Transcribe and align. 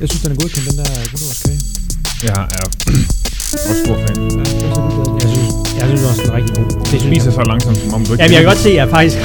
Jeg 0.00 0.06
synes, 0.08 0.22
den 0.24 0.30
er 0.34 0.38
godkendt, 0.42 0.64
den 0.70 0.76
der 0.80 0.88
gulerodskage. 1.12 1.58
Jeg 2.28 2.40
er 2.56 2.62
også 3.70 3.80
stor 3.84 3.96
fan. 4.04 4.16
Ja, 4.38 4.44
du 4.80 4.88
glad? 4.96 5.08
Jeg 5.22 5.28
synes, 5.34 5.48
jeg 5.78 5.84
synes 5.90 6.02
også, 6.10 6.20
den 6.22 6.30
er 6.32 6.36
rigtig 6.38 6.52
god. 6.58 6.66
Det 6.70 6.76
Du 6.80 6.86
synes 6.88 7.02
spiser 7.10 7.28
jeg. 7.30 7.34
så 7.38 7.42
langsomt, 7.52 7.78
som 7.82 7.90
om 7.96 8.00
du 8.06 8.10
ikke 8.12 8.22
Jamen, 8.22 8.34
jeg 8.36 8.40
kan 8.42 8.48
godt 8.52 8.62
se, 8.66 8.70
at 8.74 8.78
jeg 8.82 8.88
faktisk... 8.98 9.16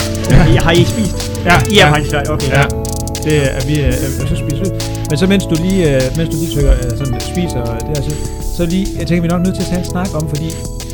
Jeg 0.56 0.62
har 0.66 0.72
I 0.72 0.80
ikke 0.84 0.92
spist. 0.96 1.18
Ja, 1.50 1.56
I 1.74 1.76
har 1.84 1.90
faktisk 1.96 2.12
været, 2.16 2.28
okay. 2.36 2.50
Ja, 2.60 2.64
det 3.26 3.36
er 3.58 3.62
vi, 3.70 3.76
øh, 3.88 3.94
så 4.32 4.36
spiser 4.44 4.64
vi. 4.66 4.72
Men 5.10 5.16
så 5.22 5.26
mens 5.34 5.44
du 5.52 5.56
lige, 5.68 5.82
øh, 5.96 6.02
mens 6.18 6.30
du 6.34 6.38
lige 6.42 6.52
tykker, 6.56 6.74
øh, 6.84 6.92
sådan, 7.00 7.16
spiser 7.34 7.62
det 7.88 7.92
her, 7.94 8.02
så, 8.10 8.14
så 8.58 8.62
lige, 8.74 8.86
jeg 9.00 9.06
tænker, 9.08 9.22
vi 9.26 9.28
er 9.30 9.34
nok 9.38 9.44
nødt 9.48 9.56
til 9.60 9.64
at 9.66 9.70
tage 9.72 9.82
en 9.86 9.90
snak 9.94 10.10
om, 10.20 10.24
fordi 10.34 10.50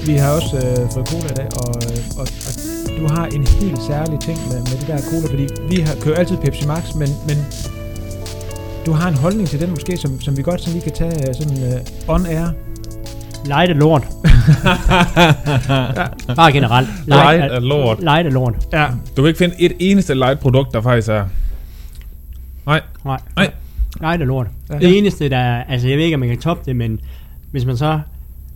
vi 0.09 0.13
har 0.21 0.29
også 0.39 0.53
øh, 0.63 0.81
fået 0.93 1.05
cola 1.11 1.27
i 1.35 1.37
dag, 1.41 1.47
og, 1.63 1.71
øh, 1.87 2.19
og, 2.19 2.25
og 2.47 2.53
du 2.99 3.03
har 3.15 3.25
en 3.37 3.43
helt 3.61 3.79
særlig 3.91 4.17
ting 4.27 4.37
med, 4.49 4.59
med 4.69 4.75
det 4.79 4.87
der 4.91 4.99
cola, 5.11 5.25
fordi 5.33 5.45
vi 5.71 5.77
har, 5.85 5.93
kører 6.03 6.17
altid 6.21 6.37
Pepsi 6.43 6.65
Max, 6.73 6.83
men, 7.01 7.09
men 7.29 7.37
du 8.88 8.91
har 8.91 9.07
en 9.09 9.15
holdning 9.15 9.47
til 9.47 9.59
den 9.61 9.69
måske, 9.69 9.97
som, 9.97 10.21
som 10.21 10.38
vi 10.38 10.41
godt 10.41 10.61
sådan 10.61 10.73
lige 10.73 10.83
kan 10.83 10.93
tage 10.93 11.29
øh, 11.29 11.36
sådan 11.36 11.64
øh, 11.73 11.79
on 12.07 12.25
air. 12.25 12.47
Light 13.46 13.71
er 13.71 13.75
lort. 13.75 14.04
Bare 16.36 16.51
generelt. 16.51 16.87
Light 17.05 17.51
er 17.51 17.60
lort. 17.60 18.00
Light 18.00 18.27
er 18.27 18.32
lort. 18.32 18.55
Ja, 18.73 18.87
Du 19.18 19.21
kan 19.21 19.27
ikke 19.27 19.37
finde 19.37 19.55
et 19.60 19.71
eneste 19.79 20.13
light 20.13 20.39
produkt, 20.39 20.73
der 20.73 20.82
faktisk 20.82 21.10
er... 21.10 21.25
Nej, 22.65 22.82
Nej. 23.05 23.19
Nej. 23.36 23.51
Light 24.01 24.21
er 24.21 24.25
lort. 24.25 24.47
Ja. 24.69 24.79
Det 24.79 24.97
eneste, 24.97 25.29
der 25.29 25.38
er, 25.38 25.63
altså 25.63 25.88
jeg 25.88 25.97
ved 25.97 26.04
ikke, 26.05 26.15
om 26.15 26.19
man 26.19 26.29
kan 26.29 26.38
toppe 26.38 26.63
det, 26.65 26.75
men 26.75 26.99
hvis 27.51 27.65
man 27.65 27.77
så 27.77 27.99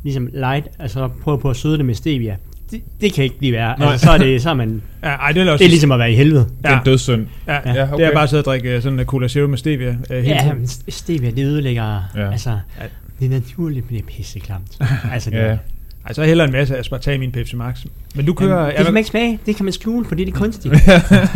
ligesom 0.03 0.29
light, 0.33 0.67
altså 0.79 1.09
prøver 1.23 1.37
på 1.37 1.49
at 1.49 1.55
søde 1.55 1.77
det 1.77 1.85
med 1.85 1.95
stevia, 1.95 2.35
det, 2.71 2.81
det 3.01 3.13
kan 3.13 3.23
ikke 3.23 3.37
blive 3.37 3.53
værre. 3.53 3.79
Nej. 3.79 3.91
Altså, 3.91 4.05
så 4.05 4.11
er 4.11 4.17
det, 4.17 4.41
så 4.41 4.49
er 4.49 4.53
man, 4.53 4.81
ja 5.03 5.07
ej, 5.09 5.31
det 5.31 5.41
er 5.47 5.51
også... 5.51 5.57
det 5.61 5.65
er 5.65 5.69
ligesom 5.69 5.91
at 5.91 5.99
være 5.99 6.11
i 6.11 6.15
helvede. 6.15 6.45
det 6.61 6.69
er 6.71 6.79
en 6.79 6.85
dødssynd. 6.85 7.27
ja, 7.47 7.53
Ja, 7.53 7.59
ja, 7.65 7.73
Ja, 7.73 7.83
okay. 7.93 8.03
det 8.03 8.05
er 8.09 8.13
bare 8.13 8.23
at 8.23 8.29
sidde 8.29 8.41
og 8.41 8.45
drikke 8.45 8.75
øh, 8.75 8.81
sådan 8.81 8.99
en 8.99 9.05
Cola 9.05 9.27
Zero 9.27 9.47
med 9.47 9.57
stevia 9.57 9.87
øh, 10.09 10.23
hele 10.23 10.35
Ja, 10.35 10.41
tiden. 10.41 10.67
stevia, 10.89 11.29
det 11.31 11.45
ødelægger, 11.45 12.01
Ja. 12.15 12.21
ja. 12.21 12.31
altså, 12.31 12.49
Ja. 12.49 12.85
det 13.19 13.25
er 13.25 13.29
naturligt, 13.29 13.91
men 13.91 13.97
det 13.99 14.03
er 14.03 14.07
pisseklamt. 14.17 14.77
altså, 15.13 15.29
det, 15.29 15.37
Ja. 15.37 15.57
Ej, 16.05 16.13
så 16.13 16.23
hellere 16.23 16.47
en 16.47 16.51
masse 16.53 16.77
aspartam 16.77 17.13
i 17.13 17.17
min 17.17 17.31
Pepsi 17.31 17.55
Max. 17.55 17.85
Men 18.15 18.25
du 18.25 18.33
kører... 18.33 18.59
Jamen, 18.59 18.75
det 18.77 18.85
kan 18.85 18.93
man 18.93 18.97
ikke 18.99 19.09
smage, 19.09 19.39
det 19.45 19.55
kan 19.55 19.65
man 19.65 19.73
skjule, 19.73 20.05
fordi 20.05 20.25
det 20.25 20.33
er 20.33 20.37
kunstigt. 20.37 20.75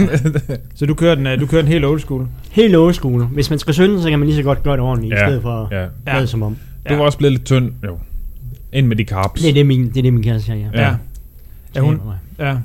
Så 0.76 0.86
du 0.86 0.94
kører 0.94 1.16
den, 1.16 1.28
øh, 1.28 1.40
du 1.40 1.46
kører 1.46 1.62
den 1.62 1.72
helt 1.72 1.86
old 1.86 2.00
school? 2.00 2.28
Helt 2.52 2.76
old 2.76 2.94
school. 2.94 3.24
Hvis 3.24 3.50
man 3.50 3.60
skal 3.60 3.74
synde, 3.74 4.02
så 4.02 4.10
kan 4.10 4.20
man 4.20 4.28
lige 4.28 4.36
så 4.36 4.44
godt 4.44 4.64
gøre 4.64 4.74
det 4.74 4.82
ordentligt, 4.82 5.14
Ja, 5.14 5.26
i 5.26 5.30
stedet 5.30 5.42
for 5.42 5.68
Ja. 5.72 5.84
at 5.84 5.90
lade 6.06 6.28
som 6.28 6.44
om. 6.44 6.58
Du 6.90 6.96
var 6.96 7.02
også 7.04 7.18
blevet 7.18 7.32
lidt 7.34 7.46
tynd, 7.46 7.72
jo. 7.84 7.98
Ind 8.74 8.88
med 8.88 8.96
de 8.96 9.04
carbs. 9.04 9.42
Det 9.42 9.50
er 9.50 9.54
det, 9.54 9.66
min, 9.66 9.90
det 9.90 9.98
er 9.98 10.02
det, 10.02 10.14
min 10.14 10.24
kæreste 10.24 10.46
siger, 10.46 10.58
ja. 10.74 10.82
Ja. 10.88 10.94
Ja. 11.76 11.82
Hun, 11.82 12.02
ja. 12.40 12.58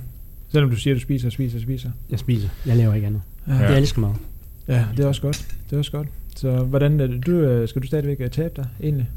Selvom 0.52 0.70
du 0.70 0.76
siger, 0.76 0.94
at 0.94 0.96
du 0.96 1.00
spiser, 1.02 1.30
spiser, 1.30 1.60
spiser. 1.60 1.90
Jeg 2.10 2.18
spiser. 2.18 2.48
Jeg 2.66 2.76
laver 2.76 2.94
ikke 2.94 3.06
andet. 3.06 3.22
Ja. 3.48 3.54
Jeg 3.54 3.78
elsker 3.78 4.00
mad. 4.00 4.10
ja, 4.68 4.84
det 4.96 5.04
er 5.04 5.08
også 5.08 5.22
godt. 5.22 5.46
Det 5.70 5.74
er 5.76 5.78
også 5.78 5.92
godt. 5.92 6.08
Så 6.36 6.50
hvordan, 6.50 7.00
øh, 7.00 7.22
du, 7.26 7.30
øh, 7.32 7.68
skal 7.68 7.82
du 7.82 7.86
stadigvæk 7.86 8.16
øh, 8.20 8.30
tabe 8.30 8.52
dig, 8.56 8.66
egentlig? 8.82 9.08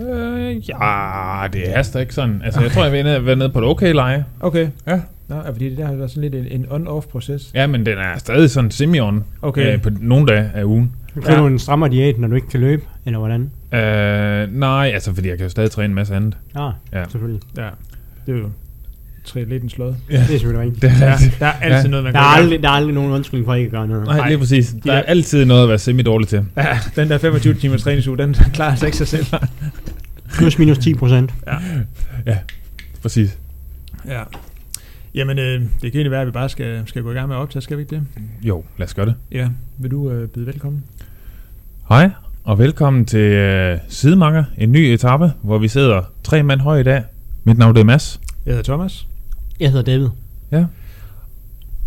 Øh, 0.00 0.68
ja, 0.68 1.46
det 1.52 1.62
haster 1.68 2.00
ikke 2.00 2.14
sådan. 2.14 2.42
Altså, 2.44 2.60
jeg 2.60 2.70
tror, 2.70 2.82
jeg 2.84 2.92
vil 2.92 3.04
ned- 3.04 3.18
være 3.20 3.36
nede 3.36 3.50
på 3.50 3.58
et 3.58 3.64
okay 3.64 3.92
leje. 3.92 4.24
Okay. 4.40 4.68
Ja. 4.86 5.00
Nå, 5.28 5.36
fordi 5.52 5.68
det 5.70 5.78
der 5.78 5.86
har 5.86 5.94
været 5.94 6.10
sådan 6.10 6.30
lidt 6.30 6.34
en, 6.52 6.60
en 6.60 6.66
on-off 6.70 7.08
proces. 7.10 7.50
Ja, 7.54 7.66
men 7.66 7.86
den 7.86 7.98
er 7.98 8.18
stadig 8.18 8.50
sådan 8.50 8.70
semi-on. 8.70 9.24
Okay. 9.42 9.74
Øh, 9.74 9.82
på 9.82 9.90
nogle 10.00 10.26
dage 10.26 10.50
af 10.54 10.64
ugen. 10.64 10.92
Kører 11.14 11.32
Ja. 11.34 11.40
du 11.40 11.46
en 11.46 11.58
strammer 11.58 11.88
diæt, 11.88 12.18
når 12.18 12.28
du 12.28 12.34
ikke 12.34 12.48
kan 12.48 12.60
løbe, 12.60 12.82
eller 13.06 13.18
hvordan? 13.18 13.40
Øh, 13.72 14.58
nej, 14.58 14.90
altså, 14.94 15.14
fordi 15.14 15.28
jeg 15.28 15.36
kan 15.36 15.44
jo 15.46 15.50
stadig 15.50 15.70
træne 15.70 15.86
en 15.88 15.94
masse 15.94 16.14
andet. 16.14 16.36
Ja, 16.54 16.64
Ja. 16.66 16.70
ja. 16.92 17.04
selvfølgelig. 17.08 17.40
Ja. 17.56 17.68
Det 18.26 18.34
er 18.34 18.38
jo 18.38 18.48
triatletens 19.24 19.72
slød. 19.72 19.94
Det 20.08 20.18
er 20.20 20.24
selvfølgelig 20.24 20.60
rigtigt. 20.60 20.82
Det 20.82 20.90
er 20.90 21.06
Ja, 21.06 21.12
rigtigt. 21.12 21.36
der 21.40 21.46
er 21.46 21.52
altid 21.52 21.82
Ja. 21.84 21.90
noget, 21.90 22.04
man 22.04 22.12
Der 22.14 22.20
er, 22.20 22.24
aldrig, 22.24 22.62
der 22.62 22.68
er 22.68 22.72
aldrig 22.72 22.94
nogen 22.94 23.12
undskyldning 23.12 23.46
for 23.46 23.54
ikke 23.54 23.66
at 23.66 23.70
gøre 23.72 23.88
noget. 23.88 24.06
Nej, 24.06 24.28
lige 24.28 24.38
præcis. 24.38 24.74
Der 24.84 24.92
er 24.92 24.96
Ja. 24.96 25.02
altid 25.02 25.44
noget 25.44 25.62
at 25.62 25.68
være 25.68 25.78
semi-dårlig 25.78 26.28
til. 26.28 26.44
Ja, 26.56 26.78
den 26.96 27.08
der 27.10 27.18
25 27.18 27.54
timers 27.54 27.82
træningsuge, 27.82 28.18
den 28.18 28.34
klarer 28.54 28.70
altså 28.70 28.86
ikke 28.86 28.98
sig 28.98 29.08
selv. 29.08 29.26
Plus 30.34 30.58
minus 30.58 30.78
10 30.78 30.94
procent. 30.94 31.30
Præcis. 33.02 33.38
Ja. 34.08 34.22
Jamen, 35.14 35.38
øh, 35.38 35.60
det 35.60 35.68
kan 35.80 35.86
egentlig 35.94 36.10
være, 36.10 36.20
at 36.20 36.26
vi 36.26 36.32
bare 36.32 36.48
skal, 36.48 36.82
skal 36.86 37.02
gå 37.02 37.10
i 37.10 37.14
gang 37.14 37.28
med 37.28 37.36
at 37.36 37.40
optage, 37.40 37.62
skal 37.62 37.76
vi 37.76 37.82
ikke 37.82 37.94
det? 37.94 38.02
Jo, 38.42 38.64
lad 38.78 38.86
os 38.86 38.94
gøre 38.94 39.06
det. 39.06 39.14
Ja. 39.32 39.48
Vil 39.78 39.90
du 39.90 40.10
øh, 40.10 40.28
byde 40.28 40.46
velkommen? 40.46 40.84
Hej, 41.88 42.10
og 42.44 42.58
velkommen 42.58 43.04
til 43.06 43.18
øh, 43.20 43.78
Sidemanger, 43.88 44.44
en 44.58 44.72
ny 44.72 44.78
etape, 44.78 45.32
hvor 45.42 45.58
vi 45.58 45.68
sidder 45.68 46.02
tre 46.24 46.42
mand 46.42 46.60
høj 46.60 46.78
i 46.78 46.82
dag. 46.82 47.02
Mit 47.44 47.58
navn 47.58 47.76
er 47.76 47.84
Mads. 47.84 48.20
Jeg 48.46 48.52
hedder 48.52 48.62
Thomas. 48.72 49.06
Jeg 49.60 49.70
hedder 49.70 49.84
David. 49.84 50.08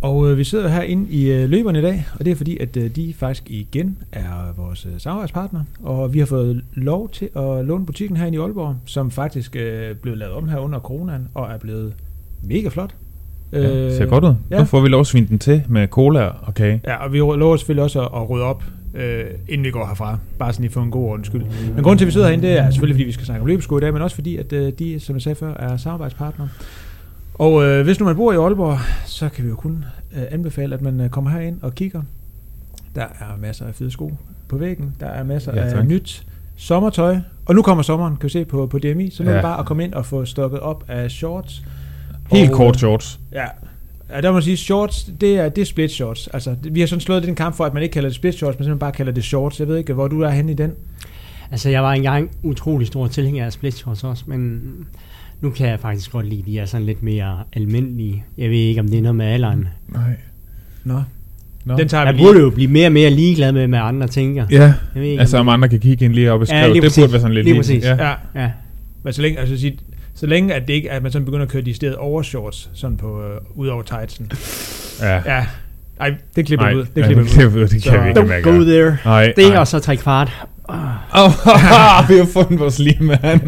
Og 0.01 0.31
øh, 0.31 0.37
vi 0.37 0.43
sidder 0.43 0.67
herinde 0.67 1.09
i 1.09 1.31
øh, 1.31 1.49
løberne 1.49 1.79
i 1.79 1.81
dag, 1.81 2.05
og 2.19 2.25
det 2.25 2.31
er 2.31 2.35
fordi, 2.35 2.57
at 2.57 2.77
øh, 2.77 2.95
de 2.95 3.13
faktisk 3.17 3.43
igen 3.47 3.97
er 4.11 4.53
vores 4.57 4.85
øh, 4.85 4.91
samarbejdspartner. 4.97 5.63
Og 5.83 6.13
vi 6.13 6.19
har 6.19 6.25
fået 6.25 6.63
lov 6.73 7.09
til 7.09 7.29
at 7.35 7.65
låne 7.65 7.85
butikken 7.85 8.17
herinde 8.17 8.37
i 8.37 8.41
Aalborg, 8.41 8.75
som 8.85 9.11
faktisk 9.11 9.55
øh, 9.55 9.95
blev 9.95 10.15
lavet 10.15 10.33
om 10.33 10.49
her 10.49 10.57
under 10.57 10.79
coronaen, 10.79 11.27
og 11.33 11.51
er 11.51 11.57
blevet 11.57 11.93
mega 12.43 12.69
flot. 12.69 12.95
Ja, 13.51 13.97
ser 13.97 14.05
godt 14.05 14.23
ud. 14.23 14.29
Øh, 14.29 14.35
ja. 14.51 14.55
Ja. 14.55 14.61
Nu 14.61 14.65
får 14.65 14.81
vi 14.81 14.89
lov 14.89 14.99
at 14.99 15.07
svine 15.07 15.27
den 15.27 15.39
til 15.39 15.63
med 15.69 15.87
cola 15.87 16.21
og 16.21 16.53
kage. 16.53 16.81
Ja, 16.87 16.95
og 16.95 17.13
vi 17.13 17.17
lover 17.17 17.57
selvfølgelig 17.57 17.83
også 17.83 18.01
at, 18.01 18.09
at 18.15 18.29
rydde 18.29 18.45
op, 18.45 18.63
øh, 18.93 19.23
inden 19.49 19.65
vi 19.65 19.71
går 19.71 19.87
herfra. 19.87 20.17
Bare 20.39 20.53
sådan 20.53 20.63
lige 20.63 20.73
for 20.73 20.81
en 20.81 20.91
god 20.91 21.09
ordens 21.09 21.27
skyld. 21.27 21.43
Men 21.75 21.83
grunden 21.83 21.97
til, 21.97 22.05
at 22.05 22.07
vi 22.07 22.11
sidder 22.11 22.27
herinde, 22.27 22.47
det 22.47 22.57
er 22.57 22.69
selvfølgelig, 22.71 22.95
fordi 22.95 23.03
vi 23.03 23.11
skal 23.11 23.25
snakke 23.25 23.41
om 23.41 23.47
løbesko 23.47 23.77
i 23.77 23.81
dag, 23.81 23.93
men 23.93 24.01
også 24.01 24.15
fordi, 24.15 24.37
at 24.37 24.53
øh, 24.53 24.73
de, 24.79 24.99
som 24.99 25.15
jeg 25.15 25.21
sagde 25.21 25.35
før, 25.35 25.53
er 25.53 25.77
samarbejdspartnere. 25.77 26.49
Og 27.39 27.63
øh, 27.63 27.83
hvis 27.83 27.99
nu 27.99 28.05
man 28.05 28.15
bor 28.15 28.33
i 28.33 28.35
Aalborg, 28.35 28.79
så 29.05 29.29
kan 29.29 29.43
vi 29.43 29.49
jo 29.49 29.55
kun 29.55 29.85
øh, 30.15 30.23
anbefale, 30.31 30.75
at 30.75 30.81
man 30.81 30.99
øh, 30.99 31.09
kommer 31.09 31.31
herind 31.31 31.59
og 31.61 31.75
kigger. 31.75 32.01
Der 32.95 33.01
er 33.01 33.37
masser 33.41 33.65
af 33.65 33.75
fede 33.75 33.91
sko 33.91 34.13
på 34.47 34.57
væggen. 34.57 34.95
Der 34.99 35.05
er 35.05 35.23
masser 35.23 35.53
Ja, 35.55 35.77
af 35.77 35.85
nyt 35.85 36.25
sommertøj. 36.55 37.17
Og 37.45 37.55
nu 37.55 37.61
kommer 37.61 37.83
sommeren, 37.83 38.15
kan 38.15 38.23
vi 38.23 38.29
se 38.29 38.45
på, 38.45 38.67
på 38.67 38.79
DMI. 38.79 39.09
Så 39.09 39.23
nu 39.23 39.29
ja. 39.29 39.33
er 39.33 39.37
det 39.37 39.43
bare 39.43 39.59
at 39.59 39.65
komme 39.65 39.83
ind 39.83 39.93
og 39.93 40.05
få 40.05 40.25
stokket 40.25 40.59
op 40.59 40.83
af 40.87 41.11
shorts. 41.11 41.63
Helt 42.31 42.51
Og, 42.51 42.57
kort 42.57 42.75
øh, 42.75 42.79
shorts. 42.79 43.19
Ja. 43.31 43.45
Ja, 44.09 44.21
der 44.21 44.29
må 44.29 44.33
man 44.33 44.43
sige, 44.43 44.57
shorts, 44.57 45.09
det 45.21 45.39
er, 45.39 45.49
det 45.49 45.61
er 45.61 45.65
split 45.65 45.91
shorts. 45.91 46.27
Altså, 46.27 46.55
vi 46.61 46.79
har 46.79 46.87
sådan 46.87 47.01
slået 47.01 47.21
lidt 47.21 47.29
en 47.29 47.35
kamp 47.35 47.55
for, 47.55 47.65
at 47.65 47.73
man 47.73 47.83
ikke 47.83 47.93
kalder 47.93 48.09
det 48.09 48.15
split 48.15 48.35
shorts, 48.35 48.59
men 48.59 48.63
simpelthen 48.63 48.79
bare 48.79 48.91
kalder 48.91 49.11
det 49.11 49.23
shorts. 49.23 49.59
Jeg 49.59 49.67
ved 49.67 49.77
ikke, 49.77 49.93
hvor 49.93 50.07
du 50.07 50.21
er 50.21 50.29
henne 50.29 50.51
i 50.51 50.55
den. 50.55 50.71
Altså, 51.51 51.69
jeg 51.69 51.83
var 51.83 51.93
engang 51.93 52.31
utrolig 52.43 52.87
stor 52.87 53.07
tilhænger 53.07 53.45
af 53.45 53.53
split 53.53 53.73
shorts 53.73 54.03
også, 54.03 54.23
men 54.27 54.61
nu 55.41 55.49
kan 55.49 55.67
jeg 55.69 55.79
faktisk 55.79 56.11
godt 56.11 56.25
lide, 56.29 56.43
de 56.45 56.59
er 56.59 56.65
sådan 56.65 56.85
lidt 56.85 57.03
mere 57.03 57.37
almindelige. 57.53 58.23
Jeg 58.37 58.49
ved 58.49 58.57
ikke, 58.57 58.79
om 58.79 58.87
det 58.87 58.97
er 58.97 59.01
noget 59.01 59.15
med 59.15 59.25
alderen. 59.25 59.67
Nej. 59.89 60.01
Nå, 60.83 61.01
Nå. 61.65 61.77
den 61.77 61.87
tager 61.87 62.03
vi 62.03 62.07
Jeg 62.07 62.15
lige. 62.15 62.25
burde 62.27 62.39
jo 62.39 62.49
blive 62.49 62.67
mere 62.71 62.87
og 62.87 62.91
mere 62.91 63.09
ligeglad 63.09 63.51
med, 63.51 63.67
hvad 63.67 63.79
andre 63.79 64.07
tænker. 64.07 64.45
Ja, 64.51 64.61
Jeg 64.63 64.73
ved 64.93 65.03
ikke, 65.03 65.19
altså 65.19 65.37
om 65.37 65.49
andre 65.49 65.69
kan 65.69 65.79
kigge 65.79 66.05
ind 66.05 66.13
lige 66.13 66.31
op 66.31 66.41
og 66.41 66.47
Ja, 66.47 66.53
skrive. 66.61 66.73
lige 66.73 66.81
det 66.81 66.89
præcis. 66.89 67.01
burde 67.01 67.11
være 67.11 67.21
sådan 67.21 67.33
lidt 67.33 67.45
Lige 67.45 67.55
præcis. 67.57 67.83
Ja. 67.83 67.95
Ja, 68.09 68.13
Ja, 68.35 68.51
men 69.03 69.13
så 69.13 69.21
længe, 69.21 69.39
altså, 69.39 69.57
sige, 69.57 69.79
så 70.15 70.25
længe 70.25 70.53
at, 70.53 70.67
det 70.67 70.73
ikke, 70.73 70.91
at 70.91 71.03
man 71.03 71.11
sådan 71.11 71.25
begynder 71.25 71.45
at 71.45 71.51
køre 71.51 71.61
de 71.61 71.73
steder 71.73 71.95
over 71.97 72.21
shorts, 72.21 72.69
sådan 72.73 72.97
på, 72.97 73.23
øh, 73.23 73.37
ud 73.55 73.67
over 73.67 73.81
tightsen. 73.83 74.31
ja. 75.01 75.15
Ja, 75.37 75.45
ej, 75.99 76.13
det 76.35 76.45
klipper 76.45 76.65
Nej, 76.65 76.73
vi 76.73 76.79
ud. 76.79 76.85
Det 76.95 77.01
ja, 77.01 77.05
klipper 77.05 77.23
vi 77.23 77.29
ud. 77.29 77.33
klipper 77.33 77.57
vi 77.57 77.63
ud. 77.63 77.67
Det 77.67 77.83
Så- 77.83 77.91
kan 77.91 78.03
vi 78.03 78.07
ikke 78.07 78.19
don't 78.19 78.31
at 78.33 78.43
go 78.43 78.63
there. 78.63 78.97
Nej, 79.05 79.33
Det 79.37 79.47
nej. 79.49 79.57
og 79.57 79.67
så 79.67 79.79
tre 79.79 79.97
kvart. 79.97 80.45
Åh, 80.69 81.29
vi 82.09 82.17
har 82.17 82.27
fundet 82.33 82.59
vores 82.59 82.79
limand. 82.79 83.41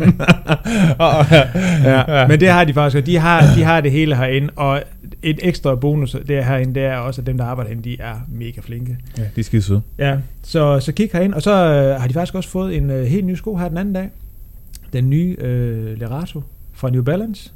Åh, 1.00 1.26
Ja. 1.84 2.28
Men 2.28 2.40
det 2.40 2.50
har 2.50 2.64
de 2.64 2.74
faktisk, 2.74 2.98
og 2.98 3.06
de 3.06 3.18
har, 3.18 3.54
de 3.56 3.64
har 3.64 3.82
det 3.82 3.92
hele 3.92 4.16
herinde, 4.16 4.50
og 4.56 4.84
et 5.24 5.40
ekstra 5.44 5.76
bonus 5.76 6.16
det 6.28 6.38
er 6.38 6.44
herinde, 6.44 6.76
det 6.76 6.84
er 6.84 6.98
også, 6.98 7.22
at 7.22 7.28
dem, 7.28 7.38
der 7.38 7.46
arbejder 7.46 7.70
herinde, 7.70 7.90
de 7.90 7.98
er 8.00 8.14
mega 8.32 8.62
flinke. 8.62 8.98
Ja, 9.18 9.24
de 9.36 9.40
er 9.40 9.44
skide 9.44 9.62
søde. 9.62 9.82
Ja, 9.98 10.16
så, 10.44 10.80
så 10.80 10.92
kig 10.92 11.10
herind, 11.14 11.34
og 11.34 11.42
så 11.42 11.52
øh, 11.52 12.02
har 12.02 12.08
de 12.08 12.14
faktisk 12.14 12.36
også 12.36 12.50
fået 12.50 12.78
en 12.78 12.90
øh, 12.90 13.06
helt 13.06 13.26
ny 13.26 13.36
sko 13.36 13.56
her 13.56 13.68
den 13.70 13.78
anden 13.78 13.94
dag. 13.94 14.10
Den 14.94 15.10
nye 15.10 15.36
øh, 15.40 16.00
Lerato 16.00 16.44
fra 16.74 16.90
New 16.90 17.04
Balance. 17.04 17.52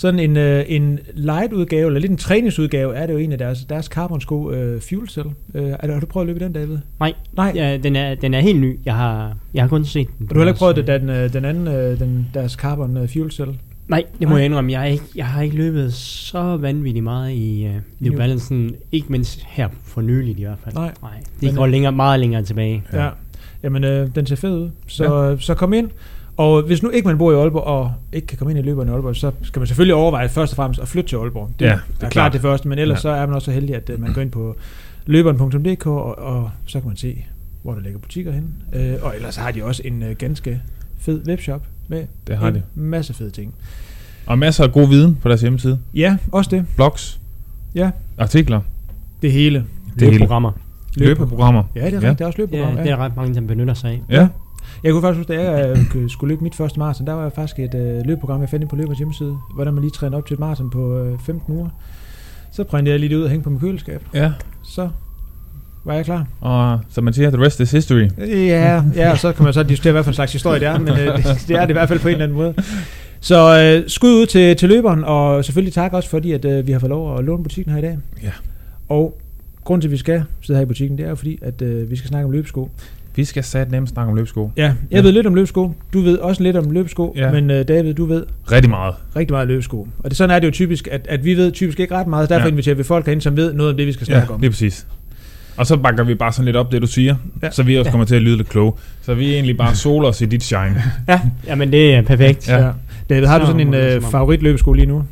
Sådan 0.00 0.20
en, 0.20 0.36
øh, 0.36 0.64
en 0.68 0.98
light 1.14 1.52
udgave, 1.52 1.86
eller 1.86 2.00
lidt 2.00 2.10
en 2.10 2.16
træningsudgave, 2.16 2.94
er 2.94 3.06
det 3.06 3.12
jo 3.12 3.18
en 3.18 3.32
af 3.32 3.38
deres, 3.38 3.64
deres 3.64 3.86
carbon 3.86 4.20
sko 4.20 4.50
øh, 4.50 4.80
Fuel 4.80 5.08
Cell. 5.08 5.28
Øh, 5.54 5.62
er 5.62 5.76
det, 5.76 5.92
har 5.92 6.00
du 6.00 6.06
prøvet 6.06 6.24
at 6.24 6.26
løbe 6.26 6.44
den, 6.44 6.52
David? 6.52 6.78
Nej, 7.00 7.14
Nej. 7.32 7.52
ja, 7.54 7.76
den, 7.76 7.96
er, 7.96 8.14
den 8.14 8.34
er 8.34 8.40
helt 8.40 8.60
ny. 8.60 8.78
Jeg 8.84 8.94
har, 8.94 9.36
jeg 9.54 9.62
har 9.62 9.68
kun 9.68 9.84
set 9.84 10.08
den. 10.18 10.26
Du 10.26 10.34
har 10.34 10.40
heller 10.40 10.52
ikke 10.52 10.58
prøvet 10.58 10.76
det, 10.76 10.86
den, 10.86 11.08
øh, 11.10 11.32
den 11.32 11.44
anden, 11.44 11.68
øh, 11.68 11.98
den, 11.98 12.30
deres 12.34 12.52
carbon 12.52 12.96
øh, 12.96 13.08
Fuel 13.08 13.30
Cell? 13.30 13.50
Nej, 13.88 14.04
det 14.20 14.28
må 14.28 14.34
Nej. 14.34 14.36
jeg 14.36 14.44
indrømme. 14.44 14.72
Jeg, 14.72 14.92
ikke, 14.92 15.04
jeg 15.16 15.26
har 15.26 15.42
ikke 15.42 15.56
løbet 15.56 15.94
så 15.94 16.56
vanvittigt 16.56 17.04
meget 17.04 17.32
i 17.32 17.68
uh, 17.68 18.06
New 18.06 18.16
Balance, 18.16 18.70
ikke 18.92 19.06
mindst 19.08 19.42
her 19.48 19.68
for 19.84 20.00
nyligt 20.00 20.38
i 20.38 20.42
hvert 20.42 20.58
fald. 20.64 20.74
Nej. 20.74 20.92
Nej 21.02 21.22
det 21.40 21.54
går 21.54 21.64
øh, 21.64 21.70
længere, 21.70 21.92
meget 21.92 22.20
længere 22.20 22.42
tilbage. 22.42 22.84
Ja. 22.92 23.04
ja. 23.04 23.10
Jamen, 23.62 23.84
øh, 23.84 24.14
den 24.14 24.26
ser 24.26 24.36
fed 24.36 24.58
ud. 24.58 24.70
Så, 24.86 25.14
ja. 25.14 25.36
så 25.36 25.54
kom 25.54 25.72
ind. 25.72 25.90
Og 26.40 26.62
hvis 26.62 26.82
nu 26.82 26.90
ikke 26.90 27.08
man 27.08 27.18
bor 27.18 27.32
i 27.32 27.34
Aalborg, 27.34 27.62
og 27.64 27.92
ikke 28.12 28.26
kan 28.26 28.38
komme 28.38 28.50
ind 28.52 28.58
i 28.58 28.62
løberne 28.62 28.90
i 28.90 28.94
Aalborg, 28.94 29.16
så 29.16 29.30
skal 29.42 29.60
man 29.60 29.66
selvfølgelig 29.66 29.94
overveje 29.94 30.28
først 30.28 30.52
og 30.52 30.56
fremmest 30.56 30.80
at 30.80 30.88
flytte 30.88 31.08
til 31.10 31.16
Aalborg. 31.16 31.50
Det, 31.58 31.64
Ja, 31.66 31.70
er, 31.70 31.76
det 31.76 31.94
er 31.94 31.98
klart. 31.98 32.12
klart. 32.12 32.32
det 32.32 32.40
første, 32.40 32.68
men 32.68 32.78
ellers 32.78 33.04
Ja. 33.04 33.10
ja. 33.10 33.16
så 33.16 33.22
er 33.22 33.26
man 33.26 33.34
også 33.34 33.44
så 33.44 33.50
heldig, 33.50 33.74
at 33.76 33.90
øh, 33.90 34.00
man 34.00 34.12
går 34.12 34.20
ind 34.22 34.30
på 34.30 34.56
løberen.dk, 35.06 35.86
og, 35.86 36.18
og 36.18 36.50
så 36.66 36.80
kan 36.80 36.88
man 36.88 36.96
se, 36.96 37.24
hvor 37.62 37.74
der 37.74 37.80
ligger 37.80 37.98
butikker 37.98 38.32
hen. 38.32 38.44
Øh, 38.72 38.94
og 39.02 39.12
ellers 39.16 39.36
har 39.36 39.50
de 39.50 39.64
også 39.64 39.82
en 39.84 40.02
øh, 40.02 40.16
ganske 40.16 40.60
fed 40.98 41.26
webshop 41.28 41.62
med 41.88 42.04
Det 42.26 42.36
har 42.38 42.48
en 42.48 42.54
de. 42.54 42.62
masse 42.74 43.14
fede 43.14 43.30
ting. 43.30 43.54
Og 44.26 44.38
masser 44.38 44.64
af 44.64 44.72
god 44.72 44.88
viden 44.88 45.18
på 45.22 45.28
deres 45.28 45.40
hjemmeside. 45.40 45.78
Ja, 45.94 46.16
også 46.32 46.50
det. 46.50 46.64
Blogs, 46.76 47.20
Ja, 47.74 47.90
artikler. 48.18 48.60
det 49.22 49.32
hele. 49.32 49.64
Det 49.98 50.08
hele. 50.08 50.18
programmer. 50.18 50.52
løbeprogrammer. 50.96 51.62
Ja, 51.74 51.80
det 51.80 51.86
er 51.86 51.90
Ja. 51.90 51.96
rigtigt. 51.96 52.18
Det 52.18 52.24
er 52.24 52.26
også 52.26 52.36
Ja, 52.38 52.42
løbeprogram. 52.42 52.76
det 52.76 52.90
er 52.90 52.96
der 52.96 53.04
ret 53.04 53.16
mange, 53.16 53.34
der 53.34 53.40
benytter 53.40 53.74
sig 53.74 53.90
af. 53.90 54.00
Ja. 54.10 54.28
Jeg 54.84 54.92
kunne 54.92 55.02
faktisk 55.02 55.18
huske, 55.18 55.32
da 55.32 55.50
jeg 55.50 55.76
øh, 55.96 56.10
skulle 56.10 56.28
løbe 56.32 56.42
mit 56.44 56.54
første 56.54 56.78
maraton, 56.78 57.06
der 57.06 57.12
var 57.12 57.22
jeg 57.22 57.32
faktisk 57.32 57.58
et 57.58 57.74
øh, 57.74 58.06
løbeprogram, 58.06 58.40
jeg 58.40 58.48
fandt 58.48 58.68
på 58.68 58.76
løbers 58.76 58.98
hjemmeside, 58.98 59.38
hvordan 59.54 59.74
man 59.74 59.82
lige 59.82 59.90
træner 59.90 60.18
op 60.18 60.26
til 60.26 60.34
et 60.34 60.40
maraton 60.40 60.70
på 60.70 60.98
øh, 60.98 61.18
15 61.18 61.54
uger. 61.54 61.68
Så 62.52 62.64
printede 62.64 62.92
jeg 62.92 63.00
lige 63.00 63.10
det 63.10 63.16
ud 63.16 63.22
og 63.22 63.30
hængte 63.30 63.44
på 63.44 63.50
mit 63.50 63.60
køleskab. 63.60 64.02
Ja. 64.14 64.32
Så 64.62 64.88
var 65.84 65.94
jeg 65.94 66.04
klar. 66.04 66.26
Og 66.40 66.80
som 66.88 67.04
man 67.04 67.14
siger, 67.14 67.30
the 67.30 67.44
rest 67.44 67.60
is 67.60 67.70
history. 67.70 68.08
Ja, 68.18 68.82
ja 68.94 69.10
og 69.10 69.18
så 69.18 69.32
kan 69.32 69.44
man 69.44 69.52
så 69.52 69.62
diskutere, 69.62 69.92
hvad 69.92 70.02
for 70.02 70.10
en 70.10 70.14
slags 70.14 70.32
historie 70.32 70.60
det 70.60 70.68
er, 70.68 70.78
men 70.78 70.88
øh, 70.88 71.16
det, 71.16 71.44
det 71.48 71.56
er 71.56 71.60
det 71.60 71.70
i 71.70 71.72
hvert 71.72 71.88
fald 71.88 72.00
på 72.00 72.08
en 72.08 72.12
eller 72.12 72.24
anden 72.24 72.38
måde. 72.38 72.54
Så 73.20 73.58
øh, 73.58 73.88
skud 73.88 74.10
ud 74.10 74.26
til, 74.26 74.56
til 74.56 74.68
løberen, 74.68 75.04
og 75.04 75.44
selvfølgelig 75.44 75.74
tak 75.74 75.92
også 75.92 76.08
fordi, 76.08 76.32
at 76.32 76.44
øh, 76.44 76.66
vi 76.66 76.72
har 76.72 76.78
fået 76.78 76.90
lov 76.90 77.18
at 77.18 77.24
låne 77.24 77.42
butikken 77.42 77.72
her 77.72 77.78
i 77.78 77.82
dag. 77.82 77.98
Ja. 78.22 78.30
Og 78.88 79.20
grunden 79.64 79.80
til, 79.80 79.88
at 79.88 79.92
vi 79.92 79.96
skal 79.96 80.24
sidde 80.40 80.58
her 80.58 80.64
i 80.64 80.66
butikken, 80.66 80.98
det 80.98 81.04
er 81.04 81.08
jo 81.08 81.14
fordi, 81.14 81.38
at 81.42 81.62
øh, 81.62 81.90
vi 81.90 81.96
skal 81.96 82.08
snakke 82.08 82.24
om 82.24 82.30
løbesko. 82.30 82.70
Vi 83.20 83.24
skal 83.24 83.44
sat 83.44 83.70
nemt 83.70 83.88
snakke 83.88 84.10
om 84.10 84.16
løbesko. 84.16 84.50
Ja, 84.56 84.62
jeg 84.62 84.74
Ja. 84.90 85.00
ved 85.00 85.12
lidt 85.12 85.26
om 85.26 85.34
løbesko. 85.34 85.74
Du 85.92 86.00
ved 86.00 86.18
også 86.18 86.42
lidt 86.42 86.56
om 86.56 86.70
løbesko, 86.70 87.14
Ja. 87.16 87.30
men 87.32 87.50
øh, 87.50 87.68
David, 87.68 87.94
du 87.94 88.04
ved 88.04 88.24
Rigtig 88.52 88.70
meget. 88.70 88.94
rigtig 89.16 89.32
meget 89.34 89.48
løbesko. 89.48 89.88
Og 89.98 90.10
det, 90.10 90.16
sådan 90.16 90.36
er 90.36 90.38
det 90.40 90.46
jo 90.46 90.52
typisk, 90.52 90.88
at, 90.92 91.06
at 91.08 91.24
vi 91.24 91.34
ved 91.34 91.52
typisk 91.52 91.80
ikke 91.80 91.94
ret 91.94 92.06
meget, 92.06 92.28
derfor 92.28 92.40
Ja. 92.40 92.44
ja. 92.46 92.50
inviterer 92.50 92.74
vi 92.74 92.82
folk 92.82 93.08
ind, 93.08 93.20
som 93.20 93.36
ved 93.36 93.52
noget 93.52 93.70
om 93.70 93.76
det, 93.76 93.86
vi 93.86 93.92
skal 93.92 94.06
Ja, 94.10 94.14
snakke 94.14 94.34
om. 94.34 94.40
lige 94.40 94.50
præcis. 94.50 94.86
Og 95.56 95.66
så 95.66 95.76
bakker 95.76 96.04
vi 96.04 96.14
bare 96.14 96.32
sådan 96.32 96.44
lidt 96.44 96.56
op 96.56 96.72
det, 96.72 96.82
du 96.82 96.86
siger, 96.86 97.14
ja. 97.42 97.46
Ja. 97.46 97.50
så 97.52 97.62
vi 97.62 97.78
også 97.78 97.88
Ja. 97.88 97.90
kommer 97.90 98.04
til 98.04 98.14
at 98.14 98.22
lyde 98.22 98.36
lidt 98.36 98.48
kloge. 98.48 98.72
Så 99.02 99.14
vi 99.14 99.28
er 99.30 99.34
egentlig 99.34 99.56
bare 99.56 99.74
soler 99.74 100.08
os 100.08 100.20
i 100.20 100.26
dit 100.26 100.42
shine. 100.42 100.82
Jamen, 101.46 101.72
det 101.72 101.94
er 101.94 102.02
perfekt. 102.02 102.48
Ja. 102.48 102.66
Ja. 102.66 102.70
David, 103.10 103.26
har 103.26 103.38
du 103.38 103.44
Så 103.44 103.50
sådan 103.52 103.66
en 103.68 103.74
øh, 103.74 103.92
som 103.92 104.04
om. 104.04 104.10
favorit 104.10 104.42
løbesko 104.42 104.72
lige 104.72 104.86
nu? 104.86 105.04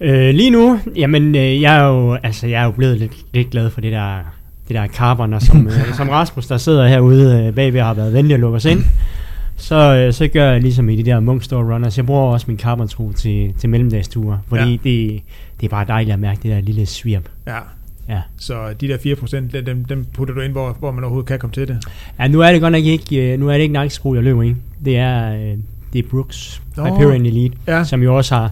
Øh, 0.00 0.34
lige 0.34 0.50
nu, 0.50 0.80
jamen, 0.96 1.34
øh, 1.34 1.62
jeg 1.62 1.76
er 1.78 1.86
jo, 1.88 2.14
altså, 2.22 2.46
jeg 2.46 2.60
er 2.60 2.64
jo 2.64 2.70
blevet 2.70 2.98
lidt, 2.98 3.12
lidt 3.32 3.50
glad 3.50 3.70
for 3.70 3.80
det 3.80 3.92
der, 3.92 4.18
det 4.72 4.80
der 4.80 4.86
carboner, 4.86 5.38
som, 5.38 5.66
øh, 5.68 5.94
som 5.94 6.08
Rasmus, 6.08 6.46
der 6.46 6.56
sidder 6.56 6.86
herude 6.88 7.44
øh, 7.46 7.54
bagved, 7.54 7.80
har 7.80 7.94
været 7.94 8.12
venlig 8.12 8.34
at 8.34 8.40
lukke 8.40 8.56
os 8.56 8.64
ind. 8.64 8.84
Så, 9.56 9.94
øh, 9.96 10.12
så 10.12 10.28
gør 10.28 10.50
jeg 10.52 10.60
ligesom 10.60 10.88
i 10.88 10.96
de 10.96 11.02
der 11.02 11.20
Monk 11.20 11.42
Store 11.42 11.74
Runners. 11.74 11.96
Jeg 11.96 12.06
bruger 12.06 12.32
også 12.32 12.44
min 12.48 12.58
carbon 12.58 12.88
til, 13.16 13.52
til 13.58 13.68
mellemdagsture, 13.68 14.38
fordi 14.48 14.62
Ja. 14.70 14.70
det, 14.90 15.20
det 15.60 15.66
er 15.66 15.68
bare 15.70 15.84
dejligt 15.88 16.12
at 16.14 16.20
mærke 16.20 16.40
det 16.42 16.50
der 16.50 16.60
lille 16.60 16.86
svirp. 16.86 17.22
Ja. 17.46 17.58
Ja. 18.08 18.20
Så 18.38 18.54
de 18.80 18.88
der 18.88 18.96
4%, 18.96 19.60
dem, 19.66 19.84
dem 19.84 20.04
putter 20.14 20.34
du 20.34 20.40
ind, 20.40 20.52
hvor, 20.52 20.76
hvor 20.78 20.92
man 20.92 21.04
overhovedet 21.04 21.28
kan 21.28 21.38
komme 21.38 21.54
til 21.54 21.68
det. 21.68 21.78
Ja, 22.18 22.28
nu 22.28 22.40
er 22.40 22.52
det 22.52 22.60
godt 22.60 22.72
nok 22.72 22.84
ikke, 22.84 23.32
øh, 23.32 23.40
nu 23.40 23.48
er 23.48 23.52
det 23.52 23.60
ikke 23.60 23.80
Nike-sko, 23.80 24.14
jeg 24.14 24.22
løber 24.22 24.42
i. 24.42 24.54
Det 24.84 24.96
er, 24.96 25.30
det 25.92 26.04
er 26.04 26.08
Brooks 26.10 26.62
Nå. 26.76 26.84
Hyperion 26.84 27.26
Elite, 27.26 27.56
Ja. 27.68 27.84
som 27.84 28.02
jo 28.02 28.16
også 28.16 28.34
har 28.34 28.50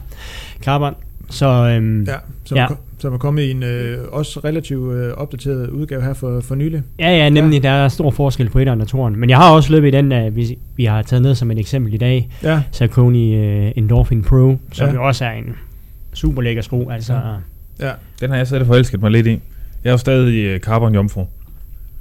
carbon. 0.62 0.94
Så 1.30 1.46
øhm, 1.46 2.02
Ja, 2.04 2.14
som, 2.50 2.56
Ja. 2.56 2.62
ja. 2.70 2.76
som 2.98 3.14
er 3.14 3.18
kommet 3.18 3.42
i 3.42 3.50
en 3.50 3.62
øh, 3.62 3.98
også 4.12 4.40
relativt 4.44 4.94
øh, 4.94 5.12
opdateret 5.12 5.68
udgave 5.70 6.02
her 6.02 6.14
for, 6.14 6.40
for 6.40 6.54
nylig. 6.54 6.82
Ja, 6.98 7.16
ja, 7.16 7.28
nemlig. 7.28 7.62
Ja. 7.62 7.68
Der 7.68 7.74
er 7.74 7.88
stor 7.88 8.10
forskel 8.10 8.48
på 8.50 8.58
1'eren 8.58 8.68
og 8.94 9.08
2'eren. 9.08 9.16
Men 9.16 9.30
jeg 9.30 9.38
har 9.38 9.50
også 9.54 9.72
løbet 9.72 9.88
i 9.88 9.90
den, 9.90 10.12
uh, 10.26 10.36
vi, 10.36 10.58
vi 10.76 10.84
har 10.84 11.02
taget 11.02 11.22
ned 11.22 11.34
som 11.34 11.50
et 11.50 11.58
eksempel 11.58 11.94
i 11.94 11.96
dag. 11.96 12.28
Ja, 12.42 12.62
Saucony 12.72 13.38
uh, 13.66 13.70
Endorphin 13.76 14.22
Pro, 14.22 14.56
som 14.72 14.88
Ja. 14.88 14.94
jo 14.94 15.06
også 15.06 15.24
er 15.24 15.30
en 15.32 15.54
super 16.14 16.42
lækker 16.42 16.62
sko. 16.62 16.88
Altså, 16.90 17.12
Ja. 17.80 17.86
ja. 17.86 17.92
Den 18.20 18.30
har 18.30 18.36
jeg 18.36 18.46
selv 18.46 18.66
forelsket 18.66 19.00
mig 19.02 19.10
lidt 19.10 19.26
i. 19.26 19.30
Jeg 19.84 19.90
er 19.90 19.92
jo 19.92 19.98
stadig 19.98 20.44
øh, 20.44 20.60
carbon 20.60 20.94
jomfru, 20.94 21.24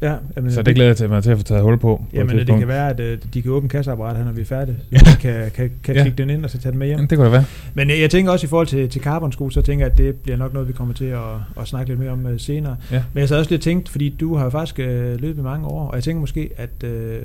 ja 0.01 0.15
jamen, 0.37 0.51
så 0.51 0.61
det 0.61 0.75
glæder 0.75 0.89
jeg 0.89 0.97
til, 0.97 1.09
mig 1.09 1.23
til 1.23 1.31
at 1.31 1.37
få 1.37 1.43
taget 1.43 1.63
hul 1.63 1.77
på. 1.77 1.79
på 1.79 2.05
Jamen, 2.13 2.29
det 2.29 2.37
tidspunkt. 2.37 2.59
kan 2.61 2.67
være, 2.67 2.89
at 2.89 2.99
øh, 2.99 3.17
de 3.33 3.41
kan 3.41 3.51
åbne 3.51 3.69
kasseapparatet 3.69 4.17
her, 4.17 4.25
når 4.25 4.31
vi 4.31 4.41
er 4.41 4.45
færdige. 4.45 4.77
Ja. 4.91 4.97
Så 4.97 5.05
vi 5.15 5.21
kan, 5.21 5.51
kan, 5.55 5.71
kan 5.83 5.95
Ja. 5.95 6.01
klikke 6.01 6.17
den 6.17 6.29
ind 6.29 6.43
og 6.43 6.49
så 6.49 6.57
tage 6.57 6.71
den 6.71 6.79
med 6.79 6.87
hjem. 6.87 6.95
Jamen, 6.97 7.09
det 7.09 7.17
kunne 7.17 7.25
det 7.25 7.31
være. 7.33 7.43
Men 7.73 7.89
øh, 7.91 7.99
jeg 8.01 8.09
tænker 8.09 8.31
også 8.31 8.45
i 8.45 8.49
forhold 8.49 8.67
til, 8.67 8.89
til 8.89 9.01
carbon-sko, 9.01 9.49
så 9.49 9.61
tænker 9.61 9.85
jeg, 9.85 9.91
at 9.91 9.97
det 9.97 10.15
bliver 10.15 10.37
nok 10.37 10.53
noget, 10.53 10.67
vi 10.67 10.73
kommer 10.73 10.93
til 10.93 11.05
at, 11.05 11.19
at 11.61 11.67
snakke 11.67 11.89
lidt 11.91 11.99
mere 11.99 12.11
om 12.11 12.27
øh, 12.27 12.39
senere. 12.39 12.75
Ja. 12.91 13.03
Men 13.13 13.19
jeg 13.19 13.27
så 13.27 13.37
også 13.37 13.51
lidt 13.51 13.61
tænkt, 13.61 13.89
fordi 13.89 14.09
du 14.19 14.35
har 14.35 14.43
jo 14.43 14.49
faktisk 14.49 14.79
øh, 14.79 15.21
løbet 15.21 15.39
i 15.41 15.43
mange 15.43 15.67
år, 15.67 15.87
og 15.87 15.95
jeg 15.95 16.03
tænker 16.03 16.19
måske, 16.19 16.49
at 16.57 16.83
øh, 16.89 17.17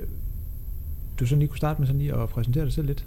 du 1.21 1.27
sådan 1.27 1.39
lige 1.39 1.49
kunne 1.49 1.59
starte 1.59 1.81
med 1.81 1.87
sådan 1.87 2.01
lige 2.01 2.13
at 2.13 2.29
præsentere 2.29 2.65
dig 2.65 2.73
selv 2.73 2.87
lidt. 2.87 3.05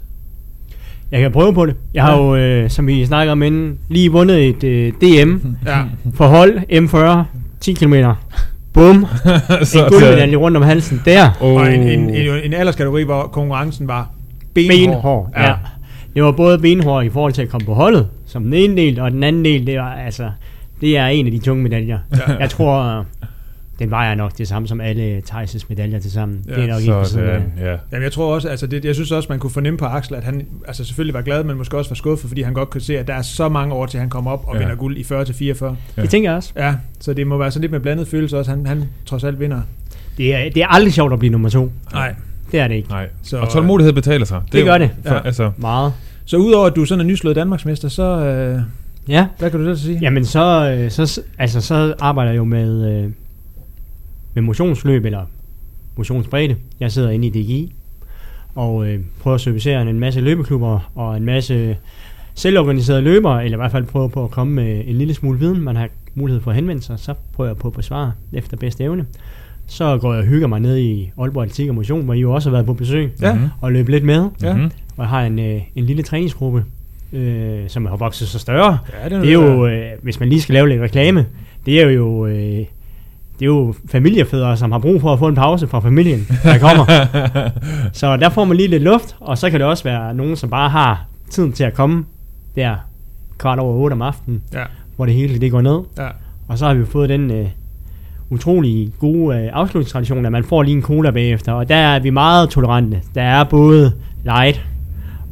Jeg 1.10 1.20
kan 1.20 1.32
prøve 1.32 1.54
på 1.54 1.66
det. 1.66 1.74
Jeg 1.94 2.04
har 2.04 2.16
Ja. 2.16 2.24
jo, 2.24 2.36
øh, 2.36 2.70
som 2.70 2.86
vi 2.86 3.06
snakker 3.06 3.32
om 3.32 3.42
inden, 3.42 3.78
lige 3.88 4.12
vundet 4.12 4.48
et 4.48 4.64
øh, 4.64 4.92
DM 4.92 5.36
Ja. 5.66 5.82
for 6.14 6.26
hold 6.26 6.58
M40, 6.58 7.24
10 7.60 7.72
km. 7.72 7.94
Bum, 8.78 9.06
så, 9.70 9.84
en 9.84 9.90
guldmedalje 9.90 10.36
rundt 10.36 10.56
om 10.56 10.62
halsen. 10.62 11.02
Der. 11.04 11.30
Oh. 11.40 11.60
Og 11.60 11.74
en, 11.74 11.82
en, 11.82 12.10
en, 12.10 12.44
en 12.44 12.54
alderskategori, 12.54 13.02
hvor 13.02 13.22
konkurrencen 13.22 13.88
var 13.88 14.08
benhård. 14.54 14.78
Benhård. 14.78 15.30
Ja. 15.36 15.46
ja. 15.46 15.54
Det 16.14 16.22
var 16.22 16.32
både 16.32 16.58
benhård 16.58 17.04
i 17.04 17.10
forhold 17.10 17.32
til 17.32 17.42
at 17.42 17.48
komme 17.48 17.66
på 17.66 17.74
holdet, 17.74 18.08
som 18.26 18.44
den 18.44 18.54
ene 18.54 18.76
del, 18.76 19.00
og 19.00 19.10
den 19.10 19.22
anden 19.22 19.44
del, 19.44 19.66
det 19.66 19.78
var 19.78 19.92
altså, 19.92 20.30
det 20.80 20.96
er 20.96 21.06
en 21.06 21.26
af 21.26 21.32
de 21.32 21.38
tunge 21.38 21.62
medaljer. 21.62 21.98
Ja. 22.12 22.32
Jeg 22.40 22.50
tror, 22.50 23.04
den 23.78 23.90
vejer 23.90 24.14
nok 24.14 24.38
det 24.38 24.48
samme 24.48 24.68
som 24.68 24.80
alle 24.80 25.22
Thijs' 25.30 25.64
medaljer 25.68 25.98
til 25.98 26.12
sammen. 26.12 26.44
Ja, 26.48 26.54
det 26.54 26.64
er 26.64 26.66
nok 26.68 26.80
ikke 26.80 26.92
så 27.04 27.12
siden 27.12 27.28
af. 27.28 27.40
det, 27.40 27.64
ja. 27.64 27.70
Jamen, 27.92 28.02
jeg 28.02 28.12
tror 28.12 28.34
også, 28.34 28.48
altså 28.48 28.66
det, 28.66 28.84
jeg 28.84 28.94
synes 28.94 29.12
også, 29.12 29.26
man 29.30 29.38
kunne 29.38 29.50
fornemme 29.50 29.78
på 29.78 29.84
Axel, 29.84 30.14
at 30.14 30.24
han 30.24 30.46
altså 30.66 30.84
selvfølgelig 30.84 31.14
var 31.14 31.22
glad, 31.22 31.44
men 31.44 31.56
måske 31.56 31.76
også 31.78 31.90
var 31.90 31.94
skuffet, 31.94 32.28
fordi 32.28 32.42
han 32.42 32.54
godt 32.54 32.70
kunne 32.70 32.80
se, 32.80 32.98
at 32.98 33.06
der 33.06 33.14
er 33.14 33.22
så 33.22 33.48
mange 33.48 33.74
år 33.74 33.86
til, 33.86 34.00
han 34.00 34.08
kommer 34.10 34.30
op 34.30 34.44
og 34.46 34.54
Ja. 34.54 34.60
ja. 34.60 34.66
vinder 34.66 34.76
guld 34.76 34.96
i 34.96 35.02
40-44. 35.02 35.64
Ja. 35.96 36.02
Det 36.02 36.10
tænker 36.10 36.30
jeg 36.30 36.36
også. 36.36 36.52
Ja, 36.56 36.74
så 37.00 37.14
det 37.14 37.26
må 37.26 37.38
være 37.38 37.50
sådan 37.50 37.60
lidt 37.60 37.72
med 37.72 37.80
blandet 37.80 38.08
følelse 38.08 38.38
også. 38.38 38.50
Han, 38.50 38.66
han 38.66 38.84
trods 39.06 39.24
alt 39.24 39.40
vinder. 39.40 39.60
Det 40.16 40.34
er, 40.34 40.50
det 40.50 40.62
er 40.62 40.66
aldrig 40.66 40.92
sjovt 40.92 41.12
at 41.12 41.18
blive 41.18 41.32
nummer 41.32 41.48
to. 41.48 41.72
Nej. 41.92 42.14
Det 42.52 42.60
er 42.60 42.68
det 42.68 42.74
ikke. 42.74 42.88
Nej. 42.88 43.08
Så, 43.22 43.38
Og 43.38 43.48
tålmodighed 43.48 43.92
betaler 43.92 44.26
sig. 44.26 44.42
Det 44.52 44.60
er 44.60 44.64
gør 44.64 44.78
det. 44.78 44.90
For, 45.06 45.14
Ja. 45.14 45.20
Altså, 45.24 45.50
Meget. 45.56 45.92
Så 46.24 46.36
udover 46.36 46.66
at 46.66 46.76
du 46.76 46.84
sådan 46.84 47.00
er 47.00 47.04
nyslået 47.04 47.36
Danmarksmester, 47.36 47.88
så 47.88 48.02
øh, 48.02 48.60
Ja. 49.08 49.26
hvad 49.38 49.50
kan 49.50 49.60
du 49.64 49.76
så 49.76 49.82
sige? 49.82 49.98
Jamen 50.02 50.24
så, 50.24 50.74
øh, 50.78 50.90
så, 50.90 51.20
altså, 51.38 51.60
så 51.60 51.94
arbejder 52.00 52.30
jeg 52.30 52.38
jo 52.38 52.44
med, 52.44 52.92
øh, 53.04 53.10
med 54.40 54.46
motionsløb 54.46 55.04
eller 55.04 55.22
motionsbredde. 55.96 56.56
Jeg 56.80 56.92
sidder 56.92 57.10
inde 57.10 57.26
i 57.26 57.30
DGI 57.30 57.72
og 58.54 58.88
øh, 58.88 59.00
prøver 59.20 59.34
at 59.34 59.40
servicere 59.40 59.82
en 59.82 60.00
masse 60.00 60.20
løbeklubber 60.20 60.90
og 60.94 61.16
en 61.16 61.24
masse 61.24 61.76
selvorganiserede 62.34 63.02
løbere, 63.02 63.44
eller 63.44 63.56
i 63.56 63.60
hvert 63.60 63.70
fald 63.70 63.84
prøver 63.84 64.08
på 64.08 64.24
at 64.24 64.30
komme 64.30 64.52
med 64.54 64.82
en 64.86 64.96
lille 64.96 65.14
smule 65.14 65.38
viden. 65.38 65.60
Man 65.60 65.76
har 65.76 65.88
mulighed 66.14 66.42
for 66.42 66.50
at 66.50 66.54
henvende 66.54 66.82
sig, 66.82 66.98
så 66.98 67.14
prøver 67.32 67.50
jeg 67.50 67.56
på 67.56 67.68
at 67.68 67.74
besvare 67.74 68.12
efter 68.32 68.56
bedste 68.56 68.84
evne. 68.84 69.06
Så 69.66 69.98
går 69.98 70.12
jeg 70.12 70.20
og 70.22 70.26
hygger 70.28 70.46
mig 70.48 70.60
ned 70.60 70.78
i 70.78 71.10
Aalborg 71.20 71.42
Atletik 71.42 71.68
og 71.68 71.74
Motion, 71.74 72.04
hvor 72.04 72.14
I 72.14 72.20
jo 72.20 72.32
også 72.34 72.48
har 72.50 72.52
været 72.56 72.66
på 72.66 72.72
besøg 72.74 73.12
Ja. 73.22 73.34
mhm, 73.34 73.48
og 73.60 73.72
løbe 73.72 73.90
lidt 73.90 74.04
med. 74.04 74.28
Ja. 74.42 74.54
mhm. 74.56 74.64
Og 74.96 75.02
jeg 75.02 75.08
har 75.08 75.22
en, 75.22 75.38
øh, 75.38 75.60
en 75.76 75.84
lille 75.84 76.02
træningsgruppe, 76.02 76.64
øh, 77.12 77.68
som 77.68 77.86
har 77.86 77.96
vokset 77.96 78.28
så 78.28 78.38
større. 78.38 78.78
Ja, 79.04 79.08
Det 79.20 79.28
er 79.28 79.32
jo, 79.32 79.66
øh, 79.66 79.86
hvis 80.02 80.20
man 80.20 80.28
lige 80.28 80.40
skal 80.40 80.52
lave 80.52 80.68
lidt 80.68 80.80
reklame, 80.80 81.26
det 81.66 81.82
er 81.82 81.88
jo, 81.90 82.26
øh, 82.26 82.64
det 83.38 83.42
er 83.44 83.46
jo 83.46 83.74
familiefædre, 83.92 84.56
som 84.56 84.72
har 84.72 84.78
brug 84.78 85.00
for 85.00 85.12
at 85.12 85.18
få 85.18 85.28
en 85.28 85.34
pause 85.34 85.66
fra 85.68 85.80
familien, 85.80 86.26
der 86.42 86.58
kommer. 86.58 86.84
så 87.92 88.16
der 88.16 88.28
får 88.30 88.44
man 88.44 88.56
lige 88.56 88.68
lidt 88.68 88.82
luft, 88.82 89.16
og 89.20 89.38
så 89.38 89.50
kan 89.50 89.60
det 89.60 89.68
også 89.68 89.84
være 89.84 90.14
nogen, 90.14 90.36
som 90.36 90.50
bare 90.50 90.68
har 90.68 91.04
tiden 91.30 91.52
til 91.52 91.64
at 91.64 91.74
komme 91.74 92.04
der 92.56 92.74
kvart 93.38 93.58
over 93.58 93.74
8 93.74 93.94
om 93.94 94.02
aftenen, 94.02 94.42
Ja, 94.52 94.64
hvor 94.96 95.06
det 95.06 95.14
hele 95.14 95.40
det 95.40 95.50
går 95.50 95.60
ned. 95.60 95.80
ja. 95.98 96.08
Og 96.48 96.58
så 96.58 96.66
har 96.66 96.74
vi 96.74 96.84
fået 96.86 97.08
den 97.08 97.30
øh, 97.30 97.46
utrolig 98.30 98.92
gode 98.98 99.36
øh, 99.36 99.50
afslutningstradition, 99.52 100.26
at 100.26 100.32
man 100.32 100.44
får 100.44 100.62
lige 100.62 100.76
en 100.76 100.82
cola 100.82 101.10
bagefter, 101.10 101.52
og 101.52 101.68
der 101.68 101.76
er 101.76 101.98
vi 102.00 102.10
meget 102.10 102.50
tolerante. 102.50 103.00
Der 103.14 103.22
er 103.22 103.44
både 103.44 103.92
light 104.24 104.64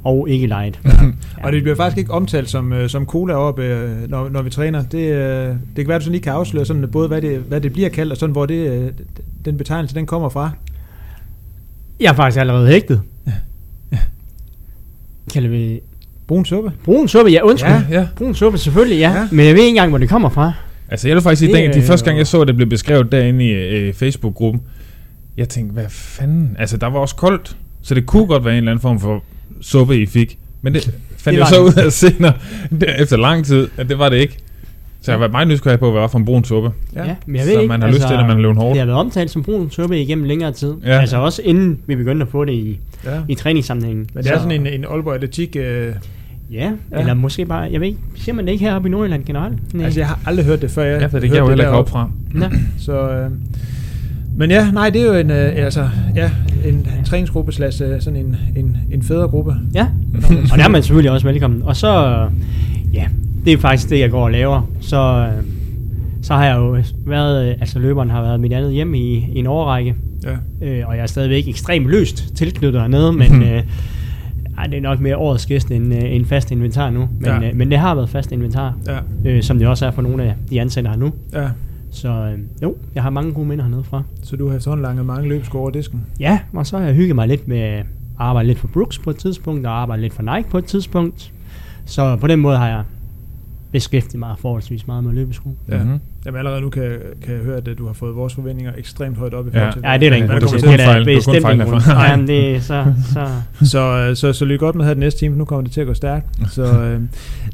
og 0.07 0.29
ikke 0.29 0.47
light. 0.47 0.81
Og 1.45 1.53
det 1.53 1.63
bliver 1.63 1.77
faktisk 1.77 1.99
ikke 1.99 2.11
omtalt 2.11 2.51
som, 2.51 2.73
øh, 2.73 2.89
som 2.89 3.07
cola 3.07 3.35
op, 3.35 3.59
øh, 3.59 4.11
når, 4.11 4.29
når 4.29 4.43
vi 4.43 4.51
træner. 4.51 4.83
Det, 4.83 4.99
øh, 4.99 5.49
det 5.49 5.57
kan 5.77 5.89
være, 5.89 5.95
at 5.95 6.01
du 6.01 6.05
sådan 6.05 6.13
lige 6.13 6.23
kan 6.23 6.33
afsløre 6.33 6.65
sådan, 6.65 6.89
både, 6.93 7.09
hvad 7.09 7.23
det, 7.23 7.39
hvad 7.39 7.61
det 7.61 7.73
bliver 7.73 7.89
kaldt, 7.89 8.13
og 8.13 8.19
sådan, 8.19 8.33
hvor 8.33 8.47
det, 8.47 8.71
øh, 8.71 8.91
den 9.45 9.57
betegnelse 9.59 9.95
den 9.95 10.07
kommer 10.07 10.29
fra. 10.29 10.51
Jeg 12.01 12.11
er 12.11 12.15
faktisk 12.15 12.41
allerede 12.41 12.69
hægtet. 12.69 13.03
Kalder 15.33 15.49
vi 15.49 15.81
Brun 16.27 16.45
suppe. 16.45 16.73
brun 16.85 17.09
suppe? 17.09 17.31
Ja, 17.31 17.41
undskyld. 17.45 17.71
Ja. 17.71 17.83
Ja. 17.91 18.01
ja. 18.01 18.09
Brun 18.17 18.35
suppe, 18.35 18.59
selvfølgelig, 18.59 18.99
ja. 18.99 19.11
Ja. 19.11 19.19
ja. 19.19 19.29
Men 19.31 19.47
jeg 19.47 19.55
ved 19.55 19.61
ikke 19.63 19.69
engang, 19.69 19.89
hvor 19.91 19.99
det 19.99 20.09
kommer 20.09 20.29
fra. 20.29 20.53
Altså, 20.89 21.09
jeg 21.09 21.15
vil 21.15 21.23
faktisk 21.23 21.41
sige, 21.41 21.53
Det 21.53 21.75
den, 21.75 21.83
de 21.83 21.87
første 21.87 22.05
gang, 22.05 22.19
jeg 22.19 22.27
så, 22.27 22.41
at 22.41 22.49
det 22.49 22.57
blev 22.57 22.69
beskrevet 22.69 23.13
derinde 23.13 23.45
i 23.45 23.51
øh, 23.51 23.95
Facebook-gruppen, 23.95 24.63
jeg 25.37 25.49
tænkte, 25.49 25.73
hvad 25.73 25.85
fanden? 25.89 26.57
Altså, 26.59 26.77
der 26.77 26.87
var 26.87 26.99
også 26.99 27.17
koldt, 27.17 27.57
så 27.83 27.95
det 27.95 28.07
kunne 28.07 28.27
godt 28.27 28.45
være 28.45 28.55
en 28.55 28.59
eller 28.59 28.71
anden 28.71 28.83
form 28.83 29.01
for 29.01 29.23
suppe, 29.61 30.03
I 30.03 30.07
fik. 30.07 30.39
Men 30.63 30.75
det 30.75 30.83
fandt 31.19 31.35
Det 31.35 31.39
jeg 31.39 31.47
så 31.49 31.63
ud 31.63 31.73
af 31.85 31.93
senere, 31.93 32.33
efter 33.03 33.17
lang 33.17 33.45
tid, 33.45 33.69
at 33.77 33.89
det 33.89 33.99
var 33.99 34.09
det 34.09 34.17
ikke. 34.17 34.37
Så 35.01 35.13
jeg 35.13 35.21
var 35.21 35.29
meget 35.29 35.49
nysgerrig 35.49 35.79
på, 35.79 35.91
hvad 35.91 36.01
var 36.01 36.09
for 36.09 36.19
en 36.19 36.25
brun 36.25 36.45
suppe. 36.45 36.71
Ja, 36.97 37.05
ja 37.05 37.15
men 37.27 37.37
jeg 37.37 37.47
ved 37.47 37.53
så 37.55 37.61
ikke. 37.61 37.69
man 37.69 37.83
har 37.83 37.89
lyst 37.89 38.01
til, 38.01 38.17
når 38.17 38.27
man 38.27 38.39
løber 38.41 38.55
hårdt. 38.55 38.73
Det 38.75 38.79
har 38.79 38.87
været 38.87 38.99
omtalt 38.99 39.31
som 39.31 39.43
brun 39.43 39.71
suppe 39.71 40.01
igennem 40.01 40.25
længere 40.25 40.53
tid. 40.53 40.75
Ja. 40.85 40.93
Ja. 40.95 41.01
Altså 41.01 41.17
også 41.17 41.43
inden 41.45 41.79
vi 41.87 41.97
begyndte 41.97 42.23
at 42.27 42.29
få 42.33 42.45
det 42.45 42.53
i, 42.53 42.79
Ja. 43.05 43.11
i 43.29 43.35
træningssammenhængen. 43.35 44.07
Men 44.15 44.25
det 44.25 44.33
er 44.33 44.39
sådan 44.39 44.51
en, 44.61 44.67
en 44.67 44.85
Aalborg 44.85 45.15
Atletik... 45.15 45.57
Øh, 45.57 45.93
Ja, 46.53 46.57
Ja. 46.59 46.71
ja, 46.93 47.01
eller 47.01 47.15
måske 47.15 47.45
bare, 47.47 47.69
jeg 47.73 47.81
ved 47.81 47.87
ikke, 47.89 47.99
siger 48.17 48.35
man 48.35 48.47
det 48.47 48.53
ikke 48.53 48.65
heroppe 48.65 48.89
i 48.89 48.91
Nordjylland 48.91 49.25
generelt? 49.25 49.75
Nej. 49.75 49.85
altså, 49.85 50.01
jeg 50.01 50.07
har 50.09 50.19
aldrig 50.27 50.47
hørt 50.47 50.63
det 50.63 50.71
før. 50.71 50.83
Jeg 50.85 51.01
Ja, 51.01 51.07
for 51.07 51.19
det 51.19 51.29
kan 51.29 51.37
jeg 51.37 51.43
jo 51.43 51.49
heller 51.49 51.65
ikke 51.65 51.77
op 51.77 51.89
fra. 51.89 52.11
Nå. 52.33 52.47
Så, 52.79 53.11
øh, 53.11 53.31
men 54.37 54.51
ja, 54.51 54.71
nej, 54.71 54.91
det 54.91 55.01
er 55.03 55.07
jo 55.07 55.13
en, 55.13 55.31
øh, 55.31 55.53
altså, 55.57 55.89
ja, 56.15 56.31
en 56.65 56.87
træningsgruppe 57.05 57.53
slash 57.53 57.83
øh, 57.83 58.01
sådan 58.01 58.19
en, 58.27 58.37
en, 58.57 58.77
en 58.91 59.03
fædregruppe. 59.03 59.55
Ja, 59.75 59.87
og 60.53 60.59
der 60.59 60.65
er 60.65 60.69
man 60.69 60.83
selvfølgelig 60.83 61.11
også 61.11 61.27
velkommen. 61.29 61.63
Og 61.63 61.77
så, 61.77 62.27
ja, 62.93 63.07
det 63.45 63.53
er 63.53 63.59
faktisk 63.59 63.91
det, 63.91 64.01
jeg 64.01 64.11
går 64.11 64.25
og 64.25 64.31
laver. 64.31 64.71
Så, 64.81 65.27
øh, 65.37 65.45
så 66.23 66.35
har 66.35 66.45
jeg 66.47 66.57
jo 66.57 66.77
været, 67.07 67.49
øh, 67.49 67.55
altså 67.61 67.79
løberen 67.79 68.11
har 68.11 68.23
været 68.23 68.41
mit 68.41 68.53
andet 68.53 68.73
hjem 68.73 68.95
i, 68.95 68.99
i 69.33 69.39
en 69.39 69.47
årrække, 69.47 69.95
Ja. 70.25 70.67
øh, 70.67 70.89
og 70.89 70.97
jeg 70.97 71.03
er 71.03 71.07
stadigvæk 71.07 71.49
ekstremt 71.49 71.87
løst 71.87 72.37
tilknyttet 72.37 72.81
hernede, 72.81 73.13
men 73.13 73.33
Mhm. 73.33 73.43
øh, 73.43 73.63
ej, 74.59 74.67
det 74.67 74.77
er 74.79 74.81
nok 74.83 75.01
mere 75.01 75.17
årets 75.17 75.47
gæst 75.47 75.71
end, 75.71 75.95
øh, 75.95 76.01
end 76.15 76.25
fast 76.27 76.51
inventar 76.51 76.91
nu. 76.91 77.09
Men, 77.21 77.27
ja. 77.43 77.49
øh, 77.49 77.57
men 77.57 77.71
det 77.71 77.79
har 77.79 77.95
været 77.95 78.09
fast 78.09 78.33
inventar, 78.33 78.75
Ja. 78.87 79.31
øh, 79.31 79.43
som 79.43 79.59
det 79.59 79.69
også 79.69 79.87
er 79.87 79.91
for 79.91 80.03
nogle 80.03 80.23
af 80.23 80.35
de 80.51 80.61
ansatte 80.61 80.91
her 80.91 80.97
nu. 80.97 81.13
ja. 81.35 81.49
Så 81.97 82.09
øh, 82.09 82.39
jo, 82.63 82.77
jeg 82.95 83.03
har 83.03 83.11
mange 83.11 83.33
gode 83.33 83.49
minder 83.49 83.65
hernede 83.65 83.85
fra. 83.85 84.03
Så 84.23 84.37
du 84.37 84.49
har 84.49 84.57
efterhånden 84.57 84.83
langet 84.83 85.07
mange 85.07 85.29
løbesko 85.29 85.59
over 85.59 85.71
disken. 85.71 86.05
Ja, 86.21 86.39
og 86.53 86.67
så 86.67 86.79
har 86.79 86.85
jeg 86.85 86.95
hygget 86.95 87.15
mig 87.15 87.29
lidt 87.29 87.49
med 87.49 87.59
at 87.59 87.87
arbejde 88.19 88.47
lidt 88.47 88.59
for 88.59 88.69
Brooks 88.69 88.99
på 88.99 89.11
et 89.11 89.17
tidspunkt, 89.17 89.67
og 89.67 89.73
arbejde 89.73 90.03
lidt 90.03 90.13
for 90.13 90.23
Nike 90.37 90.49
på 90.49 90.59
et 90.59 90.65
tidspunkt. 90.65 91.33
Så 91.85 92.17
på 92.17 92.27
den 92.27 92.41
måde 92.41 92.57
har 92.57 92.69
jeg 92.69 92.85
beskæftiget 93.73 94.19
mig 94.19 94.35
forholdsvis 94.39 94.87
meget 94.87 95.05
med 95.05 95.13
løbesko. 95.13 95.49
Ja. 95.69 95.85
Mhm. 95.85 95.99
Jamen 96.27 96.39
allerede 96.39 96.61
nu 96.61 96.69
kan, 96.71 96.83
kan 97.25 97.35
jeg 97.35 97.43
høre, 97.43 97.57
at 97.57 97.69
øh, 97.69 97.79
du 97.79 97.87
har 97.87 97.93
fået 97.93 98.17
vores 98.17 98.35
forventninger 98.35 98.73
ekstremt 98.79 99.17
højt 99.19 99.35
op 99.35 99.47
i 99.47 99.51
Ja. 99.55 99.59
forhold 99.59 99.73
til 99.73 99.83
Ja, 99.85 99.99
det 99.99 100.07
er 100.07 100.11
der 100.11 100.17
ingen 100.17 100.31
grund 100.31 100.49
til. 100.49 100.63
Det 100.69 100.81
er 100.81 101.05
bestemt 101.05 101.43
fejl 101.43 101.55
ingen 101.55 101.69
grund. 101.69 101.83
herfra. 101.83 102.07
Nej, 102.07 102.17
men 102.17 102.27
det 102.27 102.57
er 102.57 102.61
så, 102.61 102.85
så 103.13 103.27
Så, 103.67 103.81
øh, 104.11 104.17
så, 104.17 104.33
så 104.33 104.45
lykke 104.45 104.65
godt 104.65 104.77
med 104.77 104.83
at 104.85 104.87
have 104.87 104.95
det 104.95 105.01
næste 105.01 105.21
time, 105.21 105.37
nu 105.37 105.45
kommer 105.45 105.63
det 105.63 105.73
til 105.73 105.81
at 105.81 105.87
gå 105.87 105.95
stærkt. 105.95 106.27
Så 106.51 106.81
øh, 106.83 107.01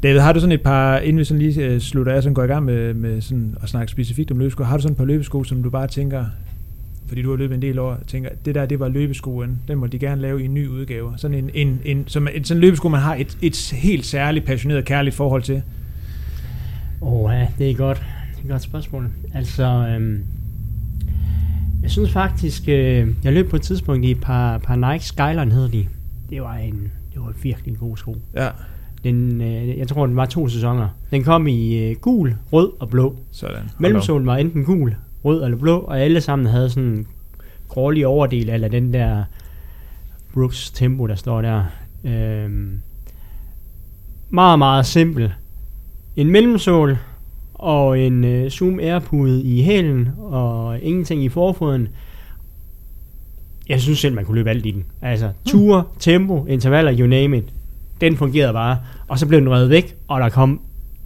David, 0.03 0.19
har 0.19 0.33
du 0.33 0.39
sådan 0.39 0.51
et 0.51 0.61
par, 0.61 0.97
inden 0.97 1.19
vi 1.19 1.23
sådan 1.23 1.41
lige 1.41 1.65
øh, 1.65 1.79
slutter 1.79 2.13
af, 2.13 2.23
sådan 2.23 2.33
går 2.33 2.43
i 2.43 2.47
gang 2.47 2.65
med, 2.65 2.93
med 2.93 3.21
sådan 3.21 3.55
at 3.63 3.69
snakke 3.69 3.91
specifikt 3.91 4.31
om 4.31 4.39
løbesko, 4.39 4.63
har 4.63 4.77
du 4.77 4.81
sådan 4.81 4.91
et 4.93 4.97
par 4.97 5.05
løbesko, 5.05 5.43
som 5.43 5.63
du 5.63 5.69
bare 5.69 5.87
tænker, 5.87 6.25
fordi 7.07 7.21
du 7.21 7.29
har 7.29 7.37
løbet 7.37 7.55
en 7.55 7.61
del 7.61 7.79
år, 7.79 7.97
tænker, 8.07 8.29
det 8.45 8.55
der, 8.55 8.65
det 8.65 8.79
var 8.79 8.87
løbeskoen, 8.87 9.59
den 9.67 9.77
må 9.77 9.87
de 9.87 9.99
gerne 9.99 10.21
lave 10.21 10.41
i 10.41 10.45
en 10.45 10.53
ny 10.53 10.67
udgave. 10.67 11.13
Sådan 11.17 11.37
en, 11.37 11.49
en, 11.53 11.79
en, 11.85 12.03
som 12.07 12.27
en 12.33 12.43
sådan 12.43 12.61
løbesko, 12.61 12.89
man 12.89 12.99
har 13.01 13.15
et, 13.15 13.37
et 13.41 13.71
helt 13.73 14.05
særligt, 14.05 14.45
passioneret, 14.45 14.85
kærligt 14.85 15.15
forhold 15.15 15.41
til. 15.41 15.61
Åh, 17.05 17.31
ja, 17.33 17.47
det 17.57 17.71
er 17.71 17.75
godt. 17.75 17.97
Det 18.31 18.39
er 18.39 18.43
et 18.43 18.49
godt 18.49 18.61
spørgsmål. 18.61 19.09
Altså, 19.33 19.63
øhm, 19.63 20.23
jeg 21.81 21.91
synes 21.91 22.11
faktisk, 22.11 22.63
øh, 22.67 23.07
jeg 23.23 23.33
løb 23.33 23.49
på 23.49 23.55
et 23.55 23.61
tidspunkt 23.61 24.05
i 24.05 24.11
et 24.11 24.21
par, 24.21 24.57
par 24.57 24.75
Nike 24.75 25.05
Skyline 25.05 25.51
hedder 25.51 25.69
de. 25.69 25.87
Det 26.29 26.41
var 26.41 26.55
en, 26.55 26.91
det 27.13 27.21
var 27.21 27.33
virkelig 27.43 27.71
en 27.71 27.77
god 27.77 27.97
sko. 27.97 28.17
Ja, 28.35 28.49
Den, 29.03 29.41
øh, 29.41 29.77
jeg 29.77 29.87
tror, 29.87 30.05
den 30.05 30.15
var 30.15 30.25
to 30.25 30.47
sæsoner. 30.47 30.89
Den 31.11 31.23
kom 31.23 31.47
i 31.47 31.77
øh, 31.89 31.95
gul, 31.95 32.35
rød 32.53 32.71
og 32.79 32.89
blå. 32.89 33.15
sådan. 33.31 33.69
Mellemsolen 33.79 34.27
var 34.27 34.37
enten 34.37 34.65
gul, 34.65 34.95
rød 35.25 35.43
eller 35.43 35.57
blå, 35.57 35.79
og 35.79 36.01
alle 36.01 36.21
sammen 36.21 36.47
havde 36.47 36.69
sådan 36.69 36.89
en 36.89 37.07
grålig 37.67 38.07
overdel, 38.07 38.49
eller 38.49 38.67
den 38.67 38.93
der 38.93 39.23
Brooks 40.33 40.71
Tempo, 40.71 41.07
der 41.07 41.15
står 41.15 41.41
der. 41.41 41.63
Øhm, 42.03 42.81
meget, 44.29 44.59
meget 44.59 44.85
simpel. 44.85 45.33
En 46.15 46.29
mellemsål 46.29 46.97
og 47.53 47.99
en 47.99 48.23
øh, 48.23 48.49
Zoom 48.49 48.79
Airpude 48.79 49.43
i 49.43 49.61
hælen, 49.63 50.09
og 50.17 50.79
ingenting 50.79 51.23
i 51.23 51.29
forfoden. 51.29 51.87
Jeg 53.69 53.81
synes 53.81 53.99
selv, 53.99 54.15
man 54.15 54.25
kunne 54.25 54.35
løbe 54.35 54.49
alt 54.49 54.65
i 54.65 54.71
den. 54.71 54.85
Altså, 55.01 55.29
ture, 55.45 55.83
tempo, 55.99 56.45
intervaller, 56.45 56.97
you 56.97 57.07
name 57.07 57.37
it. 57.37 57.43
Den 58.01 58.17
fungerede 58.17 58.53
bare. 58.53 58.77
Og 59.07 59.19
så 59.19 59.27
blev 59.27 59.39
den 59.39 59.51
reddet 59.51 59.69
væk, 59.69 59.95
og 60.07 60.21
der 60.21 60.29
kom 60.29 60.61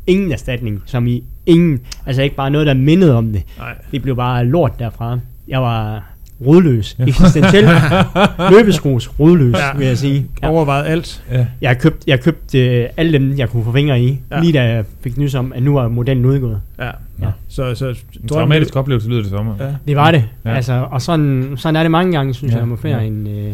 ingen 0.07 0.31
erstatning, 0.31 0.81
som 0.85 1.07
i 1.07 1.23
ingen. 1.45 1.79
Altså 2.05 2.21
ikke 2.21 2.35
bare 2.35 2.51
noget, 2.51 2.67
der 2.67 2.73
mindede 2.73 3.15
om 3.15 3.33
det. 3.33 3.43
Nej. 3.57 3.75
Det 3.91 4.01
blev 4.01 4.15
bare 4.15 4.45
lort 4.45 4.79
derfra. 4.79 5.19
Jeg 5.47 5.61
var 5.61 6.03
rodløs. 6.45 6.95
Eksistentielt 7.07 7.67
løbeskros 8.51 9.19
rodløs, 9.19 9.55
Ja. 9.55 9.77
vil 9.77 9.87
jeg 9.87 9.97
sige. 9.97 10.25
Ja. 10.43 10.49
Overvejet 10.49 10.85
alt. 10.85 11.23
Ja. 11.31 11.45
Jeg 11.61 11.69
har 11.69 11.75
købt, 11.75 12.03
jeg 12.07 12.13
har 12.13 12.21
købt 12.23 12.55
øh, 12.55 12.85
alle 12.97 13.13
dem, 13.19 13.37
jeg 13.37 13.49
kunne 13.49 13.63
få 13.63 13.71
fingre 13.71 14.01
i, 14.01 14.19
Ja. 14.31 14.39
lige 14.41 14.53
da 14.53 14.63
jeg 14.63 14.85
fik 15.01 15.17
nys 15.17 15.35
om, 15.35 15.53
at 15.55 15.63
nu 15.63 15.77
er 15.77 15.87
modellen 15.87 16.25
udgået. 16.25 16.61
Ja. 16.79 16.89
Ja. 17.21 17.27
Så, 17.47 17.75
så 17.75 17.95
En 18.21 18.27
traumatisk 18.27 18.75
oplevelse 18.75 19.09
lyder 19.09 19.21
det 19.21 19.29
som. 19.29 19.47
Ja. 19.59 19.65
Det 19.87 19.95
var 19.95 20.11
det. 20.11 20.23
Ja. 20.45 20.53
Altså, 20.55 20.87
og 20.91 21.01
sådan, 21.01 21.53
sådan 21.57 21.75
er 21.75 21.81
det 21.83 21.91
mange 21.91 22.11
gange, 22.11 22.33
synes 22.33 22.53
Ja, 22.53 22.59
jeg, 22.65 22.79
fære 22.81 22.91
ja. 22.95 23.01
ja. 23.01 23.07
en, 23.07 23.27
øh, 23.27 23.53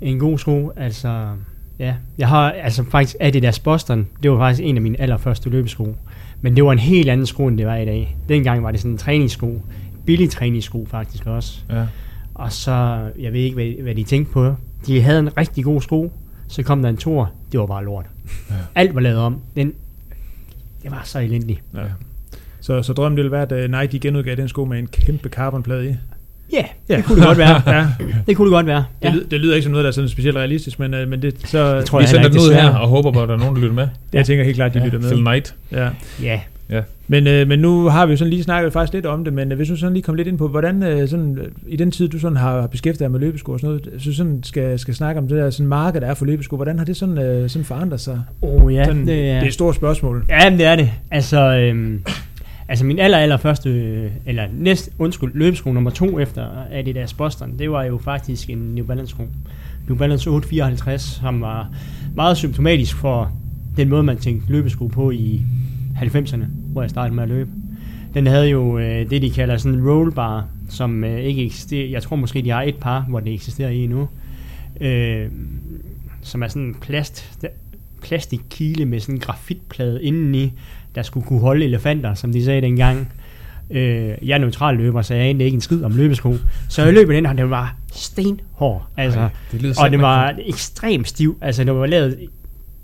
en 0.00 0.18
god 0.18 0.38
sko. 0.38 0.72
Altså, 0.76 1.26
ja. 1.78 1.94
Jeg 2.18 2.28
har 2.28 2.50
altså 2.50 2.84
faktisk 2.90 3.16
Adidas 3.20 3.58
Boston, 3.58 4.06
det 4.22 4.30
var 4.30 4.38
faktisk 4.38 4.60
en 4.66 4.76
af 4.76 4.82
mine 4.82 5.00
allerførste 5.00 5.50
løbesko. 5.50 5.96
Men 6.40 6.56
det 6.56 6.64
var 6.64 6.72
en 6.72 6.78
helt 6.78 7.08
anden 7.10 7.26
sko, 7.26 7.46
end 7.46 7.58
det 7.58 7.66
var 7.66 7.76
i 7.76 7.84
dag. 7.84 8.16
Dengang 8.28 8.62
var 8.62 8.70
det 8.70 8.80
sådan 8.80 8.92
en 8.92 8.98
træningssko. 8.98 9.62
Billig 10.08 10.30
træningssko 10.30 10.86
faktisk 10.90 11.26
også. 11.26 11.58
Ja. 11.70 11.84
Og 12.34 12.52
så, 12.52 13.00
jeg 13.18 13.32
ved 13.32 13.40
ikke, 13.40 13.54
hvad, 13.54 13.82
hvad 13.82 13.94
de 13.94 14.02
tænkte 14.02 14.32
på. 14.32 14.54
De 14.86 15.00
havde 15.02 15.18
en 15.18 15.36
rigtig 15.36 15.64
god 15.64 15.80
sko. 15.82 16.12
Så 16.48 16.62
kom 16.62 16.82
der 16.82 16.88
en 16.88 16.96
tor. 16.96 17.30
Det 17.52 17.60
var 17.60 17.66
bare 17.66 17.84
lort. 17.84 18.04
Ja. 18.50 18.54
Ja. 18.54 18.60
Alt 18.74 18.94
var 18.94 19.00
lavet 19.00 19.18
om. 19.18 19.36
Den, 19.56 19.72
det 20.82 20.90
var 20.90 21.02
så 21.04 21.18
elendigt. 21.18 21.60
Ja. 21.74 21.80
Så, 22.60 22.82
så 22.82 22.92
drømmen 22.92 23.16
ville 23.16 23.30
være, 23.30 23.42
at 23.52 23.64
uh, 23.74 23.80
Nike 23.80 23.98
genudgav 23.98 24.36
den 24.36 24.48
sko 24.48 24.64
med 24.64 24.78
en 24.78 24.86
kæmpe 24.86 25.28
carbonplade 25.28 25.84
i. 25.90 25.94
Ja, 26.52 26.56
yeah, 26.56 26.66
Ja. 26.88 26.96
det 26.96 27.04
kunne 27.04 27.18
det 27.18 27.26
godt 27.26 27.38
være. 27.38 27.62
Ja, 27.76 27.86
Det 28.26 28.36
kunne 28.36 28.46
det 28.46 28.52
godt 28.52 28.66
være. 28.66 28.84
det, 29.02 29.08
Ja. 29.08 29.12
lyder, 29.14 29.28
det 29.28 29.40
lyder 29.40 29.54
ikke 29.54 29.62
som 29.62 29.72
noget, 29.72 29.84
der 29.84 29.88
er 29.88 29.92
sådan 29.92 30.08
specielt 30.08 30.36
realistisk, 30.36 30.78
men, 30.78 30.94
uh, 30.94 31.08
men 31.08 31.22
det, 31.22 31.48
så, 31.48 31.76
Det 31.76 31.84
tror 31.86 31.98
Vi 31.98 32.02
jeg 32.02 32.08
sender 32.08 32.28
den 32.28 32.38
ud 32.38 32.52
her 32.54 32.68
og 32.74 32.88
håber 32.88 33.10
på, 33.12 33.22
at 33.22 33.28
der 33.28 33.34
er 33.34 33.38
nogen, 33.38 33.54
der 33.54 33.60
lytter 33.60 33.74
med. 33.74 33.88
jeg 34.12 34.26
tænker 34.26 34.44
helt 34.44 34.56
klart, 34.56 34.74
de 34.74 34.84
lytter 34.84 34.98
med. 34.98 35.08
Phil 35.10 35.20
Knight. 35.20 35.54
Ja. 35.72 35.88
Ja, 36.22 36.40
Men, 37.08 37.26
øh, 37.26 37.48
men 37.48 37.58
nu 37.58 37.88
har 37.88 38.06
vi 38.06 38.12
jo 38.12 38.16
sådan 38.16 38.30
lige 38.30 38.42
snakket 38.42 38.72
faktisk 38.72 38.92
lidt 38.92 39.06
om 39.06 39.24
det, 39.24 39.32
men 39.32 39.52
øh, 39.52 39.56
hvis 39.56 39.68
du 39.68 39.76
sådan 39.76 39.92
lige 39.92 40.02
kommer 40.02 40.16
lidt 40.16 40.28
ind 40.28 40.38
på, 40.38 40.48
hvordan 40.48 40.82
øh, 40.82 41.08
sådan, 41.08 41.38
øh, 41.38 41.48
i 41.66 41.76
den 41.76 41.90
tid, 41.90 42.08
du 42.08 42.18
sådan 42.18 42.36
har 42.36 42.66
beskæftiget 42.66 43.00
dig 43.00 43.10
med 43.10 43.20
løbesko 43.20 43.52
og 43.52 43.60
sådan 43.60 43.80
noget, 43.84 44.02
så 44.02 44.14
sådan 44.14 44.42
skal, 44.42 44.78
skal 44.78 44.94
snakke 44.94 45.18
om 45.18 45.28
det 45.28 45.36
der 45.36 45.50
sådan 45.50 45.66
marked, 45.66 46.00
der 46.00 46.06
er 46.06 46.14
for 46.14 46.24
løbesko, 46.24 46.56
hvordan 46.56 46.78
har 46.78 46.84
det 46.84 46.96
sådan, 46.96 47.18
øh, 47.18 47.50
sådan 47.50 47.64
forandret 47.64 48.00
sig? 48.00 48.22
oh, 48.42 48.74
ja 48.74 48.84
sådan, 48.84 49.06
det, 49.06 49.30
er, 49.30 49.34
det 49.34 49.42
er 49.42 49.46
et 49.46 49.54
stort 49.54 49.74
spørgsmål. 49.74 50.24
ja, 50.28 50.50
men 50.50 50.58
det 50.58 50.66
er 50.66 50.76
det. 50.76 50.90
Altså, 51.10 51.40
øhm, 51.40 52.04
altså 52.68 52.84
min 52.84 52.98
aller, 52.98 53.18
aller 53.18 53.36
første, 53.36 53.70
øh, 53.70 54.10
eller 54.26 54.44
næst, 54.52 54.90
undskyld, 54.98 55.30
løbesko 55.34 55.72
nummer 55.72 55.90
to 55.90 56.18
efter 56.18 56.46
Adidas 56.72 57.14
Boston, 57.14 57.58
det 57.58 57.70
var 57.70 57.84
jo 57.84 57.98
faktisk 57.98 58.50
en 58.50 58.58
New 58.58 58.86
Balance 58.86 59.10
sko. 59.10 59.22
New 59.88 59.96
Balance 59.96 60.30
854, 60.30 61.02
som 61.02 61.40
var 61.40 61.70
meget 62.14 62.36
symptomatisk 62.36 62.96
for 62.96 63.32
den 63.76 63.88
måde, 63.88 64.02
man 64.02 64.16
tænkte 64.16 64.52
løbesko 64.52 64.86
på 64.86 65.10
i 65.10 65.42
90'erne, 65.98 66.44
hvor 66.72 66.82
jeg 66.82 66.90
startede 66.90 67.14
med 67.14 67.22
at 67.22 67.28
løbe. 67.28 67.50
Den 68.14 68.26
havde 68.26 68.48
jo 68.48 68.78
øh, 68.78 69.10
det, 69.10 69.22
de 69.22 69.30
kalder 69.30 69.56
sådan 69.56 69.78
en 69.78 69.88
rollbar, 69.88 70.46
som 70.68 71.04
øh, 71.04 71.20
ikke 71.20 71.44
eksisterer. 71.44 71.88
Jeg 71.88 72.02
tror 72.02 72.16
måske, 72.16 72.42
de 72.42 72.50
har 72.50 72.62
et 72.62 72.76
par, 72.76 73.00
hvor 73.08 73.20
det 73.20 73.34
eksisterer 73.34 73.70
i 73.70 73.86
nu. 73.86 74.08
Øh, 74.80 75.26
som 76.22 76.42
er 76.42 76.48
sådan 76.48 76.62
en 76.62 76.74
plast, 76.74 77.44
plastikkile 78.02 78.84
med 78.84 79.00
sådan 79.00 79.14
en 79.14 79.20
grafitplade 79.20 80.02
indeni, 80.02 80.52
der 80.94 81.02
skulle 81.02 81.26
kunne 81.26 81.40
holde 81.40 81.64
elefanter, 81.64 82.14
som 82.14 82.32
de 82.32 82.44
sagde 82.44 82.60
dengang. 82.60 83.12
Øh, 83.70 84.14
jeg 84.22 84.34
er 84.34 84.38
neutral 84.38 84.76
løber, 84.76 85.02
så 85.02 85.14
jeg 85.14 85.24
anede 85.24 85.44
ikke 85.44 85.54
en 85.54 85.60
skid 85.60 85.82
om 85.82 85.96
løbesko. 85.96 86.34
Så 86.68 86.84
jeg 86.84 86.92
løb 86.92 87.08
den, 87.08 87.26
og 87.26 87.38
den 87.38 87.50
var 87.50 87.76
stenhård. 87.92 88.86
Altså, 88.96 89.20
Ej, 89.20 89.28
det 89.52 89.78
og 89.78 89.90
det 89.90 90.00
var 90.00 90.34
ekstremt 90.46 91.08
stiv. 91.08 91.38
Altså, 91.40 91.64
det 91.64 91.74
var 91.74 91.86
lavet... 91.86 92.18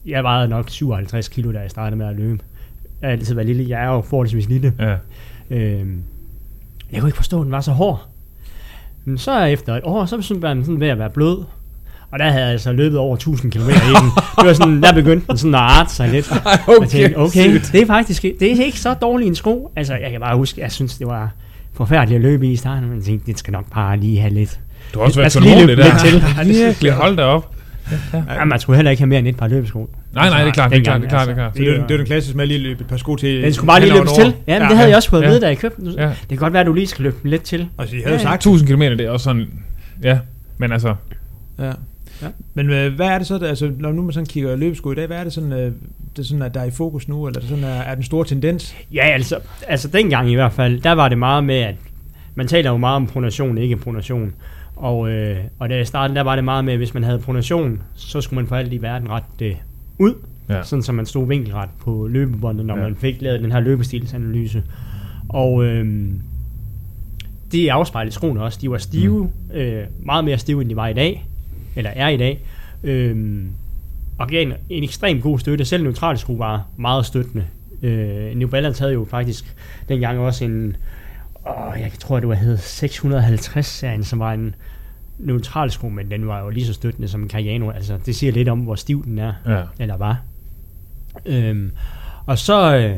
Jeg 0.06 0.23
vejede 0.23 0.49
nok 0.49 0.71
57 0.71 1.28
kilo, 1.28 1.52
da 1.52 1.59
jeg 1.59 1.71
startede 1.71 1.97
med 1.97 2.06
at 2.06 2.16
løbe. 2.16 2.38
Jeg 3.04 3.11
har 3.11 3.16
altid 3.18 3.34
været 3.34 3.46
lille. 3.46 3.66
Jeg 3.68 3.84
er 3.84 3.88
jo 3.88 4.00
forholdsvis 4.00 4.49
lille. 4.49 4.73
Ja. 4.78 4.94
Øhm, 5.50 6.02
jeg 6.92 7.00
kunne 7.00 7.08
ikke 7.08 7.16
forstå, 7.16 7.40
at 7.40 7.44
den 7.44 7.52
var 7.52 7.61
så 7.61 7.73
hård. 7.73 8.06
Men 9.04 9.18
så 9.18 9.44
efter 9.44 9.75
et 9.75 9.80
år, 9.84 10.06
så 10.06 10.37
var 10.40 10.54
den 10.54 10.64
sådan 10.64 10.80
ved 10.80 10.88
at 10.88 10.99
være 10.99 11.11
blød. 11.11 11.44
Og 12.11 12.18
der 12.18 12.30
havde 12.30 12.44
jeg 12.44 12.52
altså 12.52 12.73
løbet 12.73 12.99
over 12.99 13.14
1000 13.14 13.52
km 13.52 13.58
i 13.61 13.62
den. 13.62 14.11
Det 14.38 14.46
var 14.46 14.52
sådan, 14.52 14.82
der 14.82 14.92
begyndte 14.92 15.26
den 15.26 15.38
sådan 15.38 15.54
at 15.54 15.61
arte 15.61 15.94
sig 15.94 16.08
lidt. 16.08 16.32
Okay, 16.66 16.80
Jeg 16.80 16.88
tænkte, 16.88 17.16
okay, 17.18 17.61
det 17.73 17.82
er 17.82 17.87
faktisk 17.87 18.23
det 18.23 18.42
er 18.61 18.64
ikke 18.64 18.80
så 18.80 18.94
dårlig 18.94 19.26
en 19.28 19.34
sko. 19.34 19.73
Altså, 19.76 19.94
jeg 19.94 20.11
kan 20.11 20.20
bare 20.20 20.37
huske, 20.37 20.61
jeg 20.61 20.73
synes, 20.73 20.99
det 20.99 21.06
var 21.06 21.30
forfærdeligt 21.73 22.16
at 22.16 22.23
løbe 22.23 22.52
i 22.52 22.56
starten. 22.56 22.88
Men 22.88 22.96
jeg 22.99 23.04
tænkte, 23.04 23.26
det 23.26 23.38
skal 23.38 23.52
nok 23.52 23.64
bare 23.75 23.96
lige 23.96 24.20
have 24.20 24.34
lidt. 24.34 24.61
Du 24.94 24.99
har 24.99 25.06
også 25.06 25.20
været 25.20 25.34
lige 25.42 25.54
tålmodig 25.54 25.76
der. 25.76 25.84
lidt 25.84 26.46
til. 26.46 26.56
Virkelig, 26.64 26.92
hold 26.92 27.16
da 27.16 27.23
op. 27.23 27.53
Ja, 28.12 28.45
man 28.45 28.61
skulle 28.61 28.76
heller 28.76 28.91
ikke 28.91 29.00
have 29.00 29.09
mere 29.09 29.19
end 29.19 29.29
et 29.29 29.37
par 29.37 29.49
løbesko. 29.49 29.91
Nej, 30.12 30.29
nej, 30.29 30.41
det 30.41 30.49
er 30.49 30.53
klart, 30.53 30.71
det 30.71 30.79
er 30.79 30.83
klart, 30.83 31.00
det 31.00 31.07
er 31.07 31.11
klart, 31.11 31.26
det 31.26 31.33
er 31.33 31.37
klart. 31.37 31.57
Så 31.57 31.62
det, 31.62 31.71
er 31.71 31.87
det 31.87 31.91
er 31.91 31.97
den 31.97 32.07
klassiske 32.07 32.37
med 32.37 32.45
at 32.45 32.49
lige 32.49 32.61
løbe 32.61 32.81
et 32.81 32.87
par 32.87 32.97
sko 32.97 33.17
til. 33.17 33.43
Den 33.43 33.53
skulle 33.53 33.67
bare 33.67 33.81
lige 33.81 33.93
løbes 33.93 34.12
til. 34.12 34.35
Ja, 34.47 34.59
men 34.59 34.69
det 34.69 34.76
havde 34.76 34.88
jeg 34.88 34.97
også 34.97 35.11
fået 35.11 35.21
at 35.21 35.26
ja. 35.26 35.31
vide, 35.31 35.41
da 35.41 35.47
jeg 35.47 35.59
købte 35.59 35.81
den. 35.83 35.93
Ja. 35.93 36.09
Det 36.09 36.29
kan 36.29 36.38
godt 36.38 36.53
være, 36.53 36.61
at 36.61 36.67
du 36.67 36.73
lige 36.73 36.87
skal 36.87 37.03
løbe 37.03 37.17
den 37.23 37.31
lidt 37.31 37.43
til. 37.43 37.69
Altså, 37.79 37.97
de 37.97 38.03
havde 38.03 38.14
Ja, 38.14 38.21
ja. 38.21 38.23
sagt 38.23 38.35
1000 38.47 38.69
km, 38.69 38.81
det 38.81 39.00
er 39.00 39.11
også 39.11 39.25
sådan... 39.25 39.47
Ja, 40.03 40.19
men 40.59 40.73
altså... 40.73 40.95
Ja. 41.59 41.64
Ja. 41.64 41.73
ja. 42.23 42.26
Men 42.55 42.71
øh, 42.71 42.95
hvad 42.95 43.07
er 43.07 43.19
det 43.19 43.26
så, 43.26 43.38
der, 43.38 43.49
altså, 43.49 43.71
når 43.79 43.93
nu 43.93 44.03
man 44.03 44.12
sådan 44.12 44.26
kigger 44.26 44.57
løbesko 44.57 44.93
i 44.93 44.95
dag, 44.95 45.07
hvad 45.07 45.17
er 45.17 45.25
det 45.25 45.33
sådan, 45.33 45.53
øh, 45.53 45.73
det 46.17 46.19
er 46.19 46.23
sådan, 46.23 46.43
at 46.43 46.55
der 46.55 46.61
er 46.61 46.64
i 46.64 46.71
fokus 46.71 47.09
nu, 47.09 47.26
eller 47.26 47.38
er 47.38 47.41
det 47.41 47.49
sådan, 47.49 47.64
er, 47.64 47.69
er 47.69 47.95
den 47.95 48.05
store 48.05 48.25
tendens? 48.25 48.76
Ja, 48.95 49.07
altså, 49.07 49.38
altså 49.69 49.88
dengang 49.88 50.31
i 50.31 50.35
hvert 50.35 50.53
fald, 50.53 50.81
der 50.81 50.93
var 50.93 51.09
det 51.09 51.19
meget 51.19 51.45
med, 51.45 51.57
at 51.59 51.75
man 52.35 52.47
taler 52.49 52.71
jo 52.71 52.76
meget 52.76 52.97
om 52.97 53.07
pronation, 53.07 53.59
ikke 53.59 53.76
pronation. 53.76 54.33
Og, 54.76 55.11
øh, 55.11 55.37
og 55.59 55.69
da 55.69 55.76
jeg 55.76 55.87
startede, 55.87 56.16
der 56.16 56.23
var 56.23 56.35
det 56.35 56.45
meget 56.45 56.64
med, 56.64 56.73
at 56.73 56.78
hvis 56.78 56.95
man 56.95 57.04
havde 57.04 57.19
pronation, 57.19 57.83
så 57.95 58.21
skulle 58.21 58.37
man 58.40 58.47
for 58.47 58.57
alt 58.57 58.73
i 58.73 58.83
verden 58.83 59.09
rette 59.11 59.28
det 59.38 59.57
ud. 59.99 60.14
Ja. 60.49 60.62
Sådan, 60.62 60.83
så 60.83 60.93
man 60.93 61.07
stod 61.07 61.28
vinkelret 61.28 61.69
på 61.81 62.07
løbebåndet, 62.07 62.66
når 62.66 62.76
Ja. 62.76 62.83
man 62.83 62.97
fik 62.97 63.23
lavet 63.23 63.40
den 63.40 63.52
her 63.52 63.61
løbestilsanalyse. 63.61 64.62
Og 65.28 65.64
øh, 65.64 66.07
det 67.52 67.69
afspejlede 67.69 68.14
skoene 68.14 68.43
også. 68.43 68.59
De 68.62 68.71
var 68.71 68.78
stive, 68.78 69.31
mm. 69.50 69.57
øh, 69.57 69.85
meget 70.02 70.25
mere 70.25 70.38
stive, 70.38 70.61
end 70.62 70.71
de 70.71 70.76
var 70.76 70.88
i 70.88 70.95
dag, 70.95 71.26
eller 71.76 71.90
er 71.90 72.09
i 72.09 72.16
dag. 72.16 72.40
Øh, 72.85 73.43
og 74.19 74.28
gav 74.28 74.43
en, 74.43 74.52
en 74.71 74.85
ekstremt 74.85 75.23
god 75.23 75.38
støtte. 75.38 75.64
Selv 75.64 75.83
neutrale 75.83 76.19
sko 76.19 76.33
var 76.33 76.66
meget 76.76 77.07
støttende 77.07 77.45
Øh, 77.83 78.37
New 78.37 78.49
Balance 78.49 78.81
havde 78.81 78.93
jo 78.93 79.07
faktisk 79.11 79.57
dengang 79.88 80.19
også 80.19 80.45
en, 80.45 80.76
åh, 81.47 81.81
jeg 81.81 81.91
tror 81.99 82.21
det 82.21 82.29
var 82.29 82.35
hed 82.35 82.59
650-serien, 82.59 84.05
som 84.05 84.19
var 84.19 84.33
en 84.33 84.55
neutral 85.19 85.71
sko, 85.71 85.89
men 85.89 86.11
den 86.11 86.27
var 86.27 86.41
jo 86.45 86.51
lige 86.51 86.67
så 86.67 86.73
støttende 86.73 87.09
som 87.09 87.23
en 87.23 87.31
Cayano. 87.31 87.71
Altså, 87.71 87.99
det 88.07 88.17
siger 88.17 88.33
lidt 88.33 88.49
om, 88.49 88.59
hvor 88.61 88.75
stiv 88.75 89.05
den 89.05 89.19
er, 89.19 89.33
Ja. 89.47 89.63
eller 89.79 89.97
var. 89.97 90.21
Øhm, 91.27 91.71
og 92.27 92.39
så, 92.39 92.77
øh, 92.77 92.97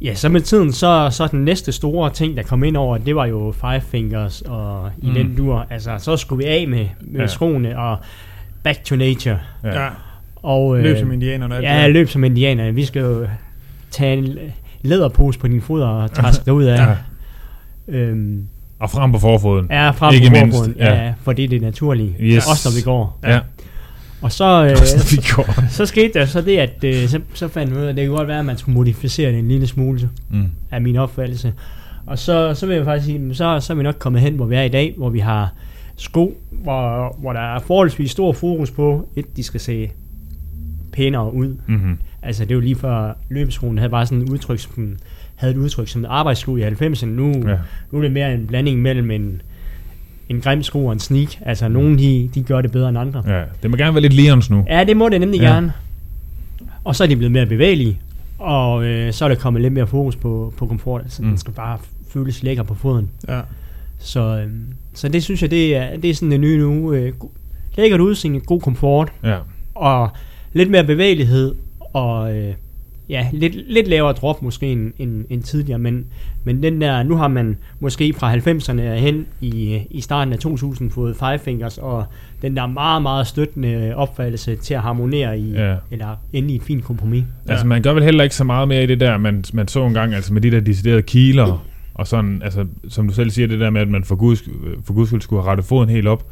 ja, 0.00 0.14
så 0.14 0.28
med 0.28 0.40
tiden, 0.40 0.72
så, 0.72 1.08
så 1.10 1.26
den 1.26 1.44
næste 1.44 1.72
store 1.72 2.10
ting, 2.10 2.36
der 2.36 2.42
kom 2.42 2.64
ind 2.64 2.76
over, 2.76 2.98
det 2.98 3.16
var 3.16 3.26
jo 3.26 3.52
Five 3.60 3.80
Fingers 3.80 4.42
og 4.42 4.90
i 5.02 5.08
Mm. 5.08 5.14
den 5.14 5.36
dur. 5.36 5.66
Altså, 5.70 5.94
så 5.98 6.16
skulle 6.16 6.44
vi 6.44 6.50
af 6.50 6.68
med, 6.68 6.86
med 7.00 7.20
Ja. 7.20 7.26
skoene 7.26 7.78
og 7.78 7.98
back 8.62 8.84
to 8.84 8.96
nature. 8.96 9.38
Ja. 9.64 9.82
Ja, 9.82 9.88
Og, 10.42 10.76
løb 10.78 10.94
øh, 10.94 11.00
som 11.00 11.12
indianerne. 11.12 11.54
og 11.56 11.62
Ja, 11.62 11.82
det 11.84 11.92
løb 11.92 12.08
som 12.08 12.24
indianer. 12.24 12.70
Vi 12.72 12.84
skal 12.84 13.00
jo 13.02 13.26
tage 13.90 14.16
en 14.18 14.38
læderpose 14.82 15.38
på 15.38 15.48
din 15.48 15.62
fod 15.62 15.82
og 15.82 16.12
træske 16.12 16.44
dig 16.44 16.52
ud 16.52 16.64
af. 16.64 16.76
Ja. 16.86 16.96
Øhm, 17.88 18.46
Og 18.78 18.90
frem 18.90 19.12
på 19.12 19.18
forfoden. 19.18 19.66
er 19.70 19.92
frem 19.92 20.14
Ikke 20.14 20.26
på 20.26 20.32
mindst, 20.32 20.56
forfoden, 20.58 20.74
ja. 20.78 21.04
ja. 21.04 21.14
for 21.22 21.32
det 21.32 21.44
er 21.44 21.48
det 21.48 21.62
naturlige. 21.62 22.16
Yes. 22.20 22.46
Også 22.50 22.68
når 22.68 22.76
vi 22.76 22.82
går. 22.82 23.18
Ja. 23.24 23.40
Og 24.22 24.32
så, 24.32 24.44
øh, 24.70 24.76
Så 24.76 25.16
vi 25.16 25.22
går. 25.36 25.68
så 25.70 25.86
skete 25.86 26.10
der 26.18 26.26
så 26.26 26.40
det, 26.40 26.58
at 26.58 26.84
øh, 26.84 27.08
så, 27.08 27.20
så 27.34 27.48
fandt 27.48 27.72
vi 27.74 27.78
ud 27.78 27.82
af, 27.82 27.88
at 27.88 27.96
det 27.96 28.08
kunne 28.08 28.16
godt 28.16 28.28
være, 28.28 28.38
at 28.38 28.44
man 28.44 28.58
skulle 28.58 28.74
modificere 28.74 29.30
det 29.30 29.38
en 29.38 29.48
lille 29.48 29.66
smule, 29.66 30.08
Mm. 30.30 30.44
af 30.70 30.82
min 30.82 30.96
opfattelse. 30.96 31.52
Og 32.06 32.18
så, 32.18 32.54
så 32.54 32.66
vil 32.66 32.76
jeg 32.76 32.84
faktisk 32.84 33.06
sige, 33.06 33.34
så, 33.34 33.60
så 33.60 33.72
er 33.72 33.76
vi 33.76 33.82
nok 33.82 33.96
kommet 33.98 34.22
hen, 34.22 34.34
hvor 34.34 34.46
vi 34.46 34.54
er 34.54 34.62
i 34.62 34.68
dag, 34.68 34.94
hvor 34.96 35.10
vi 35.10 35.18
har 35.18 35.52
sko, 35.96 36.36
hvor, 36.50 37.16
hvor 37.20 37.32
der 37.32 37.40
er 37.54 37.58
forholdsvis 37.58 38.10
stor 38.10 38.32
fokus 38.32 38.70
på, 38.70 39.08
et, 39.16 39.36
de 39.36 39.42
skal 39.42 39.60
se 39.60 39.90
pænere 40.92 41.34
ud. 41.34 41.54
Mm-hmm. 41.66 41.98
Altså 42.22 42.44
det 42.44 42.50
er 42.50 42.54
jo 42.54 42.60
lige 42.60 42.76
før 42.76 43.12
løbeskoen 43.30 43.78
havde 43.78 43.90
bare 43.90 44.06
sådan 44.06 44.22
et 44.22 44.28
udtryk, 44.28 44.58
som, 44.58 44.96
havde 45.36 45.54
et 45.54 45.58
udtryk 45.58 45.88
som 45.88 46.04
arbejdssko 46.08 46.56
i 46.56 46.62
90'erne. 46.62 47.06
Nu, 47.06 47.32
ja. 47.48 47.56
Nu 47.90 47.98
er 47.98 48.02
det 48.02 48.12
mere 48.12 48.34
en 48.34 48.46
blanding 48.46 48.82
mellem 48.82 49.10
en, 49.10 49.42
en 50.28 50.40
grim 50.40 50.62
sko 50.62 50.86
og 50.86 50.92
en 50.92 50.98
sneak. 50.98 51.28
Altså 51.42 51.68
nogen 51.68 51.98
de, 51.98 52.30
de 52.34 52.42
gør 52.42 52.60
det 52.60 52.72
bedre 52.72 52.88
end 52.88 52.98
andre. 52.98 53.22
ja. 53.26 53.42
Det 53.62 53.70
må 53.70 53.76
gerne 53.76 53.94
være 53.94 54.02
lidt 54.02 54.12
Lions 54.12 54.50
nu. 54.50 54.64
Ja, 54.68 54.84
det 54.84 54.96
må 54.96 55.08
det 55.08 55.20
nemlig 55.20 55.40
Ja. 55.40 55.46
gerne. 55.46 55.72
Og 56.84 56.96
så 56.96 57.04
er 57.04 57.08
de 57.08 57.16
blevet 57.16 57.32
mere 57.32 57.46
bevægelige. 57.46 57.98
Og 58.38 58.84
øh, 58.84 59.12
så 59.12 59.24
er 59.24 59.28
der 59.28 59.36
kommet 59.36 59.62
lidt 59.62 59.72
mere 59.72 59.86
fokus 59.86 60.16
på, 60.16 60.52
på 60.58 60.66
komfort. 60.66 61.00
Altså, 61.00 61.22
Mm. 61.22 61.28
den 61.28 61.38
skal 61.38 61.52
bare 61.52 61.78
føles 62.10 62.42
lækker 62.42 62.62
på 62.62 62.74
foden. 62.74 63.10
Ja. 63.28 63.40
Så, 63.98 64.20
øh, 64.20 64.50
så 64.94 65.08
det 65.08 65.22
synes 65.22 65.42
jeg, 65.42 65.50
det 65.50 65.76
er, 65.76 65.96
det 65.96 66.10
er 66.10 66.14
sådan 66.14 66.30
det 66.30 66.40
nye 66.40 66.58
nu. 66.58 66.92
Øh, 66.92 67.12
lækkert 67.76 68.00
udseende, 68.00 68.40
god 68.40 68.60
komfort. 68.60 69.12
Ja. 69.24 69.38
Og 69.74 70.08
lidt 70.52 70.70
mere 70.70 70.84
bevægelighed. 70.84 71.54
Og 71.92 72.36
øh, 72.36 72.54
ja, 73.08 73.26
lidt, 73.32 73.72
lidt 73.72 73.88
lavere 73.88 74.12
drop 74.12 74.42
måske 74.42 74.66
end, 74.72 74.92
end, 74.98 75.24
end 75.30 75.42
tidligere. 75.42 75.78
Men, 75.78 76.06
men 76.44 76.62
den 76.62 76.80
der, 76.80 77.02
nu 77.02 77.16
har 77.16 77.28
man 77.28 77.56
måske 77.80 78.14
fra 78.16 78.34
90'erne 78.34 78.80
hen 78.82 79.26
i, 79.40 79.80
i 79.90 80.00
starten 80.00 80.32
af 80.32 80.38
2000 80.38 80.90
fået 80.90 81.16
Five 81.16 81.38
Fingers. 81.38 81.78
Og 81.78 82.04
den 82.42 82.56
der 82.56 82.66
meget, 82.66 83.02
meget 83.02 83.26
støttende 83.26 83.92
opfattelse 83.96 84.56
til 84.56 84.74
at 84.74 84.80
harmonere 84.80 85.38
i, 85.38 85.52
Ja. 85.52 85.74
eller 85.90 86.16
ende 86.32 86.52
i 86.52 86.56
et 86.56 86.62
fint 86.62 86.84
kompromis. 86.84 87.24
Ja. 87.46 87.50
Altså, 87.50 87.66
man 87.66 87.82
gør 87.82 87.92
vel 87.92 88.02
heller 88.04 88.24
ikke 88.24 88.36
så 88.36 88.44
meget 88.44 88.68
mere 88.68 88.82
i 88.82 88.86
det 88.86 89.00
der, 89.00 89.18
man, 89.18 89.44
man 89.52 89.68
så 89.68 89.86
engang, 89.86 90.14
altså 90.14 90.32
med 90.32 90.40
de 90.40 90.50
der 90.50 90.60
deciderede 90.60 91.02
kiler, 91.02 91.66
og 91.94 92.06
sådan, 92.06 92.40
altså, 92.44 92.66
som 92.88 93.08
du 93.08 93.14
selv 93.14 93.30
siger, 93.30 93.48
det 93.48 93.60
der 93.60 93.70
med, 93.70 93.80
at 93.80 93.88
man 93.88 94.04
for 94.04 94.14
guds, 94.16 94.42
for 94.84 94.94
guds 94.94 95.08
skyld 95.08 95.20
skulle 95.20 95.42
have 95.42 95.50
rettet 95.50 95.66
foden 95.66 95.88
helt 95.88 96.06
op. 96.08 96.24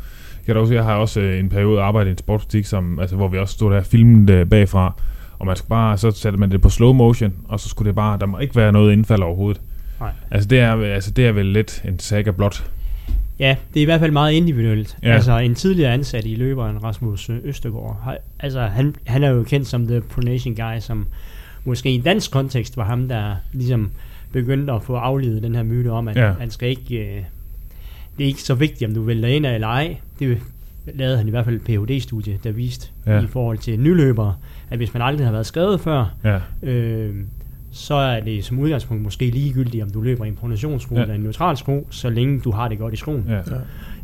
Jeg 0.47 0.57
også, 0.57 0.75
jeg 0.75 0.85
har 0.85 0.95
også 0.95 1.21
øh, 1.21 1.38
en 1.38 1.49
periode 1.49 1.81
arbejdet 1.81 2.11
i 2.11 2.12
en 2.12 2.19
sportsbutik, 2.19 2.66
som, 2.66 2.99
altså, 3.00 3.16
hvor 3.16 3.28
vi 3.28 3.38
også 3.38 3.54
stod 3.54 3.71
der 3.73 3.78
og 3.78 3.87
filmede 3.87 4.47
bagfra, 4.47 4.95
og 5.45 5.47
man 5.47 5.57
skulle 5.57 5.69
bare, 5.69 5.99
så 5.99 6.11
satte 6.11 6.39
man 6.39 6.51
det 6.51 6.61
på 6.61 6.69
slow 6.69 6.93
motion, 6.93 7.33
og 7.49 7.61
så 7.61 7.69
skulle 7.69 7.87
det 7.87 7.95
bare, 7.95 8.19
der 8.19 8.27
må 8.27 8.39
ikke 8.39 8.57
være 8.57 8.73
noget 8.73 8.93
indfald 8.93 9.23
overhovedet. 9.23 9.61
Nej. 10.01 10.13
Altså 10.31 10.49
det 10.49 10.61
er, 10.61 10.95
altså, 10.95 11.11
det 11.11 11.27
er 11.27 11.33
vel 11.33 11.47
lidt 11.47 11.83
en 11.85 11.99
saga 11.99 12.31
blot. 12.31 12.71
Ja, 13.39 13.57
det 13.75 13.81
er 13.81 13.83
i 13.83 13.85
hvert 13.85 14.01
fald 14.01 14.13
meget 14.13 14.33
individuelt. 14.33 14.97
Ja. 15.03 15.15
Altså 15.15 15.39
en 15.39 15.55
tidligere 15.55 15.93
ansat 15.93 16.25
i 16.25 16.35
løberen, 16.35 16.85
Rasmus 16.85 17.31
Østergaard, 17.45 18.01
har, 18.03 18.17
altså 18.41 18.61
han, 18.61 18.95
han 19.04 19.23
er 19.23 19.30
jo 19.30 19.43
kendt 19.43 19.67
som 19.67 19.87
The 19.87 20.00
Pronation 20.00 20.54
Guy, 20.54 20.80
som 20.80 21.07
måske 21.65 21.95
i 21.95 22.00
dansk 22.00 22.30
kontekst 22.30 22.76
var 22.76 22.85
ham, 22.85 23.09
der 23.09 23.35
ligesom 23.52 23.91
begyndte 24.33 24.73
at 24.73 24.83
få 24.83 24.95
aflevet 24.95 25.43
den 25.43 25.54
her 25.54 25.63
myte 25.63 25.89
om, 25.89 26.09
at 26.09 26.17
ja. 26.17 26.33
han 26.33 26.50
skal 26.50 26.69
ikke... 26.69 26.97
Øh, 26.97 27.23
det 28.19 28.25
er 28.25 28.28
ikke 28.28 28.43
så 28.43 28.54
vigtigt, 28.54 28.89
om 28.89 28.95
du 28.95 29.02
vælger 29.02 29.28
ind 29.28 29.47
eller 29.47 29.69
ej. 29.69 29.97
Det 30.19 30.39
lavede 30.94 31.16
han 31.18 31.26
i 31.26 31.30
hvert 31.30 31.44
fald 31.44 31.56
et 31.56 31.62
Ph.D.-studie, 31.62 32.38
der 32.44 32.52
viste 32.52 32.88
Ja. 33.06 33.14
ja. 33.16 33.23
i 33.23 33.26
forhold 33.26 33.58
til 33.58 33.80
nyløbere, 33.80 34.34
at 34.70 34.78
hvis 34.78 34.94
man 34.94 35.02
aldrig 35.02 35.26
har 35.26 35.32
været 35.32 35.47
skrevet 35.47 35.80
før, 35.80 36.14
Ja, 36.25 36.38
øh, 36.70 37.14
så 37.73 37.94
er 37.94 38.20
det 38.20 38.44
som 38.44 38.58
udgangspunkt 38.58 39.02
måske 39.02 39.30
ligegyldigt, 39.30 39.82
om 39.84 39.90
du 39.90 40.00
løber 40.00 40.25
i 40.25 40.28
en 40.28 40.34
pronationssko 40.34 40.94
Ja. 40.94 40.99
ja. 41.00 41.02
eller 41.04 41.14
en 41.14 41.20
neutral 41.20 41.56
sko, 41.56 41.86
så 41.90 42.10
længe 42.10 42.40
du 42.40 42.50
har 42.50 42.68
det 42.68 42.78
godt 42.78 42.94
i 42.94 42.97
skoen. 42.97 43.25
ja. 43.28 43.40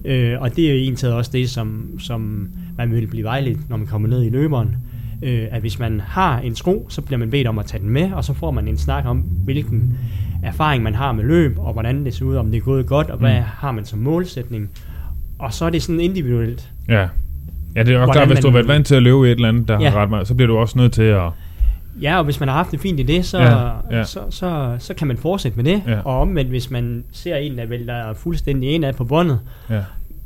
Øh, 0.04 0.40
og 0.42 0.56
det 0.56 0.70
er 0.70 0.74
egentlig 0.74 1.12
også 1.12 1.30
det, 1.34 1.50
som, 1.50 1.90
som 1.98 2.48
man 2.78 2.92
vil 2.92 3.06
blive 3.06 3.24
vejledt, 3.24 3.70
når 3.70 3.76
man 3.76 3.86
kommer 3.86 4.08
ned 4.08 4.22
i 4.24 4.28
løberen. 4.28 4.76
Øh, 5.22 5.46
at 5.50 5.60
hvis 5.60 5.78
man 5.78 6.00
har 6.00 6.38
en 6.40 6.54
sko, 6.56 6.86
så 6.88 7.02
bliver 7.02 7.18
man 7.18 7.30
bedt 7.30 7.46
om 7.46 7.58
at 7.58 7.66
tage 7.66 7.82
den 7.82 7.90
med, 7.90 8.12
og 8.12 8.24
så 8.24 8.34
får 8.34 8.50
man 8.50 8.68
en 8.68 8.76
snak 8.76 9.04
om, 9.06 9.18
hvilken 9.18 9.98
erfaring 10.42 10.82
man 10.82 10.94
har 10.94 11.12
med 11.12 11.24
løb, 11.24 11.58
og 11.58 11.72
hvordan 11.72 12.04
det 12.04 12.14
ser 12.14 12.24
ud, 12.24 12.36
om 12.36 12.50
det 12.50 12.56
er 12.56 12.60
gået 12.60 12.86
godt, 12.86 13.10
og 13.10 13.18
hvad 13.18 13.34
Mm. 13.36 13.44
har 13.46 13.72
man 13.72 13.84
som 13.84 13.98
målsætning. 13.98 14.70
Og 15.40 15.53
så 15.55 15.64
er 15.64 15.70
det 15.70 15.83
sådan 15.83 16.00
individuelt. 16.00 16.70
ja. 16.88 17.09
Ja, 17.76 17.83
det 17.83 17.92
er 17.94 17.96
Hvordan 17.98 18.12
klart, 18.14 18.29
hvis 18.29 18.38
du 18.38 18.46
har 18.48 18.53
været 18.53 18.68
vant 18.68 18.87
til 18.87 18.94
at 18.94 19.03
løbe 19.03 19.29
i 19.29 19.31
et 19.33 19.35
eller 19.35 19.48
andet, 19.48 19.68
der 19.68 19.81
Ja. 19.81 19.90
har 19.90 20.03
ret 20.03 20.11
meget, 20.11 20.29
så 20.29 20.35
bliver 20.35 20.46
du 20.46 20.57
også 20.59 20.79
nødt 20.79 20.92
til 20.92 21.03
at... 21.03 21.22
Ja, 22.03 22.18
og 22.18 22.24
hvis 22.24 22.40
man 22.40 22.48
har 22.48 22.57
haft 22.57 22.70
det 22.70 22.81
fint 22.81 23.00
i 23.00 23.03
det, 23.03 23.24
så, 23.24 23.38
Ja, 23.38 23.44
ja, 23.59 23.66
ja. 23.90 23.96
ja. 23.98 24.05
Så, 24.05 24.20
så, 24.31 24.76
så 24.79 24.94
kan 24.94 25.07
man 25.09 25.16
fortsætte 25.16 25.57
med 25.57 25.64
det. 25.64 25.83
Ja. 25.87 26.00
Og 26.05 26.20
omvendt, 26.20 26.50
hvis 26.50 26.70
man 26.70 27.05
ser 27.12 27.37
en, 27.37 27.59
der 27.59 27.66
vælter 27.66 28.14
fuldstændig 28.14 28.68
en 28.70 28.85
af 28.85 28.94
på 28.94 29.05
båndet, 29.05 29.40
Ja, 29.70 29.81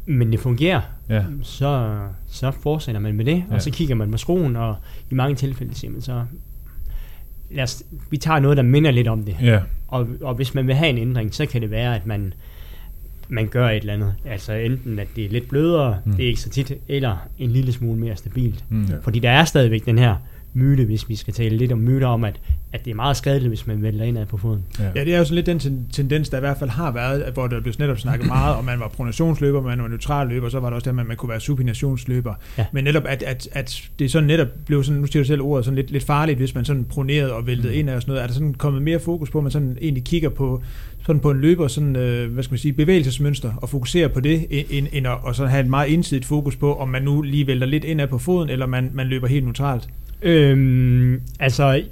men 0.06 0.32
det 0.32 0.40
fungerer, 0.40 0.80
ja, 1.08 1.22
så, 1.42 1.96
så 2.26 2.50
fortsætter 2.62 3.00
man 3.00 3.14
med 3.14 3.24
det, 3.24 3.44
Ja. 3.50 3.54
og 3.54 3.62
så 3.62 3.70
kigger 3.70 3.94
man 3.94 4.10
på 4.10 4.16
skoen, 4.18 4.56
og 4.56 4.76
i 5.10 5.14
mange 5.14 5.34
tilfælde 5.36 5.74
siger 5.74 5.90
man 5.90 6.02
så, 6.02 6.22
lad 7.50 7.64
os, 7.64 7.82
vi 8.10 8.16
tager 8.16 8.38
noget, 8.40 8.56
der 8.56 8.62
minder 8.62 8.90
lidt 8.90 9.08
om 9.08 9.22
det. 9.22 9.36
ja, 9.42 9.60
Og, 9.88 10.06
og 10.22 10.34
hvis 10.34 10.54
man 10.54 10.66
vil 10.66 10.74
have 10.74 10.90
en 10.90 10.98
ændring, 10.98 11.34
så 11.34 11.46
kan 11.46 11.60
det 11.62 11.70
være, 11.70 11.94
at 11.94 12.06
man, 12.06 12.32
man 13.28 13.46
gør 13.46 13.68
et 13.68 13.76
eller 13.76 13.92
andet. 13.92 14.14
Altså 14.24 14.52
enten, 14.52 14.98
at 14.98 15.08
det 15.16 15.24
er 15.24 15.28
lidt 15.28 15.48
blødere, 15.48 15.96
Mm. 16.04 16.12
det 16.12 16.24
er 16.24 16.28
ikke 16.28 16.40
så 16.40 16.50
tit, 16.50 16.72
eller 16.88 17.16
en 17.38 17.50
lille 17.50 17.72
smule 17.72 18.00
mere 18.00 18.16
stabilt. 18.16 18.64
mm. 18.68 18.84
Ja. 18.84 18.94
Fordi 19.02 19.18
der 19.18 19.30
er 19.30 19.44
stadigvæk 19.44 19.86
den 19.86 19.98
her 19.98 20.16
myte, 20.56 20.84
hvis 20.84 21.08
vi 21.08 21.16
skal 21.16 21.34
tale 21.34 21.56
lidt 21.56 21.72
om 21.72 21.78
myter 21.78 22.06
om, 22.06 22.24
at, 22.24 22.40
at 22.72 22.84
det 22.84 22.90
er 22.90 22.94
meget 22.94 23.16
skadeligt, 23.16 23.48
hvis 23.50 23.66
man 23.66 23.82
vælter 23.82 24.04
indad 24.04 24.26
på 24.26 24.36
foden. 24.36 24.62
Ja, 24.94 25.04
det 25.04 25.14
er 25.14 25.18
jo 25.18 25.24
sådan 25.24 25.34
lidt 25.34 25.46
den 25.46 25.58
ten- 25.58 25.86
tendens, 25.92 26.28
der 26.28 26.36
i 26.36 26.40
hvert 26.40 26.58
fald 26.58 26.70
har 26.70 26.90
været, 26.90 27.20
at 27.20 27.32
hvor 27.32 27.46
der 27.46 27.60
blev 27.60 27.74
netop 27.78 27.98
snakket 27.98 28.26
meget 28.28 28.56
om, 28.56 28.64
man 28.64 28.80
var 28.80 28.88
pronationsløber, 28.88 29.62
man 29.62 29.82
var 29.82 29.88
neutral 29.88 30.28
løber, 30.28 30.48
så 30.48 30.60
var 30.60 30.68
der 30.68 30.74
også 30.74 30.90
det, 30.92 30.98
at 31.00 31.06
man 31.06 31.16
kunne 31.16 31.28
være 31.30 31.40
supinationsløber. 31.40 32.34
Ja. 32.58 32.66
Men 32.72 32.84
netop, 32.84 33.02
at, 33.06 33.22
at, 33.22 33.48
at 33.52 33.82
det 33.98 34.10
sådan 34.10 34.26
netop 34.26 34.48
blev 34.66 34.84
sådan, 34.84 35.00
nu 35.00 35.06
siger 35.06 35.22
du 35.22 35.26
selv 35.26 35.42
ordet, 35.42 35.64
sådan 35.64 35.76
lidt, 35.76 35.90
lidt 35.90 36.04
farligt, 36.04 36.38
hvis 36.38 36.54
man 36.54 36.64
sådan 36.64 36.84
pronerede 36.84 37.32
og 37.32 37.46
væltede 37.46 37.72
Mm. 37.72 37.78
ind 37.78 37.90
og 37.90 38.02
sådan 38.02 38.10
noget. 38.12 38.22
Er 38.22 38.26
der 38.26 38.34
sådan 38.34 38.54
kommet 38.54 38.82
mere 38.82 38.98
fokus 39.00 39.30
på, 39.30 39.38
at 39.38 39.44
man 39.44 39.50
sådan 39.50 39.78
egentlig 39.80 40.04
kigger 40.04 40.28
på, 40.28 40.62
sådan 41.06 41.20
på 41.20 41.30
en 41.30 41.40
løber, 41.40 41.68
sådan, 41.68 41.96
øh, 41.96 42.32
hvad 42.32 42.42
skal 42.42 42.52
man 42.52 42.58
sige, 42.58 42.72
bevægelsesmønster, 42.72 43.52
og 43.56 43.68
fokuserer 43.68 44.08
på 44.08 44.20
det, 44.20 44.46
end, 44.70 44.86
end 44.92 45.06
at 45.06 45.12
og 45.22 45.34
så 45.34 45.46
have 45.46 45.60
et 45.64 45.70
meget 45.70 45.94
ensidigt 45.94 46.24
fokus 46.26 46.56
på, 46.56 46.74
om 46.74 46.88
man 46.88 47.02
nu 47.02 47.22
lige 47.22 47.46
vælter 47.46 47.66
lidt 47.66 47.84
indad 47.84 48.06
på 48.06 48.18
foden, 48.18 48.50
eller 48.50 48.66
man, 48.66 48.90
man 48.94 49.06
løber 49.06 49.26
helt 49.26 49.44
neutralt. 49.44 49.88
Øhm, 50.22 51.20
altså, 51.40 51.82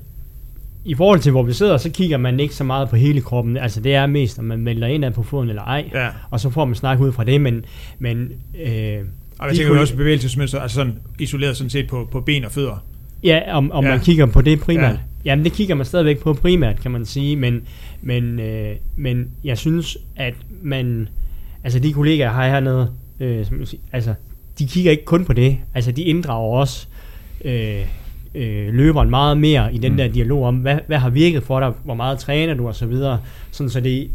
i 0.85 0.95
forhold 0.95 1.21
til 1.21 1.31
hvor 1.33 1.43
vi 1.43 1.53
sidder, 1.53 1.77
så 1.77 1.91
kigger 1.91 2.17
man 2.17 2.41
ikke 2.41 2.55
så 2.55 2.65
meget 2.65 2.89
på 2.89 2.97
hele 2.97 3.21
kroppen. 3.21 3.57
Altså, 3.57 3.81
det 3.81 3.95
er 3.95 4.07
mest, 4.07 4.39
om 4.39 4.45
man 4.45 4.65
vælter 4.65 4.87
indad 4.87 5.11
på 5.11 5.23
foden 5.23 5.49
eller 5.49 5.63
ej. 5.63 5.91
Ja. 5.95 6.09
Og 6.31 6.41
så 6.41 6.51
får 6.51 6.65
man 6.65 6.75
snak 6.75 7.01
ud 7.01 7.13
fra 7.13 7.25
det, 7.25 7.41
men, 7.41 7.65
men 7.99 8.17
øh, 8.67 8.99
Og 9.39 9.49
jeg 9.49 9.57
tænker 9.57 9.69
kunne- 9.69 9.81
også 9.81 9.97
bevægelsesmønster, 9.97 10.61
altså 10.61 10.75
sådan 10.75 10.95
isoleret 11.19 11.57
sådan 11.57 11.71
set 11.71 11.89
på, 11.89 12.09
på 12.11 12.21
ben 12.21 12.45
og 12.45 12.53
fødder. 12.53 12.85
Ja, 13.23 13.41
om, 13.57 13.73
om 13.73 13.85
Ja. 13.85 13.91
man 13.91 14.01
kigger 14.01 14.27
på 14.27 14.43
det 14.43 14.61
primært. 14.61 14.85
Ja. 14.85 14.89
Ja. 14.91 14.97
Jamen, 15.25 15.45
det 15.45 15.53
kigger 15.53 15.75
man 15.75 15.87
stadigvæk 15.87 16.19
på 16.21 16.33
primært, 16.35 16.81
kan 16.81 16.91
man 16.91 17.05
sige, 17.05 17.37
men, 17.37 17.63
men, 18.03 18.41
øh, 18.41 18.77
men 18.97 19.29
jeg 19.45 19.59
synes, 19.59 19.99
at 20.17 20.35
man, 20.63 21.09
altså 21.65 21.79
de 21.79 21.93
kollegaer, 21.93 22.27
jeg 22.27 22.33
har 22.35 22.49
hernede, 22.49 22.91
øh, 23.21 23.47
som, 23.47 23.65
altså, 23.93 24.15
de 24.59 24.67
kigger 24.67 24.91
ikke 24.91 25.05
kun 25.05 25.25
på 25.25 25.33
det, 25.33 25.59
altså 25.75 25.93
de 25.93 26.03
inddrager 26.03 26.57
også 26.59 26.87
øh, 27.45 27.81
øh, 28.35 28.75
løberen 28.75 29.11
meget 29.11 29.39
mere 29.39 29.75
i 29.75 29.79
den 29.79 29.93
Mm. 29.93 29.97
der 29.99 30.09
dialog 30.09 30.45
om, 30.45 30.57
hvad, 30.57 30.79
hvad 30.87 30.99
har 30.99 31.11
virket 31.11 31.43
for 31.43 31.61
dig, 31.61 31.73
hvor 31.85 31.95
meget 31.95 32.19
træner 32.19 32.55
du 32.55 32.69
og 32.69 32.75
så 32.75 32.87
videre, 32.87 33.21
sådan 33.51 33.71
så 33.71 33.81
det 33.81 34.09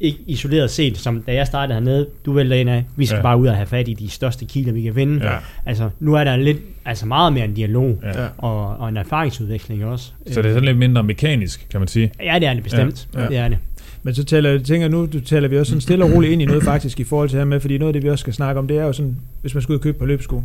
ikke 0.00 0.18
isoleret 0.26 0.70
set, 0.70 0.98
som 0.98 1.22
da 1.22 1.34
jeg 1.34 1.46
startede 1.46 1.74
hernede, 1.74 2.06
du 2.26 2.32
vælger 2.32 2.56
ind 2.56 2.70
af, 2.70 2.84
vi 2.96 3.06
skal 3.06 3.16
Ja. 3.16 3.22
bare 3.22 3.38
ud 3.38 3.46
og 3.46 3.54
have 3.56 3.66
fat 3.66 3.88
i 3.88 3.92
de 3.94 4.08
største 4.10 4.44
kilder, 4.44 4.72
vi 4.72 4.82
kan 4.82 4.94
finde. 4.94 5.30
Ja. 5.30 5.36
Altså, 5.66 5.90
nu 6.00 6.14
er 6.14 6.24
der 6.24 6.36
lidt, 6.36 6.58
altså 6.84 7.06
meget 7.06 7.32
mere 7.32 7.44
en 7.44 7.54
dialog, 7.54 8.00
Ja. 8.02 8.26
Og, 8.38 8.76
og 8.76 8.88
en 8.88 8.96
erfaringsudveksling 8.96 9.84
også. 9.84 10.12
Så 10.32 10.42
det 10.42 10.48
er 10.48 10.54
sådan 10.54 10.64
lidt 10.64 10.78
mindre 10.78 11.02
mekanisk, 11.02 11.66
kan 11.70 11.80
man 11.80 11.88
sige. 11.88 12.10
Ja, 12.22 12.38
det 12.38 12.48
er 12.48 12.54
det 12.54 12.62
bestemt. 12.62 13.08
Ja. 13.14 13.22
Ja. 13.22 13.28
Det 13.28 13.36
er 13.36 13.48
det. 13.48 13.58
Men 14.02 14.14
så 14.14 14.24
taler, 14.24 14.58
tænker 14.58 14.88
nu, 14.88 15.06
du 15.12 15.20
taler 15.20 15.48
vi 15.48 15.58
også 15.58 15.70
sådan 15.70 15.80
stille 15.80 16.04
og 16.04 16.12
roligt 16.12 16.32
ind 16.32 16.42
i 16.42 16.44
noget 16.44 16.62
faktisk 16.62 17.00
i 17.00 17.04
forhold 17.04 17.28
til 17.28 17.38
her 17.38 17.44
med, 17.44 17.60
fordi 17.60 17.78
noget 17.78 17.88
af 17.88 17.92
det, 17.92 18.02
vi 18.02 18.08
også 18.08 18.22
skal 18.22 18.32
snakke 18.32 18.58
om, 18.58 18.68
det 18.68 18.76
er 18.78 18.84
jo 18.84 18.92
sådan, 18.92 19.16
hvis 19.40 19.54
man 19.54 19.62
skal 19.62 19.72
ud 19.72 19.78
og 19.78 19.82
købe 19.82 19.98
på 19.98 20.06
løbesko. 20.06 20.42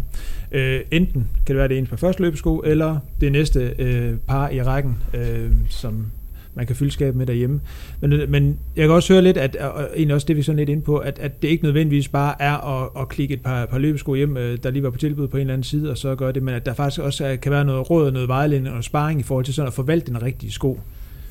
Øh, 0.51 0.79
enten 0.91 1.27
kan 1.45 1.55
det 1.55 1.55
være 1.55 1.67
det 1.67 1.77
ens 1.77 1.89
på 1.89 1.97
første 1.97 2.21
løbesko, 2.21 2.57
eller 2.65 2.97
det 3.21 3.31
næste 3.31 3.73
øh, 3.79 4.13
par 4.27 4.49
i 4.49 4.61
rækken, 4.63 4.97
øh, 5.13 5.51
som, 5.69 6.05
man 6.59 6.67
kan 6.67 6.75
fylde 6.75 6.91
skabet 6.91 7.15
med 7.15 7.25
derhjemme. 7.25 7.61
Men, 8.01 8.31
men 8.31 8.59
jeg 8.75 8.87
kan 8.87 8.95
også 8.95 9.13
høre 9.13 9.21
lidt, 9.21 9.37
at, 9.37 9.55
og 9.55 9.89
egentlig 9.95 10.15
også 10.15 10.27
det, 10.27 10.35
vi 10.35 10.39
er 10.39 10.43
sådan 10.43 10.57
lidt 10.57 10.69
ind 10.69 10.81
på, 10.81 10.97
at, 10.97 11.19
at 11.19 11.41
det 11.41 11.47
ikke 11.47 11.63
nødvendigvis 11.63 12.07
bare 12.07 12.41
er 12.41 12.81
at, 12.81 12.89
at 13.01 13.09
klikke 13.09 13.33
et 13.33 13.41
par, 13.41 13.65
par 13.65 13.77
løbesko 13.77 14.13
hjem, 14.13 14.37
øh, 14.37 14.57
der 14.63 14.71
lige 14.71 14.83
var 14.83 14.89
på 14.89 14.97
tilbud 14.97 15.27
på 15.27 15.37
en 15.37 15.41
eller 15.41 15.53
anden 15.53 15.63
side, 15.63 15.91
og 15.91 15.97
så 15.97 16.15
gøre 16.15 16.31
det, 16.31 16.43
men 16.43 16.55
at 16.55 16.65
der 16.65 16.73
faktisk 16.73 17.01
også 17.01 17.37
kan 17.41 17.51
være 17.51 17.65
noget 17.65 17.89
råd, 17.89 18.11
noget 18.11 18.27
vejledning 18.27 18.75
og 18.75 18.83
sparring 18.83 19.19
i 19.19 19.23
forhold 19.23 19.45
til 19.45 19.53
sådan 19.53 19.67
at 19.67 19.73
forvalte 19.73 20.07
den 20.07 20.21
rigtige 20.21 20.51
sko. 20.51 20.79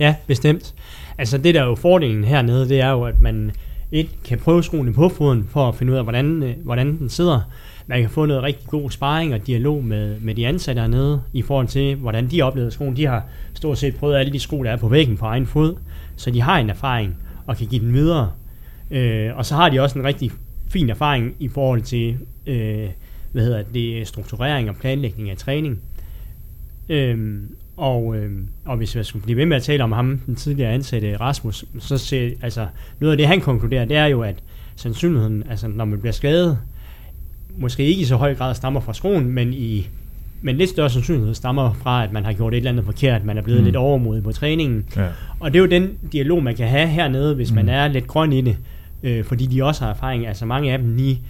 Ja, 0.01 0.15
bestemt. 0.27 0.75
Altså 1.19 1.39
det 1.39 1.55
der 1.55 1.63
er 1.63 1.67
jo 1.67 1.75
fordelen 1.75 2.25
hernede, 2.25 2.69
det 2.69 2.81
er 2.81 2.91
jo, 2.91 3.03
at 3.03 3.21
man 3.21 3.51
et 3.93 4.09
kan 4.25 4.39
prøve 4.39 4.63
skoene 4.63 4.93
på 4.93 5.09
foden 5.09 5.49
for 5.51 5.69
at 5.69 5.75
finde 5.75 5.93
ud 5.93 5.99
af, 5.99 6.05
hvordan, 6.05 6.43
øh, 6.43 6.55
hvordan 6.65 6.99
den 6.99 7.09
sidder. 7.09 7.41
Man 7.89 8.01
kan 8.01 8.11
få 8.11 8.27
noget 8.27 8.43
rigtig 8.43 8.67
god 8.67 8.91
sparring 8.91 9.35
og 9.35 9.47
dialog 9.47 9.85
med, 9.85 10.21
med 10.21 10.35
de 10.35 10.47
ansatte 10.47 10.81
hernede 10.81 11.23
i 11.33 11.43
forhold 11.43 11.67
til, 11.67 11.97
hvordan 11.97 12.31
de 12.31 12.43
oplevede 12.43 12.71
skoen. 12.71 12.97
De 12.97 13.07
har 13.07 13.25
stort 13.55 13.79
set 13.79 13.97
prøvet 13.97 14.17
alle 14.17 14.33
de 14.33 14.39
sko, 14.39 14.63
der 14.63 14.71
er 14.71 14.77
på 14.77 14.89
væggen 14.89 15.17
på 15.17 15.27
egen 15.27 15.47
fod, 15.47 15.75
så 16.17 16.31
de 16.31 16.41
har 16.41 16.59
en 16.59 16.71
erfaring 16.71 17.17
og 17.47 17.57
kan 17.57 17.67
give 17.67 17.85
den 17.85 17.93
videre. 17.93 18.33
Øh, 18.91 19.37
og 19.37 19.47
så 19.47 19.55
har 19.55 19.69
de 19.69 19.81
også 19.81 19.99
en 19.99 20.05
rigtig 20.05 20.31
fin 20.69 20.91
erfaring 20.91 21.35
i 21.39 21.49
forhold 21.49 21.83
til 21.83 22.17
øh, 22.47 22.89
hvad 23.33 23.43
hedder 23.43 23.63
det, 23.75 24.09
strukturering 24.09 24.71
og 24.71 24.77
planlægning 24.77 25.31
af 25.31 25.37
træning. 25.37 25.79
Øhm, 26.89 27.57
og, 27.77 28.17
øh, 28.17 28.33
og 28.65 28.77
hvis 28.77 28.97
jeg 28.97 29.07
skulle 29.07 29.23
blive 29.23 29.37
ved 29.37 29.47
med 29.47 29.57
at 29.57 29.63
tale 29.63 29.85
om 29.85 29.93
ham, 29.93 30.21
den 30.27 30.35
tidligere 30.35 30.73
ansatte 30.73 31.17
Rasmus, 31.17 31.65
så 31.79 31.99
ser, 31.99 32.31
altså, 32.43 32.67
noget 33.01 33.13
af 33.13 33.19
det, 33.19 33.27
han 33.27 33.41
konkluderer, 33.41 33.85
det 33.85 33.97
er 33.97 34.07
jo, 34.07 34.23
at 34.23 34.43
sandsynligheden, 34.77 35.45
altså 35.51 35.69
når 35.69 35.85
man 35.85 36.01
bliver 36.01 36.13
skadet, 36.13 36.59
måske 37.61 37.85
ikke 37.85 38.01
i 38.01 38.05
så 38.05 38.17
høj 38.17 38.35
grad 38.35 38.55
stammer 38.55 38.81
fra 38.81 38.95
skoen, 38.95 39.29
men 39.29 39.55
i 39.55 39.89
men 40.43 40.57
lidt 40.57 40.71
større 40.71 40.91
sandsynlighed 40.91 41.35
stammer 41.35 41.73
fra, 41.73 42.05
at 42.05 42.13
man 42.13 42.25
har 42.25 42.33
gjort 42.33 42.53
et 42.53 42.57
eller 42.57 42.71
andet 42.71 42.85
forkert, 42.85 43.25
man 43.25 43.39
er 43.39 43.43
blevet 43.43 43.61
mm. 43.61 43.65
lidt 43.65 43.77
overmodig 43.77 44.23
på 44.23 44.33
træningen. 44.33 44.85
Ja. 44.97 45.07
Og 45.41 45.53
det 45.53 45.59
er 45.59 45.63
jo 45.63 45.67
den 45.67 45.99
dialog, 46.13 46.43
man 46.43 46.57
kan 46.57 46.69
have 46.69 46.89
hernede, 46.89 47.35
hvis 47.35 47.51
mm. 47.51 47.57
man 47.57 47.69
er 47.69 47.89
lidt 47.89 48.07
grøn 48.07 48.33
i 48.33 48.41
det, 48.41 48.57
øh, 49.03 49.25
fordi 49.25 49.47
de 49.47 49.65
også 49.65 49.85
har 49.85 49.91
erfaring. 49.91 50.27
Altså 50.27 50.47
mange 50.47 50.73
af 50.73 50.79
dem 50.79 50.97
lige 50.97 51.23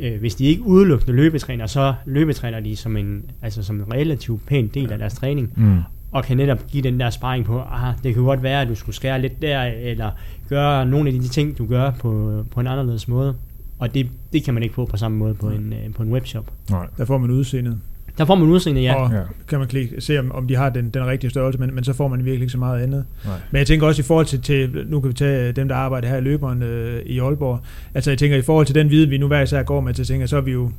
øh, 0.00 0.20
hvis 0.20 0.34
de 0.34 0.44
ikke 0.44 0.62
udelukkende 0.62 1.12
løbetræner, 1.12 1.66
så 1.66 1.94
løbetræner 2.04 2.60
de 2.60 2.76
som 2.76 2.96
en, 2.96 3.22
altså 3.42 3.62
som 3.62 3.76
en 3.76 3.92
relativt 3.92 4.46
pæn 4.46 4.66
del 4.74 4.92
af 4.92 4.98
deres 4.98 5.14
træning. 5.14 5.52
Mm. 5.56 5.78
Og 6.12 6.24
kan 6.24 6.36
netop 6.36 6.66
give 6.66 6.82
den 6.82 7.00
der 7.00 7.10
sparring 7.10 7.44
på, 7.44 7.60
ah, 7.60 7.94
det 8.02 8.14
kan 8.14 8.22
godt 8.22 8.42
være, 8.42 8.60
at 8.60 8.68
du 8.68 8.74
skulle 8.74 8.96
skære 8.96 9.20
lidt 9.20 9.42
der, 9.42 9.62
eller 9.62 10.10
gøre 10.48 10.86
nogle 10.86 11.08
af 11.08 11.14
de 11.14 11.28
ting, 11.28 11.58
du 11.58 11.66
gør 11.66 11.90
på, 11.90 12.42
på 12.50 12.60
en 12.60 12.66
anderledes 12.66 13.08
måde. 13.08 13.34
Og 13.78 13.94
det, 13.94 14.08
det 14.32 14.44
kan 14.44 14.54
man 14.54 14.62
ikke 14.62 14.74
få 14.74 14.84
på 14.84 14.96
samme 14.96 15.18
måde 15.18 15.34
på 15.34 15.48
en, 15.48 15.72
øh, 15.72 15.94
på 15.94 16.02
en 16.02 16.12
webshop. 16.12 16.52
Nej, 16.70 16.86
der 16.98 17.04
får 17.04 17.18
man 17.18 17.30
udseendet. 17.30 17.80
Der 18.18 18.24
får 18.24 18.34
man 18.34 18.48
udseende, 18.48 18.80
ja. 18.80 18.94
Og 18.94 19.12
ja. 19.12 19.22
kan 19.48 19.58
man 19.58 19.68
klikke, 19.68 20.00
se, 20.00 20.18
om, 20.18 20.32
om 20.32 20.48
de 20.48 20.56
har 20.56 20.70
den, 20.70 20.90
den 20.90 21.06
rigtige 21.06 21.30
størrelse, 21.30 21.60
men, 21.60 21.74
men 21.74 21.84
så 21.84 21.92
får 21.92 22.08
man 22.08 22.24
virkelig 22.24 22.42
ikke 22.42 22.52
så 22.52 22.58
meget 22.58 22.82
andet. 22.82 23.04
Nej. 23.24 23.34
Men 23.50 23.58
jeg 23.58 23.66
tænker 23.66 23.86
også 23.86 24.02
i 24.02 24.04
forhold 24.04 24.26
til, 24.26 24.42
til, 24.42 24.86
nu 24.88 25.00
kan 25.00 25.08
vi 25.08 25.14
tage 25.14 25.52
dem, 25.52 25.68
der 25.68 25.74
arbejder 25.74 26.08
her 26.08 26.16
i 26.16 26.20
løberen 26.20 26.62
øh, 26.62 27.02
i 27.06 27.18
Aalborg, 27.18 27.60
altså 27.94 28.10
jeg 28.10 28.18
tænker 28.18 28.36
i 28.36 28.42
forhold 28.42 28.66
til 28.66 28.74
den 28.74 28.90
viden, 28.90 29.10
vi 29.10 29.18
nu 29.18 29.26
hver 29.26 29.42
især 29.42 29.62
går 29.62 29.80
med, 29.80 29.94
så 29.94 30.04
tænker 30.04 30.26
så 30.26 30.36
er 30.36 30.40
vi 30.40 30.52
jo 30.52 30.70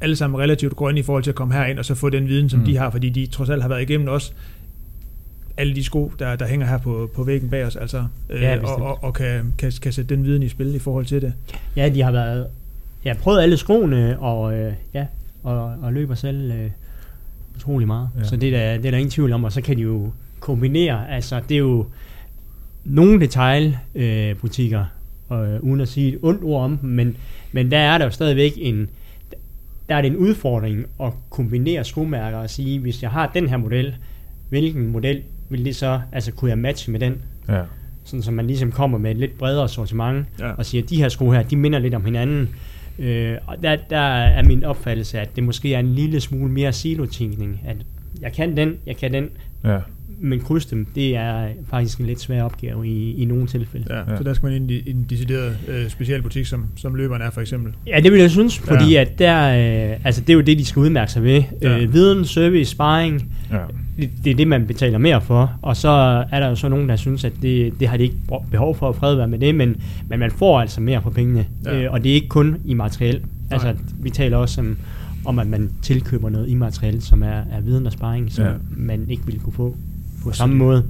alle 0.00 0.16
sammen 0.16 0.40
relativt 0.40 0.76
grønne 0.76 1.00
i 1.00 1.02
forhold 1.02 1.22
til 1.22 1.30
at 1.30 1.34
komme 1.34 1.54
herind 1.54 1.78
og 1.78 1.84
så 1.84 1.94
få 1.94 2.10
den 2.10 2.28
viden, 2.28 2.48
som 2.48 2.60
mm. 2.60 2.66
de 2.66 2.76
har, 2.76 2.90
fordi 2.90 3.10
de 3.10 3.26
trods 3.26 3.50
alt 3.50 3.62
har 3.62 3.68
været 3.68 3.82
igennem 3.82 4.08
også 4.08 4.32
alle 5.56 5.74
de 5.74 5.84
sko, 5.84 6.12
der, 6.18 6.36
der 6.36 6.46
hænger 6.46 6.66
her 6.66 6.78
på, 6.78 7.10
på 7.14 7.24
væggen 7.24 7.50
bag 7.50 7.64
os, 7.64 7.76
altså, 7.76 8.04
øh, 8.30 8.42
ja, 8.42 8.58
og, 8.60 8.82
og, 8.82 9.04
og 9.04 9.14
kan, 9.14 9.54
kan, 9.58 9.72
kan 9.82 9.92
sætte 9.92 10.14
den 10.14 10.24
viden 10.24 10.42
i 10.42 10.48
spil 10.48 10.74
i 10.74 10.78
forhold 10.78 11.06
til 11.06 11.22
det. 11.22 11.32
Ja, 11.76 11.88
de 11.88 12.02
har 12.02 12.10
været, 12.10 12.46
ja, 13.04 13.14
prøvet 13.14 13.42
alle 13.42 13.56
skoene, 13.56 14.18
og 14.18 14.54
øh, 14.54 14.72
ja, 14.94 15.06
og, 15.42 15.74
og 15.82 15.92
løber 15.92 16.14
selv 16.14 16.52
øh, 16.52 16.70
utrolig 17.56 17.86
meget. 17.86 18.08
Ja. 18.18 18.24
Så 18.24 18.36
det 18.36 18.54
er, 18.54 18.58
der, 18.58 18.76
det 18.76 18.86
er 18.86 18.90
der 18.90 18.98
ingen 18.98 19.10
tvivl 19.10 19.32
om, 19.32 19.44
og 19.44 19.52
så 19.52 19.60
kan 19.60 19.76
de 19.76 19.82
jo 19.82 20.10
kombinere, 20.40 21.10
altså 21.10 21.40
det 21.48 21.54
er 21.54 21.58
jo 21.58 21.86
nogle 22.84 23.20
detailbutikker, 23.20 24.84
øh, 25.32 25.54
øh, 25.54 25.60
uden 25.60 25.80
at 25.80 25.88
sige 25.88 26.08
et 26.08 26.18
ondt 26.22 26.44
ord 26.44 26.64
om 26.64 26.78
dem, 26.78 26.90
men, 26.90 27.16
men 27.52 27.70
der 27.70 27.78
er 27.78 27.98
der 27.98 28.04
jo 28.04 28.10
stadigvæk 28.10 28.52
en, 28.56 28.88
der 29.88 29.94
er 29.94 30.02
det 30.02 30.10
en 30.10 30.16
udfordring 30.16 30.86
at 31.00 31.12
kombinere 31.30 31.84
skomærker 31.84 32.38
og 32.38 32.50
sige, 32.50 32.78
hvis 32.78 33.02
jeg 33.02 33.10
har 33.10 33.30
den 33.34 33.48
her 33.48 33.56
model, 33.56 33.94
hvilken 34.48 34.86
model 34.86 35.22
vil 35.48 35.64
det 35.64 35.76
så, 35.76 36.00
altså 36.12 36.32
kunne 36.32 36.48
jeg 36.48 36.58
matche 36.58 36.92
med 36.92 37.00
den? 37.00 37.22
Ja. 37.48 37.60
Sådan 38.04 38.22
så 38.22 38.30
man 38.30 38.46
ligesom 38.46 38.72
kommer 38.72 38.98
med 38.98 39.10
et 39.10 39.16
lidt 39.16 39.38
bredere 39.38 39.68
sortiment, 39.68 40.26
ja. 40.40 40.50
og 40.50 40.66
siger, 40.66 40.82
at 40.82 40.90
de 40.90 40.96
her 40.96 41.08
sko 41.08 41.30
her, 41.30 41.42
de 41.42 41.56
minder 41.56 41.78
lidt 41.78 41.94
om 41.94 42.04
hinanden. 42.04 42.48
Øh, 42.98 43.34
og 43.46 43.56
der, 43.62 43.76
der 43.90 43.98
er 43.98 44.42
min 44.42 44.64
opfattelse, 44.64 45.20
at 45.20 45.36
det 45.36 45.44
måske 45.44 45.74
er 45.74 45.78
en 45.78 45.94
lille 45.94 46.20
smule 46.20 46.52
mere 46.52 46.72
silotænkning, 46.72 47.60
at 47.66 47.76
jeg 48.20 48.32
kan 48.32 48.56
den, 48.56 48.74
jeg 48.86 48.96
kan 48.96 49.12
den, 49.12 49.28
ja. 49.64 49.78
men 50.18 50.40
krydse 50.40 50.70
dem, 50.70 50.86
det 50.94 51.16
er 51.16 51.48
faktisk 51.70 51.98
en 51.98 52.06
lidt 52.06 52.20
svær 52.20 52.42
opgave 52.42 52.86
i, 52.86 53.14
i 53.14 53.24
nogle 53.24 53.46
tilfælde. 53.46 53.86
Ja, 53.90 54.10
ja. 54.12 54.16
Så 54.16 54.22
der 54.22 54.34
skal 54.34 54.46
man 54.46 54.56
ind 54.56 54.70
i 54.70 54.90
en 54.90 55.06
decideret 55.10 55.58
øh, 55.68 55.88
specialbutik, 55.88 56.46
som, 56.46 56.66
som 56.76 56.94
løberen 56.94 57.22
er 57.22 57.30
for 57.30 57.40
eksempel? 57.40 57.72
Ja, 57.86 58.00
det 58.00 58.12
vil 58.12 58.20
jeg 58.20 58.30
synes, 58.30 58.58
fordi 58.58 58.92
ja. 58.92 59.00
at 59.00 59.18
der, 59.18 59.48
øh, 59.92 60.00
altså 60.04 60.20
det 60.20 60.30
er 60.30 60.34
jo 60.34 60.40
det, 60.40 60.58
de 60.58 60.64
skal 60.64 60.80
udmærke 60.80 61.12
sig 61.12 61.22
ved. 61.22 61.42
Ja. 61.62 61.78
Øh, 61.78 61.92
viden, 61.92 62.24
service, 62.24 62.70
sparring, 62.70 63.36
ja. 63.50 63.58
Det, 63.96 64.30
er 64.30 64.34
det, 64.34 64.48
man 64.48 64.66
betaler 64.66 64.98
mere 64.98 65.20
for. 65.20 65.52
Og 65.62 65.76
så 65.76 65.88
er 66.30 66.40
der 66.40 66.48
jo 66.48 66.54
så 66.54 66.68
nogen, 66.68 66.88
der 66.88 66.96
synes, 66.96 67.24
at 67.24 67.32
det, 67.42 67.80
det 67.80 67.88
har 67.88 67.96
de 67.96 68.02
ikke 68.02 68.16
behov 68.50 68.76
for 68.76 68.88
at 68.88 68.96
fred 68.96 69.14
være 69.14 69.28
med 69.28 69.38
det, 69.38 69.54
men, 69.54 69.76
men 70.08 70.18
man 70.18 70.30
får 70.30 70.60
altså 70.60 70.80
mere 70.80 71.02
for 71.02 71.10
pengene. 71.10 71.46
Ja. 71.64 71.82
Øh, 71.82 71.92
og 71.92 72.04
det 72.04 72.10
er 72.10 72.14
ikke 72.14 72.28
kun 72.28 72.56
i 72.64 72.74
materiel. 72.74 73.20
Altså, 73.50 73.74
vi 73.98 74.10
taler 74.10 74.36
også 74.36 74.60
om, 74.60 74.76
om, 75.24 75.38
at 75.38 75.46
man 75.46 75.70
tilkøber 75.82 76.28
noget 76.28 76.48
immaterielt, 76.48 77.02
som 77.02 77.22
er, 77.22 77.42
er 77.52 77.60
viden 77.60 77.86
og 77.86 77.92
sparring, 77.92 78.32
som 78.32 78.44
ja. 78.44 78.52
man 78.76 79.06
ikke 79.10 79.26
ville 79.26 79.40
kunne 79.40 79.52
få 79.52 79.76
på 80.22 80.32
samme 80.32 80.56
måde. 80.56 80.84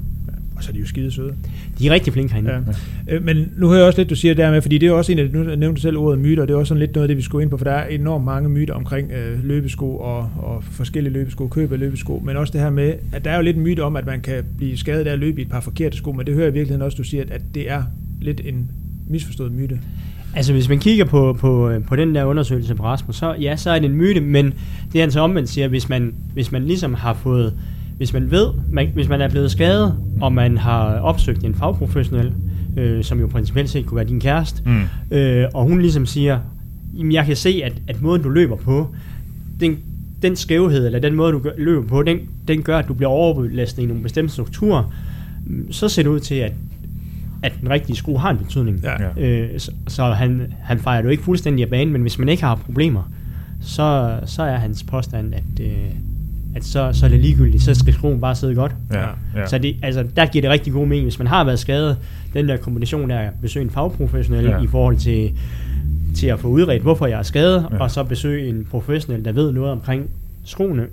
Og 0.56 0.64
så 0.64 0.70
er 0.70 0.72
de 0.72 0.80
jo 0.80 0.86
skide 0.86 1.10
søde. 1.10 1.34
De 1.78 1.86
er 1.86 1.90
rigtig 1.90 2.12
flinke 2.12 2.32
herinde. 2.32 2.50
Ja. 2.50 2.60
Ja. 3.08 3.14
Øh, 3.14 3.24
men 3.24 3.52
nu 3.56 3.66
hører 3.68 3.78
jeg 3.78 3.86
også 3.86 4.00
lidt, 4.00 4.10
du 4.10 4.14
siger 4.14 4.34
der 4.34 4.50
med, 4.50 4.62
fordi 4.62 4.78
det 4.78 4.88
er 4.88 4.92
også 4.92 5.12
en 5.12 5.18
af, 5.18 5.30
nu 5.32 5.42
nævnte 5.42 5.68
du 5.74 5.80
selv 5.80 5.98
ordet 5.98 6.18
myter, 6.18 6.42
og 6.42 6.48
det 6.48 6.54
er 6.54 6.58
også 6.58 6.68
sådan 6.68 6.80
lidt 6.80 6.94
noget 6.94 7.04
af 7.04 7.08
det, 7.08 7.16
vi 7.16 7.22
skulle 7.22 7.42
ind 7.42 7.50
på, 7.50 7.56
for 7.56 7.64
der 7.64 7.72
er 7.72 7.88
enormt 7.88 8.24
mange 8.24 8.48
myter 8.48 8.74
omkring 8.74 9.12
øh, 9.12 9.44
løbesko 9.44 9.96
og, 9.96 10.30
og 10.38 10.64
forskellige 10.64 11.12
løbesko, 11.12 11.48
køb 11.48 11.72
af 11.72 11.78
løbesko, 11.78 12.22
men 12.24 12.36
også 12.36 12.52
det 12.52 12.60
her 12.60 12.70
med, 12.70 12.94
at 13.12 13.24
der 13.24 13.30
er 13.30 13.36
jo 13.36 13.42
lidt 13.42 13.56
en 13.56 13.62
myte 13.62 13.80
om, 13.80 13.96
at 13.96 14.06
man 14.06 14.20
kan 14.20 14.44
blive 14.58 14.76
skadet 14.76 15.06
af 15.06 15.12
at 15.12 15.18
løbe 15.18 15.40
i 15.40 15.42
et 15.44 15.50
par 15.50 15.60
forkerte 15.60 15.96
sko, 15.96 16.12
men 16.12 16.26
det 16.26 16.34
hører 16.34 16.46
jeg 16.46 16.52
i 16.52 16.58
virkeligheden 16.58 16.82
også, 16.82 16.96
du 16.96 17.04
siger, 17.04 17.22
at, 17.22 17.30
at 17.30 17.42
det 17.54 17.70
er 17.70 17.82
lidt 18.20 18.40
en 18.44 18.70
misforstået 19.08 19.52
myte. 19.52 19.80
Altså 20.34 20.52
hvis 20.52 20.68
man 20.68 20.78
kigger 20.78 21.04
på, 21.04 21.36
på, 21.40 21.72
på 21.86 21.96
den 21.96 22.14
der 22.14 22.24
undersøgelse 22.24 22.74
på 22.74 22.82
Rasmus, 22.82 23.16
så 23.16 23.34
ja, 23.40 23.56
så 23.56 23.70
er 23.70 23.78
det 23.78 23.90
en 23.90 23.96
myte, 23.96 24.20
men 24.20 24.54
det 24.92 24.98
er 24.98 25.02
han 25.02 25.10
så 25.10 25.20
omvendt 25.20 25.48
siger, 25.48 25.68
hvis 25.68 25.88
man, 25.88 26.14
hvis 26.34 26.52
man 26.52 26.64
ligesom 26.64 26.94
har 26.94 27.14
fået, 27.14 27.54
hvis 27.96 28.12
man 28.12 28.30
ved, 28.30 28.48
man, 28.72 28.88
hvis 28.94 29.08
man 29.08 29.20
er 29.20 29.28
blevet 29.28 29.50
skadet, 29.50 29.94
og 30.20 30.32
man 30.32 30.58
har 30.58 30.98
opsøgt 30.98 31.44
en 31.44 31.54
fagprofessionel, 31.54 32.32
øh, 32.76 33.04
som 33.04 33.20
jo 33.20 33.26
principielt 33.26 33.70
set 33.70 33.86
kunne 33.86 33.96
være 33.96 34.08
din 34.08 34.20
kæreste, 34.20 34.62
mm. 34.66 35.16
øh, 35.16 35.46
og 35.54 35.64
hun 35.64 35.80
ligesom 35.80 36.06
siger, 36.06 36.40
jamen 36.98 37.12
jeg 37.12 37.26
kan 37.26 37.36
se, 37.36 37.60
at, 37.64 37.72
at 37.88 38.02
måden 38.02 38.22
du 38.22 38.28
løber 38.28 38.56
på, 38.56 38.94
den, 39.60 39.78
den 40.22 40.36
skævhed, 40.36 40.86
eller 40.86 40.98
den 40.98 41.14
måde 41.14 41.32
du 41.32 41.38
gør, 41.38 41.50
løber 41.58 41.86
på, 41.86 42.02
den, 42.02 42.18
den 42.48 42.62
gør, 42.62 42.78
at 42.78 42.88
du 42.88 42.94
bliver 42.94 43.10
overbelastet 43.10 43.82
i 43.82 43.86
nogle 43.86 44.02
bestemte 44.02 44.32
strukturer, 44.32 44.94
så 45.70 45.88
ser 45.88 46.02
det 46.02 46.10
ud 46.10 46.20
til, 46.20 46.34
at 46.34 46.52
at 47.42 47.52
den 47.60 47.70
rigtige 47.70 47.96
sko 47.96 48.16
har 48.16 48.30
en 48.30 48.38
betydning. 48.38 48.84
Ja. 48.84 49.24
Øh, 49.24 49.60
så, 49.60 49.72
så 49.88 50.04
han, 50.04 50.52
han 50.62 50.78
fejrer 50.78 51.02
jo 51.02 51.08
ikke 51.08 51.22
fuldstændig 51.22 51.62
af 51.62 51.70
banen, 51.70 51.92
men 51.92 52.02
hvis 52.02 52.18
man 52.18 52.28
ikke 52.28 52.42
har 52.42 52.54
problemer, 52.54 53.10
så, 53.60 54.18
så 54.26 54.42
er 54.42 54.56
hans 54.56 54.82
påstand, 54.82 55.34
at, 55.34 55.60
øh, 55.60 55.90
at 56.56 56.64
så, 56.64 56.90
så 56.92 57.06
er 57.06 57.10
det 57.10 57.20
ligegyldigt, 57.20 57.62
så 57.62 57.74
skal 57.74 57.94
skoen 57.94 58.20
bare 58.20 58.34
sidde 58.34 58.54
godt. 58.54 58.74
Ja. 58.92 59.06
Ja. 59.36 59.46
Så 59.46 59.58
det, 59.58 59.76
altså, 59.82 60.04
der 60.16 60.26
giver 60.26 60.42
det 60.42 60.50
rigtig 60.50 60.72
god 60.72 60.86
mening, 60.86 61.04
hvis 61.04 61.18
man 61.18 61.26
har 61.28 61.44
været 61.44 61.58
skadet, 61.58 61.96
den 62.34 62.48
der 62.48 62.56
kombination 62.56 63.10
der, 63.10 63.30
besøge 63.42 63.64
en 63.64 63.70
fagprofessionel 63.70 64.44
ja. 64.44 64.62
i 64.62 64.66
forhold 64.66 64.96
til, 64.96 65.32
til 66.16 66.26
at 66.26 66.40
få 66.40 66.48
udredt, 66.48 66.82
hvorfor 66.82 67.06
jeg 67.06 67.18
er 67.18 67.22
skadet, 67.22 67.66
ja. 67.70 67.78
og 67.78 67.90
så 67.90 68.04
besøge 68.04 68.48
en 68.48 68.66
professionel, 68.70 69.24
der 69.24 69.32
ved 69.32 69.52
noget 69.52 69.72
omkring 69.72 70.10
skoene, 70.44 70.86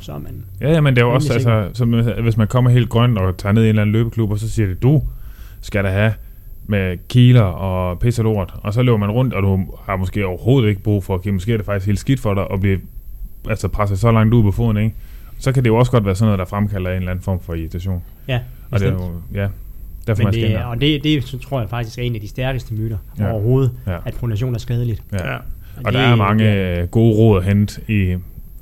så 0.00 0.12
er 0.12 0.18
man... 0.18 0.44
Ja, 0.60 0.72
ja 0.72 0.80
men 0.80 0.96
det 0.96 1.02
er 1.02 1.06
jo 1.06 1.14
også, 1.14 1.32
altså, 1.32 1.70
som, 1.72 1.92
hvis 2.22 2.36
man 2.36 2.48
kommer 2.48 2.70
helt 2.70 2.88
grønt 2.88 3.18
og 3.18 3.36
tager 3.36 3.52
ned 3.52 3.62
i 3.62 3.64
en 3.64 3.68
eller 3.68 3.82
anden 3.82 3.92
løbeklub, 3.92 4.30
og 4.30 4.38
så 4.38 4.50
siger 4.50 4.66
det, 4.66 4.82
du 4.82 5.02
skal 5.60 5.84
der 5.84 5.90
have 5.90 6.12
med 6.66 6.96
kiler 7.08 7.42
og 7.42 7.98
pis 7.98 8.18
og 8.18 8.24
lort, 8.24 8.54
og 8.54 8.74
så 8.74 8.82
løber 8.82 8.98
man 8.98 9.10
rundt, 9.10 9.34
og 9.34 9.42
du 9.42 9.64
har 9.84 9.96
måske 9.96 10.26
overhovedet 10.26 10.68
ikke 10.68 10.82
brug 10.82 11.04
for 11.04 11.14
at 11.14 11.22
give, 11.22 11.34
måske 11.34 11.52
er 11.52 11.56
det 11.56 11.66
faktisk 11.66 11.86
helt 11.86 11.98
skidt 11.98 12.20
for 12.20 12.34
dig 12.34 12.46
at 12.52 12.60
blive 12.60 12.78
altså 13.48 13.68
presset 13.68 13.98
så 13.98 14.12
langt 14.12 14.34
ud 14.34 14.42
på 14.42 14.50
foden, 14.50 14.76
ikke? 14.76 14.94
Så 15.40 15.52
kan 15.52 15.64
det 15.64 15.70
jo 15.70 15.76
også 15.76 15.92
godt 15.92 16.04
være 16.04 16.14
sådan 16.14 16.26
noget, 16.26 16.38
der 16.38 16.44
fremkalder 16.44 16.90
en 16.90 16.96
eller 16.96 17.10
anden 17.10 17.22
form 17.22 17.40
for 17.40 17.54
irritation. 17.54 18.02
Ja, 18.28 18.40
og 18.70 18.80
det 18.80 18.88
er 18.88 18.92
jo, 18.92 19.12
ja, 19.34 19.48
derfor 20.06 20.22
Men 20.22 20.32
det, 20.32 20.56
og 20.56 20.80
det, 20.80 21.04
det 21.04 21.24
så 21.24 21.38
tror 21.38 21.60
jeg 21.60 21.70
faktisk 21.70 21.98
er 21.98 22.02
en 22.02 22.14
af 22.14 22.20
de 22.20 22.28
stærkeste 22.28 22.74
myter 22.74 22.96
ja. 23.18 23.32
overhovedet, 23.32 23.72
ja. 23.86 23.96
at 24.04 24.14
pronation 24.14 24.54
er 24.54 24.58
skadeligt. 24.58 25.02
Ja. 25.12 25.28
ja. 25.30 25.36
Og, 25.36 25.42
og 25.84 25.92
det, 25.92 26.00
der 26.00 26.06
er 26.06 26.16
mange 26.16 26.44
ja. 26.44 26.84
gode 26.84 27.14
råd 27.16 27.38
at 27.38 27.44
hente 27.44 27.80
i 27.88 28.16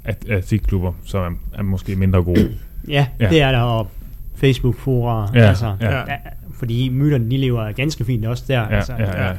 atletikklubber, 0.05 0.93
som 1.05 1.39
er, 1.53 1.59
er 1.59 1.63
måske 1.63 1.97
mindre 1.97 2.23
gode. 2.23 2.55
ja, 2.89 3.07
ja, 3.21 3.29
det 3.29 3.43
er 3.43 3.53
der, 3.53 3.61
og 3.61 3.89
Facebook-fora, 4.35 5.31
ja. 5.35 5.41
altså, 5.41 5.77
ja. 5.81 5.97
Ja, 5.99 6.17
fordi 6.55 6.89
myterne, 6.89 7.31
de 7.31 7.37
lever 7.37 7.73
ganske 7.73 8.05
fint 8.05 8.27
også 8.27 8.45
der. 8.49 8.61
Ja, 8.61 8.77
altså, 8.77 8.93
ja, 8.93 9.27
ja. 9.27 9.33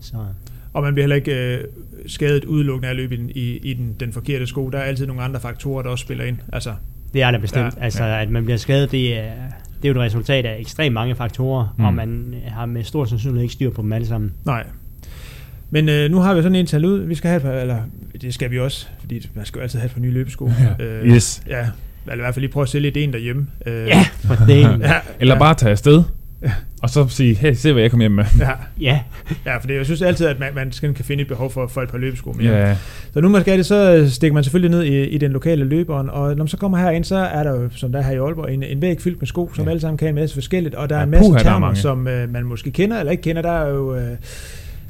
Så. 0.00 0.16
Og 0.74 0.82
man 0.82 0.94
bliver 0.94 1.02
heller 1.02 1.16
ikke 1.16 1.54
øh, 1.54 1.64
skadet 2.06 2.44
udelukkende 2.44 2.88
af 2.88 2.90
at 2.92 2.96
løbe 2.96 3.14
i, 3.34 3.56
i 3.62 3.74
den, 3.74 3.96
den 4.00 4.12
forkerte 4.12 4.46
sko. 4.46 4.68
Der 4.70 4.78
er 4.78 4.82
altid 4.82 5.06
nogle 5.06 5.22
andre 5.22 5.40
faktorer, 5.40 5.82
der 5.82 5.90
også 5.90 6.02
spiller 6.02 6.24
ind. 6.24 6.36
Altså, 6.52 6.72
det 7.14 7.22
er 7.22 7.30
der 7.30 7.38
bestemt. 7.38 7.74
Ja, 7.76 7.84
altså, 7.84 8.04
ja. 8.04 8.22
at 8.22 8.30
man 8.30 8.44
bliver 8.44 8.56
skadet, 8.58 8.90
det 8.92 9.18
er, 9.18 9.22
det 9.82 9.88
er 9.88 9.92
jo 9.94 10.00
et 10.00 10.06
resultat 10.06 10.46
af 10.46 10.56
ekstremt 10.60 10.94
mange 10.94 11.14
faktorer, 11.14 11.74
Mm. 11.78 11.84
og 11.84 11.94
man 11.94 12.34
har 12.48 12.66
med 12.66 12.84
stor 12.84 13.04
sandsynlighed 13.04 13.42
ikke 13.42 13.52
styr 13.52 13.70
på 13.70 13.82
dem 13.82 13.92
alle 13.92 14.06
sammen. 14.06 14.32
Nej. 14.44 14.64
Men 15.70 15.88
øh, 15.88 16.10
nu 16.10 16.18
har 16.18 16.34
vi 16.34 16.42
sådan 16.42 16.56
en 16.56 16.66
tal 16.66 16.84
ud. 16.84 16.98
Vi 17.00 17.14
skal 17.14 17.28
have 17.28 17.36
et 17.36 17.42
par, 17.42 17.52
eller 17.52 17.78
det 18.22 18.34
skal 18.34 18.50
vi 18.50 18.58
også, 18.58 18.86
fordi 19.00 19.28
man 19.34 19.46
skal 19.46 19.58
jo 19.58 19.62
altid 19.62 19.78
have 19.78 19.86
et 19.86 19.92
par 19.92 20.00
nye 20.00 20.10
løbesko. 20.10 20.50
Ja. 20.80 20.84
Øh, 20.84 21.06
Yes. 21.06 21.42
Ja, 21.48 21.66
eller 22.06 22.14
i 22.14 22.18
hvert 22.18 22.34
fald 22.34 22.40
lige 22.42 22.52
prøve 22.52 22.62
at 22.62 22.68
sælge 22.68 22.88
ideen 22.88 23.12
derhjemme. 23.12 23.46
Øh, 23.66 23.86
Ja, 23.86 24.06
for 24.24 24.34
det 24.34 24.60
ja, 24.80 24.94
Eller 25.20 25.34
ja, 25.34 25.38
bare 25.38 25.54
tage 25.54 25.70
afsted, 25.70 26.02
og 26.82 26.90
så 26.90 27.08
sige, 27.08 27.34
hey, 27.34 27.54
se 27.54 27.72
hvad 27.72 27.82
jeg 27.82 27.90
kom 27.90 28.00
hjem 28.00 28.12
med. 28.12 28.24
Ja, 28.40 28.50
Ja, 28.80 29.00
ja, 29.46 29.56
for 29.56 29.66
det, 29.66 29.74
jeg 29.74 29.84
synes 29.84 30.02
altid, 30.02 30.26
at 30.26 30.40
man, 30.40 30.48
man 30.54 30.72
skal 30.72 30.94
kan 30.94 31.04
finde 31.04 31.22
et 31.22 31.28
behov 31.28 31.50
for, 31.50 31.66
for 31.66 31.82
et 31.82 31.88
par 31.90 31.98
løbesko 31.98 32.32
mere. 32.32 32.52
Ja, 32.68 32.76
Så 33.12 33.20
nu 33.20 33.28
man 33.28 33.40
skal 33.40 33.58
det, 33.58 33.66
så 33.66 34.10
stikker 34.10 34.34
man 34.34 34.44
selvfølgelig 34.44 34.70
ned 34.70 34.84
i, 34.84 35.02
i 35.08 35.18
den 35.18 35.30
lokale 35.32 35.64
løberen, 35.64 36.10
og 36.10 36.28
når 36.28 36.36
man 36.44 36.48
så 36.48 36.56
kommer 36.56 36.78
herind, 36.78 37.04
så 37.04 37.16
er 37.16 37.42
der 37.42 37.50
jo, 37.50 37.68
som 37.70 37.92
der 37.92 37.98
er 37.98 38.02
her 38.02 38.12
i 38.12 38.16
Aalborg, 38.18 38.50
en, 38.52 38.62
en 38.62 38.82
væg 38.82 39.00
fyldt 39.00 39.20
med 39.20 39.26
sko, 39.26 39.50
som 39.54 39.64
Ja. 39.64 39.70
alle 39.70 39.80
sammen 39.80 39.98
kan 39.98 40.08
en 40.08 40.14
masse 40.14 40.34
forskelligt, 40.34 40.74
og 40.74 40.88
der 40.88 40.94
er 40.94 40.98
Ja, 41.00 41.04
en 41.04 41.10
masse 41.10 41.24
puha, 41.30 41.38
er 41.38 41.42
termer, 41.42 41.74
som 41.74 42.08
øh, 42.08 42.32
man 42.32 42.44
måske 42.44 42.70
kender 42.70 42.98
eller 42.98 43.10
ikke 43.10 43.22
kender. 43.22 43.42
Der 43.42 43.50
er 43.52 43.68
jo... 43.68 43.94
Øh, 43.96 44.10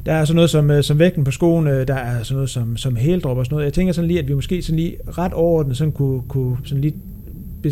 der 0.06 0.12
er 0.12 0.24
sådan 0.24 0.34
noget 0.36 0.50
som, 0.50 0.70
øh, 0.70 0.82
som 0.82 0.98
vægten 0.98 1.24
på 1.24 1.30
skoen, 1.30 1.66
der 1.66 1.94
er 1.94 2.22
sådan 2.22 2.34
noget 2.36 2.50
som, 2.50 2.76
som 2.76 2.96
hældrop 2.96 3.38
og 3.38 3.44
sådan 3.44 3.54
noget. 3.54 3.64
Jeg 3.64 3.72
tænker 3.72 3.92
sådan 3.92 4.08
lige, 4.08 4.18
at 4.20 4.28
vi 4.28 4.34
måske 4.34 4.62
sådan 4.62 4.78
lige 4.78 4.96
ret 5.18 5.32
overordnet 5.32 5.76
sådan 5.76 5.92
kunne, 5.92 6.22
kunne 6.28 6.56
sådan 6.64 6.80
lige 6.80 6.94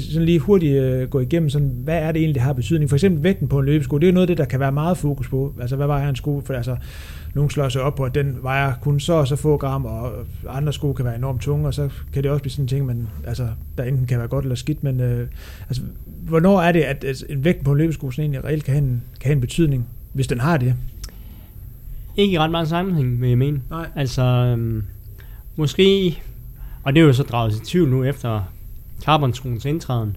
sådan 0.01 0.25
lige 0.25 0.39
hurtigt 0.39 0.83
øh, 0.83 1.09
gå 1.09 1.21
igennem, 1.21 1.51
sådan, 1.51 1.73
hvad 1.85 1.99
er 1.99 2.13
det 2.13 2.21
egentlig, 2.21 2.35
det 2.35 2.43
har 2.43 2.53
betydning? 2.53 2.91
For 2.91 2.97
eksempel 2.97 3.23
vægten 3.23 3.49
på 3.49 3.59
en 3.59 3.67
løbesko, 3.67 3.99
det 3.99 4.09
er 4.09 4.13
noget 4.13 4.23
af 4.23 4.27
det, 4.27 4.39
der 4.39 4.45
kan 4.45 4.61
være 4.61 4.73
meget 4.73 4.99
fokus 4.99 5.29
på. 5.29 5.55
Altså, 5.61 5.77
hvad 5.77 5.87
vejer 5.87 6.09
en 6.09 6.17
sko? 6.17 6.43
For 6.47 6.55
altså, 6.55 6.77
nogen 7.35 7.51
slår 7.51 7.69
sig 7.69 7.83
op 7.83 7.95
på, 7.95 8.05
at 8.05 8.15
den 8.15 8.39
vejer 8.43 8.75
kun 8.83 9.01
så 9.01 9.13
og 9.13 9.29
så 9.29 9.37
få 9.37 9.57
gram, 9.57 9.85
og 9.85 10.13
andre 10.49 10.73
sko 10.73 10.93
kan 10.93 11.05
være 11.05 11.17
enormt 11.17 11.43
tunge, 11.43 11.67
og 11.67 11.75
så 11.75 11.89
kan 12.13 12.23
det 12.23 12.31
også 12.31 12.43
blive 12.43 12.53
sådan 12.53 12.65
en 12.65 12.69
ting, 12.69 12.87
man, 12.87 13.09
altså, 13.27 13.47
der 13.79 13.85
enten 13.85 14.07
kan 14.07 14.19
være 14.19 14.29
godt 14.29 14.45
eller 14.45 14.57
skidt, 14.57 14.85
men 14.85 15.01
øh, 15.01 15.29
altså, 15.69 15.83
hvornår 16.07 16.61
er 16.61 16.73
det, 16.73 16.81
at 16.81 17.05
altså, 17.05 17.27
en 17.29 17.45
vægt 17.45 17.65
på 17.65 17.73
en 17.73 17.79
løbesko 17.79 18.11
sådan 18.11 18.23
egentlig 18.23 18.45
reelt 18.45 18.65
kan 18.65 18.75
have 18.75 18.85
en, 18.85 19.03
kan 19.21 19.29
have 19.29 19.35
en 19.35 19.41
betydning, 19.41 19.87
hvis 20.13 20.27
den 20.27 20.41
har 20.41 20.57
det? 20.57 20.75
ikke 22.17 22.35
i 22.35 22.39
ret 22.39 22.51
meget 22.51 22.69
sammenhæng, 22.69 23.21
vil 23.21 23.29
jeg 23.29 23.39
mene. 23.39 23.63
Nej. 23.71 23.89
Altså, 23.97 24.23
øhm, 24.23 24.85
måske, 25.57 26.19
og 26.83 26.95
det 26.95 27.01
er 27.01 27.05
jo 27.05 27.13
så 27.13 27.23
draget 27.23 27.53
til 27.53 27.63
tvivl 27.63 27.89
nu 27.89 28.05
efter 28.05 28.52
carbontroens 29.03 29.65
indtræden, 29.65 30.17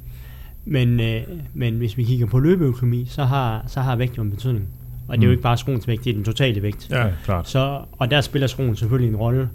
men, 0.66 1.00
øh, 1.00 1.22
men 1.54 1.74
hvis 1.78 1.98
vi 1.98 2.04
kigger 2.04 2.26
på 2.26 2.40
løbeøkonomi, 2.40 3.06
så 3.10 3.24
har, 3.24 3.64
så 3.68 3.82
har 3.82 3.96
vægt 3.96 4.18
jo 4.18 4.22
en 4.24 4.32
betydning. 4.32 4.68
Og 5.08 5.18
det 5.18 5.24
er 5.24 5.28
jo 5.28 5.30
Mm. 5.30 5.32
ikke 5.32 5.44
bare 5.44 5.58
skoens 5.58 5.88
vægt, 5.88 6.04
det 6.04 6.10
er 6.10 6.14
den 6.14 6.24
totale 6.24 6.62
vægt. 6.62 6.88
ja, 6.92 7.08
klart. 7.26 7.50
Så, 7.50 7.80
og 7.92 8.12
der 8.12 8.22
spiller 8.22 8.48
skoen 8.48 8.76
selvfølgelig 8.76 9.10
en 9.10 9.16
rolle. 9.16 9.50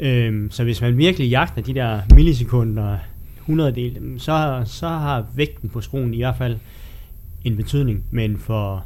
Øhm, 0.00 0.50
så 0.50 0.64
hvis 0.64 0.80
man 0.80 0.96
virkelig 0.98 1.30
jagter 1.30 1.62
de 1.62 1.74
der 1.74 2.00
millisekunder, 2.14 2.96
100 3.40 3.72
del, 3.74 4.14
så, 4.18 4.62
så 4.64 4.88
har 4.88 5.24
vægten 5.34 5.68
på 5.68 5.80
skoen 5.80 6.14
i 6.14 6.16
hvert 6.16 6.36
fald 6.38 6.56
en 7.44 7.56
betydning. 7.56 8.04
Men 8.10 8.38
for, 8.38 8.84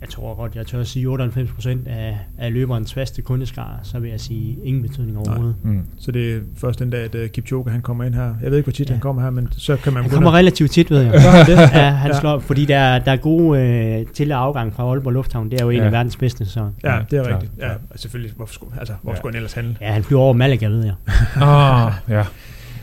jeg 0.00 0.08
tror 0.08 0.34
godt, 0.34 0.56
jeg 0.56 0.66
tør 0.66 0.80
at 0.80 0.86
sige 0.86 1.06
98% 1.14 1.68
af, 1.88 2.18
af 2.38 2.52
løberens 2.52 2.94
faste 2.94 3.22
kundeskar, 3.22 3.80
så 3.82 3.98
vil 3.98 4.10
jeg 4.10 4.20
sige 4.20 4.56
ingen 4.64 4.82
betydning 4.82 5.18
overhovedet. 5.18 5.54
Mm. 5.62 5.80
Så 5.98 6.12
det 6.12 6.34
er 6.34 6.38
først 6.56 6.78
den 6.78 6.90
dag, 6.90 7.04
at 7.04 7.14
uh, 7.14 7.26
Kipchoge 7.26 7.70
han 7.70 7.80
kommer 7.82 8.04
ind 8.04 8.14
her. 8.14 8.34
Jeg 8.42 8.50
ved 8.50 8.58
ikke, 8.58 8.66
hvor 8.66 8.72
tit 8.72 8.88
Ja. 8.88 8.92
ja. 8.92 8.94
han 8.94 9.00
kommer 9.00 9.22
her, 9.22 9.30
men 9.30 9.48
så 9.52 9.76
kan 9.76 9.92
man 9.92 10.02
Han 10.02 10.10
kommer 10.12 10.30
at- 10.30 10.36
relativt 10.36 10.70
tit, 10.70 10.90
ved 10.90 11.00
jeg. 11.02 11.12
Det? 11.46 11.56
Ja, 11.58 11.90
han 11.90 12.10
Ja. 12.10 12.20
slår, 12.20 12.38
fordi 12.38 12.64
der, 12.64 12.76
er- 12.78 12.98
der 12.98 13.12
er 13.12 13.16
gode 13.16 13.60
øh, 13.60 14.06
til- 14.06 14.32
og 14.32 14.38
afgang 14.42 14.74
fra 14.74 14.82
Aalborg 14.90 15.12
Lufthavn. 15.12 15.50
Det 15.50 15.60
er 15.60 15.64
jo 15.64 15.70
en 15.70 15.76
Ja. 15.78 15.84
af 15.84 15.92
verdens 15.92 16.16
bedste, 16.16 16.46
så 16.46 16.70
Ja, 16.84 16.98
det 17.10 17.18
er 17.18 17.28
rigtigt. 17.34 17.52
Ja, 17.58 17.68
selvfølgelig, 17.96 18.32
hvorfor 18.36 18.54
skulle, 18.54 18.72
altså, 18.78 18.94
hvorfor 19.02 19.14
Ja. 19.16 19.18
skulle 19.20 19.32
han 19.32 19.36
ellers 19.36 19.52
handle? 19.52 19.76
ja, 19.80 19.92
han 19.92 20.02
flyver 20.04 20.22
over 20.22 20.32
Malaga, 20.32 20.66
ved 20.66 20.84
jeg. 20.84 20.94
Ah, 21.42 21.92
ja. 22.08 22.24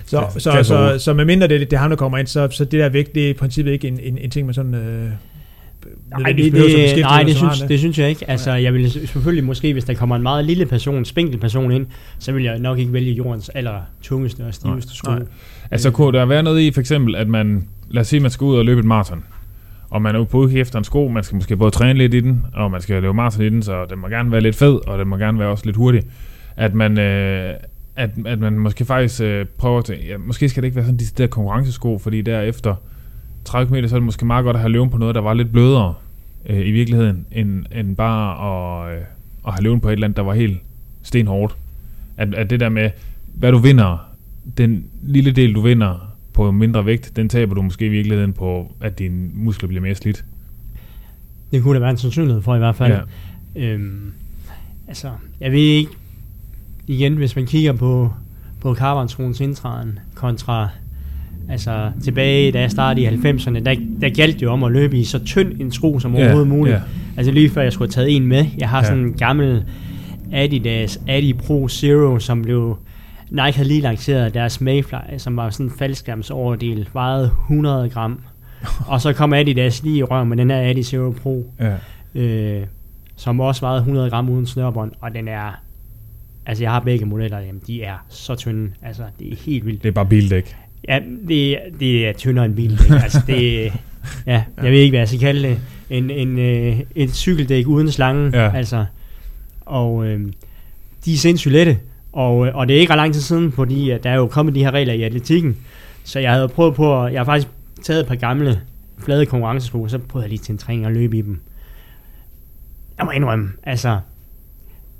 Så, 0.06 0.20
Ja, 0.22 0.30
så, 0.30 0.40
så, 0.40 0.64
så, 0.64 1.00
så 1.00 1.14
med 1.14 1.26
mindre 1.26 1.48
det, 1.48 1.60
det 1.60 1.74
er 1.74 1.78
ham, 1.78 1.90
der 1.90 1.98
kommer 1.98 2.18
ind, 2.18 2.28
så, 2.28 2.48
så 2.52 2.66
det 2.66 2.80
der 2.80 2.90
vægt, 2.90 3.16
det 3.16 3.26
er 3.26 3.30
i 3.30 3.34
princippet 3.34 3.72
ikke 3.72 3.88
en, 3.88 4.00
en, 4.04 4.18
en 4.18 4.30
ting, 4.30 4.46
man 4.46 4.54
sådan... 4.54 4.74
Øh, 4.74 5.10
Nej, 6.10 6.32
det, 6.32 6.54
det, 6.54 7.00
nej 7.02 7.34
synes, 7.34 7.62
det 7.62 7.80
synes 7.80 8.00
jeg 8.00 8.10
ikke. 8.10 8.30
Altså, 8.30 8.52
jeg 8.52 8.74
vil 8.74 8.92
selvfølgelig 8.92 9.44
måske, 9.44 9.74
hvis 9.74 9.84
der 9.84 9.94
kommer 9.94 10.16
en 10.16 10.24
meget 10.24 10.46
lille 10.46 10.66
person, 10.66 11.06
spinkel 11.06 11.40
person 11.40 11.72
ind, 11.72 11.88
så 12.20 12.32
vil 12.32 12.44
jeg 12.44 12.60
nok 12.60 12.80
ikke 12.80 12.94
vælge 12.94 13.12
jordens 13.12 13.50
aller 13.50 13.82
tungeste 14.02 14.46
og 14.46 14.54
stiveste 14.54 14.96
sko. 14.96 15.12
Nej. 15.12 15.22
Altså 15.72 15.92
kunne 15.92 16.18
der 16.18 16.26
være 16.26 16.44
noget 16.44 16.62
i 16.62 16.72
for 16.72 16.80
eksempel, 16.80 17.16
at 17.16 17.28
man, 17.28 17.68
lad 17.90 18.02
os 18.02 18.08
sige, 18.08 18.20
man 18.20 18.32
skal 18.32 18.46
ud 18.46 18.58
og 18.58 18.66
løbe 18.66 18.80
et 18.80 18.86
maraton, 18.86 19.24
og 19.90 20.02
man 20.02 20.16
er 20.16 20.24
på 20.24 20.38
udkig 20.38 20.60
efter 20.60 20.78
en 20.78 20.84
sko, 20.84 21.08
man 21.08 21.24
skal 21.24 21.36
måske 21.36 21.58
både 21.58 21.72
træne 21.72 22.00
lidt 22.00 22.14
i 22.14 22.20
den, 22.20 22.46
og 22.54 22.72
man 22.72 22.82
skal 22.82 23.02
løbe 23.02 23.14
maraton 23.14 23.46
i 23.46 23.50
den, 23.50 23.64
så 23.64 23.86
den 23.90 24.00
må 24.00 24.08
gerne 24.08 24.32
være 24.32 24.42
lidt 24.42 24.56
fed, 24.56 24.88
og 24.88 25.00
den 25.00 25.08
må 25.08 25.18
gerne 25.18 25.40
være 25.40 25.48
også 25.48 25.66
lidt 25.66 25.76
hurtig. 25.76 26.04
At 26.56 26.74
man, 26.74 27.00
øh, 27.00 27.54
at, 27.96 28.10
at 28.26 28.40
man 28.40 28.60
måske 28.60 28.86
faktisk 28.86 29.22
øh, 29.22 29.46
prøver 29.58 29.80
at 29.80 29.90
ja, 29.90 30.18
måske 30.18 30.50
skal 30.50 30.64
det 30.64 30.68
ikke 30.68 30.76
være 30.76 30.86
sådan 30.86 31.00
de 31.00 31.06
der 31.18 31.28
konkurrencesko, 31.28 31.98
fordi 31.98 32.22
derefter 32.22 32.76
30 33.46 33.70
km, 33.70 33.88
så 33.88 33.96
er 33.96 34.00
det 34.00 34.06
måske 34.06 34.26
meget 34.26 34.44
godt 34.44 34.56
at 34.56 34.62
have 34.62 34.72
løven 34.72 34.90
på 34.90 34.98
noget, 34.98 35.16
der 35.16 35.22
var 35.22 35.34
lidt 35.34 35.52
blødere 35.52 35.94
øh, 36.46 36.68
i 36.68 36.72
virkeligheden, 36.72 37.26
end, 37.32 37.66
end 37.76 37.96
bare 37.96 38.88
at, 38.88 38.98
øh, 38.98 39.04
at 39.48 39.54
have 39.54 39.64
løven 39.64 39.80
på 39.80 39.88
et 39.88 39.94
eller 39.94 40.08
andet, 40.08 40.18
der 40.18 40.24
var 40.24 40.34
helt 40.34 40.62
stenhårdt. 41.04 41.56
At, 42.18 42.34
at 42.34 42.50
det 42.50 42.60
der 42.60 42.70
med, 42.70 42.90
hvad 43.34 43.52
du 43.52 43.58
vinder, 43.58 44.10
den 44.58 44.86
lille 45.04 45.32
del, 45.32 45.56
du 45.56 45.62
vinder 45.62 46.16
på 46.34 46.52
mindre 46.52 46.86
vægt, 46.86 47.16
den 47.16 47.30
taber 47.30 47.54
du 47.54 47.62
måske 47.62 47.86
i 47.86 47.90
virkeligheden 47.90 48.34
på, 48.34 48.76
at 48.82 49.00
dine 49.00 49.30
muskler 49.34 49.68
bliver 49.68 49.82
mere 49.82 49.96
slidt. 49.96 50.26
Det 51.52 51.64
kunne 51.64 51.74
der 51.74 51.80
være 51.80 51.90
en 51.90 51.98
sandsynlighed 51.98 52.42
for 52.42 52.56
i 52.56 52.58
hvert 52.58 52.76
fald. 52.76 52.94
Ja. 53.56 53.62
Øhm, 53.62 54.14
altså, 54.88 55.12
jeg 55.40 55.52
ved 55.52 55.60
ikke, 55.60 55.92
igen, 56.88 57.16
hvis 57.16 57.36
man 57.36 57.46
kigger 57.46 57.74
på, 57.74 58.14
på 58.62 58.76
Carbon-troens 58.76 59.42
indtræden 59.42 60.00
kontra 60.16 60.70
altså 61.50 61.92
tilbage, 62.04 62.52
da 62.52 62.60
jeg 62.62 62.72
startede 62.72 63.06
i 63.06 63.10
90'erne, 63.10 63.60
der, 63.60 63.76
der 64.02 64.10
galt 64.10 64.36
det 64.36 64.42
jo 64.42 64.52
om 64.52 64.64
at 64.64 64.72
løbe 64.72 64.98
i 64.98 65.04
så 65.04 65.20
tynd 65.26 65.62
en 65.62 65.72
sko 65.72 66.00
som 66.00 66.16
overhovedet 66.16 66.48
muligt. 66.48 66.76
Ja. 66.76 66.82
Altså 67.18 67.32
lige 67.32 67.50
før 67.50 67.62
jeg 67.62 67.74
skulle 67.74 67.88
have 67.96 68.06
taget 68.06 68.16
en 68.16 68.28
med. 68.28 68.46
Jeg 68.58 68.70
har 68.70 68.78
Ja. 68.78 68.84
sådan 68.84 69.00
en 69.04 69.14
gammel 69.14 69.64
Adidas 70.34 71.00
Adi 71.08 71.34
Pro 71.34 71.68
Zero, 71.70 72.20
som 72.20 72.42
blev 72.42 72.78
Nike 73.30 73.56
havde 73.58 73.68
lige 73.68 73.82
lanceret 73.82 74.34
deres 74.34 74.62
Mayfly, 74.62 74.96
som 75.18 75.38
var 75.38 75.50
sådan 75.50 75.66
en 75.66 75.72
faldskærmsoverdel, 75.80 76.88
vejede 76.94 77.32
100 77.50 77.90
gram. 77.90 78.20
og 78.88 79.02
så 79.02 79.14
kom 79.14 79.34
Adidas 79.34 79.84
lige 79.84 79.98
i 79.98 80.04
røven 80.04 80.30
med 80.30 80.38
den 80.38 80.50
her 80.50 80.70
Adi 80.70 80.84
Zero 80.84 81.12
Pro, 81.12 81.52
Ja. 81.60 82.22
øh, 82.22 82.66
som 83.16 83.40
også 83.40 83.62
vejede 83.62 83.78
100 83.80 84.10
gram 84.10 84.30
uden 84.30 84.46
snørbånd, 84.46 84.92
og 85.02 85.14
den 85.14 85.28
er, 85.28 85.60
altså 86.46 86.64
jeg 86.64 86.72
har 86.72 86.80
begge 86.80 87.06
modeller, 87.06 87.40
jamen, 87.40 87.62
de 87.68 87.84
er 87.84 88.06
så 88.10 88.36
tynde, 88.36 88.72
altså 88.82 89.04
det 89.20 89.32
er 89.32 89.36
helt 89.46 89.66
vildt. 89.66 89.84
Det 89.84 89.90
er 89.90 89.94
bare 89.94 90.06
bildæk. 90.06 90.56
Ja, 90.88 91.00
det, 91.28 91.58
det 91.80 92.08
er 92.08 92.14
tyndere 92.14 92.46
end 92.46 92.56
bil. 92.56 92.72
ikke? 92.72 92.96
altså 93.04 93.22
det, 93.28 93.72
ja, 94.26 94.44
jeg 94.64 94.72
ved 94.72 94.80
ikke, 94.80 94.92
hvad 94.92 95.00
jeg 95.00 95.08
skal 95.08 95.20
kalde 95.20 95.48
det. 95.48 95.60
En, 95.90 96.10
en, 96.10 96.40
øh, 96.40 96.80
et 96.96 97.16
cykeldæk 97.16 97.68
uden 97.68 97.92
slange. 97.92 98.38
Ja. 98.38 98.56
Altså, 98.56 98.86
og 99.62 100.06
øh, 100.06 100.20
de 101.06 101.14
er 101.14 101.18
sindssygt 101.18 101.52
lette. 101.52 101.78
Og, 102.14 102.48
øh, 102.48 102.56
og 102.56 102.68
det 102.68 102.76
er 102.76 102.80
ikke 102.80 102.94
ret 102.94 102.98
lang 102.98 103.14
tid 103.14 103.22
siden, 103.22 103.52
fordi 103.52 103.90
at 103.90 104.04
der 104.04 104.10
er 104.10 104.16
jo 104.16 104.28
kommet 104.28 104.56
de 104.56 104.64
her 104.64 104.72
regler 104.72 104.94
i 104.94 105.02
atletikken. 105.02 105.58
Så 106.04 106.20
jeg 106.20 106.32
havde 106.32 106.48
prøvet 106.48 106.76
på, 106.76 107.04
at, 107.04 107.14
jeg 107.14 107.20
har 107.20 107.26
faktisk 107.26 107.48
taget 107.84 108.02
et 108.02 108.08
par 108.08 108.16
gamle 108.16 108.62
flade 108.98 109.26
konkurrencesko, 109.26 109.82
og 109.82 109.90
så 109.90 109.98
prøvede 109.98 110.24
jeg 110.24 110.30
lige 110.30 110.40
til 110.40 110.52
en 110.52 110.58
træning 110.58 110.86
at 110.86 110.92
løbe 110.92 111.18
i 111.18 111.22
dem. 111.22 111.40
Jeg 112.98 113.06
må 113.06 113.12
indrømme, 113.12 113.50
altså, 113.64 114.00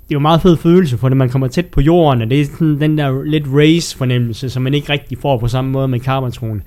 det 0.08 0.12
er 0.12 0.14
jo 0.14 0.18
en 0.18 0.22
meget 0.22 0.42
fed 0.42 0.56
følelse, 0.56 0.98
for 0.98 1.08
når 1.08 1.16
man 1.16 1.28
kommer 1.30 1.48
tæt 1.48 1.66
på 1.66 1.80
jorden, 1.80 2.22
og 2.22 2.30
det 2.30 2.40
er 2.40 2.44
sådan 2.44 2.80
den 2.80 2.98
der 2.98 3.22
lidt 3.24 3.44
race-fornemmelse, 3.54 4.50
som 4.50 4.62
man 4.62 4.74
ikke 4.74 4.92
rigtig 4.92 5.18
får 5.18 5.38
på 5.38 5.48
samme 5.48 5.70
måde 5.70 5.88
med 5.88 6.00
carbontroen. 6.00 6.62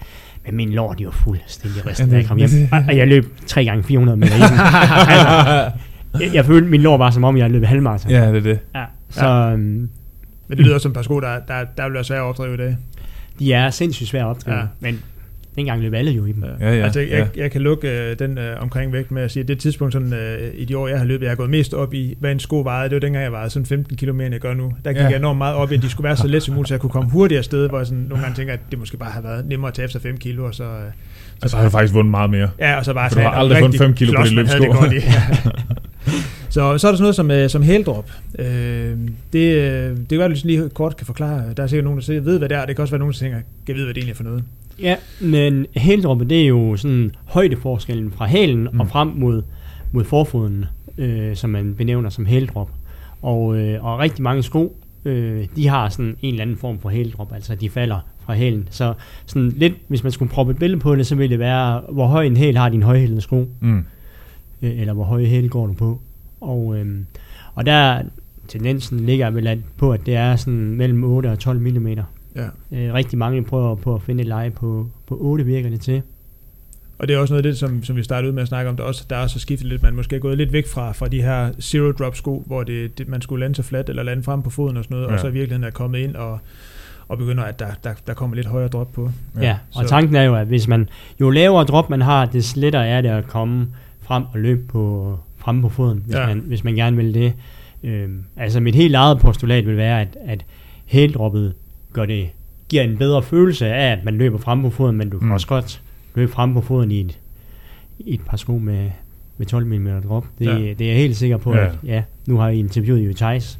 Men 0.45 0.55
min 0.55 0.69
lår, 0.69 0.93
de 0.93 1.05
var 1.05 1.11
fuldstændig 1.11 1.85
ristet, 1.85 2.11
da 2.11 2.15
jeg 2.15 2.25
kom 2.25 2.37
hjem. 2.37 2.49
Og- 2.71 2.97
jeg 2.97 3.07
løb 3.07 3.25
3 3.47 3.65
gange 3.65 3.83
400 3.83 4.17
meter 4.17 4.33
altså, 4.35 5.71
jeg, 6.19 6.33
jeg 6.33 6.45
følte, 6.45 6.67
min 6.69 6.81
lår 6.81 6.97
var 6.97 7.11
som 7.11 7.23
om, 7.23 7.37
jeg 7.37 7.51
løb 7.51 7.63
halvmarathon. 7.63 8.11
Ja, 8.11 8.27
det 8.27 8.35
er 8.37 8.41
det. 8.41 8.59
ja. 8.75 8.83
Så 9.09 9.25
øhm, 9.27 9.59
Men 10.47 10.57
det 10.57 10.59
lyder 10.59 10.77
som 10.77 10.91
et 10.91 10.95
par 10.95 11.01
sko, 11.01 11.19
der, 11.19 11.39
der, 11.47 11.53
der 11.77 11.83
vil 11.83 11.93
være 11.93 12.03
svært 12.03 12.19
at 12.19 12.23
opdrive 12.23 12.53
i 12.53 12.57
dag. 12.57 12.77
de 13.39 13.53
er 13.53 13.69
sindssygt 13.69 14.09
svære 14.09 14.23
at 14.23 14.27
opdrive. 14.27 14.55
Ja. 14.55 14.61
Ja. 14.61 14.67
Men 14.79 14.99
dengang 15.55 15.81
løb 15.81 15.93
alle 15.93 16.11
jo 16.11 16.25
i 16.25 16.31
dem. 16.31 16.43
Ja, 16.59 16.75
ja, 16.75 16.83
altså, 16.83 16.99
jeg, 16.99 17.09
ja. 17.09 17.41
jeg 17.41 17.51
kan 17.51 17.61
lukke 17.61 17.89
øh, 17.89 18.19
den 18.19 18.37
øh, 18.37 18.61
omkring 18.61 18.93
vægt 18.93 19.11
med 19.11 19.21
at 19.21 19.31
sige, 19.31 19.41
at 19.41 19.47
det 19.47 19.59
tidspunkt 19.59 19.93
sådan, 19.93 20.13
øh, 20.13 20.51
i 20.53 20.65
de 20.65 20.77
år, 20.77 20.87
jeg 20.87 20.97
har 20.97 21.05
løbet, 21.05 21.23
jeg 21.23 21.31
har 21.31 21.35
gået 21.35 21.49
mest 21.49 21.73
op 21.73 21.93
i, 21.93 22.15
hvad 22.19 22.31
en 22.31 22.39
sko 22.39 22.61
vejede. 22.61 22.89
Det 22.89 22.95
var 22.95 22.99
dengang, 22.99 23.23
jeg 23.23 23.31
vejede 23.31 23.49
sådan 23.49 23.65
15 23.65 23.97
km 23.97 24.15
mere, 24.15 24.25
end 24.25 24.33
jeg 24.33 24.41
gør 24.41 24.53
nu. 24.53 24.73
Der 24.85 24.91
gik 24.93 25.01
Ja. 25.01 25.07
jeg 25.07 25.15
enormt 25.15 25.37
meget 25.37 25.55
op 25.55 25.71
i, 25.71 25.75
at 25.75 25.81
de 25.81 25.89
skulle 25.89 26.05
være 26.05 26.17
så 26.17 26.27
let 26.27 26.43
som 26.43 26.55
muligt, 26.55 26.67
så 26.67 26.73
jeg 26.73 26.81
kunne 26.81 26.89
komme 26.89 27.09
hurtigere 27.09 27.39
afsted, 27.39 27.69
hvor 27.69 27.77
jeg 27.77 27.87
sådan, 27.87 28.05
nogle 28.09 28.23
gange 28.23 28.35
tænker, 28.35 28.53
at 28.53 28.59
det 28.71 28.79
måske 28.79 28.97
bare 28.97 29.11
har 29.11 29.21
været 29.21 29.45
nemmere 29.45 29.67
at 29.67 29.73
tage 29.73 29.85
efter 29.85 29.99
5 29.99 30.17
kilo, 30.17 30.45
og 30.45 30.55
så... 30.55 30.63
Øh, 30.63 30.69
så 31.49 31.57
har 31.57 31.63
du 31.63 31.69
faktisk 31.69 31.93
vundet 31.93 32.11
meget 32.11 32.29
mere. 32.29 32.49
Ja, 32.59 32.77
og 32.77 32.85
så 32.85 32.93
bare 32.93 33.09
For 33.09 33.19
du 33.19 33.21
har 33.21 33.31
aldrig 33.31 33.63
rigtig 33.63 33.79
fem 33.79 33.93
kilo 33.93 34.11
på 34.11 34.35
man 34.35 34.47
havde 34.47 34.61
det 34.89 35.03
så, 36.49 36.77
så 36.77 36.87
er 36.87 36.91
der 36.91 36.97
sådan 36.97 36.99
noget 36.99 37.15
som, 37.15 37.31
øh, 37.31 37.49
som 37.49 37.61
hældrop. 37.63 38.11
Øh, 38.39 38.45
det, 39.33 39.55
øh, 39.55 39.97
det 39.97 40.09
kan 40.09 40.17
være, 40.17 40.25
at 40.25 40.31
du 40.31 40.47
lige 40.47 40.69
kort 40.69 40.97
kan 40.97 41.05
forklare. 41.05 41.43
Der 41.57 41.63
er 41.63 41.67
sikkert 41.67 41.83
nogen, 41.83 41.99
der 41.99 42.05
siger, 42.05 42.21
ved, 42.21 42.37
hvad 42.37 42.49
det 42.49 42.57
er. 42.57 42.65
Det 42.65 42.75
kan 42.75 42.81
også 42.83 42.91
være 42.91 42.99
nogen, 42.99 43.13
der 43.13 43.19
tænker, 43.19 43.37
kan 43.65 43.75
vide, 43.75 43.85
hvad 43.85 43.93
det 43.93 43.99
egentlig 44.01 44.13
er 44.13 44.17
for 44.17 44.23
noget. 44.23 44.43
Ja, 44.81 44.95
men 45.21 45.65
hældroppe, 45.75 46.25
det 46.25 46.41
er 46.43 46.47
jo 46.47 46.77
sådan 46.77 47.11
højdeforskellen 47.25 48.11
fra 48.11 48.25
hælen 48.27 48.67
mm. 48.73 48.79
og 48.79 48.87
frem 48.87 49.07
mod, 49.07 49.41
mod 49.91 50.03
forfoden, 50.03 50.65
øh, 50.97 51.35
som 51.35 51.49
man 51.49 51.75
benævner 51.75 52.09
som 52.09 52.25
hældrop. 52.25 52.69
Og, 53.21 53.57
øh, 53.57 53.85
og 53.85 53.99
rigtig 53.99 54.23
mange 54.23 54.43
sko 54.43 54.75
øh, 55.05 55.47
de 55.55 55.67
har 55.67 55.89
sådan 55.89 56.15
en 56.21 56.33
eller 56.33 56.41
anden 56.41 56.57
form 56.57 56.79
for 56.79 56.89
hældrop, 56.89 57.33
altså 57.33 57.55
de 57.55 57.69
falder 57.69 57.99
fra 58.25 58.33
hælen. 58.33 58.67
Så 58.71 58.93
sådan 59.25 59.49
lidt, 59.49 59.73
hvis 59.87 60.03
man 60.03 60.11
skulle 60.11 60.31
proppe 60.31 60.51
et 60.51 60.59
billede 60.59 60.79
på 60.79 60.95
det, 60.95 61.07
så 61.07 61.15
ville 61.15 61.29
det 61.31 61.39
være, 61.39 61.81
hvor 61.91 62.07
høj 62.07 62.23
en 62.25 62.37
hæl 62.37 62.57
har 62.57 62.69
din 62.69 62.83
højhælende 62.83 63.21
sko, 63.21 63.47
Mm. 63.61 63.77
øh, 64.61 64.79
eller 64.79 64.93
hvor 64.93 65.03
høje 65.03 65.25
hæl 65.25 65.49
går 65.49 65.67
du 65.67 65.73
på. 65.73 65.99
Og, 66.41 66.77
øh, 66.77 66.99
og 67.55 67.65
der 67.65 68.01
tendensen 68.47 68.99
ligger 68.99 69.29
vel 69.29 69.63
på, 69.77 69.91
at 69.93 70.05
det 70.05 70.15
er 70.15 70.35
sådan 70.35 70.59
mellem 70.59 71.03
8 71.03 71.27
og 71.31 71.39
12 71.39 71.59
mm. 71.59 71.87
Ja. 72.35 72.45
Øh, 72.71 72.93
rigtig 72.93 73.17
mange 73.17 73.43
prøver 73.43 73.75
på 73.75 73.95
at 73.95 74.01
finde 74.01 74.21
et 74.21 74.27
leje 74.27 74.49
på, 74.51 74.87
på 75.07 75.17
8 75.19 75.45
virker 75.45 75.69
det 75.69 75.81
til. 75.81 76.01
Og 76.99 77.07
det 77.07 77.15
er 77.15 77.19
også 77.19 77.33
noget 77.33 77.45
af 77.45 77.51
det, 77.51 77.59
som, 77.59 77.83
som 77.83 77.95
vi 77.95 78.03
startede 78.03 78.29
ud 78.29 78.33
med 78.35 78.41
at 78.41 78.47
snakke 78.47 78.69
om, 78.69 78.77
der 78.77 78.83
også, 78.83 79.05
der 79.09 79.15
er 79.15 79.21
også 79.21 79.39
skiftet 79.39 79.67
lidt. 79.67 79.83
Man 79.83 79.95
måske 79.95 80.15
er 80.15 80.19
gået 80.19 80.37
lidt 80.37 80.53
væk 80.53 80.67
fra, 80.67 80.91
fra 80.91 81.07
de 81.07 81.21
her 81.21 81.51
zero 81.61 81.91
drop 81.91 82.15
sko, 82.15 82.43
hvor 82.47 82.63
det, 82.63 82.97
det, 82.97 83.07
man 83.07 83.21
skulle 83.21 83.39
lande 83.39 83.55
sig 83.55 83.65
fladt 83.65 83.89
eller 83.89 84.03
lande 84.03 84.23
frem 84.23 84.41
på 84.41 84.49
foden 84.49 84.77
og 84.77 84.83
sådan 84.83 84.95
noget, 84.97 85.07
ja. 85.09 85.13
Og 85.13 85.19
så 85.19 85.27
i 85.27 85.31
virkeligheden 85.31 85.63
er 85.63 85.71
kommet 85.71 85.99
ind 85.99 86.15
og, 86.15 86.39
og 87.07 87.17
begynder, 87.17 87.43
at 87.43 87.59
der, 87.59 87.67
der, 87.83 87.93
der 88.07 88.13
kommer 88.13 88.35
lidt 88.35 88.47
højere 88.47 88.67
drop 88.67 88.91
på. 88.93 89.11
Ja, 89.35 89.41
ja 89.41 89.57
og 89.75 89.83
så- 89.83 89.89
tanken 89.89 90.15
er 90.15 90.23
jo, 90.23 90.35
at 90.35 90.47
hvis 90.47 90.67
man, 90.67 90.89
jo 91.21 91.29
lavere 91.29 91.63
drop 91.65 91.89
man 91.89 92.01
har, 92.01 92.25
des 92.25 92.55
lettere 92.55 92.87
er 92.87 93.01
det 93.01 93.09
at 93.09 93.27
komme 93.27 93.67
frem 94.01 94.23
og 94.33 94.39
løbe 94.39 94.61
på, 94.67 95.17
frem 95.37 95.61
på 95.61 95.69
foden, 95.69 96.03
hvis, 96.05 96.15
Ja. 96.15 96.27
man, 96.27 96.39
hvis 96.39 96.63
man 96.63 96.75
gerne 96.75 96.97
vil 96.97 97.13
det. 97.13 97.33
Øhm, 97.83 98.23
altså 98.37 98.59
mit 98.59 98.75
helt 98.75 98.95
eget 98.95 99.19
postulat 99.19 99.65
vil 99.67 99.77
være, 99.77 100.01
at, 100.01 100.17
at 100.25 100.45
hældroppet 100.85 101.53
gør 101.93 102.05
det, 102.05 102.29
giver 102.69 102.83
en 102.83 102.97
bedre 102.97 103.23
følelse 103.23 103.67
af, 103.67 103.91
at 103.91 103.99
man 104.05 104.13
løber 104.17 104.37
frem 104.37 104.61
på 104.61 104.69
foden, 104.69 104.95
men 104.97 105.09
du 105.09 105.17
kan 105.19 105.27
Mm. 105.27 105.31
også 105.33 105.47
godt 105.47 105.81
løbe 106.15 106.31
frem 106.31 106.53
på 106.53 106.61
foden 106.61 106.91
i 106.91 106.99
et, 106.99 107.19
i 107.99 108.13
et 108.13 108.21
par 108.25 108.37
sko 108.37 108.57
med, 108.57 108.89
med 109.37 109.45
12 109.47 109.65
mm 109.65 109.87
drop. 110.07 110.25
Det, 110.39 110.45
Ja. 110.45 110.53
det 110.73 110.81
er 110.81 110.87
jeg 110.87 110.95
helt 110.97 111.17
sikker 111.17 111.37
på, 111.37 111.55
Ja. 111.55 111.65
at 111.65 111.71
ja, 111.83 112.03
nu 112.27 112.37
har 112.37 112.49
I 112.49 112.59
interviewet 112.59 113.07
jo 113.07 113.13
Thijs, 113.13 113.59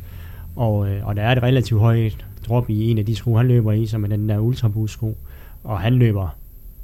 og, 0.56 0.90
øh, 0.90 1.08
og 1.08 1.16
der 1.16 1.22
er 1.22 1.32
et 1.36 1.44
relativt 1.44 1.80
højt 1.80 2.26
drop 2.48 2.70
i 2.70 2.92
en 2.92 2.98
af 2.98 3.06
de 3.06 3.16
sko, 3.16 3.36
han 3.36 3.48
løber 3.48 3.72
i, 3.72 3.86
som 3.86 4.04
er 4.04 4.08
den 4.08 4.30
der 4.30 4.40
Ultraboost 4.40 4.94
sko, 4.94 5.18
og 5.64 5.80
han 5.80 5.94
løber 5.94 6.36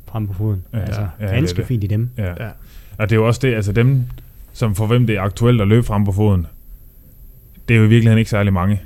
frem 0.08 0.28
på 0.28 0.34
foden. 0.34 0.64
Ja, 0.74 0.80
altså, 0.80 1.02
ja, 1.20 1.26
er 1.26 1.36
ganske 1.36 1.58
det. 1.58 1.66
fint 1.68 1.84
i 1.84 1.88
dem. 1.88 2.10
Ja. 2.18 2.24
Ja. 2.44 2.50
Og 2.98 3.10
det 3.10 3.16
er 3.16 3.20
jo 3.20 3.28
også 3.28 3.40
det, 3.44 3.54
altså 3.54 3.72
dem, 3.72 4.04
som 4.54 4.76
for 4.76 4.88
hvem 4.88 5.08
det 5.08 5.16
er 5.16 5.22
aktuelt 5.22 5.62
at 5.62 5.68
løbe 5.68 5.84
frem 5.84 6.06
på 6.06 6.12
foden, 6.12 6.48
det 7.68 7.74
er 7.74 7.78
jo 7.80 7.86
i 7.86 7.90
virkeligheden 7.90 8.20
ikke 8.20 8.30
særlig 8.32 8.54
mange. 8.54 8.82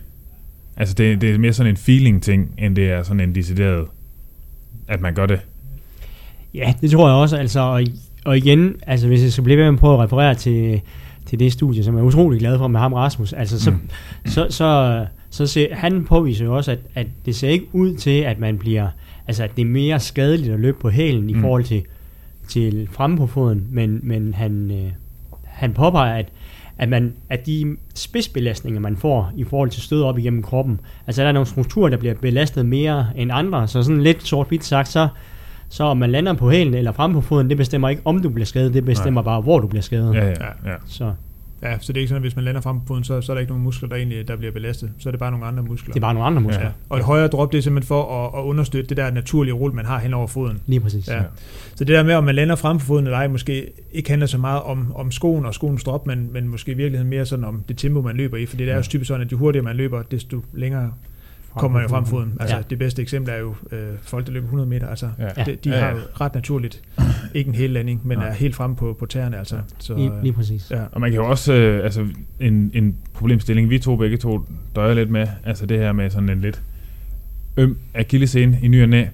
Altså 0.80 0.96
det, 0.96 1.22
det 1.22 1.30
er 1.32 1.38
mere 1.38 1.54
sådan 1.54 1.70
en 1.70 1.78
feeling-ting, 1.78 2.52
end 2.58 2.76
det 2.76 2.92
er 2.92 3.04
sådan 3.04 3.20
en 3.20 3.36
decideret, 3.36 3.86
at 4.88 5.02
man 5.02 5.14
gør 5.14 5.26
det. 5.26 5.40
Ja, 6.54 6.74
det 6.82 6.92
tror 6.92 7.08
jeg 7.08 7.16
også. 7.18 7.38
Altså, 7.38 7.60
og, 7.60 7.82
og 8.26 8.38
igen, 8.38 8.76
altså, 8.88 9.08
hvis 9.08 9.24
jeg 9.24 9.32
skal 9.32 9.44
blive 9.44 9.58
ved 9.58 9.72
med 9.72 9.80
på 9.80 9.94
at 9.94 10.00
referere 10.00 10.36
til, 10.36 10.82
til 11.26 11.40
det 11.40 11.54
studie, 11.54 11.84
som 11.84 11.96
jeg 11.96 12.02
er 12.02 12.06
utrolig 12.06 12.40
glad 12.40 12.58
for 12.58 12.68
med 12.68 12.80
ham 12.80 12.94
Rasmus, 12.94 13.34
altså, 13.34 13.60
så, 13.60 13.72
Mm. 13.72 13.80
så, 14.26 14.48
så, 14.50 15.06
så 15.30 15.48
ser, 15.48 15.76
han 15.76 16.06
påviser 16.06 16.46
jo 16.46 16.56
også, 16.56 16.72
at, 16.72 16.80
at 16.96 17.08
det 17.26 17.36
ser 17.36 17.50
ikke 17.50 17.66
ud 17.74 17.96
til, 17.96 18.20
at 18.22 18.40
man 18.40 18.58
bliver, 18.58 18.88
altså, 19.28 19.44
at 19.44 19.56
det 19.56 19.62
er 19.62 19.66
mere 19.66 20.00
skadeligt 20.00 20.54
at 20.54 20.60
løbe 20.60 20.78
på 20.82 20.90
hælen 20.90 21.24
mm. 21.24 21.30
i 21.30 21.42
forhold 21.42 21.64
til, 21.64 21.84
til 22.48 22.88
fremme 22.92 23.18
på 23.18 23.28
foden, 23.28 23.68
men, 23.72 24.00
men 24.04 24.34
han, 24.34 24.72
øh, 24.72 24.92
han 25.44 25.74
påpeger, 25.74 26.14
at, 26.14 26.26
at, 26.80 26.90
man, 26.90 27.14
at 27.30 27.46
de 27.46 27.76
spidsbelastninger, 27.96 28.82
man 28.82 28.98
får 28.98 29.32
i 29.38 29.44
forhold 29.44 29.70
til 29.70 29.82
stød 29.82 30.04
op 30.04 30.18
igennem 30.18 30.44
kroppen, 30.44 30.80
altså 31.08 31.22
der 31.22 31.28
er 31.28 31.32
nogle 31.32 31.48
strukturer, 31.48 31.90
der 31.90 31.98
bliver 31.98 32.14
belastet 32.14 32.66
mere 32.66 33.08
end 33.16 33.32
andre, 33.34 33.68
så 33.68 33.84
sådan 33.84 34.02
lidt 34.02 34.24
sort-hvidt 34.24 34.66
sagt, 34.66 34.88
så, 34.88 35.08
så 35.70 35.84
om 35.84 35.98
man 35.98 36.12
lander 36.12 36.34
på 36.34 36.52
hælen 36.52 36.74
eller 36.74 36.92
fremme 36.92 37.14
på 37.14 37.22
foden, 37.22 37.50
det 37.50 37.58
bestemmer 37.58 37.90
ikke, 37.90 38.02
om 38.06 38.22
du 38.22 38.30
bliver 38.30 38.46
skadet, 38.46 38.74
det 38.74 38.86
bestemmer 38.86 39.22
Nej. 39.22 39.26
bare, 39.26 39.42
hvor 39.42 39.60
du 39.60 39.68
bliver 39.68 39.82
skadet. 39.82 40.16
Ja, 40.16 40.26
Ja. 40.28 40.32
ja. 40.66 40.76
Så 40.86 41.12
Ja, 41.64 41.78
så 41.80 41.94
det 41.94 42.00
er 42.00 42.02
ikke 42.02 42.10
sådan, 42.10 42.18
at 42.18 42.24
hvis 42.24 42.36
man 42.36 42.46
lander 42.46 42.62
frem 42.62 42.80
på 42.80 42.86
foden, 42.88 43.04
så, 43.04 43.22
så 43.22 43.32
er 43.32 43.34
der 43.34 43.40
ikke 43.40 43.52
nogen 43.52 43.64
muskler, 43.64 43.90
der 43.90 43.96
egentlig 43.96 44.28
der 44.28 44.36
bliver 44.36 44.52
belastet. 44.52 44.92
Så 45.00 45.10
er 45.10 45.12
det 45.12 45.20
bare 45.20 45.32
nogle 45.32 45.46
andre 45.46 45.64
muskler. 45.64 45.94
det 45.94 46.00
er 46.00 46.02
bare 46.02 46.14
nogle 46.14 46.28
andre 46.28 46.42
muskler. 46.42 46.66
Ja. 46.66 46.72
Og 46.90 46.98
et 46.98 47.04
højere 47.04 47.28
drop, 47.28 47.52
det 47.52 47.58
er 47.58 47.62
simpelthen 47.62 47.88
for 47.88 48.26
at, 48.26 48.40
at 48.40 48.44
understøtte 48.44 48.90
det 48.90 48.98
der 48.98 49.12
naturlige 49.12 49.54
rulle, 49.54 49.76
man 49.76 49.86
har 49.86 50.00
hen 50.00 50.14
over 50.14 50.28
foden. 50.28 50.60
Lige 50.66 50.80
præcis. 50.80 51.08
Ja. 51.08 51.16
Ja. 51.16 51.24
Så 51.76 51.84
det 51.84 51.96
der 51.96 52.04
med, 52.04 52.14
om 52.14 52.24
man 52.24 52.36
lander 52.36 52.56
frem 52.56 52.78
på 52.78 52.86
foden 52.86 53.06
eller 53.06 53.18
ej, 53.18 53.28
måske 53.28 53.72
ikke 53.92 54.10
handler 54.10 54.28
så 54.28 54.38
meget 54.38 54.62
om, 54.62 54.96
om 54.96 55.12
skoen 55.12 55.46
og 55.46 55.54
skoens 55.54 55.84
drop, 55.84 56.08
men, 56.08 56.34
men 56.34 56.48
måske 56.48 56.72
i 56.72 56.76
virkeligheden 56.76 57.10
mere 57.10 57.26
sådan 57.26 57.46
om 57.46 57.64
det 57.68 57.78
tempo, 57.78 58.02
man 58.02 58.16
løber 58.16 58.38
i. 58.38 58.46
For 58.46 58.58
det 58.58 58.70
er 58.70 58.76
jo 58.76 58.82
typisk 58.82 59.08
sådan, 59.08 59.26
at 59.26 59.32
jo 59.32 59.38
hurtigere 59.38 59.64
man 59.64 59.76
løber, 59.76 60.02
desto 60.02 60.42
længere 60.54 60.92
kommer 61.56 61.82
jo 61.82 61.88
frem 61.88 62.06
foden. 62.06 62.34
Altså 62.40 62.56
ja. 62.56 62.60
Ja. 62.62 62.66
det 62.70 62.80
bedste 62.80 63.02
eksempel 63.02 63.34
er 63.34 63.38
jo 63.38 63.56
øh, 63.72 63.88
folk, 64.02 64.26
der 64.28 64.32
løber 64.32 64.46
100 64.46 64.70
meter. 64.70 64.88
Altså, 64.88 65.10
Ja. 65.20 65.28
ja. 65.38 65.44
de, 65.44 65.56
de 65.64 65.70
Ja, 65.70 65.80
har 65.80 65.88
ja. 65.88 65.94
jo 65.94 66.00
ret 66.22 66.34
naturligt 66.34 66.82
ikke 67.34 67.48
en 67.48 67.56
hel 67.56 67.70
landing, 67.70 68.02
men 68.08 68.18
Nej. 68.18 68.28
er 68.28 68.34
helt 68.34 68.56
fremme 68.56 68.76
på, 68.76 68.96
på 69.00 69.06
tæerne. 69.06 69.38
Altså. 69.38 69.56
Så, 69.80 69.96
Lige, 69.96 70.12
øh, 70.12 70.24
lige 70.24 70.34
præcis. 70.34 70.72
ja. 70.72 70.82
Og 70.92 71.02
man 71.02 71.12
kan 71.12 71.20
jo 71.20 71.30
også, 71.30 71.54
øh, 71.54 71.84
altså 71.84 72.06
en, 72.40 72.72
en 72.74 72.96
problemstilling, 73.14 73.70
vi 73.70 73.80
to 73.80 73.96
begge 73.96 74.18
to 74.18 74.46
døjer 74.76 74.94
lidt 74.94 75.10
med, 75.10 75.28
altså 75.44 75.66
det 75.66 75.80
her 75.80 75.92
med 75.92 76.10
sådan 76.10 76.30
en 76.30 76.42
lidt 76.42 76.62
øm 77.58 77.78
akillescene 77.96 78.60
i 78.62 78.68
ny 78.68 78.84
og 78.84 78.90
næ. 78.90 79.06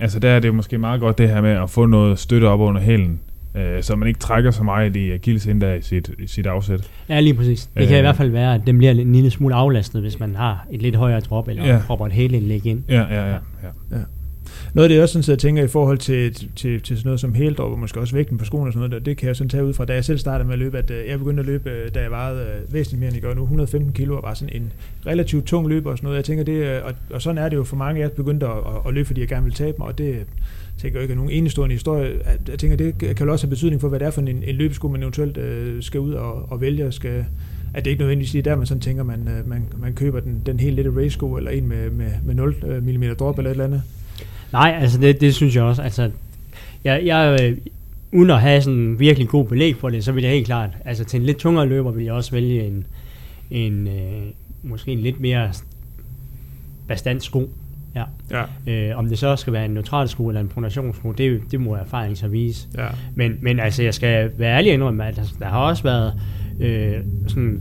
Altså 0.00 0.18
der 0.18 0.30
er 0.30 0.40
det 0.40 0.48
jo 0.48 0.52
måske 0.52 0.78
meget 0.78 1.00
godt 1.00 1.18
det 1.18 1.28
her 1.28 1.40
med 1.40 1.50
at 1.50 1.70
få 1.70 1.86
noget 1.86 2.18
støtte 2.18 2.44
op 2.48 2.60
under 2.60 2.80
hælen, 2.80 3.20
øh, 3.54 3.82
så 3.82 3.96
man 3.96 4.08
ikke 4.08 4.20
trækker 4.20 4.50
så 4.50 4.62
meget 4.62 4.96
i 4.96 5.10
akillescene 5.12 5.60
der 5.60 5.74
i 5.74 5.82
sit, 5.82 6.10
i 6.18 6.26
sit 6.26 6.46
afsæt. 6.46 6.90
Ja, 7.08 7.20
lige 7.20 7.34
præcis. 7.34 7.70
Det 7.74 7.82
Øh. 7.82 7.88
kan 7.88 7.98
i 7.98 8.00
hvert 8.00 8.16
fald 8.16 8.30
være, 8.30 8.54
at 8.54 8.60
den 8.66 8.78
bliver 8.78 8.90
en 8.92 9.12
lille 9.12 9.30
smule 9.30 9.54
aflastet, 9.54 10.00
hvis 10.00 10.20
man 10.20 10.34
har 10.34 10.66
et 10.72 10.82
lidt 10.82 10.96
højere 10.96 11.20
drop, 11.20 11.48
eller 11.48 11.66
Ja. 11.66 11.72
ja. 11.74 11.80
propper 11.86 12.06
et 12.06 12.12
hæleindlæg 12.12 12.66
ind. 12.66 12.82
Ja, 12.88 13.00
ja, 13.10 13.26
ja. 13.30 13.36
ja. 13.92 13.96
Noget 14.74 14.84
af 14.84 14.88
det, 14.88 14.94
jeg 14.94 15.02
også 15.02 15.22
sådan, 15.22 15.32
og 15.32 15.38
tænker 15.38 15.62
i 15.64 15.68
forhold 15.68 15.98
til, 15.98 16.34
til, 16.34 16.80
til 16.80 16.96
sådan 16.96 17.06
noget 17.08 17.20
som 17.20 17.34
hældrop, 17.34 17.72
og 17.72 17.78
måske 17.78 18.00
også 18.00 18.14
vægten 18.14 18.38
på 18.38 18.44
skoene 18.44 18.68
og 18.68 18.72
sådan 18.72 18.88
noget, 18.90 18.92
der, 19.04 19.10
det 19.10 19.16
kan 19.16 19.26
jeg 19.28 19.36
sådan 19.36 19.48
tage 19.48 19.64
ud 19.64 19.72
fra, 19.74 19.84
da 19.84 19.94
jeg 19.94 20.04
selv 20.04 20.18
startede 20.18 20.44
med 20.46 20.52
at 20.52 20.58
løbe, 20.58 20.78
at 20.78 20.90
øh, 20.90 21.08
jeg 21.08 21.18
begyndte 21.18 21.40
at 21.40 21.46
løbe, 21.46 21.70
øh, 21.70 21.94
da 21.94 22.00
jeg 22.00 22.10
vejede 22.10 22.40
øh, 22.40 22.74
væsentligt 22.74 23.00
mere, 23.00 23.08
end 23.08 23.14
jeg 23.14 23.22
gør 23.22 23.34
nu, 23.34 23.42
115 23.42 23.92
kilo, 23.92 24.16
og 24.16 24.22
var 24.22 24.34
sådan 24.34 24.54
en 24.56 24.72
relativt 25.06 25.44
tung 25.46 25.68
løber 25.68 25.90
og 25.90 25.98
sådan 25.98 26.06
noget. 26.06 26.16
Jeg 26.16 26.24
tænker, 26.24 26.44
det, 26.44 26.52
øh, 26.52 26.80
og, 26.84 26.92
og 27.10 27.22
sådan 27.22 27.38
er 27.38 27.48
det 27.48 27.56
jo 27.56 27.64
for 27.64 27.76
mange, 27.76 28.00
jeg 28.00 28.12
begyndte 28.12 28.46
at, 28.46 28.52
at, 28.52 28.88
at 28.88 28.94
løbe, 28.94 29.06
fordi 29.06 29.20
jeg 29.20 29.28
gerne 29.28 29.44
vil 29.44 29.54
tabe 29.54 29.76
mig, 29.78 29.86
og 29.88 29.98
det 29.98 30.08
øh, 30.08 30.20
tænker 30.78 30.98
jo 30.98 31.02
ikke 31.02 31.12
er 31.12 31.16
nogen 31.16 31.30
enestående 31.30 31.74
historie. 31.74 32.18
At 32.24 32.48
Jeg 32.48 32.58
tænker, 32.58 32.76
det 32.76 32.98
kan 32.98 33.26
jo 33.26 33.32
også 33.32 33.46
have 33.46 33.50
betydning 33.50 33.80
for, 33.80 33.88
hvad 33.88 33.98
det 33.98 34.06
er 34.06 34.10
for 34.10 34.20
en, 34.20 34.28
en 34.28 34.54
løbesko, 34.54 34.88
man 34.88 35.02
eventuelt 35.02 35.36
øh, 35.36 35.82
skal 35.82 36.00
ud 36.00 36.12
og, 36.12 36.52
og 36.52 36.60
vælge, 36.60 36.86
og 36.86 36.94
skal, 36.94 37.24
at 37.74 37.84
det 37.84 37.90
ikke 37.90 38.00
nødvendigvis 38.00 38.32
lige 38.32 38.42
der, 38.42 38.56
man 38.56 38.66
sådan 38.66 38.80
tænker, 38.80 39.02
man, 39.02 39.28
øh, 39.28 39.48
man, 39.48 39.64
man 39.78 39.94
køber 39.94 40.20
den, 40.20 40.42
den 40.46 40.60
helt 40.60 40.76
lette 40.76 40.92
race-sko, 40.96 41.36
eller 41.36 41.50
en 41.50 41.68
med, 41.68 41.90
med, 41.90 42.10
med 42.24 42.34
0 42.34 42.56
øh, 42.66 42.86
mm 42.86 43.16
drop 43.16 43.38
eller 43.38 43.50
et 43.50 43.54
eller 43.54 43.64
andet. 43.64 43.82
Nej, 44.52 44.76
altså 44.80 44.98
det, 44.98 45.20
det 45.20 45.34
synes 45.34 45.56
jeg 45.56 45.64
også. 45.64 45.82
Altså, 45.82 46.10
jeg, 46.84 47.02
jeg, 47.04 47.38
øh, 47.42 47.56
uden 48.12 48.30
at 48.30 48.40
have 48.40 48.62
sådan 48.62 48.98
virkelig 48.98 49.28
god 49.28 49.44
belæg 49.44 49.76
for 49.76 49.90
det, 49.90 50.04
så 50.04 50.12
vil 50.12 50.22
jeg 50.22 50.32
helt 50.32 50.46
klart, 50.46 50.70
altså 50.84 51.04
til 51.04 51.20
en 51.20 51.26
lidt 51.26 51.38
tungere 51.38 51.66
løber, 51.66 51.90
vil 51.90 52.04
jeg 52.04 52.14
også 52.14 52.30
vælge 52.30 52.66
en, 52.66 52.86
en 53.50 53.88
øh, 53.88 54.22
måske 54.62 54.92
en 54.92 54.98
lidt 54.98 55.20
mere 55.20 55.52
bastant 56.88 57.22
sko. 57.22 57.50
Ja. 57.94 58.04
Ja. 58.30 58.90
Øh, 58.90 58.98
om 58.98 59.08
det 59.08 59.18
så 59.18 59.36
skal 59.36 59.52
være 59.52 59.64
en 59.64 59.70
neutral 59.70 60.08
sko 60.08 60.28
eller 60.28 60.40
en 60.40 60.48
pronationssko, 60.48 61.12
det, 61.12 61.40
det 61.50 61.60
må 61.60 61.74
erfaring 61.74 62.16
så 62.16 62.28
vise. 62.28 62.68
Ja. 62.78 62.86
Men, 63.14 63.38
men 63.42 63.60
altså, 63.60 63.82
jeg 63.82 63.94
skal 63.94 64.30
være 64.38 64.56
ærlig 64.56 64.72
indrømme, 64.72 65.04
at 65.04 65.18
altså, 65.18 65.34
der 65.38 65.46
har 65.46 65.58
også 65.58 65.82
været 65.82 66.14
øh, 66.60 66.96
sådan 67.26 67.60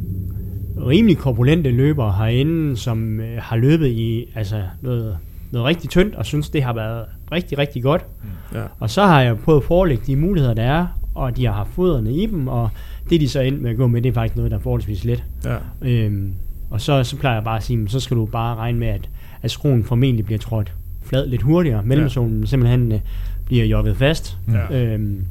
rimelig 0.88 1.18
korpulente 1.18 1.72
løbere 1.72 2.14
herinde, 2.14 2.78
som 2.78 3.20
øh, 3.20 3.38
har 3.42 3.56
løbet 3.56 3.88
i 3.88 4.32
altså, 4.36 4.62
noget, 4.82 5.18
noget 5.52 5.68
rigtig 5.68 5.90
tyndt, 5.90 6.16
og 6.16 6.26
synes, 6.26 6.50
det 6.50 6.64
har 6.64 6.74
været 6.74 7.06
rigtig, 7.32 7.58
rigtig 7.58 7.84
godt. 7.84 8.06
Ja. 8.54 8.64
Og 8.80 8.90
så 8.90 9.06
har 9.06 9.22
jeg 9.22 9.38
prøvet 9.38 9.62
at 9.62 9.66
forelægge 9.66 10.04
de 10.08 10.16
muligheder, 10.16 10.54
der 10.54 10.64
er, 10.64 10.88
og 11.16 11.38
de 11.38 11.46
har 11.46 11.54
haft 11.54 11.70
foderne 11.70 12.14
i 12.14 12.26
dem, 12.26 12.48
og 12.48 12.70
det 13.10 13.22
de 13.22 13.30
så 13.30 13.40
endt 13.42 13.62
med 13.62 13.72
at 13.72 13.78
gå 13.78 13.88
med, 13.88 14.02
det 14.02 14.10
er 14.10 14.14
faktisk 14.14 14.36
noget, 14.36 14.52
der 14.52 14.58
er 14.58 14.62
forholdsvis 14.62 15.06
let. 15.06 15.24
Ja. 15.46 15.56
Øhm, 15.82 16.34
og 16.70 16.82
så, 16.82 17.04
så 17.04 17.18
plejer 17.18 17.36
jeg 17.36 17.44
bare 17.44 17.58
at 17.58 17.64
sige, 17.64 17.90
så 17.90 18.00
skal 18.00 18.18
du 18.18 18.26
bare 18.26 18.56
regne 18.56 18.80
med, 18.80 18.88
at, 18.88 19.10
at 19.42 19.52
skruen 19.52 19.84
formentlig 19.84 20.26
bliver 20.26 20.40
trådt 20.40 20.74
flad 21.04 21.28
lidt 21.28 21.42
hurtigere. 21.42 21.84
Mellemzonen 21.84 22.48
simpelthen 22.48 22.92
øh, 22.92 23.00
bliver 23.46 23.66
jogget 23.66 23.98
fast. 23.98 24.38
Ja. 24.52 24.84
Øhm, 24.84 25.26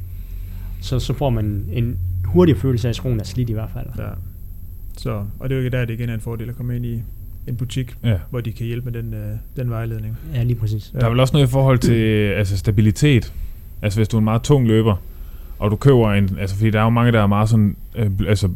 så, 0.81 0.99
så 0.99 1.13
får 1.13 1.29
man 1.29 1.65
en 1.71 1.97
hurtig 2.25 2.57
følelse 2.57 2.87
af, 2.87 2.89
at 2.89 2.95
skruen 2.95 3.19
er 3.19 3.23
slidt 3.23 3.49
i 3.49 3.53
hvert 3.53 3.69
fald. 3.73 3.87
Ja. 3.97 4.09
Så, 4.97 5.23
og 5.39 5.49
det 5.49 5.55
er 5.55 5.59
jo 5.59 5.65
ikke 5.65 5.77
der, 5.77 5.85
det 5.85 5.93
igen 5.93 6.09
er 6.09 6.13
en 6.13 6.19
fordel 6.19 6.49
at 6.49 6.55
komme 6.55 6.75
ind 6.75 6.85
i 6.85 7.01
en 7.47 7.55
butik, 7.55 7.95
ja. 8.03 8.17
hvor 8.29 8.41
de 8.41 8.51
kan 8.51 8.65
hjælpe 8.65 8.91
med 8.91 9.01
den, 9.01 9.13
øh, 9.13 9.35
den 9.55 9.69
vejledning. 9.69 10.17
Ja, 10.33 10.43
lige 10.43 10.55
præcis. 10.55 10.91
Ja. 10.93 10.99
Der 10.99 11.05
er 11.05 11.09
vel 11.09 11.19
også 11.19 11.33
noget 11.33 11.47
i 11.47 11.51
forhold 11.51 11.79
til 11.79 11.95
altså 12.39 12.57
stabilitet. 12.57 13.33
Altså 13.81 13.99
hvis 13.99 14.07
du 14.07 14.17
er 14.17 14.19
en 14.19 14.23
meget 14.23 14.41
tung 14.41 14.67
løber, 14.67 14.95
og 15.59 15.71
du 15.71 15.75
køber 15.75 16.13
en, 16.13 16.37
altså 16.39 16.55
fordi 16.55 16.69
der 16.69 16.79
er 16.79 16.83
jo 16.83 16.89
mange, 16.89 17.11
der 17.11 17.21
er 17.21 17.27
meget 17.27 17.49
sådan, 17.49 17.75
øh, 17.95 18.11
altså 18.27 18.49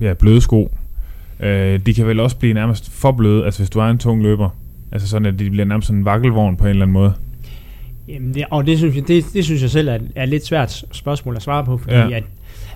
ja, 0.00 0.14
bløde 0.14 0.40
sko. 0.40 0.74
Øh, 1.40 1.80
de 1.86 1.94
kan 1.94 2.06
vel 2.06 2.20
også 2.20 2.36
blive 2.36 2.54
nærmest 2.54 2.90
for 2.90 3.12
bløde, 3.12 3.44
altså 3.44 3.60
hvis 3.60 3.70
du 3.70 3.78
er 3.78 3.84
en 3.84 3.98
tung 3.98 4.22
løber. 4.22 4.50
Altså 4.92 5.08
sådan, 5.08 5.26
at 5.26 5.38
de 5.38 5.50
bliver 5.50 5.64
nærmest 5.66 5.86
sådan 5.86 5.98
en 5.98 6.04
vakkelvogn 6.04 6.56
på 6.56 6.64
en 6.64 6.70
eller 6.70 6.82
anden 6.82 6.92
måde. 6.92 7.12
Jamen 8.08 8.34
det, 8.34 8.44
og 8.50 8.66
det 8.66 8.78
synes, 8.78 8.96
jeg, 8.96 9.08
det, 9.08 9.24
det 9.34 9.44
synes 9.44 9.62
jeg 9.62 9.70
selv 9.70 9.88
er, 9.88 9.98
er 10.14 10.26
lidt 10.26 10.46
svært 10.46 10.84
spørgsmål 10.92 11.36
at 11.36 11.42
svare 11.42 11.64
på, 11.64 11.78
fordi 11.78 11.94
Ja. 11.94 12.10
at, 12.16 12.24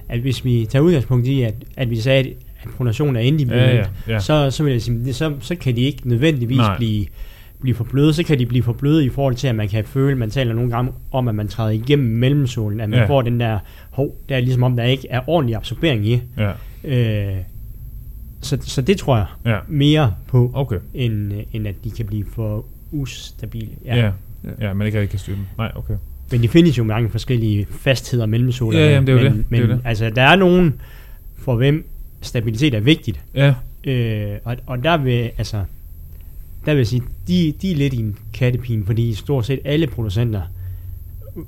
at 0.08 0.20
hvis 0.20 0.44
vi 0.44 0.66
tager 0.70 0.82
udgangspunkt 0.82 1.26
i, 1.26 1.42
at, 1.42 1.54
at 1.76 1.90
vi 1.90 1.96
sagde, 1.96 2.18
at, 2.20 2.26
at 2.62 2.68
pronation 2.76 3.16
er 3.16 3.20
individuelt, 3.20 3.72
Ja, 3.72 3.76
ja, 4.06 4.12
ja. 4.12 4.18
så, 4.18 4.50
så 4.50 4.64
vil 4.64 4.72
jeg 4.72 4.82
sige, 4.82 5.12
så, 5.12 5.32
så 5.40 5.54
kan 5.54 5.76
de 5.76 5.80
ikke 5.80 6.08
nødvendigvis 6.08 6.56
Nej. 6.56 6.76
blive, 6.76 7.06
blive 7.60 7.74
for 7.74 7.84
bløde. 7.84 8.12
Så 8.12 8.22
kan 8.24 8.38
de 8.38 8.46
blive 8.46 8.62
for 8.62 8.72
bløde 8.72 9.04
i 9.04 9.08
forhold 9.08 9.34
til, 9.34 9.48
at 9.48 9.54
man 9.54 9.68
kan 9.68 9.84
føle, 9.84 10.16
man 10.16 10.30
taler 10.30 10.54
nogle 10.54 10.70
gange 10.70 10.92
om, 11.12 11.28
at 11.28 11.34
man 11.34 11.48
træder 11.48 11.70
igennem 11.70 12.08
mellemsolen, 12.18 12.80
at 12.80 12.90
man 12.90 12.98
Ja. 12.98 13.06
får 13.06 13.22
den 13.22 13.40
der, 13.40 13.58
hov, 13.90 14.16
det 14.28 14.36
er 14.36 14.40
ligesom 14.40 14.62
om, 14.62 14.76
der 14.76 14.84
ikke 14.84 15.06
er 15.10 15.20
ordentlig 15.26 15.56
absorbering 15.56 16.06
i. 16.06 16.20
Ja. 16.38 16.50
Øh, 16.84 17.36
så, 18.44 18.58
så 18.60 18.82
det 18.82 18.98
tror 18.98 19.16
jeg 19.16 19.26
Ja, 19.46 19.58
mere 19.68 20.14
på, 20.26 20.50
okay. 20.54 20.78
end, 20.94 21.32
øh, 21.32 21.42
end 21.52 21.68
at 21.68 21.74
de 21.84 21.90
kan 21.90 22.06
blive 22.06 22.24
for 22.32 22.64
ustabile. 22.92 23.68
Ja. 23.84 23.96
Ja, 23.96 24.10
ja 24.60 24.72
man 24.72 24.86
ikke 24.86 24.98
rigtig 24.98 25.10
kan 25.10 25.18
styre 25.18 25.36
dem. 25.36 25.44
Nej, 25.58 25.72
okay. 25.74 25.94
Men 26.30 26.42
de 26.42 26.48
findes 26.48 26.78
jo 26.78 26.84
mange 26.84 27.10
forskellige 27.10 27.66
fastheder 27.70 28.26
mellem 28.26 28.52
solerne. 28.52 28.84
Ja, 28.84 28.90
jamen, 28.92 29.06
det 29.06 29.12
er 29.14 29.22
jo 29.22 29.30
men, 29.30 29.38
det. 29.38 29.50
Det 29.50 29.58
er 29.58 29.66
Men 29.66 29.70
det. 29.70 29.80
altså, 29.84 30.10
der 30.10 30.22
er 30.22 30.36
nogen, 30.36 30.74
for 31.36 31.56
hvem 31.56 31.86
stabilitet 32.20 32.74
er 32.74 32.80
vigtigt. 32.80 33.20
Ja, 33.34 33.54
Øh, 33.86 34.36
og, 34.44 34.56
og 34.66 34.84
der 34.84 34.96
vil, 34.96 35.30
altså, 35.38 35.56
der 36.66 36.72
vil 36.72 36.76
jeg 36.76 36.86
sige, 36.86 37.02
de, 37.28 37.54
de 37.62 37.72
er 37.72 37.76
lidt 37.76 37.94
i 37.94 37.98
en 38.00 38.18
kattepine, 38.34 38.86
fordi 38.86 39.14
stort 39.14 39.46
set 39.46 39.60
alle 39.64 39.86
producenter 39.86 40.42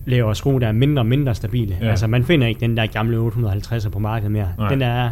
laver 0.07 0.35
sko, 0.35 0.59
der 0.59 0.67
er 0.69 0.73
mindre 0.73 1.03
og 1.03 1.07
mindre 1.07 1.35
stabile. 1.35 1.77
Ja. 1.81 1.91
Altså, 1.91 2.07
man 2.07 2.25
finder 2.25 2.47
ikke 2.47 2.61
den 2.61 2.77
der 2.77 2.87
gamle 2.87 3.29
850'er 3.29 3.89
på 3.89 3.99
markedet 3.99 4.33
mere. 4.33 4.49
Nej. 4.59 4.69
Den 4.69 4.83
er, 4.83 5.11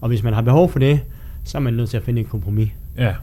og 0.00 0.08
hvis 0.08 0.22
man 0.22 0.32
har 0.32 0.42
behov 0.42 0.70
for 0.70 0.78
det, 0.78 1.00
så 1.44 1.58
er 1.58 1.62
man 1.62 1.74
nødt 1.74 1.90
til 1.90 1.96
at 1.96 2.02
finde 2.02 2.20
et 2.20 2.28
kompromis. 2.28 2.68
ja. 2.98 3.14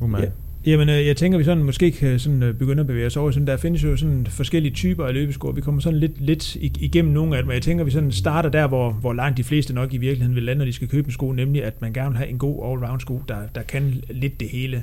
Man. 0.00 0.22
Ja. 0.22 0.28
Jamen, 0.66 0.88
øh, 0.88 1.06
jeg 1.06 1.16
tænker, 1.16 1.38
vi 1.38 1.44
sådan 1.44 1.64
måske 1.64 1.90
kan 1.90 2.18
sådan, 2.18 2.42
øh, 2.42 2.54
begynde 2.54 2.80
at 2.80 2.86
bevæge 2.86 3.06
os 3.06 3.16
over. 3.16 3.30
Sådan, 3.30 3.46
der 3.46 3.56
findes 3.56 3.84
jo 3.84 3.96
sådan 3.96 4.26
forskellige 4.26 4.74
typer 4.74 5.04
af 5.06 5.14
løbesko. 5.14 5.48
Vi 5.48 5.60
kommer 5.60 5.80
sådan 5.80 5.98
lidt, 5.98 6.20
lidt 6.20 6.56
ig- 6.56 6.82
igennem 6.84 7.12
nogle 7.14 7.36
af 7.36 7.42
dem, 7.42 7.48
og 7.48 7.54
jeg 7.54 7.62
tænker, 7.62 7.84
vi 7.84 7.90
sådan 7.90 8.12
starter 8.12 8.48
der, 8.50 8.66
hvor, 8.66 8.92
hvor 8.92 9.12
langt 9.12 9.36
de 9.36 9.44
fleste 9.44 9.74
nok 9.74 9.92
i 9.94 9.96
virkeligheden 9.96 10.34
vil 10.34 10.42
lande, 10.42 10.58
når 10.58 10.64
de 10.64 10.72
skal 10.72 10.88
købe 10.88 11.06
en 11.06 11.12
sko, 11.12 11.32
nemlig 11.32 11.64
at 11.64 11.80
man 11.80 11.92
gerne 11.92 12.08
vil 12.10 12.16
have 12.18 12.28
en 12.30 12.38
god 12.38 12.64
all-round 12.64 13.00
sko, 13.00 13.22
der, 13.28 13.36
der 13.54 13.62
kan 13.62 14.02
lidt 14.10 14.40
det 14.40 14.48
hele. 14.48 14.82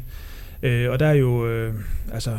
Øh, 0.64 0.90
og 0.92 1.00
der 1.00 1.06
er 1.06 1.14
jo, 1.14 1.48
øh, 1.48 1.74
altså, 2.14 2.38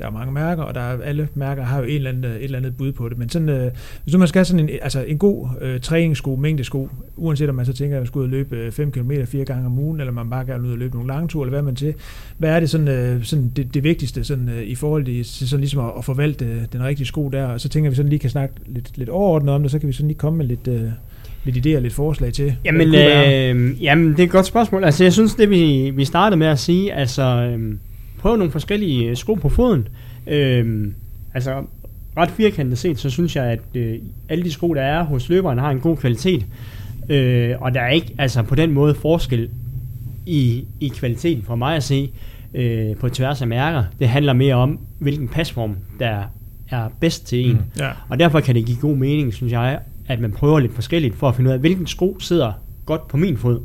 der 0.00 0.06
er 0.06 0.10
mange 0.10 0.32
mærker, 0.32 0.62
og 0.62 0.74
der 0.74 0.80
er, 0.80 1.02
alle 1.02 1.28
mærker 1.34 1.62
har 1.62 1.78
jo 1.78 1.84
en 1.84 1.94
eller 1.94 2.10
anden, 2.10 2.24
et 2.24 2.44
eller 2.44 2.58
andet 2.58 2.76
bud 2.76 2.92
på 2.92 3.08
det. 3.08 3.18
Men 3.18 3.28
sådan, 3.28 3.48
øh, 3.48 3.70
hvis 4.04 4.16
man 4.16 4.28
skal 4.28 4.38
have 4.38 4.44
sådan 4.44 4.60
en, 4.60 4.70
altså 4.82 5.04
en 5.04 5.18
god 5.18 5.48
øh, 5.60 5.80
træningssko, 5.80 6.36
mængdesko, 6.36 6.88
uanset 7.16 7.48
om 7.48 7.54
man 7.54 7.66
så 7.66 7.72
tænker, 7.72 7.96
at 7.96 8.00
man 8.00 8.06
skal 8.06 8.18
ud 8.18 8.24
og 8.24 8.30
løbe 8.30 8.72
5 8.72 8.92
km 8.92 9.10
fire 9.24 9.44
gange 9.44 9.66
om 9.66 9.78
ugen, 9.78 10.00
eller 10.00 10.12
man 10.12 10.30
bare 10.30 10.44
gerne 10.46 10.60
vil 10.60 10.68
ud 10.68 10.72
og 10.72 10.78
løbe 10.78 10.94
nogle 10.94 11.08
lange 11.08 11.28
ture, 11.28 11.46
eller 11.46 11.50
hvad 11.50 11.62
man 11.62 11.76
til, 11.76 11.94
hvad 12.38 12.50
er 12.50 12.60
det 12.60 12.70
sådan, 12.70 12.88
øh, 12.88 13.24
sådan 13.24 13.52
det, 13.56 13.74
det 13.74 13.84
vigtigste 13.84 14.24
sådan, 14.24 14.48
øh, 14.48 14.62
i 14.62 14.74
forhold 14.74 15.04
til 15.24 15.48
sådan 15.48 15.60
ligesom 15.60 15.80
at, 15.80 15.92
at 15.98 16.04
forvalte 16.04 16.44
øh, 16.44 16.62
den 16.72 16.82
rigtige 16.82 17.06
sko 17.06 17.28
der, 17.28 17.44
og 17.46 17.60
så 17.60 17.68
tænker 17.68 17.90
vi 17.90 17.96
sådan 17.96 18.10
lige 18.10 18.18
kan 18.18 18.30
snakke 18.30 18.54
lidt, 18.66 18.98
lidt 18.98 19.08
overordnet 19.08 19.54
om 19.54 19.62
det, 19.62 19.70
så 19.70 19.78
kan 19.78 19.88
vi 19.88 19.92
sådan 19.92 20.08
lige 20.08 20.18
komme 20.18 20.36
med 20.36 20.46
lidt, 20.46 20.68
øh, 20.68 20.90
lidt 21.44 21.66
idéer, 21.66 21.78
lidt 21.80 21.94
forslag 21.94 22.32
til. 22.32 22.54
Jamen, 22.64 22.94
øh, 22.94 23.82
jamen, 23.82 24.10
det 24.10 24.20
er 24.20 24.24
et 24.24 24.30
godt 24.30 24.46
spørgsmål. 24.46 24.84
Altså, 24.84 25.04
jeg 25.04 25.12
synes, 25.12 25.34
det 25.34 25.50
vi, 25.50 25.90
vi 25.90 26.04
startede 26.04 26.38
med 26.38 26.46
at 26.46 26.58
sige, 26.58 26.92
altså, 26.92 27.22
øh, 27.22 27.74
prøv 28.18 28.36
nogle 28.36 28.52
forskellige 28.52 29.08
øh, 29.08 29.16
sko 29.16 29.34
på 29.34 29.48
foden. 29.48 29.88
Øh, 30.26 30.86
altså, 31.34 31.64
ret 32.16 32.30
firkantet 32.30 32.78
set, 32.78 32.98
så 32.98 33.10
synes 33.10 33.36
jeg, 33.36 33.44
at 33.44 33.60
øh, 33.74 33.98
alle 34.28 34.44
de 34.44 34.50
sko, 34.50 34.74
der 34.74 34.82
er 34.82 35.02
hos 35.02 35.28
løberen, 35.28 35.58
har 35.58 35.70
en 35.70 35.80
god 35.80 35.96
kvalitet. 35.96 36.46
Øh, 37.08 37.54
og 37.60 37.74
der 37.74 37.80
er 37.80 37.90
ikke 37.90 38.14
altså 38.18 38.42
på 38.42 38.54
den 38.54 38.72
måde 38.72 38.94
forskel 38.94 39.48
i, 40.26 40.64
i 40.80 40.88
kvaliteten 40.88 41.42
for 41.42 41.56
mig 41.56 41.76
at 41.76 41.82
se 41.82 42.10
øh, 42.54 42.96
på 42.96 43.08
tværs 43.08 43.42
af 43.42 43.48
mærker. 43.48 43.84
Det 43.98 44.08
handler 44.08 44.32
mere 44.32 44.54
om, 44.54 44.78
hvilken 44.98 45.28
pasform, 45.28 45.76
der 45.98 46.22
er 46.70 46.88
bedst 47.00 47.26
til 47.26 47.50
en. 47.50 47.52
Mm. 47.52 47.62
Ja. 47.78 47.90
Og 48.08 48.18
derfor 48.18 48.40
kan 48.40 48.54
det 48.54 48.66
give 48.66 48.78
god 48.80 48.96
mening, 48.96 49.34
synes 49.34 49.52
jeg, 49.52 49.78
at 50.08 50.20
man 50.20 50.32
prøver 50.32 50.58
lidt 50.58 50.74
forskelligt 50.74 51.14
for 51.16 51.28
at 51.28 51.36
finde 51.36 51.48
ud 51.48 51.52
af, 51.52 51.60
hvilken 51.60 51.86
sko 51.86 52.16
sidder 52.20 52.52
godt 52.86 53.08
på 53.08 53.16
min 53.16 53.36
fod 53.36 53.60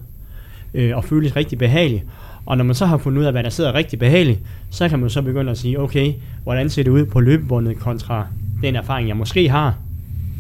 øh, 0.74 0.98
og 0.98 1.04
føles 1.04 1.36
rigtig 1.36 1.58
behagelig. 1.58 2.04
Og 2.46 2.58
når 2.58 2.64
man 2.64 2.76
så 2.76 2.86
har 2.86 2.98
fundet 2.98 3.20
ud 3.20 3.26
af, 3.26 3.32
hvad 3.32 3.44
der 3.44 3.50
sidder 3.50 3.74
rigtig 3.74 4.00
behageligt, 4.00 4.40
så 4.70 4.90
kan 4.90 5.00
man 5.00 5.10
så 5.10 5.22
begynde 5.22 5.52
at 5.52 5.58
sige, 5.58 5.80
okay, 5.80 6.14
hvordan 6.44 6.70
ser 6.70 6.84
det 6.84 6.92
ud 6.92 7.06
på 7.06 7.20
løbebåndet 7.20 7.78
kontra 7.78 8.28
den 8.62 8.76
erfaring, 8.76 9.08
jeg 9.08 9.18
måske 9.18 9.50
har. 9.50 9.76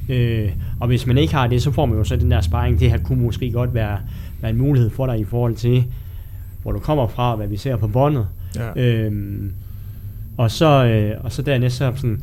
Øh, 0.10 0.50
og 0.80 0.88
hvis 0.88 1.08
man 1.08 1.18
ikke 1.18 1.34
har 1.34 1.48
det, 1.48 1.62
så 1.62 1.72
får 1.72 1.86
man 1.86 1.98
jo 1.98 2.04
så 2.04 2.16
den 2.16 2.32
der 2.32 2.42
sparring. 2.42 2.80
Det 2.80 2.90
her 2.92 2.98
kunne 2.98 3.24
måske 3.24 3.52
godt 3.52 3.74
være, 3.74 3.98
være 4.42 4.52
en 4.52 4.58
mulighed 4.58 4.90
for 4.90 5.06
dig 5.06 5.20
i 5.20 5.24
forhold 5.24 5.56
til, 5.56 5.84
hvor 6.62 6.72
du 6.72 6.80
kommer 6.80 7.08
fra, 7.08 7.32
og 7.32 7.38
hvad 7.38 7.48
vi 7.48 7.58
ser 7.58 7.76
på 7.76 7.88
båndet. 7.88 8.28
Ja. 8.56 8.82
Øhm, 8.84 9.52
og 10.38 10.52
så 10.52 10.86
øh, 10.86 11.24
og 11.24 11.32
så 11.32 11.42
dernæst 11.42 11.78
så 11.78 11.92
sådan 11.96 12.22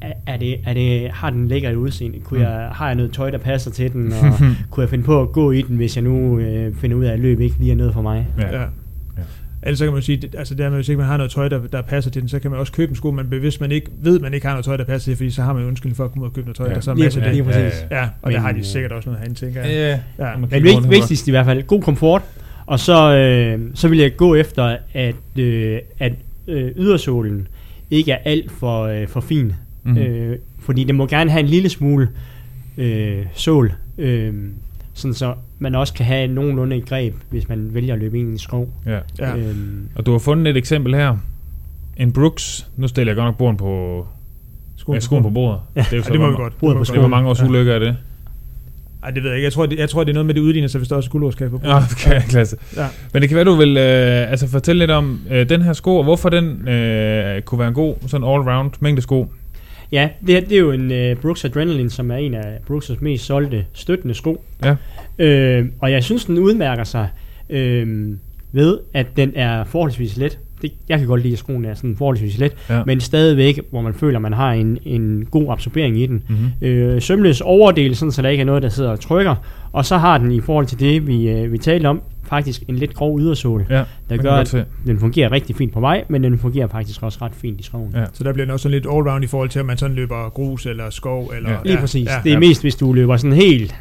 er, 0.00 0.12
er 0.26 0.36
det, 0.36 0.56
er 0.66 0.74
det, 0.74 1.10
har 1.10 1.30
den 1.30 1.48
lækker 1.48 1.74
udseende? 1.74 2.18
Kunne 2.20 2.38
Mm. 2.40 2.44
jeg, 2.46 2.68
har 2.72 2.86
jeg 2.86 2.94
noget 2.94 3.12
tøj, 3.12 3.30
der 3.30 3.38
passer 3.38 3.70
til 3.70 3.92
den? 3.92 4.12
Og 4.12 4.38
kunne 4.70 4.82
jeg 4.82 4.90
finde 4.90 5.04
på 5.04 5.20
at 5.22 5.32
gå 5.32 5.50
i 5.50 5.62
den, 5.62 5.76
hvis 5.76 5.96
jeg 5.96 6.04
nu 6.04 6.38
øh, 6.38 6.74
finder 6.76 6.96
ud 6.96 7.04
af, 7.04 7.12
at 7.12 7.20
løb 7.20 7.40
ikke 7.40 7.56
lige 7.58 7.72
er 7.72 7.76
noget 7.76 7.92
for 7.94 8.02
mig? 8.02 8.28
Ja. 8.38 8.60
Ja. 8.60 8.66
Ellers 9.62 9.78
så 9.78 9.84
kan 9.84 9.92
man 9.92 10.02
sige, 10.02 10.16
det- 10.16 10.34
altså 10.38 10.54
der 10.54 10.68
med, 10.68 10.76
hvis 10.78 10.88
ikke 10.88 10.98
man 10.98 11.06
har 11.06 11.16
noget 11.16 11.32
tøj, 11.32 11.48
der, 11.48 11.60
der 11.72 11.82
passer 11.82 12.10
til 12.10 12.22
den, 12.22 12.28
så 12.28 12.38
kan 12.38 12.50
man 12.50 12.60
også 12.60 12.72
købe 12.72 12.90
en 12.90 12.96
sko, 12.96 13.10
men 13.10 13.26
hvis 13.26 13.60
man 13.60 13.72
ikke 13.72 13.90
ved, 14.02 14.18
man 14.20 14.34
ikke 14.34 14.46
har 14.46 14.52
noget 14.54 14.64
tøj, 14.64 14.76
der 14.76 14.84
passer 14.84 15.10
til, 15.10 15.16
fordi 15.16 15.30
så 15.30 15.42
har 15.42 15.52
man 15.52 15.62
jo 15.62 15.68
undskyldning 15.68 15.96
for 15.96 16.04
at 16.04 16.10
komme 16.10 16.22
ud 16.24 16.28
og 16.28 16.34
købe 16.34 16.46
noget 16.46 16.56
tøj, 16.56 16.68
Ja. 16.68 16.74
der 16.74 16.80
så 16.80 16.90
er 16.90 16.94
Lige, 16.94 17.04
masser 17.04 17.22
af 17.22 17.30
lige 17.34 17.44
det. 17.44 17.52
præcis. 17.52 17.84
ja, 17.90 18.02
og 18.22 18.30
der 18.32 18.36
Men, 18.38 18.40
har 18.44 18.52
de 18.52 18.58
øh, 18.58 18.64
sikkert 18.64 18.92
også 18.92 19.08
noget 19.08 19.18
herinde, 19.20 19.38
tænker 19.40 19.62
jeg. 19.62 20.00
Ja. 20.18 20.26
Ja. 20.30 20.36
Men 20.36 20.50
vigt, 20.64 20.90
vigtigst 20.90 21.28
i 21.28 21.30
hvert 21.30 21.46
fald, 21.46 21.62
god 21.62 21.82
komfort. 21.82 22.22
Og 22.66 22.80
så, 22.80 23.14
øh, 23.16 23.60
så 23.74 23.88
vil 23.88 23.98
jeg 23.98 24.16
gå 24.16 24.34
efter, 24.34 24.76
at, 24.94 25.14
øh, 25.38 25.78
at 25.98 26.12
øh, 26.48 26.70
ydersålen 26.76 27.48
ikke 27.90 28.12
er 28.12 28.18
alt 28.24 28.52
for, 28.52 28.82
øh, 28.82 29.08
for 29.08 29.20
fin. 29.20 29.52
Mhm. 29.84 29.98
Øh, 29.98 30.38
fordi 30.60 30.84
det 30.84 30.94
må 30.94 31.06
gerne 31.06 31.30
have 31.30 31.40
en 31.40 31.46
lille 31.48 31.68
smule 31.68 32.08
øh, 32.78 33.18
sål, 33.34 33.72
øh, 33.98 34.34
sådan 34.94 35.14
så 35.14 35.34
man 35.58 35.74
også 35.74 35.94
kan 35.94 36.06
have 36.06 36.28
nogenlunde 36.28 36.76
et 36.76 36.86
greb, 36.86 37.14
hvis 37.30 37.48
man 37.48 37.68
vælger 37.74 37.94
at 37.94 38.00
løbe 38.00 38.18
ind 38.18 38.28
i 38.28 38.32
en 38.32 38.38
skov. 38.38 38.68
Ja. 38.86 38.98
Ja. 39.18 39.36
Øhm, 39.36 39.88
Og 39.94 40.06
du 40.06 40.12
har 40.12 40.18
fundet 40.18 40.46
et 40.50 40.56
eksempel 40.56 40.94
her. 40.94 41.16
En 41.96 42.12
Brooks. 42.12 42.66
Nu 42.76 42.88
stiller 42.88 43.10
jeg 43.12 43.16
godt 43.16 43.26
nok 43.26 43.36
borden 43.38 43.56
på, 43.56 44.06
Skoen, 44.76 44.96
ja, 44.96 45.00
skoen 45.00 45.22
på 45.22 45.30
bordet. 45.30 45.60
Ja. 45.76 45.80
Det 45.80 45.86
er 45.92 45.96
jo 45.96 45.96
Ja, 45.96 46.02
så, 46.02 46.12
det 46.12 46.20
må 46.20 46.26
vi 46.26 46.30
hvor- 46.30 46.42
godt. 46.42 46.58
Bordet 46.58 46.76
på 46.76 46.84
vi 46.92 46.94
Det 46.96 47.02
var 47.02 47.08
mange 47.08 47.28
års 47.30 47.42
ulykker 47.42 47.74
af 47.74 47.80
det. 47.80 47.96
Ej, 49.02 49.10
det 49.10 49.22
ved 49.22 49.30
jeg 49.30 49.36
ikke. 49.38 49.44
Jeg 49.44 49.52
tror, 49.52 49.66
det, 49.66 49.78
jeg 49.78 49.88
tror, 49.90 50.04
det 50.04 50.10
er 50.10 50.14
noget 50.14 50.26
med 50.26 50.34
det 50.34 50.40
udligner 50.40 50.68
sig, 50.68 50.78
hvis 50.78 50.88
der 50.88 50.96
også 50.96 51.08
er 51.08 51.10
guldårskab 51.10 51.50
på. 51.50 51.60
Ja, 51.64 51.76
okay, 51.76 52.20
klasse. 52.28 52.56
Ja. 52.76 52.86
Men 53.12 53.22
det 53.22 53.28
kan 53.28 53.36
være, 53.36 53.44
du 53.44 53.54
vil 53.54 53.76
øh, 53.76 54.30
altså 54.30 54.48
fortælle 54.48 54.78
lidt 54.78 54.90
om 54.90 55.20
øh, 55.30 55.48
den 55.48 55.62
her 55.62 55.72
sko, 55.72 55.96
og 55.96 56.04
hvorfor 56.04 56.28
den 56.28 56.68
øh, 56.68 57.42
kunne 57.42 57.58
være 57.58 57.68
en 57.68 57.74
god 57.74 57.94
sådan 58.06 58.26
all-round 58.26 58.70
mængde 58.80 59.02
sko. 59.02 59.32
Ja, 59.92 60.08
det, 60.26 60.34
her, 60.34 60.40
det 60.40 60.52
er 60.52 60.60
jo 60.60 60.72
en 60.72 60.92
øh, 60.92 61.16
Brooks 61.16 61.44
Adrenaline, 61.44 61.90
som 61.90 62.10
er 62.10 62.16
en 62.16 62.34
af 62.34 62.58
Brooks' 62.70 62.96
mest 63.00 63.24
solgte 63.24 63.66
støttende 63.72 64.14
sko. 64.14 64.44
Ja. 64.64 64.76
Øh, 65.18 65.66
og 65.80 65.92
jeg 65.92 66.04
synes, 66.04 66.24
den 66.24 66.38
udmærker 66.38 66.84
sig 66.84 67.08
øh, 67.50 68.16
ved, 68.52 68.78
at 68.94 69.06
den 69.16 69.32
er 69.34 69.64
forholdsvis 69.64 70.16
let. 70.16 70.38
Det, 70.62 70.72
jeg 70.88 70.98
kan 70.98 71.06
godt 71.08 71.22
lide, 71.22 71.32
at 71.32 71.38
skoen 71.38 71.64
er 71.64 71.74
sådan 71.74 71.96
forholdsvis 71.96 72.38
let, 72.38 72.52
Ja. 72.70 72.82
men 72.86 73.00
stadigvæk, 73.00 73.60
hvor 73.70 73.80
man 73.80 73.94
føler, 73.94 74.18
at 74.18 74.22
man 74.22 74.32
har 74.32 74.52
en, 74.52 74.78
en 74.84 75.24
god 75.30 75.46
absorbering 75.52 75.98
i 75.98 76.06
den. 76.06 76.22
Mm-hmm. 76.28 76.68
øh, 76.68 77.02
sømløs 77.02 77.40
overdel, 77.40 77.96
sådan, 77.96 78.12
så 78.12 78.22
der 78.22 78.28
ikke 78.28 78.40
er 78.40 78.44
noget, 78.44 78.62
der 78.62 78.68
sidder 78.68 78.90
og 78.90 79.00
trykker. 79.00 79.34
Og 79.72 79.84
så 79.84 79.96
har 79.98 80.18
den 80.18 80.32
i 80.32 80.40
forhold 80.40 80.66
til 80.66 80.80
det, 80.80 81.06
vi, 81.06 81.28
øh, 81.28 81.52
vi 81.52 81.58
talte 81.58 81.86
om, 81.86 82.02
faktisk 82.24 82.62
en 82.68 82.76
lidt 82.76 82.94
grov 82.94 83.20
ydersåle, 83.20 83.66
Ja, 83.70 83.82
der 84.10 84.16
gør, 84.16 84.32
at 84.32 84.56
den 84.86 84.98
fungerer 84.98 85.32
rigtig 85.32 85.56
fint 85.56 85.72
på 85.72 85.80
vej, 85.80 86.04
men 86.08 86.24
den 86.24 86.38
fungerer 86.38 86.66
faktisk 86.68 87.02
også 87.02 87.18
ret 87.22 87.32
fint 87.34 87.60
i 87.60 87.62
skoven. 87.62 87.90
Ja. 87.94 88.04
Så 88.12 88.24
der 88.24 88.32
bliver 88.32 88.44
den 88.46 88.52
også 88.52 88.62
sådan 88.62 88.72
lidt 88.74 88.86
all-round 88.86 89.24
i 89.24 89.26
forhold 89.26 89.48
til, 89.48 89.58
at 89.58 89.66
man 89.66 89.76
sådan 89.76 89.96
løber 89.96 90.28
grus 90.30 90.66
eller 90.66 90.90
skov. 90.90 91.32
Eller, 91.36 91.50
Ja. 91.50 91.56
Lige 91.64 91.76
præcis. 91.78 92.08
Ja, 92.08 92.14
det 92.24 92.28
er 92.30 92.34
ja. 92.34 92.38
mest, 92.38 92.62
hvis 92.62 92.74
du 92.76 92.92
løber 92.92 93.16
sådan 93.16 93.36
helt, 93.36 93.74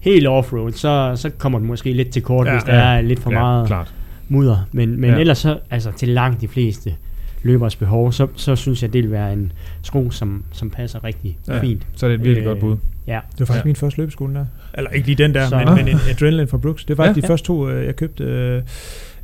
helt 0.00 0.26
offroad, 0.26 0.72
så, 0.72 1.12
så 1.16 1.30
kommer 1.38 1.58
den 1.58 1.68
måske 1.68 1.92
lidt 1.92 2.10
til 2.10 2.22
kort, 2.22 2.46
Ja, 2.46 2.50
ja, 2.52 2.56
hvis 2.58 2.64
der 2.64 2.74
ja. 2.74 2.96
er 2.96 3.00
lidt 3.00 3.20
for 3.20 3.30
ja, 3.32 3.38
meget 3.38 3.66
klart. 3.66 3.94
Mudder. 4.32 4.68
Men, 4.72 5.00
men 5.00 5.10
Ja. 5.10 5.16
ellers 5.18 5.38
så, 5.38 5.58
altså 5.70 5.92
til 5.96 6.08
langt 6.08 6.40
de 6.40 6.48
fleste 6.48 6.94
løbers 7.42 7.76
behov, 7.76 8.12
så, 8.12 8.26
så 8.36 8.56
synes 8.56 8.82
jeg, 8.82 8.92
det 8.92 9.02
vil 9.02 9.10
være 9.10 9.32
en 9.32 9.52
sko, 9.82 10.10
som, 10.10 10.44
som 10.52 10.70
passer 10.70 11.04
rigtig 11.04 11.38
Ja. 11.48 11.60
fint. 11.60 11.86
Så 11.96 12.06
er 12.06 12.10
det 12.10 12.14
et 12.18 12.24
virkelig 12.24 12.40
Øh, 12.42 12.48
godt 12.48 12.60
bud. 12.60 12.76
Ja, 13.06 13.20
Det 13.32 13.40
var 13.40 13.46
faktisk 13.46 13.64
Ja. 13.64 13.68
min 13.68 13.76
første 13.76 14.00
løbesko, 14.00 14.26
der. 14.26 14.44
Eller 14.74 14.90
ikke 14.90 15.06
lige 15.06 15.16
den 15.24 15.34
der, 15.34 15.48
Så- 15.48 15.56
men, 15.58 15.74
men 15.74 15.88
en 15.88 15.98
Adrenaline 16.10 16.46
fra 16.48 16.58
Brooks. 16.58 16.84
Det 16.84 16.98
var 16.98 17.04
faktisk 17.04 17.16
Ja. 17.16 17.20
ja. 17.20 17.26
de 17.26 17.32
første 17.32 17.46
to, 17.46 17.68
øh, 17.70 17.86
jeg 17.86 17.96
købte. 17.96 18.24
øh, 18.24 18.62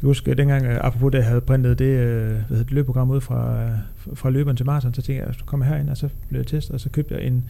Jeg 0.03 0.07
husker 0.07 0.35
dengang, 0.35 0.65
øh, 0.67 0.77
apropos 0.81 1.13
det, 1.13 1.19
jeg 1.19 1.27
havde 1.27 1.41
printet 1.41 1.79
det, 1.79 1.85
øh, 1.85 2.27
hvad 2.27 2.35
hedder 2.49 2.63
det 2.65 2.73
løbeprogram 2.73 3.11
ud 3.11 3.21
fra, 3.21 3.63
øh, 3.63 3.71
fra 4.17 4.31
løberen 4.31 4.57
til 4.57 4.67
maraton, 4.67 4.95
så 4.95 5.03
tænkte 5.03 5.25
jeg, 5.27 5.35
så 5.35 5.45
kom 5.45 5.61
jeg 5.63 5.69
herind, 5.69 5.91
og 5.91 5.97
så 5.97 6.09
blev 6.29 6.41
jeg 6.41 6.47
testet, 6.47 6.75
og 6.75 6.81
så 6.81 6.89
købte 6.89 7.15
jeg 7.15 7.23
en 7.25 7.45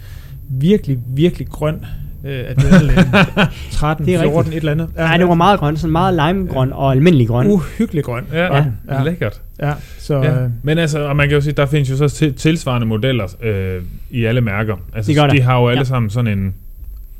virkelig, 0.51 0.99
virkelig 1.07 1.49
grøn 1.49 1.85
øh, 2.25 2.45
Adrenaline 2.49 3.05
13, 3.73 4.07
Det 4.07 4.15
er 4.15 4.19
14, 4.21 4.39
rigtigt. 4.39 4.55
et 4.55 4.59
eller 4.59 4.73
andet. 4.73 4.97
Nej, 4.97 5.17
det 5.17 5.29
var 5.29 5.35
meget 5.35 5.61
grøn, 5.61 5.77
sådan 5.77 5.93
meget 5.93 6.15
limegrøn 6.35 6.73
og 6.73 6.93
almindelig 6.93 7.29
grøn. 7.29 7.47
Uhyggelig 7.47 8.05
grøn. 8.05 8.25
Ja, 8.33 8.57
Ja. 8.57 8.65
ja. 8.91 9.03
lækkert. 9.05 9.43
Ja, 9.61 9.73
så 9.99 10.17
Ja. 10.23 10.43
øh, 10.45 10.51
Men 10.63 10.79
altså, 10.79 10.99
og 11.09 11.17
man 11.17 11.29
kan 11.29 11.35
jo 11.35 11.41
sige, 11.41 11.53
der 11.53 11.67
findes 11.67 11.91
jo 11.91 11.97
så 11.97 12.09
til, 12.09 12.35
tilsvarende 12.35 12.87
modeller 12.87 13.27
øh, 13.43 13.83
i 14.11 14.25
alle 14.25 14.41
mærker. 14.41 14.77
Altså, 14.95 15.13
der. 15.13 15.27
de 15.27 15.41
har 15.43 15.59
jo 15.61 15.69
alle 15.69 15.81
Ja. 15.81 15.85
sammen 15.85 16.11
sådan 16.11 16.39
en, 16.39 16.55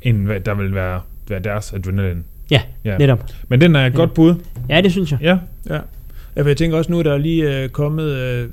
en, 0.01 0.15
hvad 0.25 0.39
der 0.39 0.53
vil 0.55 0.75
være, 0.75 1.01
være 1.29 1.39
deres 1.39 1.73
adrenaline. 1.73 2.21
Ja, 2.51 2.61
Ja. 2.85 2.97
netop. 2.97 3.23
Men 3.47 3.61
den 3.61 3.75
er 3.75 3.79
et 3.85 3.91
Ja. 3.93 3.97
godt 3.97 4.13
bud. 4.13 4.35
Ja, 4.69 4.81
det 4.81 4.91
synes 4.91 5.11
jeg. 5.11 5.19
Ja, 5.21 5.37
Ja. 5.69 5.79
Ja, 6.35 6.41
for 6.41 6.47
jeg 6.47 6.57
tænker 6.57 6.77
også, 6.77 6.91
nu 6.91 6.99
er 6.99 7.03
der 7.03 7.17
lige 7.17 7.63
øh, 7.63 7.69
kommet, 7.69 8.05
øh, 8.11 8.47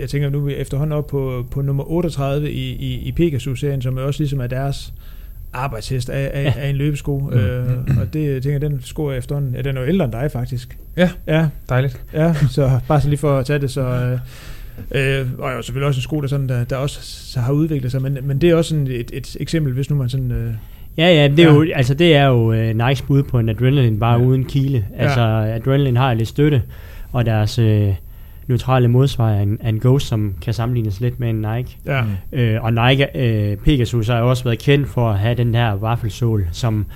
jeg 0.00 0.08
tænker 0.08 0.30
nu 0.30 0.38
er 0.38 0.44
vi 0.44 0.54
efterhånden 0.54 0.92
op 0.98 1.06
på, 1.06 1.46
på 1.50 1.62
nummer 1.62 1.90
38 1.90 2.50
i, 2.52 2.70
i, 2.72 2.94
i 3.08 3.12
Pegasus-serien, 3.12 3.82
som 3.82 3.96
også 3.96 4.20
ligesom 4.20 4.40
er 4.40 4.46
deres 4.46 4.92
arbejdshest 5.52 6.10
af, 6.10 6.30
af, 6.34 6.44
Ja. 6.44 6.52
af 6.60 6.68
en 6.68 6.76
løbesko. 6.76 7.18
Mm. 7.32 7.38
Øh, 7.38 7.66
og 8.00 8.12
det 8.12 8.32
jeg 8.34 8.42
tænker 8.42 8.58
den 8.68 8.80
sko 8.82 9.04
er 9.06 9.12
efterhånden, 9.14 9.54
ja, 9.54 9.62
den 9.62 9.76
er 9.76 9.80
jo 9.80 9.86
ældre 9.86 10.04
end 10.04 10.12
dig 10.12 10.30
faktisk. 10.32 10.78
Ja. 10.96 11.10
Ja, 11.26 11.48
dejligt. 11.68 12.02
ja 12.12 12.34
så 12.50 12.80
bare 12.88 13.00
så 13.00 13.08
lige 13.08 13.18
for 13.18 13.38
at 13.38 13.46
tage 13.46 13.58
det, 13.58 13.70
så... 13.70 13.80
Øh, 13.80 14.18
Øh, 14.92 15.26
og 15.38 15.52
jo 15.52 15.62
selvfølgelig 15.62 15.86
også 15.88 15.98
en 15.98 16.02
sko, 16.02 16.20
der, 16.20 16.26
sådan, 16.26 16.48
der, 16.48 16.64
der 16.64 16.76
også 16.76 16.98
så 17.02 17.40
har 17.40 17.52
udviklet 17.52 17.90
sig, 17.92 18.02
men, 18.02 18.18
men 18.22 18.40
det 18.40 18.50
er 18.50 18.54
også 18.54 18.68
sådan 18.68 18.86
et, 18.86 19.10
et 19.14 19.36
eksempel, 19.40 19.72
hvis 19.72 19.90
nu 19.90 19.96
man 19.96 20.08
sådan... 20.08 20.30
Øh, 20.32 20.54
Ja, 20.98 21.14
ja, 21.22 21.28
det 21.28 21.38
er 21.38 21.48
Ja. 21.48 21.52
jo, 21.54 21.66
altså 21.74 21.94
det 21.94 22.16
er 22.16 22.26
jo 22.26 22.52
uh, 22.52 22.76
Nikes 22.86 23.02
bud 23.02 23.22
på 23.22 23.38
en 23.38 23.48
adrenaline, 23.48 23.98
bare 23.98 24.12
Ja. 24.14 24.20
ja. 24.22 24.26
uden 24.28 24.44
kile. 24.44 24.84
Altså 24.96 25.20
adrenaline 25.20 25.98
har 25.98 26.14
lidt 26.14 26.28
støtte, 26.28 26.62
og 27.12 27.26
deres 27.26 27.58
uh, 27.58 27.88
neutrale 28.48 28.88
modsvar 28.88 29.30
er 29.30 29.40
en, 29.42 29.58
en 29.66 29.80
Ghost, 29.80 30.06
som 30.06 30.34
kan 30.42 30.54
sammenlignes 30.54 31.00
lidt 31.00 31.20
med 31.20 31.30
en 31.30 31.36
Nike. 31.56 31.76
Ja. 31.86 32.02
Mm. 32.02 32.38
Øh, 32.38 32.64
og 32.64 32.72
Nike, 32.72 33.06
øh, 33.18 33.56
Pegasus 33.56 34.08
har 34.08 34.18
jo 34.18 34.30
også 34.30 34.44
været 34.44 34.58
kendt 34.58 34.88
for 34.88 35.10
at 35.10 35.18
have 35.18 35.34
den 35.34 35.54
her 35.54 35.72
vaffelsål, 35.72 36.46
som 36.52 36.86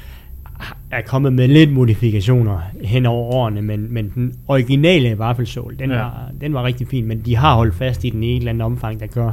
er 0.90 1.00
kommet 1.06 1.32
med 1.32 1.48
lidt 1.48 1.72
modifikationer 1.72 2.60
hen 2.84 3.06
over 3.06 3.32
årene, 3.34 3.62
men, 3.62 3.94
men 3.94 4.12
den 4.14 4.34
originale 4.48 5.18
vaffelsål, 5.18 5.76
den, 5.78 5.90
Ja. 5.90 5.96
ja. 5.96 6.02
var, 6.02 6.30
den 6.40 6.54
var 6.54 6.62
rigtig 6.64 6.88
fin, 6.88 7.06
men 7.06 7.20
de 7.20 7.36
har 7.36 7.54
holdt 7.54 7.74
fast 7.74 8.04
i 8.04 8.10
den 8.10 8.22
i 8.22 8.30
et 8.32 8.36
eller 8.36 8.50
andet 8.50 8.62
omfang, 8.64 9.00
der 9.00 9.06
gør, 9.06 9.32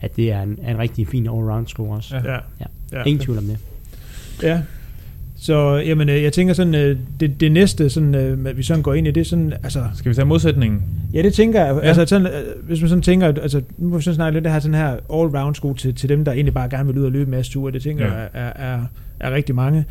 at 0.00 0.16
det 0.16 0.32
er 0.32 0.42
en, 0.42 0.58
en 0.68 0.78
rigtig 0.78 1.08
fin 1.08 1.26
all-round 1.28 1.66
sko 1.66 1.90
også. 1.90 2.16
Ja. 2.16 2.22
Ja. 2.24 2.32
Ja. 2.32 2.38
Ja. 2.92 2.98
ja. 2.98 3.02
Ingen 3.06 3.24
tvivl 3.24 3.38
om 3.38 3.44
det. 3.44 3.58
Ja. 4.42 4.60
Så 5.36 5.76
jamen, 5.86 6.08
øh, 6.08 6.22
jeg 6.22 6.32
tænker 6.32 6.54
sådan, 6.54 6.74
øh, 6.74 6.98
det, 7.20 7.40
det 7.40 7.52
næste, 7.52 7.90
sådan, 7.90 8.14
øh, 8.14 8.38
at 8.46 8.56
vi 8.56 8.62
sådan 8.62 8.82
går 8.82 8.94
ind 8.94 9.06
i, 9.06 9.10
det 9.10 9.20
er 9.20 9.24
sådan, 9.24 9.52
altså, 9.62 9.84
Skal 9.94 10.10
vi 10.10 10.14
tage 10.14 10.24
modsætningen? 10.26 10.82
ja, 11.14 11.22
det 11.22 11.34
tænker 11.34 11.64
jeg, 11.64 11.74
Ja. 11.74 11.80
altså, 11.88 12.06
sådan, 12.06 12.28
hvis 12.62 12.80
man 12.80 12.88
sådan 12.88 13.02
tænker, 13.02 13.26
altså, 13.26 13.62
nu 13.78 13.88
må 13.88 13.96
vi 13.96 14.02
sådan 14.02 14.14
snakke 14.14 14.36
lidt, 14.36 14.44
det 14.44 14.52
her 14.52 14.60
sådan 14.60 14.74
her 14.74 14.96
all-round 14.96 15.54
sko 15.54 15.74
til, 15.74 15.94
til 15.94 16.08
dem, 16.08 16.24
der 16.24 16.32
egentlig 16.32 16.54
bare 16.54 16.68
gerne 16.68 16.86
vil 16.86 16.98
ud 16.98 17.04
og 17.04 17.12
løbe 17.12 17.30
masse 17.30 17.52
ture, 17.52 17.72
det 17.72 17.82
tænker 17.82 18.06
Ja. 18.06 18.12
jeg 18.12 18.28
er, 18.32 18.52
er, 18.74 18.80
er 19.20 19.30
rigtig 19.30 19.54
mange. 19.54 19.84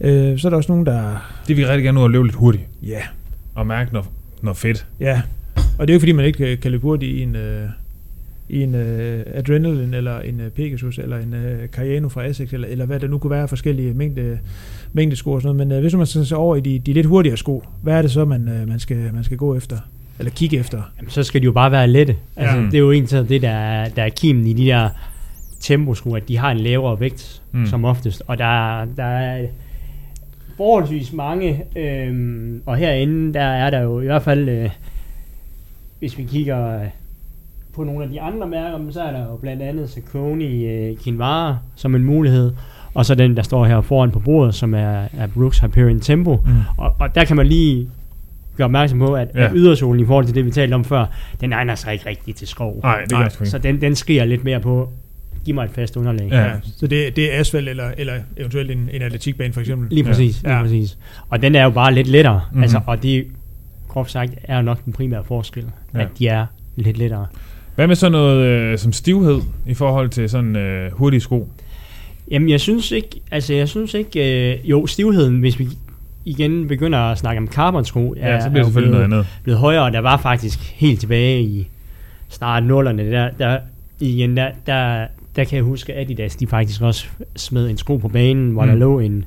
Øh, 0.00 0.38
så 0.38 0.48
er 0.48 0.50
der 0.50 0.56
også 0.56 0.72
nogen, 0.72 0.86
der, 0.86 1.30
Det 1.48 1.56
vil 1.56 1.66
rigtig 1.66 1.84
gerne 1.84 1.98
ud 1.98 2.04
og 2.04 2.10
løbe 2.10 2.24
lidt 2.24 2.36
hurtigt. 2.36 2.64
ja, 2.82 3.00
Og 3.54 3.66
mærke 3.66 3.92
noget, 3.92 4.08
noget 4.42 4.56
fedt. 4.56 4.86
ja, 5.00 5.22
og 5.78 5.86
det 5.88 5.92
er 5.92 5.94
jo 5.94 5.96
ikke, 5.96 6.00
fordi 6.00 6.12
man 6.12 6.24
ikke 6.24 6.56
kan 6.56 6.70
løbe 6.70 6.82
hurtigt 6.82 7.12
i 7.12 7.22
en, 7.22 7.36
øh, 7.36 7.68
i 8.50 8.62
en 8.62 8.74
øh, 8.74 9.22
Adrenaline, 9.34 9.96
eller 9.96 10.20
en 10.20 10.40
øh, 10.40 10.50
Pegasus, 10.50 10.98
eller 10.98 11.18
en 11.18 11.34
øh, 11.34 11.68
Cayano 11.68 12.08
fra 12.08 12.24
Asics, 12.24 12.52
eller, 12.52 12.68
eller 12.68 12.86
hvad 12.86 13.00
der 13.00 13.08
nu 13.08 13.18
kunne 13.18 13.30
være 13.30 13.42
af 13.42 13.48
forskellige 13.48 13.94
mængde, 13.94 14.38
mængdesko 14.92 15.32
og 15.32 15.42
sådan 15.42 15.56
noget. 15.56 15.68
Men 15.68 15.76
øh, 15.76 15.80
hvis 15.82 15.94
man 15.94 16.06
skal 16.06 16.26
se 16.26 16.36
over 16.36 16.56
i 16.56 16.60
de, 16.60 16.78
de 16.78 16.92
lidt 16.92 17.06
hurtigere 17.06 17.36
sko, 17.36 17.64
hvad 17.82 17.94
er 17.94 18.02
det 18.02 18.10
så, 18.10 18.24
man, 18.24 18.48
øh, 18.48 18.68
man, 18.68 18.78
skal, 18.78 19.10
man 19.14 19.24
skal 19.24 19.36
gå 19.36 19.56
efter? 19.56 19.76
Eller 20.18 20.30
kigge 20.32 20.58
efter? 20.58 20.82
Jamen, 20.98 21.10
så 21.10 21.22
skal 21.22 21.40
de 21.40 21.44
jo 21.44 21.52
bare 21.52 21.70
være 21.70 21.88
lette. 21.88 22.16
Altså, 22.36 22.56
Ja. 22.56 22.62
Det 22.64 22.74
er 22.74 22.78
jo 22.78 22.92
egentlig 22.92 23.28
det, 23.28 23.42
der 23.42 23.50
er, 23.50 23.88
der 23.88 24.02
er 24.02 24.08
kimen 24.08 24.46
i 24.46 24.52
de 24.52 24.66
der 24.66 24.88
temposko, 25.60 26.14
at 26.14 26.28
de 26.28 26.36
har 26.38 26.50
en 26.50 26.58
lavere 26.58 27.00
vægt, 27.00 27.42
Mm. 27.52 27.66
som 27.66 27.84
oftest. 27.84 28.22
Og 28.26 28.38
der, 28.38 28.84
der 28.96 29.04
er 29.04 29.46
forholdsvis 30.56 31.12
mange, 31.12 31.62
øhm, 31.76 32.62
og 32.66 32.76
herinde, 32.76 33.34
der 33.34 33.42
er 33.42 33.70
der 33.70 33.80
jo 33.80 34.00
i 34.00 34.04
hvert 34.04 34.22
fald, 34.22 34.48
øh, 34.48 34.70
hvis 35.98 36.18
vi 36.18 36.22
kigger 36.24 36.80
på 37.74 37.84
nogle 37.84 38.04
af 38.04 38.10
de 38.10 38.20
andre 38.20 38.48
mærker, 38.48 38.78
men 38.78 38.92
så 38.92 39.00
er 39.02 39.12
der 39.12 39.26
jo 39.30 39.36
blandt 39.36 39.62
andet 39.62 39.90
Saucony 39.90 40.68
øh, 40.70 40.96
Kinvara 40.96 41.56
som 41.76 41.94
en 41.94 42.04
mulighed, 42.04 42.52
og 42.94 43.06
så 43.06 43.14
den, 43.14 43.36
der 43.36 43.42
står 43.42 43.64
her 43.66 43.80
foran 43.80 44.10
på 44.10 44.18
bordet, 44.18 44.54
som 44.54 44.74
er, 44.74 45.02
er 45.18 45.26
Brooks 45.34 45.58
Hyperion 45.58 46.00
Tempo. 46.00 46.36
Mm. 46.46 46.52
Og, 46.76 46.94
og 46.98 47.14
der 47.14 47.24
kan 47.24 47.36
man 47.36 47.46
lige 47.46 47.88
gøre 48.56 48.64
opmærksom 48.64 48.98
på, 48.98 49.14
at, 49.14 49.28
Ja. 49.34 49.40
ja. 49.40 49.46
at 49.46 49.52
ydersolen 49.54 50.00
i 50.02 50.06
forhold 50.06 50.26
til 50.26 50.34
det, 50.34 50.44
vi 50.46 50.50
talte 50.50 50.74
om 50.74 50.84
før, 50.84 51.06
den 51.40 51.52
egner 51.52 51.74
sig 51.74 51.92
ikke 51.92 52.06
rigtigt 52.08 52.36
til 52.38 52.48
skov. 52.48 52.80
Nej, 52.82 53.00
det 53.00 53.10
gør 53.18 53.24
ikke. 53.24 53.46
Så 53.50 53.58
den, 53.58 53.80
den 53.80 53.94
skriger 53.94 54.24
lidt 54.24 54.44
mere 54.44 54.60
på, 54.60 54.88
giv 55.44 55.54
mig 55.54 55.64
et 55.64 55.70
fast 55.70 55.96
underlag. 55.96 56.28
Ja. 56.32 56.50
Så 56.76 56.86
det, 56.86 57.16
det 57.16 57.34
er 57.34 57.40
asfalt, 57.40 57.68
eller, 57.68 57.90
eller 57.98 58.12
eventuelt 58.36 58.70
en, 58.70 58.88
en 58.92 59.02
atletikbane 59.02 59.52
for 59.52 59.60
eksempel? 59.60 59.88
Lige 59.90 60.04
præcis, 60.04 60.42
Ja. 60.42 60.48
ja. 60.50 60.62
lige 60.62 60.64
præcis. 60.64 60.98
Og 61.28 61.42
den 61.42 61.54
er 61.54 61.64
jo 61.64 61.70
bare 61.70 61.94
lidt 61.94 62.06
lettere, 62.08 62.34
Mhm. 62.34 62.44
mm-hmm. 62.50 62.62
altså, 62.62 62.80
og 62.86 63.02
det 63.02 63.26
groft 63.88 64.10
sagt 64.10 64.32
er 64.44 64.56
jo 64.56 64.62
nok 64.62 64.84
den 64.84 64.92
primære 64.92 65.24
forskel, 65.24 65.64
Ja. 65.94 65.98
ja. 65.98 66.04
at 66.04 66.10
de 66.18 66.28
er 66.28 66.46
lidt 66.76 66.98
lettere. 66.98 67.26
Hvad 67.74 67.86
med 67.86 67.96
sådan 67.96 68.12
noget 68.12 68.46
øh, 68.46 68.78
som 68.78 68.92
stivhed 68.92 69.40
i 69.66 69.74
forhold 69.74 70.08
til 70.08 70.28
sådan 70.30 70.56
øh, 70.56 70.92
hurtige 70.92 71.20
sko? 71.20 71.48
Jamen, 72.30 72.48
jeg 72.48 72.60
synes 72.60 72.90
ikke, 72.90 73.20
altså 73.30 73.54
jeg 73.54 73.68
synes 73.68 73.94
ikke, 73.94 74.52
øh, 74.52 74.70
jo, 74.70 74.86
stivheden, 74.86 75.40
hvis 75.40 75.58
vi 75.58 75.68
igen 76.24 76.68
begynder 76.68 76.98
at 76.98 77.18
snakke 77.18 77.38
om 77.38 77.48
carbonsko, 77.48 78.14
Ja, 78.16 78.28
er, 78.28 78.40
så 78.40 78.50
bliver 78.50 78.64
det 78.64 78.68
er 78.68 78.72
selvfølgelig 78.72 78.92
noget 78.92 79.08
blevet, 79.08 79.20
andet. 79.20 79.40
blevet 79.42 79.60
højere, 79.60 79.82
og 79.82 79.92
der 79.92 79.98
var 79.98 80.16
faktisk 80.16 80.58
helt 80.58 81.00
tilbage 81.00 81.42
i 81.42 81.68
snart 82.28 82.62
nullerne, 82.64 83.10
der, 83.10 83.30
der, 83.38 83.58
igen, 84.00 84.36
der, 84.36 84.50
der, 84.66 85.06
der 85.36 85.44
kan 85.44 85.56
jeg 85.56 85.64
huske, 85.64 85.94
at 85.94 86.00
Adidas, 86.00 86.36
de 86.36 86.46
faktisk 86.46 86.82
også 86.82 87.06
smed 87.36 87.70
en 87.70 87.76
sko 87.76 87.96
på 87.96 88.08
banen, 88.08 88.50
hvor 88.50 88.64
mm. 88.64 88.68
der 88.70 88.76
lå 88.76 89.00
en, 89.00 89.24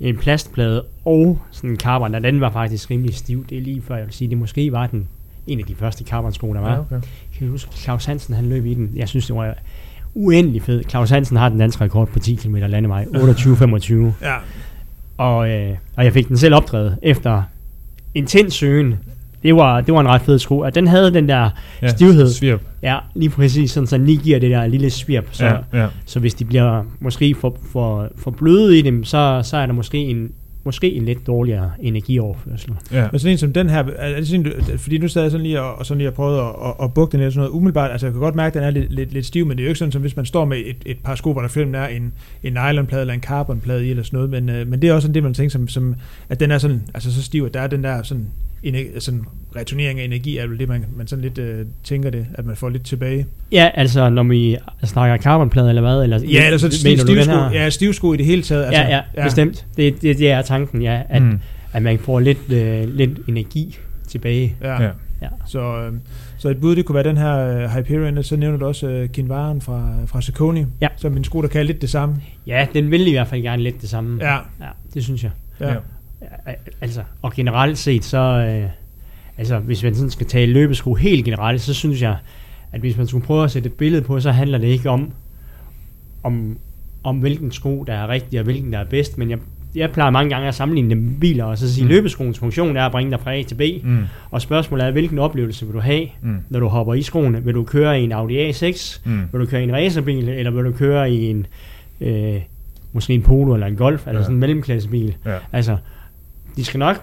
en 0.00 0.16
plastplade 0.16 0.84
og 1.04 1.38
sådan 1.50 1.70
en 1.70 1.76
carbon, 1.76 2.14
og 2.14 2.24
den 2.24 2.40
var 2.40 2.50
faktisk 2.50 2.90
rimelig 2.90 3.14
stiv. 3.14 3.46
Det 3.50 3.58
er 3.58 3.62
lige 3.62 3.82
før, 3.82 3.96
jeg 3.96 4.06
vil 4.06 4.14
sige, 4.14 4.30
det 4.30 4.38
måske 4.38 4.72
var 4.72 4.86
den 4.86 5.08
en 5.46 5.58
af 5.58 5.64
de 5.64 5.74
første 5.74 6.04
carbon-sko, 6.04 6.54
der 6.54 6.60
var. 6.60 6.72
Ja, 6.72 6.78
okay. 6.80 7.00
Kan 7.38 7.46
du 7.46 7.50
huske, 7.52 7.70
Claus 7.76 8.04
Hansen, 8.04 8.34
han 8.34 8.44
løb 8.48 8.66
i 8.66 8.74
den. 8.74 8.90
Jeg 8.96 9.08
synes, 9.08 9.26
det 9.26 9.36
var 9.36 9.54
uendelig 10.14 10.62
fed. 10.62 10.82
Claus 10.88 11.10
Hansen 11.10 11.36
har 11.36 11.48
den 11.48 11.58
danske 11.58 11.84
rekord 11.84 12.08
på 12.08 12.18
10 12.18 12.34
km 12.34 12.54
landevej, 12.56 13.04
28-25. 13.14 13.92
Ja, 14.22 14.34
Og, 15.18 15.50
øh, 15.50 15.76
og 15.96 16.04
jeg 16.04 16.12
fik 16.12 16.28
den 16.28 16.36
selv 16.36 16.54
opdrevet 16.54 16.98
efter 17.02 17.42
intens 18.14 18.54
søgen. 18.54 18.94
Det 19.42 19.56
var, 19.56 19.80
det 19.80 19.94
var 19.94 20.00
en 20.00 20.08
ret 20.08 20.22
fed 20.22 20.38
sko, 20.38 20.58
og 20.58 20.74
den 20.74 20.86
havde 20.86 21.14
den 21.14 21.28
der, 21.28 21.50
Ja, 21.82 21.88
Stivhed. 21.88 22.32
Svirp. 22.32 22.60
ja, 22.82 22.98
lige 23.14 23.30
præcis, 23.30 23.70
sådan, 23.70 23.86
så 23.86 23.98
den 23.98 24.06
lige 24.06 24.18
giver 24.18 24.38
det 24.38 24.50
der 24.50 24.66
lille 24.66 24.90
svirp. 24.90 25.24
Så, 25.30 25.44
Ja, 25.46 25.56
ja. 25.72 25.86
så 26.06 26.20
hvis 26.20 26.34
de 26.34 26.44
bliver 26.44 26.82
måske 27.00 27.34
for, 27.34 27.56
for, 27.72 28.08
for 28.16 28.30
bløde 28.30 28.78
i 28.78 28.82
dem, 28.82 29.04
så, 29.04 29.40
så 29.44 29.56
er 29.56 29.66
der 29.66 29.72
måske 29.72 29.98
en, 29.98 30.32
måske 30.64 30.92
en 30.92 31.04
lidt 31.04 31.26
dårligere 31.26 31.70
energioverførsel. 31.80 32.72
ja. 32.92 33.08
Men 33.12 33.18
sådan 33.18 33.32
en 33.32 33.38
som 33.38 33.52
den 33.52 33.70
her, 33.70 33.84
er 33.96 34.16
det 34.16 34.28
sådan, 34.28 34.42
du- 34.42 34.78
fordi 34.78 34.98
nu 34.98 35.08
sad 35.08 35.22
jeg 35.22 35.30
sådan 35.30 35.46
lige 35.46 35.60
og, 35.62 35.74
og 35.78 35.86
sådan 35.86 35.98
lige 35.98 36.08
og 36.08 36.14
prøvede 36.14 36.40
at, 36.40 36.48
at, 36.64 36.74
at 36.84 36.94
bukke 36.94 37.12
den 37.12 37.20
lidt 37.20 37.34
sådan 37.34 37.40
noget 37.40 37.56
umiddelbart, 37.56 37.90
altså 37.90 38.06
jeg 38.06 38.12
kan 38.12 38.20
godt 38.20 38.34
mærke, 38.34 38.48
at 38.48 38.54
den 38.54 38.62
er 38.62 38.70
lidt, 38.80 38.92
lidt, 38.94 39.12
lidt 39.12 39.26
stiv, 39.26 39.46
men 39.46 39.56
det 39.56 39.62
er 39.62 39.64
jo 39.66 39.68
ikke 39.70 39.78
sådan, 39.78 39.92
som 39.92 40.00
hvis 40.00 40.16
man 40.16 40.26
står 40.26 40.44
med 40.44 40.58
et, 40.58 40.76
et 40.86 40.96
par 41.04 41.14
sko, 41.14 41.32
hvor 41.32 41.40
der 41.42 41.48
filmen 41.48 41.74
er 41.74 41.86
en, 41.86 42.12
en 42.42 42.52
nylonplade 42.52 43.00
eller 43.00 43.14
en 43.14 43.20
carbonplade 43.20 43.86
i 43.86 43.90
eller 43.90 44.02
sådan 44.02 44.16
noget, 44.16 44.30
men, 44.30 44.48
øh, 44.48 44.68
men 44.68 44.82
det 44.82 44.88
er 44.90 44.94
også 44.94 45.06
sådan 45.06 45.14
det, 45.14 45.22
man 45.22 45.34
tænker 45.34 45.50
som, 45.50 45.68
som, 45.68 45.94
at 46.28 46.40
den 46.40 46.50
er 46.50 46.58
sådan, 46.58 46.82
altså 46.94 47.14
så 47.14 47.22
stiv, 47.22 47.44
at 47.44 47.54
der 47.54 47.60
er 47.60 47.66
den 47.66 47.84
der 47.84 48.02
sådan, 48.02 48.26
ener- 48.62 49.00
sådan 49.00 49.24
returnering 49.56 50.00
af 50.00 50.04
energi, 50.04 50.38
er 50.38 50.46
vel 50.46 50.58
det, 50.58 50.68
man, 50.68 50.84
man 50.96 51.06
sådan 51.06 51.22
lidt 51.22 51.38
øh, 51.38 51.66
tænker 51.84 52.10
det, 52.10 52.26
at 52.34 52.46
man 52.46 52.56
får 52.56 52.68
lidt 52.68 52.82
tilbage. 52.84 53.26
Ja, 53.52 53.70
altså 53.74 54.08
når 54.10 54.22
vi 54.22 54.56
snakker 54.84 55.16
carbonplade 55.18 55.68
eller 55.68 55.82
hvad? 55.82 56.02
Eller, 56.02 56.18
Ja, 56.32 56.46
eller 56.46 56.58
så 56.58 56.70
stivsko, 56.70 57.12
ja, 57.52 57.70
stivsko 57.70 58.12
i 58.12 58.16
det 58.16 58.26
hele 58.26 58.42
taget. 58.42 58.64
Altså, 58.64 58.80
ja, 58.82 58.88
ja, 58.96 59.00
ja, 59.16 59.24
bestemt. 59.24 59.66
Det, 59.76 60.02
det, 60.02 60.18
det 60.18 60.30
er 60.30 60.42
tanken, 60.42 60.82
ja, 60.82 61.02
at, 61.08 61.22
Mm. 61.22 61.38
at 61.72 61.82
man 61.82 61.98
får 61.98 62.20
lidt, 62.20 62.52
øh, 62.52 62.88
lidt 62.96 63.10
energi 63.28 63.78
tilbage. 64.08 64.56
Ja. 64.62 64.82
Ja. 64.82 64.90
Ja. 65.22 65.28
Så, 65.46 65.60
øh, 65.78 65.92
så 66.38 66.48
et 66.48 66.60
bud, 66.60 66.76
det 66.76 66.84
kunne 66.84 66.94
være 66.94 67.04
den 67.04 67.16
her 67.16 67.36
øh, 67.38 67.70
Hyperion, 67.70 68.18
og 68.18 68.24
så 68.24 68.36
nævner 68.36 68.58
du 68.58 68.66
også 68.66 68.88
øh, 68.88 69.08
Kinvaren 69.08 69.60
fra, 69.60 69.90
fra 70.06 70.20
Saucony, 70.22 70.64
Ja. 70.80 70.88
som 70.96 71.16
en 71.16 71.24
sko, 71.24 71.42
der 71.42 71.48
kan 71.48 71.66
lidt 71.66 71.80
det 71.82 71.90
samme. 71.90 72.14
Ja, 72.46 72.66
den 72.74 72.90
vil 72.90 73.06
i 73.06 73.10
hvert 73.12 73.26
fald 73.28 73.42
gerne 73.42 73.62
lidt 73.62 73.80
det 73.80 73.88
samme. 73.88 74.24
Ja, 74.24 74.34
ja 74.34 74.66
det 74.94 75.04
synes 75.04 75.22
jeg. 75.24 75.30
ja. 75.60 75.68
Ja. 75.72 75.74
Altså, 76.80 77.02
og 77.22 77.32
generelt 77.32 77.78
set, 77.78 78.04
så... 78.04 78.18
Øh, 78.18 78.68
altså, 79.38 79.58
hvis 79.58 79.82
man 79.82 79.94
sådan 79.94 80.10
skal 80.10 80.26
tale 80.26 80.52
løbesko 80.52 80.94
helt 80.94 81.24
generelt, 81.24 81.60
så 81.60 81.74
synes 81.74 82.02
jeg, 82.02 82.16
at 82.72 82.80
hvis 82.80 82.96
man 82.96 83.06
skulle 83.06 83.26
prøve 83.26 83.44
at 83.44 83.50
sætte 83.50 83.66
et 83.66 83.72
billede 83.72 84.02
på, 84.02 84.20
så 84.20 84.30
handler 84.30 84.58
det 84.58 84.66
ikke 84.66 84.90
om, 84.90 85.12
om, 86.22 86.58
om 87.04 87.16
hvilken 87.18 87.52
sko, 87.52 87.84
der 87.86 87.92
er 87.92 88.08
rigtig, 88.08 88.38
og 88.38 88.44
hvilken, 88.44 88.72
der 88.72 88.78
er 88.78 88.84
bedst, 88.84 89.18
men 89.18 89.30
jeg, 89.30 89.38
jeg 89.74 89.90
plejer 89.90 90.10
mange 90.10 90.30
gange 90.30 90.48
at 90.48 90.54
sammenligne 90.54 90.90
dem 90.90 90.98
med 90.98 91.14
biler, 91.20 91.44
og 91.44 91.58
så 91.58 91.74
sige, 91.74 91.84
Mm. 91.84 91.88
løbeskoens 91.88 92.38
funktion 92.38 92.76
er 92.76 92.86
at 92.86 92.92
bringe 92.92 93.10
dig 93.12 93.20
fra 93.20 93.34
A 93.34 93.42
til 93.42 93.54
B, 93.54 93.60
Mm. 93.84 94.04
og 94.30 94.42
spørgsmålet 94.42 94.86
er, 94.86 94.90
hvilken 94.90 95.18
oplevelse 95.18 95.66
vil 95.66 95.74
du 95.74 95.80
have, 95.80 96.06
Mm. 96.22 96.36
når 96.50 96.60
du 96.60 96.68
hopper 96.68 96.94
i 96.94 97.02
skoene? 97.02 97.44
Vil 97.44 97.54
du 97.54 97.64
køre 97.64 98.00
i 98.00 98.04
en 98.04 98.12
Audi 98.12 98.50
A6? 98.50 99.00
Mm. 99.04 99.20
Vil 99.32 99.40
du 99.40 99.46
køre 99.46 99.60
i 99.60 99.64
en 99.64 99.72
racerbil, 99.74 100.28
eller 100.28 100.50
vil 100.50 100.64
du 100.64 100.72
køre 100.72 101.10
i 101.10 101.30
en, 101.30 101.46
øh, 102.00 102.40
måske 102.92 103.14
en 103.14 103.22
Polo 103.22 103.54
eller 103.54 103.66
en 103.66 103.76
Golf, 103.76 104.06
eller 104.06 104.18
Ja. 104.18 104.24
sådan 104.24 104.36
en 104.36 104.40
mellemklassebil? 104.40 105.14
Ja. 105.26 105.36
Altså, 105.52 105.76
de 106.56 106.64
skal 106.64 106.78
nok 106.78 106.96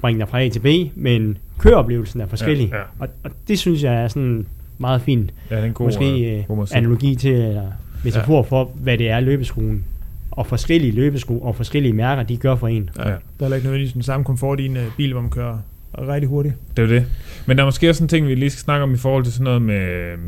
bringe 0.00 0.20
dig 0.20 0.28
fra 0.28 0.42
A 0.42 0.48
til 0.48 0.60
B, 0.60 0.96
men 0.96 1.38
køreoplevelsen 1.58 2.20
er 2.20 2.26
forskellig. 2.26 2.68
Ja, 2.68 2.76
ja. 2.76 2.82
Og, 2.98 3.08
og 3.24 3.30
det 3.48 3.58
synes 3.58 3.82
jeg 3.82 3.94
er 3.94 4.08
sådan 4.08 4.22
en 4.22 4.46
meget 4.78 5.02
fin 5.02 5.30
Ja, 5.50 5.56
det 5.56 5.62
er 5.62 5.66
en 5.66 5.72
god, 5.72 5.86
måske 5.86 6.32
øh, 6.32 6.38
øh, 6.38 6.44
god 6.44 6.66
analogi 6.72 7.14
til, 7.14 7.32
eller 7.32 7.70
metafor 8.04 8.36
ja. 8.36 8.40
for, 8.40 8.70
hvad 8.74 8.98
det 8.98 9.10
er 9.10 9.20
løbeskoen. 9.20 9.84
Og 10.30 10.46
forskellige 10.46 10.92
løbesko 10.92 11.38
og 11.38 11.56
forskellige 11.56 11.92
mærker, 11.92 12.22
de 12.22 12.36
gør 12.36 12.56
for 12.56 12.68
en. 12.68 12.90
Ja. 12.98 13.02
Der 13.04 13.10
er 13.48 13.54
ikke 13.54 13.66
nødvendigvis 13.66 13.92
den 13.92 14.02
samme 14.02 14.24
komfort 14.24 14.60
i 14.60 14.66
en 14.66 14.76
øh, 14.76 14.86
bil, 14.96 15.12
hvor 15.12 15.20
man 15.20 15.30
kører 15.30 15.58
rigtig 15.98 16.28
hurtigt. 16.28 16.54
Det 16.76 16.82
er 16.82 16.86
jo 16.86 16.94
det. 16.94 17.06
Men 17.46 17.56
der 17.56 17.62
er 17.62 17.66
måske 17.66 17.90
også 17.90 18.04
en 18.04 18.08
ting, 18.08 18.26
vi 18.26 18.34
lige 18.34 18.50
skal 18.50 18.60
snakke 18.60 18.82
om 18.82 18.94
i 18.94 18.96
forhold 18.96 19.24
til 19.24 19.32
sådan 19.32 19.44
noget 19.44 19.62
med... 19.62 19.80
øh, 19.80 20.18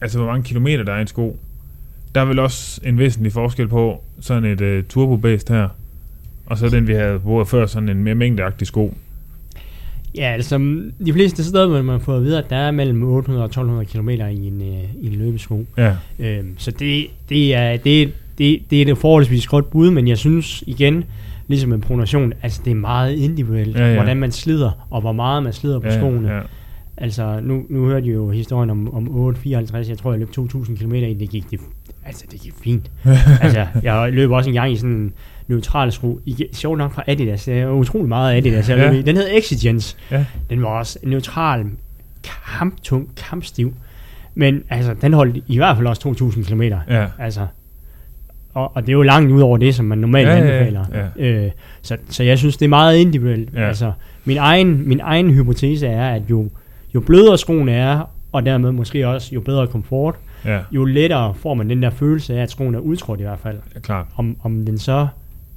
Altså, 0.00 0.18
hvor 0.18 0.26
mange 0.26 0.42
kilometer 0.42 0.84
der 0.84 0.92
er 0.92 0.98
i 0.98 1.00
en 1.00 1.06
sko. 1.06 1.38
Der 2.14 2.20
er 2.20 2.24
vel 2.24 2.38
også 2.38 2.80
en 2.84 2.98
væsentlig 2.98 3.32
forskel 3.32 3.68
på 3.68 4.04
sådan 4.20 4.44
et 4.44 4.60
uh, 4.60 4.84
turbo-based 4.88 5.52
her, 5.54 5.68
og 6.50 6.58
så 6.58 6.68
den, 6.68 6.86
vi 6.86 6.92
havde 6.92 7.18
brugt 7.18 7.48
før, 7.50 7.66
sådan 7.66 7.88
en 7.88 8.04
mere 8.04 8.14
mængdeagtig 8.14 8.66
sko. 8.66 8.94
Ja, 10.14 10.32
altså 10.32 10.58
de 11.06 11.12
fleste 11.12 11.44
steder 11.44 11.66
vil 11.68 11.84
man 11.84 12.00
få 12.00 12.16
at 12.16 12.22
vide, 12.22 12.38
at 12.38 12.50
der 12.50 12.56
er 12.56 12.70
mellem 12.70 13.02
800 13.02 13.42
og 13.44 13.46
1200 13.46 13.86
km 13.86 14.08
i 14.08 14.46
en, 14.46 14.62
øh, 14.62 14.84
i 15.02 15.06
en 15.06 15.12
løbesko. 15.12 15.66
Ja, 15.76 15.92
Øhm, 16.18 16.54
så 16.58 16.70
det, 16.70 17.06
det, 17.28 17.54
er, 17.54 17.76
det, 17.76 18.12
det, 18.38 18.60
det 18.70 18.82
er 18.82 18.92
et 18.92 18.98
forholdsvis 18.98 19.46
godt 19.46 19.70
bud, 19.70 19.90
men 19.90 20.08
jeg 20.08 20.18
synes 20.18 20.64
igen, 20.66 21.04
ligesom 21.48 21.72
en 21.72 21.80
pronation, 21.80 22.32
altså 22.42 22.60
det 22.64 22.70
er 22.70 22.74
meget 22.74 23.12
individuelt, 23.16 23.76
Ja, 23.76 23.88
ja. 23.88 23.94
hvordan 23.94 24.16
man 24.16 24.32
slider, 24.32 24.86
og 24.90 25.00
hvor 25.00 25.12
meget 25.12 25.42
man 25.42 25.52
slider 25.52 25.78
på 25.78 25.86
ja, 25.86 25.98
skoene. 25.98 26.34
ja. 26.34 26.40
Altså, 26.96 27.40
nu, 27.42 27.62
nu 27.68 27.84
hørte 27.86 28.06
jeg 28.06 28.14
jo 28.14 28.30
historien 28.30 28.70
om, 28.70 28.94
om 28.94 29.34
8.54, 29.36 29.88
jeg 29.88 29.98
tror, 29.98 30.12
jeg 30.12 30.18
løb 30.18 30.28
2.000 30.38 30.76
km 30.76 30.94
i, 30.94 31.14
det 31.14 31.30
gik, 31.30 31.50
det, 31.50 31.60
altså, 32.06 32.24
det 32.32 32.40
gik 32.40 32.52
fint. 32.64 32.90
altså, 33.42 33.66
jeg 33.82 34.12
løb 34.12 34.30
også 34.30 34.50
en 34.50 34.54
gang 34.54 34.72
i 34.72 34.76
sådan 34.76 35.12
en 35.48 35.54
neutral 35.54 35.92
sko, 35.92 36.20
i, 36.26 36.44
sjovt 36.52 36.78
nok 36.78 36.92
fra 36.92 37.02
Adidas, 37.06 37.44
det 37.44 37.58
er 37.60 37.68
utrolig 37.70 38.08
meget 38.08 38.36
Adidas, 38.36 38.68
Ja. 38.68 38.92
Den 39.02 39.16
hed 39.16 39.26
Exigence, 39.32 39.96
Ja. 40.10 40.24
den 40.50 40.62
var 40.62 40.68
også 40.68 40.98
neutral, 41.02 41.64
kamptung, 42.58 43.08
kampstiv, 43.16 43.74
men 44.34 44.62
altså, 44.70 44.94
den 45.00 45.12
holdt 45.12 45.38
i 45.46 45.56
hvert 45.56 45.76
fald 45.76 45.86
også 45.86 46.08
2.000 46.08 46.44
km. 46.48 46.62
Ja. 46.62 47.06
Altså, 47.18 47.46
og, 48.54 48.76
og 48.76 48.82
det 48.82 48.88
er 48.88 48.92
jo 48.92 49.02
langt 49.02 49.32
ud 49.32 49.40
over 49.40 49.58
det, 49.58 49.74
som 49.74 49.84
man 49.86 49.98
normalt 49.98 50.28
Ja, 50.28 50.34
ja, 50.36 50.44
ja. 50.46 50.52
anbefaler. 50.52 51.10
Ja. 51.16 51.24
Øh, 51.26 51.50
så, 51.82 51.96
så 52.10 52.22
jeg 52.22 52.38
synes, 52.38 52.56
det 52.56 52.64
er 52.64 52.68
meget 52.68 52.96
individuelt. 52.98 53.54
Ja. 53.54 53.68
Altså, 53.68 53.92
min, 54.24 54.36
egen, 54.36 54.88
min 54.88 55.00
egen 55.00 55.30
hypotese 55.30 55.86
er, 55.86 56.10
at 56.14 56.22
jo, 56.30 56.50
jo 56.94 57.00
blødere 57.00 57.38
skoen 57.38 57.68
er, 57.68 58.10
og 58.32 58.46
dermed 58.46 58.72
måske 58.72 59.08
også 59.08 59.34
jo 59.34 59.40
bedre 59.40 59.66
komfort, 59.66 60.14
Ja, 60.44 60.58
jo 60.72 60.84
lettere 60.84 61.34
får 61.34 61.54
man 61.54 61.70
den 61.70 61.82
der 61.82 61.90
følelse 61.90 62.34
af, 62.38 62.42
at 62.42 62.50
skoen 62.50 62.74
er 62.74 62.78
udtrådt 62.78 63.20
i 63.20 63.22
hvert 63.22 63.38
fald. 63.38 63.56
ja, 63.74 63.80
klart. 63.80 64.06
Om, 64.16 64.36
om 64.42 64.64
den 64.66 64.78
så 64.78 65.06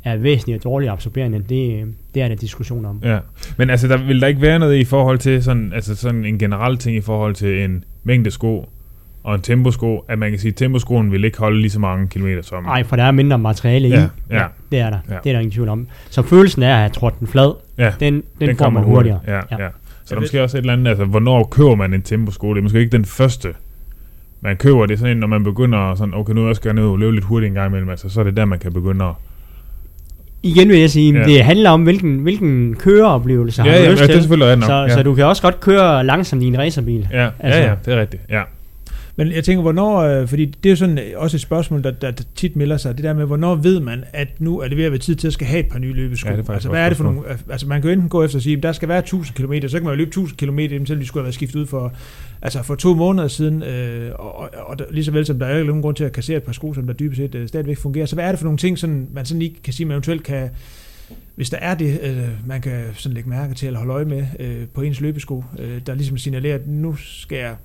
er 0.03 0.17
væsentligt 0.17 0.63
dårligt 0.63 0.91
absorberende, 0.91 1.37
det, 1.37 1.93
det 2.13 2.21
er 2.21 2.27
der 2.27 2.35
diskussion 2.35 2.85
om. 2.85 3.01
Ja. 3.03 3.19
Men 3.57 3.69
altså, 3.69 3.87
der 3.87 3.97
vil 3.97 4.21
der 4.21 4.27
ikke 4.27 4.41
være 4.41 4.59
noget 4.59 4.77
i 4.77 4.83
forhold 4.83 5.17
til 5.17 5.43
sådan, 5.43 5.71
altså 5.75 5.95
sådan 5.95 6.25
en 6.25 6.37
generel 6.37 6.77
ting 6.77 6.97
i 6.97 7.01
forhold 7.01 7.35
til 7.35 7.63
en 7.63 7.83
mængde 8.03 8.31
sko 8.31 8.69
og 9.23 9.35
en 9.35 9.41
temposko, 9.41 10.05
at 10.07 10.19
man 10.19 10.29
kan 10.29 10.39
sige, 10.39 10.49
at 10.49 10.55
temposkoen 10.55 11.11
vil 11.11 11.23
ikke 11.23 11.37
holde 11.37 11.61
lige 11.61 11.71
så 11.71 11.79
mange 11.79 12.07
kilometer 12.07 12.41
som... 12.41 12.63
Nej, 12.63 12.83
for 12.83 12.95
der 12.95 13.03
er 13.03 13.11
mindre 13.11 13.39
materiale 13.39 13.87
i. 13.87 13.91
Ja, 13.91 14.09
ja. 14.29 14.45
Det 14.71 14.79
er 14.79 14.89
der. 14.89 14.99
Ja. 15.09 15.17
Det 15.23 15.29
er 15.29 15.33
der 15.33 15.39
ingen 15.39 15.51
tvivl 15.51 15.69
om. 15.69 15.87
Så 16.09 16.21
følelsen 16.21 16.63
af 16.63 16.71
at 16.71 16.77
have 16.77 16.89
trådt 16.89 17.19
den 17.19 17.27
flad, 17.27 17.53
Ja, 17.77 17.93
den, 17.99 18.13
den, 18.13 18.23
den 18.39 18.57
får 18.57 18.63
kommer 18.63 18.79
man 18.79 18.89
hurtigere. 18.89 19.19
Ja, 19.27 19.35
ja. 19.35 19.41
Ja. 19.51 19.63
ja. 19.63 19.69
Så 20.03 20.09
der 20.09 20.15
er 20.15 20.19
måske 20.19 20.43
også 20.43 20.57
et 20.57 20.61
eller 20.61 20.73
andet, 20.73 20.87
altså, 20.87 21.05
hvornår 21.05 21.43
køber 21.43 21.75
man 21.75 21.93
en 21.93 22.01
temposko? 22.01 22.49
Det 22.53 22.57
er 22.57 22.63
måske 22.63 22.79
ikke 22.79 22.91
den 22.97 23.05
første, 23.05 23.53
man 24.41 24.57
køber. 24.57 24.85
Det 24.85 24.93
er 24.93 24.97
sådan 24.97 25.11
en, 25.11 25.19
når 25.19 25.27
man 25.27 25.43
begynder 25.43 25.95
sådan, 25.95 26.13
okay, 26.13 26.33
nu 26.33 26.47
også 26.47 26.61
gerne 26.61 26.85
ud 26.85 26.91
og 26.91 26.99
løbe 26.99 27.13
lidt 27.13 27.25
hurtigt 27.25 27.47
en 27.47 27.53
gang 27.53 27.69
imellem, 27.69 27.89
altså, 27.89 28.09
så 28.09 28.19
er 28.19 28.23
det 28.23 28.37
der, 28.37 28.45
man 28.45 28.59
kan 28.59 28.73
begynde 28.73 29.05
at... 29.05 29.13
Igen 30.43 30.69
vil 30.69 30.79
jeg 30.79 30.89
sige, 30.89 31.13
Ja. 31.19 31.23
det 31.23 31.43
handler 31.43 31.69
om, 31.69 31.83
hvilken, 31.83 32.19
hvilken 32.19 32.75
køreoplevelse 32.79 33.61
har 33.61 33.69
Ja, 33.69 33.77
du 33.77 33.83
ja, 33.83 33.91
lyst 33.91 34.01
ja, 34.01 34.05
det 34.07 34.11
er 34.11 34.15
til. 34.15 34.23
selvfølgelig. 34.23 34.63
Så, 34.63 34.73
ja. 34.73 34.89
så 34.89 35.03
du 35.03 35.15
kan 35.15 35.25
også 35.25 35.41
godt 35.41 35.59
køre 35.59 36.05
langsomt 36.05 36.43
i 36.43 36.45
en 36.45 36.57
racerbil. 36.59 37.07
Ja, 37.11 37.27
altså- 37.39 37.59
ja, 37.59 37.67
ja, 37.69 37.73
det 37.85 37.93
er 37.93 37.99
rigtigt. 38.01 38.21
Ja. 38.29 38.41
Men 39.15 39.31
jeg 39.31 39.43
tænker, 39.43 39.61
hvornår, 39.61 39.99
øh, 39.99 40.27
fordi 40.27 40.45
det 40.45 40.65
er 40.65 40.69
jo 40.69 40.75
sådan 40.75 40.99
også 41.15 41.37
et 41.37 41.41
spørgsmål, 41.41 41.83
der, 41.83 41.91
der, 41.91 42.11
tit 42.35 42.55
melder 42.55 42.77
sig, 42.77 42.95
det 42.97 43.03
der 43.03 43.13
med, 43.13 43.25
hvornår 43.25 43.55
ved 43.55 43.79
man, 43.79 44.03
at 44.13 44.27
nu 44.39 44.59
er 44.59 44.67
det 44.67 44.77
ved 44.77 44.83
at 44.83 44.91
være 44.91 44.99
tid 44.99 45.15
til 45.15 45.27
at 45.27 45.33
skal 45.33 45.47
have 45.47 45.59
et 45.59 45.69
par 45.69 45.79
nye 45.79 45.93
løbesko. 45.93 46.29
Ja, 46.29 46.35
det 46.35 46.49
altså, 46.49 46.69
hvad 46.69 46.81
er 46.81 46.89
det 46.89 46.97
for 46.97 47.03
nogle, 47.03 47.21
altså 47.49 47.67
man 47.67 47.81
kan 47.81 47.89
jo 47.89 47.93
enten 47.93 48.09
gå 48.09 48.23
efter 48.23 48.37
at 48.37 48.43
sige, 48.43 48.57
at 48.57 48.63
der 48.63 48.71
skal 48.71 48.89
være 48.89 48.99
1000 48.99 49.35
km, 49.35 49.67
så 49.67 49.77
kan 49.77 49.83
man 49.83 49.93
jo 49.93 49.97
løbe 49.97 50.07
1000 50.07 50.37
km, 50.37 50.85
selv 50.85 50.99
de 50.99 51.05
skulle 51.05 51.21
have 51.21 51.25
været 51.25 51.35
skiftet 51.35 51.59
ud 51.59 51.65
for, 51.65 51.93
altså 52.41 52.63
for 52.63 52.75
to 52.75 52.93
måneder 52.93 53.27
siden, 53.27 53.63
øh, 53.63 54.11
og, 54.19 54.35
og, 54.35 54.49
og 54.53 54.77
lige 54.91 55.05
så 55.05 55.11
vel 55.11 55.25
som 55.25 55.39
der 55.39 55.45
er 55.45 55.55
ikke 55.55 55.67
nogen 55.67 55.81
grund 55.81 55.95
til 55.95 56.03
at 56.03 56.11
kassere 56.11 56.37
et 56.37 56.43
par 56.43 56.51
sko, 56.51 56.73
som 56.73 56.87
der 56.87 56.93
dybest 56.93 57.17
set 57.17 57.35
øh, 57.35 57.47
stadigvæk 57.47 57.77
fungerer. 57.77 58.05
Så 58.05 58.15
hvad 58.15 58.25
er 58.25 58.29
det 58.29 58.39
for 58.39 58.45
nogle 58.45 58.57
ting, 58.57 58.79
sådan, 58.79 59.07
man 59.13 59.25
sådan 59.25 59.39
lige 59.39 59.55
kan 59.63 59.73
sige, 59.73 59.85
man 59.85 59.93
eventuelt 59.93 60.23
kan, 60.23 60.49
hvis 61.35 61.49
der 61.49 61.57
er 61.57 61.75
det, 61.75 61.99
øh, 62.03 62.47
man 62.47 62.61
kan 62.61 62.83
sådan 62.93 63.13
lægge 63.13 63.29
mærke 63.29 63.53
til 63.53 63.67
eller 63.67 63.79
holde 63.79 63.93
øje 63.93 64.05
med 64.05 64.25
øh, 64.39 64.67
på 64.73 64.81
ens 64.81 65.01
løbesko, 65.01 65.43
øh, 65.59 65.81
der 65.85 65.95
ligesom 65.95 66.17
signalerer, 66.17 66.55
at 66.55 66.67
nu 66.67 66.95
skal 66.95 67.37
jeg 67.37 67.55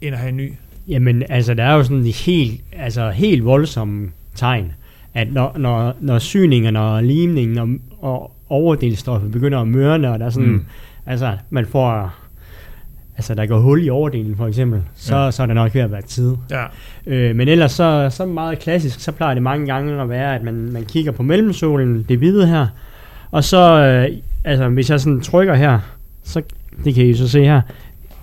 ind 0.00 0.14
og 0.14 0.20
have 0.20 0.28
en 0.28 0.36
ny. 0.36 0.52
Jamen, 0.88 1.22
altså, 1.28 1.54
der 1.54 1.64
er 1.64 1.74
jo 1.74 1.82
sådan 1.82 2.04
helt, 2.04 2.60
altså, 2.72 3.10
helt 3.10 3.44
voldsomme 3.44 4.08
tegn, 4.34 4.72
at 5.14 5.32
når, 5.32 5.54
når, 5.58 5.94
når 6.00 6.18
syningen 6.18 6.76
og 6.76 7.02
limningen 7.04 7.58
og, 7.58 7.68
og 8.10 8.32
overdelstoffet 8.48 9.32
begynder 9.32 9.58
at 9.60 9.68
mørne, 9.68 10.10
og 10.12 10.18
der 10.18 10.26
er 10.26 10.30
sådan, 10.30 10.48
Mm. 10.48 10.64
altså, 11.06 11.36
man 11.50 11.66
får, 11.66 12.14
altså, 13.16 13.34
der 13.34 13.46
går 13.46 13.58
hul 13.60 13.84
i 13.84 13.88
overdelen, 13.90 14.36
for 14.36 14.46
eksempel, 14.46 14.82
så, 14.94 15.16
Ja. 15.16 15.30
så 15.30 15.42
er 15.42 15.46
det 15.46 15.54
nok 15.54 15.74
ved 15.74 15.80
at 15.82 15.92
være 15.92 16.02
tid. 16.02 16.36
Ja. 16.50 16.64
Øh, 17.06 17.36
men 17.36 17.48
ellers 17.48 17.72
så, 17.72 18.08
så 18.10 18.26
meget 18.26 18.58
klassisk, 18.58 19.00
så 19.00 19.12
plejer 19.12 19.34
det 19.34 19.42
mange 19.42 19.66
gange 19.66 20.00
at 20.02 20.08
være, 20.08 20.34
at 20.34 20.42
man, 20.42 20.54
man 20.54 20.84
kigger 20.84 21.12
på 21.12 21.22
mellemsålen, 21.22 22.06
det 22.08 22.18
hvide 22.18 22.46
her, 22.46 22.66
og 23.30 23.44
så, 23.44 23.58
øh, 23.84 24.16
altså 24.44 24.68
hvis 24.68 24.90
jeg 24.90 25.00
sådan 25.00 25.20
trykker 25.20 25.54
her, 25.54 25.78
så, 26.24 26.42
det 26.84 26.94
kan 26.94 27.06
I 27.06 27.14
så 27.14 27.28
se 27.28 27.44
her, 27.44 27.60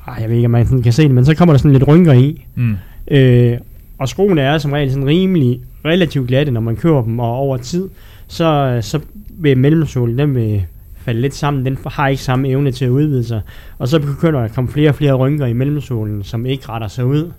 ej, 0.09 0.17
jeg 0.21 0.29
ved 0.29 0.35
ikke, 0.35 0.45
om 0.45 0.51
man 0.51 0.65
sådan 0.65 0.81
kan 0.83 0.93
se 0.93 1.03
det, 1.03 1.11
men 1.11 1.25
så 1.25 1.35
kommer 1.35 1.53
der 1.53 1.57
sådan 1.57 1.71
lidt 1.73 1.87
rynker 1.87 2.13
i, 2.13 2.45
Mm. 2.55 2.75
øh, 3.11 3.57
og 3.97 4.09
skoene 4.09 4.41
er 4.41 4.57
som 4.57 4.71
regel 4.71 4.91
sådan 4.91 5.07
rimelig, 5.07 5.61
relativt 5.85 6.27
glatte, 6.27 6.51
når 6.51 6.61
man 6.61 6.75
kører 6.75 7.03
dem, 7.03 7.19
og 7.19 7.31
over 7.35 7.57
tid, 7.57 7.89
så, 8.27 8.77
så 8.81 8.99
vil 9.29 9.57
mellemsålen, 9.57 10.17
den 10.17 10.35
vil 10.35 10.63
falde 10.97 11.21
lidt 11.21 11.35
sammen, 11.35 11.65
den 11.65 11.77
har 11.85 12.07
ikke 12.07 12.23
samme 12.23 12.49
evne 12.49 12.71
til 12.71 12.85
at 12.85 12.89
udvide 12.89 13.23
sig, 13.23 13.41
og 13.77 13.87
så 13.87 13.99
begynder 13.99 14.39
der 14.39 14.45
at 14.45 14.53
komme 14.53 14.69
flere 14.71 14.89
og 14.89 14.95
flere 14.95 15.13
rynker 15.13 15.45
i 15.45 15.53
mellemsålen, 15.53 16.23
som 16.23 16.45
ikke 16.45 16.69
retter 16.69 16.87
sig 16.87 17.05
ud. 17.05 17.31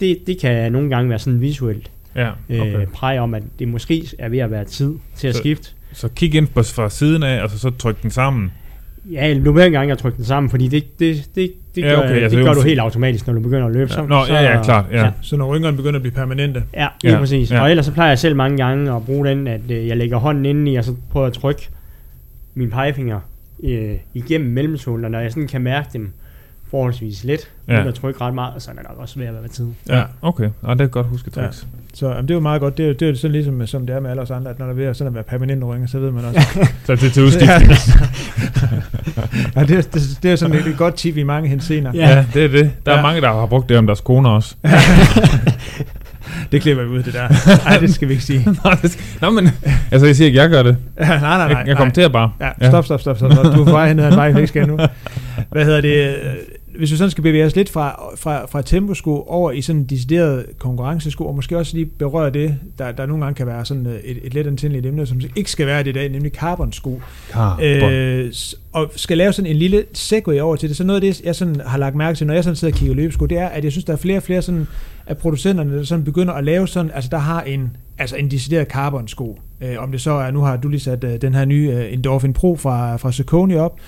Det, 0.00 0.18
det 0.26 0.38
kan 0.40 0.72
nogle 0.72 0.88
gange 0.90 1.10
være 1.10 1.18
sådan 1.18 1.40
visuelt 1.40 1.90
Ja, 2.16 2.28
øh, 2.50 2.60
okay. 2.60 2.86
præg 2.94 3.18
om, 3.20 3.34
at 3.34 3.42
det 3.58 3.68
måske 3.68 4.04
er 4.18 4.28
ved 4.28 4.38
at 4.38 4.50
være 4.50 4.64
tid 4.64 4.92
til 5.16 5.28
at 5.28 5.34
Så- 5.34 5.38
skifte. 5.38 5.68
Så 5.92 6.08
kig 6.08 6.34
ind 6.34 6.46
på, 6.46 6.62
fra 6.62 6.90
siden 6.90 7.22
af, 7.22 7.42
og 7.42 7.50
så, 7.50 7.58
så 7.58 7.70
tryk 7.70 8.02
den 8.02 8.10
sammen. 8.10 8.52
Ja, 9.12 9.34
nu 9.34 9.52
vil 9.52 9.60
jeg 9.60 9.66
ikke 9.66 9.76
engang 9.76 9.90
at 9.90 9.98
trykke 9.98 10.16
den 10.16 10.24
sammen, 10.24 10.50
fordi 10.50 10.68
det, 10.68 10.84
det, 10.98 11.28
det, 11.34 11.52
det, 11.74 11.82
Ja, 11.82 11.88
gør, 11.88 11.96
okay, 11.98 12.22
altså, 12.22 12.38
det 12.38 12.46
gør 12.46 12.54
du 12.54 12.60
helt 12.62 12.80
automatisk, 12.80 13.26
når 13.26 13.34
du 13.34 13.40
begynder 13.40 13.66
at 13.66 13.72
løbe. 13.72 13.90
Ja. 13.90 13.94
Så, 13.96 14.06
Nå, 14.06 14.24
så, 14.26 14.32
ja, 14.32 14.42
ja, 14.42 14.62
klart, 14.62 14.84
ja. 14.92 15.04
ja. 15.04 15.10
Så 15.20 15.36
når 15.36 15.54
rynkerne 15.54 15.76
begynder 15.76 15.96
at 15.96 16.02
blive 16.02 16.14
permanente. 16.14 16.62
Ja, 16.74 16.86
lige 17.02 17.12
Ja, 17.14 17.18
præcis. 17.20 17.50
ja. 17.50 17.62
Og 17.62 17.70
ellers 17.70 17.86
så 17.86 17.92
plejer 17.92 18.10
jeg 18.10 18.18
selv 18.18 18.36
mange 18.36 18.56
gange 18.56 18.92
at 18.96 19.04
bruge 19.06 19.26
den, 19.28 19.46
at 19.46 19.60
øh, 19.70 19.88
jeg 19.88 19.96
lægger 19.96 20.16
hånden 20.16 20.46
indeni, 20.46 20.76
og 20.76 20.84
så 20.84 20.94
prøver 21.10 21.26
jeg 21.26 21.30
at 21.30 21.40
trykke 21.40 21.68
min 22.54 22.70
pegefinger 22.70 23.20
øh, 23.64 23.94
igennem 24.14 24.50
mellemsålen, 24.50 25.04
og 25.04 25.10
når 25.10 25.20
jeg 25.20 25.32
sådan 25.32 25.48
kan 25.48 25.60
mærke 25.60 25.88
dem 25.92 26.12
forholdsvis 26.70 27.24
let, 27.24 27.40
Ja. 27.68 27.72
ja. 27.72 27.78
uden 27.78 27.88
at 27.88 27.94
trykke 27.94 28.20
ret 28.20 28.34
meget, 28.34 28.62
så 28.62 28.70
er 28.70 28.74
det 28.74 28.82
nok 28.88 28.98
også 28.98 29.18
ved 29.18 29.26
at 29.26 29.32
være 29.34 29.48
tid. 29.48 29.66
Ja, 29.88 30.02
okay. 30.22 30.48
Ja, 30.66 30.72
det 30.72 30.80
er 30.80 30.86
godt 30.86 31.06
husket 31.06 31.36
Ja. 31.36 31.42
tricks. 31.42 31.66
Så 31.94 32.08
jamen, 32.08 32.22
det 32.22 32.30
er 32.30 32.34
jo 32.34 32.40
meget 32.40 32.60
godt. 32.60 32.78
Det 32.78 32.88
er, 32.88 32.92
det 32.94 33.08
er 33.08 33.14
sådan 33.14 33.32
ligesom, 33.32 33.66
som 33.66 33.86
det 33.86 33.96
er 33.96 34.00
med 34.00 34.10
alle 34.10 34.22
os 34.22 34.30
andre, 34.30 34.50
at 34.50 34.58
når 34.58 34.66
der 34.66 34.72
er 34.72 34.76
ved 34.76 34.84
at, 34.84 34.96
sådan 34.96 35.08
at 35.08 35.14
være 35.14 35.24
permanente 35.24 35.66
rynker, 35.66 35.86
så 35.86 35.98
ved 35.98 36.10
man 36.10 36.24
også. 36.24 36.40
Så 36.86 36.94
det 36.94 37.02
er 37.04 37.10
til 37.10 37.22
udskift. 37.24 37.50
ja, 37.50 37.60
ja, 39.56 39.64
det, 39.66 39.78
er, 39.78 39.82
det, 39.82 40.18
det 40.22 40.30
er 40.32 40.36
sådan 40.36 40.56
et, 40.56 40.66
et 40.66 40.76
godt 40.78 40.94
tip 40.94 41.16
i 41.16 41.22
mange 41.22 41.48
henseender. 41.48 41.90
Ja. 41.94 42.08
Ja, 42.08 42.24
det 42.34 42.44
er 42.44 42.48
det. 42.48 42.70
Der 42.86 42.92
er 42.92 42.96
Ja. 42.96 43.02
mange, 43.02 43.20
der 43.20 43.28
har 43.32 43.46
brugt 43.46 43.68
det 43.68 43.76
om 43.78 43.86
deres 43.86 44.00
koner 44.00 44.30
også. 44.30 44.54
Det 46.52 46.62
klipper 46.62 46.84
vi 46.84 46.90
ud, 46.90 47.02
det 47.02 47.14
der. 47.14 47.28
Nej, 47.64 47.78
det 47.78 47.94
skal 47.94 48.08
vi 48.08 48.12
ikke 48.12 48.24
sige. 48.24 48.44
Nå, 48.64 48.70
det 48.82 48.90
skal- 48.90 49.04
Nå, 49.20 49.30
men 49.30 49.48
altså, 49.90 50.06
jeg 50.06 50.16
siger 50.16 50.26
ikke, 50.26 50.38
jeg 50.40 50.50
gør 50.50 50.62
det. 50.62 50.76
nej, 51.00 51.08
nej, 51.20 51.36
nej. 51.48 51.58
Jeg, 51.58 51.66
jeg 51.68 51.76
kommenterer 51.76 52.08
bare. 52.08 52.30
Ja, 52.40 52.68
stop, 52.68 52.84
stop, 52.84 53.00
stop, 53.00 53.16
stop. 53.16 53.32
stop. 53.32 53.44
Du 53.44 53.60
er 53.60 53.64
på 53.64 53.70
vej 53.70 53.88
hen 53.88 53.98
ad 53.98 54.08
en 54.08 54.16
vej, 54.16 54.30
vi 54.30 54.36
ikke 54.38 54.46
skal 54.48 54.68
nu. 54.68 54.78
Hvad 55.50 55.64
hedder 55.64 55.80
det? 55.80 56.14
Hvis 56.78 56.92
vi 56.92 56.96
sådan 56.96 57.10
skal 57.10 57.22
bevæge 57.22 57.44
os 57.44 57.56
lidt 57.56 57.68
fra, 57.68 58.10
fra, 58.16 58.46
fra 58.46 58.62
temposko 58.62 59.24
over 59.26 59.52
i 59.52 59.60
sådan 59.60 59.80
en 59.80 59.86
decideret 59.86 60.46
konkurrencesko, 60.58 61.26
og 61.26 61.34
måske 61.34 61.58
også 61.58 61.76
lige 61.76 61.86
berøre 61.86 62.30
det, 62.30 62.56
der, 62.78 62.92
der 62.92 63.06
nogle 63.06 63.24
gange 63.24 63.36
kan 63.36 63.46
være 63.46 63.64
sådan 63.64 63.86
øh, 63.86 64.00
et, 64.04 64.18
et 64.22 64.34
let 64.34 64.46
antændeligt 64.46 64.86
emne, 64.86 65.06
som 65.06 65.20
ikke 65.36 65.50
skal 65.50 65.66
være 65.66 65.82
det 65.82 65.90
i 65.90 65.92
dag, 65.92 66.08
nemlig 66.08 66.32
carbon-sko. 66.32 67.02
Carbon. 67.30 67.64
Øh, 67.64 68.32
og 68.72 68.92
skal 68.96 69.18
lave 69.18 69.32
sådan 69.32 69.50
en 69.50 69.56
lille 69.56 69.84
segway 69.92 70.40
over 70.40 70.56
til 70.56 70.68
det. 70.68 70.76
Så 70.76 70.84
noget 70.84 70.96
af 70.96 71.00
det, 71.00 71.20
jeg 71.20 71.34
sådan 71.34 71.60
har 71.66 71.78
lagt 71.78 71.96
mærke 71.96 72.16
til, 72.16 72.26
når 72.26 72.34
jeg 72.34 72.44
sådan 72.44 72.56
sidder 72.56 72.74
og 72.74 72.78
kigger 72.78 72.94
løbesko, 72.94 73.26
det 73.26 73.38
er, 73.38 73.48
at 73.48 73.64
jeg 73.64 73.72
synes, 73.72 73.84
der 73.84 73.92
er 73.92 73.96
flere 73.96 74.16
og 74.16 74.22
flere 74.22 74.42
sådan, 74.42 74.66
af 75.06 75.18
producenterne, 75.18 75.78
der 75.78 75.84
sådan 75.84 76.04
begynder 76.04 76.32
at 76.32 76.44
lave 76.44 76.68
sådan, 76.68 76.90
altså 76.94 77.10
der 77.10 77.18
har 77.18 77.42
en, 77.42 77.76
altså 77.98 78.16
en 78.16 78.30
decideret 78.30 78.68
carbon-sko. 78.68 79.40
Øh, 79.60 79.74
om 79.78 79.92
det 79.92 80.00
så 80.00 80.10
er, 80.10 80.30
nu 80.30 80.40
har 80.40 80.56
du 80.56 80.68
lige 80.68 80.80
sat 80.80 81.04
øh, 81.04 81.20
den 81.20 81.34
her 81.34 81.44
nye 81.44 81.70
øh, 81.70 81.92
Endorphin 81.92 82.32
Pro 82.32 82.56
fra, 82.56 82.96
fra 82.96 83.12
Saucony 83.12 83.56
op, 83.56 83.80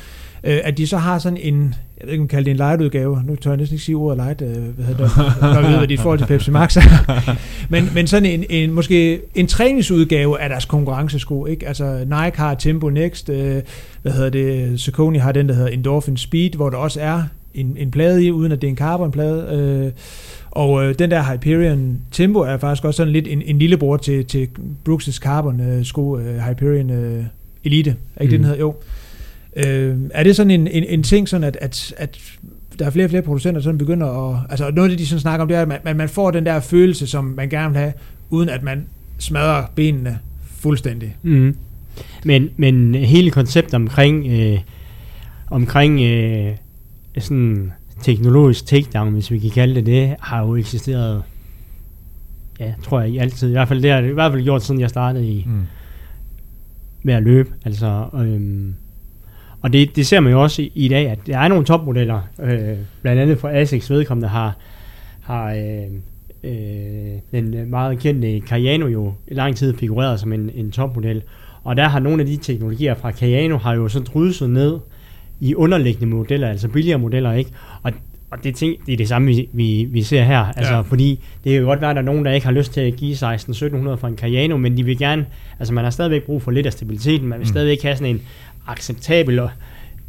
øh, 0.44 0.58
at 0.64 0.78
de 0.78 0.86
så 0.86 0.96
har 0.96 1.18
sådan 1.18 1.38
en, 1.42 1.74
jeg 2.00 2.06
ved 2.06 2.12
ikke, 2.12 2.20
om 2.20 2.24
man 2.24 2.28
kalder 2.28 2.44
det 2.44 2.50
en 2.50 2.56
light-udgave, 2.56 3.22
nu 3.26 3.36
tør 3.36 3.50
jeg 3.50 3.56
næsten 3.58 3.74
ikke 3.74 3.84
sige 3.84 3.96
ordet 3.96 4.16
light, 4.24 4.42
øh, 4.42 4.48
hvad 4.48 4.84
hedder 4.84 5.04
det, 5.04 5.16
når 5.42 5.60
vi 5.60 5.66
ved, 5.66 5.78
hvad 5.78 5.90
i 5.90 5.96
forhold 5.96 6.18
til 6.18 6.26
Pepsi 6.26 6.50
Max 6.50 6.76
er. 6.76 7.36
men, 7.72 7.88
men 7.94 8.06
sådan 8.06 8.26
en, 8.26 8.44
en, 8.50 8.72
måske 8.72 9.20
en 9.34 9.46
træningsudgave 9.46 10.40
af 10.40 10.48
deres 10.48 10.64
konkurrencesko, 10.64 11.46
ikke? 11.46 11.68
Altså 11.68 11.98
Nike 11.98 12.36
har 12.36 12.54
Tempo 12.54 12.88
Next, 12.88 13.28
øh, 13.28 13.62
hvad 14.02 14.12
hedder 14.12 14.30
det, 14.30 14.80
Saucony 14.80 15.18
har 15.18 15.32
den, 15.32 15.48
der 15.48 15.54
hedder 15.54 15.68
Endorphin 15.68 16.16
Speed, 16.16 16.50
hvor 16.50 16.70
der 16.70 16.76
også 16.76 17.00
er 17.00 17.22
en, 17.54 17.76
en 17.78 17.90
plade 17.90 18.24
i, 18.24 18.30
uden 18.30 18.52
at 18.52 18.60
det 18.62 18.66
er 18.66 18.70
en 18.70 18.76
carbonplade. 18.76 19.48
Øh, 19.52 19.92
og 20.50 20.84
øh, 20.84 20.94
den 20.98 21.10
der 21.10 21.32
Hyperion 21.32 21.98
Tempo 22.12 22.38
er 22.38 22.58
faktisk 22.58 22.84
også 22.84 22.96
sådan 22.96 23.12
lidt 23.12 23.26
en, 23.28 23.42
en 23.42 23.58
lillebror 23.58 23.96
til, 23.96 24.24
til 24.24 24.48
Brooks' 24.88 25.18
Carbon 25.18 25.60
øh, 25.60 25.84
sko, 25.84 26.18
øh, 26.18 26.38
Hyperion 26.38 26.90
øh, 26.90 27.24
Elite. 27.64 27.96
Er 28.16 28.22
ikke 28.22 28.24
mm. 28.24 28.30
det, 28.30 28.30
den 28.30 28.40
Mm. 28.40 28.44
hedder? 28.44 28.60
Jo. 28.60 28.74
Øh, 29.56 29.96
er 30.14 30.22
det 30.22 30.36
sådan 30.36 30.50
en, 30.50 30.66
en, 30.66 30.84
en 30.84 31.02
ting, 31.02 31.28
sådan 31.28 31.44
at, 31.44 31.58
at, 31.60 31.94
at 31.96 32.18
der 32.78 32.86
er 32.86 32.90
flere 32.90 33.06
og 33.06 33.10
flere 33.10 33.22
producenter, 33.22 33.60
som 33.60 33.78
begynder 33.78 34.30
at... 34.30 34.40
Altså 34.50 34.70
noget 34.70 34.88
af 34.88 34.90
det, 34.90 34.98
de 34.98 35.06
sådan 35.06 35.20
snakker 35.20 35.42
om, 35.42 35.48
det 35.48 35.56
er, 35.56 35.62
at 35.62 35.84
man, 35.84 35.96
man 35.96 36.08
får 36.08 36.30
den 36.30 36.46
der 36.46 36.60
følelse, 36.60 37.06
som 37.06 37.24
man 37.24 37.48
gerne 37.48 37.72
vil 37.72 37.78
have, 37.80 37.92
uden 38.30 38.48
at 38.48 38.62
man 38.62 38.86
smadrer 39.18 39.64
benene 39.74 40.18
fuldstændig. 40.44 41.16
Mm. 41.22 41.56
Men, 42.24 42.50
men 42.56 42.94
hele 42.94 43.30
konceptet 43.30 43.74
omkring, 43.74 44.26
øh, 44.26 44.58
omkring 45.50 46.00
øh, 46.00 46.56
sådan 47.18 47.72
teknologisk 48.02 48.66
takedown, 48.66 49.12
hvis 49.12 49.30
vi 49.30 49.38
kan 49.38 49.50
kalde 49.50 49.74
det 49.74 49.86
det, 49.86 50.14
har 50.20 50.40
jo 50.46 50.56
eksisteret, 50.56 51.22
ja, 52.60 52.72
tror 52.82 53.00
jeg, 53.00 53.10
i 53.10 53.18
altid. 53.18 53.48
I 53.48 53.52
hvert 53.52 53.68
fald 53.68 53.82
det 53.82 53.90
har 53.90 54.00
det 54.00 54.10
i 54.10 54.14
hvert 54.14 54.32
fald 54.32 54.42
gjort, 54.44 54.62
siden 54.64 54.80
jeg 54.80 54.90
startede 54.90 55.26
i, 55.28 55.44
Mm. 55.46 55.60
med 57.02 57.14
at 57.14 57.22
løbe. 57.22 57.50
Altså, 57.64 58.04
øhm, 58.14 58.74
Og 59.62 59.72
det, 59.72 59.96
det 59.96 60.06
ser 60.06 60.20
man 60.20 60.32
jo 60.32 60.42
også 60.42 60.62
i, 60.62 60.72
i 60.74 60.88
dag, 60.88 61.08
at 61.10 61.18
der 61.26 61.38
er 61.38 61.48
nogle 61.48 61.64
topmodeller, 61.64 62.20
øh, 62.42 62.76
blandt 63.02 63.20
andet 63.22 63.38
for 63.38 63.48
ASICS 63.48 63.90
vedkommende 63.90 64.28
har, 64.28 64.56
har 65.20 65.52
øh, 65.54 65.86
øh, 66.44 67.18
den 67.32 67.70
meget 67.70 67.98
kendte 67.98 68.40
Cayano 68.40 68.86
jo 68.86 69.12
i 69.28 69.34
lang 69.34 69.56
tid 69.56 69.76
figureret 69.76 70.20
som 70.20 70.32
en, 70.32 70.50
en 70.54 70.70
topmodel. 70.70 71.22
Og 71.64 71.76
der 71.76 71.88
har 71.88 72.00
nogle 72.00 72.20
af 72.22 72.26
de 72.26 72.36
teknologier 72.36 72.94
fra 72.94 73.12
Cayano 73.12 73.56
har 73.56 73.74
jo 73.74 73.88
så 73.88 74.00
drysset 74.00 74.50
ned 74.50 74.78
i 75.40 75.54
underliggende 75.54 76.14
modeller, 76.16 76.48
altså 76.48 76.68
billigere 76.68 76.98
modeller, 76.98 77.32
ikke? 77.32 77.50
Og, 77.82 77.92
og 78.30 78.44
det, 78.44 78.54
ting, 78.54 78.76
det 78.86 78.92
er 78.92 78.96
det 78.96 79.08
samme, 79.08 79.26
vi, 79.28 79.48
vi, 79.52 79.86
vi 79.90 80.02
ser 80.02 80.22
her. 80.22 80.38
Altså, 80.38 80.74
Ja. 80.74 80.80
fordi 80.80 81.20
det 81.44 81.52
kan 81.52 81.60
jo 81.60 81.66
godt 81.66 81.80
være, 81.80 81.90
at 81.90 81.96
der 81.96 82.02
er 82.02 82.06
nogen, 82.06 82.24
der 82.24 82.32
ikke 82.32 82.46
har 82.46 82.52
lyst 82.52 82.72
til 82.72 82.80
at 82.80 82.96
give 82.96 83.14
16-1700 83.14 83.94
for 83.94 84.04
en 84.06 84.16
Cayano, 84.16 84.56
men 84.56 84.76
de 84.76 84.84
vil 84.84 84.98
gerne, 84.98 85.26
altså 85.58 85.74
man 85.74 85.84
har 85.84 85.90
stadigvæk 85.90 86.22
brug 86.22 86.42
for 86.42 86.50
lidt 86.50 86.66
af 86.66 86.72
stabiliteten, 86.72 87.28
man 87.28 87.38
vil 87.38 87.44
Mm. 87.46 87.48
stadigvæk 87.52 87.82
have 87.82 87.96
sådan 87.96 88.14
en 88.14 88.22
acceptabel 88.66 89.40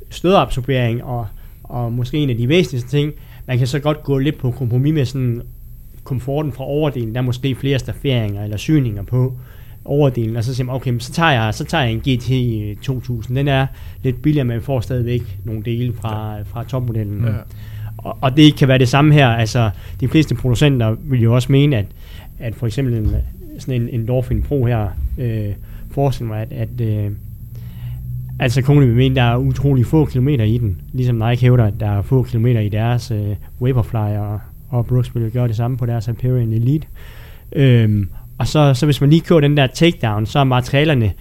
stødabsorbering, 0.10 1.04
og, 1.04 1.28
og 1.64 1.94
måske 1.94 2.18
en 2.18 2.30
af 2.30 2.38
de 2.38 2.50
væsentligste 2.50 2.90
ting, 2.90 3.14
man 3.48 3.58
kan 3.58 3.68
så 3.68 3.80
godt 3.80 4.04
gå 4.04 4.18
lidt 4.18 4.38
på 4.38 4.52
kompromis 4.52 4.94
med 4.94 5.06
sådan 5.06 5.42
komforten 6.04 6.52
fra 6.52 6.64
overdelen, 6.64 7.16
der 7.16 7.22
er 7.22 7.26
måske 7.26 7.56
flere 7.56 7.80
stafferinger 7.80 8.44
eller 8.44 8.58
syninger 8.58 9.04
på 9.04 9.34
overdelen, 9.86 10.36
og 10.36 10.44
så 10.44 10.56
siger 10.56 10.66
man, 10.66 10.76
okay, 10.76 11.00
så 11.00 11.12
tager 11.12 11.32
jeg, 11.32 11.54
så 11.54 11.64
tager 11.64 11.84
jeg 11.84 11.94
en 11.94 12.00
GT 12.00 12.82
2000, 12.82 13.38
den 13.38 13.48
er 13.48 13.68
lidt 14.04 14.22
billigere, 14.22 14.46
men 14.46 14.62
får 14.62 14.80
stadigvæk 14.80 15.38
nogle 15.46 15.64
dele 15.64 15.94
fra, 15.94 16.42
fra 16.42 16.64
topmodellen. 16.64 17.26
Ja. 17.26 17.34
Og, 17.98 18.18
og 18.22 18.38
det 18.38 18.56
kan 18.56 18.68
være 18.68 18.78
det 18.78 18.90
samme 18.90 19.14
her, 19.14 19.28
altså 19.28 19.70
de 20.00 20.08
fleste 20.08 20.36
producenter 20.36 20.96
vil 21.00 21.22
jo 21.22 21.36
også 21.36 21.52
mene, 21.52 21.78
at, 21.78 21.86
at 22.40 22.56
for 22.56 22.68
eksempel 22.68 22.94
en, 22.94 23.16
sådan 23.60 23.82
en, 23.82 23.90
en 23.90 24.08
Dolphin 24.08 24.42
Pro 24.42 24.66
her, 24.66 24.88
øh, 25.18 25.50
forestiller 25.92 26.28
mig, 26.28 26.42
at, 26.42 26.52
at 26.52 26.82
øh, 26.82 27.12
altså 28.42 28.62
Kone 28.62 28.86
vil 28.86 28.96
mene, 28.96 29.16
der 29.16 29.22
er 29.22 29.38
utrolig 29.38 29.86
få 29.86 30.06
kilometer 30.06 30.44
i 30.44 30.58
den, 30.58 30.82
ligesom 30.94 31.16
Nike 31.16 31.42
hævder, 31.42 31.66
at 31.66 31.74
der 31.80 31.90
er 31.98 32.02
få 32.02 32.24
kilometer 32.24 32.60
i 32.60 32.70
deres 32.70 33.12
øh, 33.12 33.36
Vaporfly, 33.60 33.98
og, 34.18 34.40
og 34.70 34.86
Brooks 34.86 35.16
vil 35.16 35.32
gøre 35.32 35.48
det 35.48 35.56
samme 35.56 35.78
på 35.78 35.86
deres 35.86 36.06
Hyperion 36.06 36.54
Elite. 36.54 36.88
Øhm, 37.56 38.10
og 38.38 38.48
så, 38.48 38.74
så 38.74 38.86
hvis 38.86 39.02
man 39.02 39.10
lige 39.10 39.22
kører 39.22 39.40
den 39.40 39.58
der 39.58 39.68
takedown, 39.68 40.26
så 40.26 40.40
er 40.40 40.44
materialerne 40.44 41.12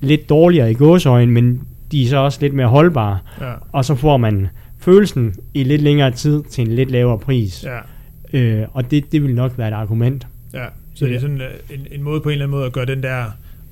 lidt 0.00 0.28
dårligere 0.28 0.70
i 0.70 0.74
gåsøjne, 0.74 1.32
men 1.32 1.60
de 1.92 2.02
er 2.04 2.08
så 2.08 2.16
også 2.16 2.38
lidt 2.40 2.54
mere 2.54 2.66
holdbare, 2.66 3.18
Ja. 3.40 3.52
og 3.72 3.84
så 3.84 3.94
får 3.94 4.16
man 4.16 4.48
følelsen 4.78 5.34
i 5.54 5.64
lidt 5.64 5.82
længere 5.82 6.10
tid 6.10 6.42
til 6.50 6.68
en 6.68 6.74
lidt 6.74 6.90
lavere 6.90 7.18
pris. 7.18 7.64
Ja. 7.64 8.38
Øh, 8.38 8.66
og 8.72 8.90
det, 8.90 9.12
det 9.12 9.22
vil 9.22 9.34
nok 9.34 9.58
være 9.58 9.68
et 9.68 9.74
argument. 9.74 10.26
Ja, 10.54 10.64
så 10.94 11.04
det 11.06 11.14
er 11.16 11.20
sådan 11.20 11.40
øh, 11.40 11.48
en, 11.74 11.86
en 11.92 12.02
måde 12.02 12.20
på 12.20 12.28
en 12.28 12.32
eller 12.32 12.44
anden 12.44 12.56
måde 12.56 12.66
at 12.66 12.72
gøre 12.72 12.86
den 12.86 13.02
der 13.02 13.24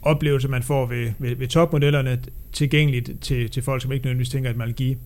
oplevelse, 0.02 0.48
man 0.48 0.62
får 0.62 0.86
ved, 0.86 1.10
ved, 1.18 1.36
ved 1.36 1.46
topmodellerne, 1.48 2.18
tilgængeligt 2.52 3.10
til, 3.20 3.50
til 3.50 3.62
folk, 3.62 3.82
som 3.82 3.92
ikke 3.92 4.04
nødvendigvis 4.04 4.28
tænker, 4.30 4.50
at 4.50 4.56
man 4.56 4.66
vil 4.66 4.74
give 4.74 4.96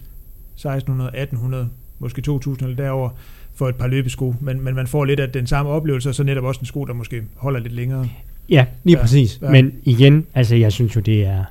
1600, 0.55 1.09
1800, 1.11 1.69
måske 1.99 2.23
2000 2.23 2.69
eller 2.69 2.85
derover 2.85 3.11
for 3.55 3.69
et 3.69 3.75
par 3.77 3.87
løbesko, 3.87 4.35
men, 4.41 4.65
men 4.65 4.75
man 4.75 4.87
får 4.87 5.05
lidt 5.05 5.21
af 5.21 5.29
den 5.31 5.47
samme 5.47 5.71
oplevelse, 5.71 6.09
og 6.09 6.15
så 6.15 6.23
netop 6.25 6.45
også 6.45 6.61
en 6.61 6.67
sko, 6.67 6.85
der 6.85 6.93
måske 6.95 7.23
holder 7.37 7.61
lidt 7.61 7.73
længere. 7.75 8.09
Ja, 8.49 8.67
lige 8.85 8.97
Ja, 8.97 9.03
præcis. 9.03 9.39
ja. 9.43 9.51
Men 9.51 9.73
igen, 9.85 10.27
altså 10.35 10.57
jeg 10.57 10.73
synes 10.73 10.97
jo, 10.97 11.01
det 11.01 11.25
er 11.27 11.45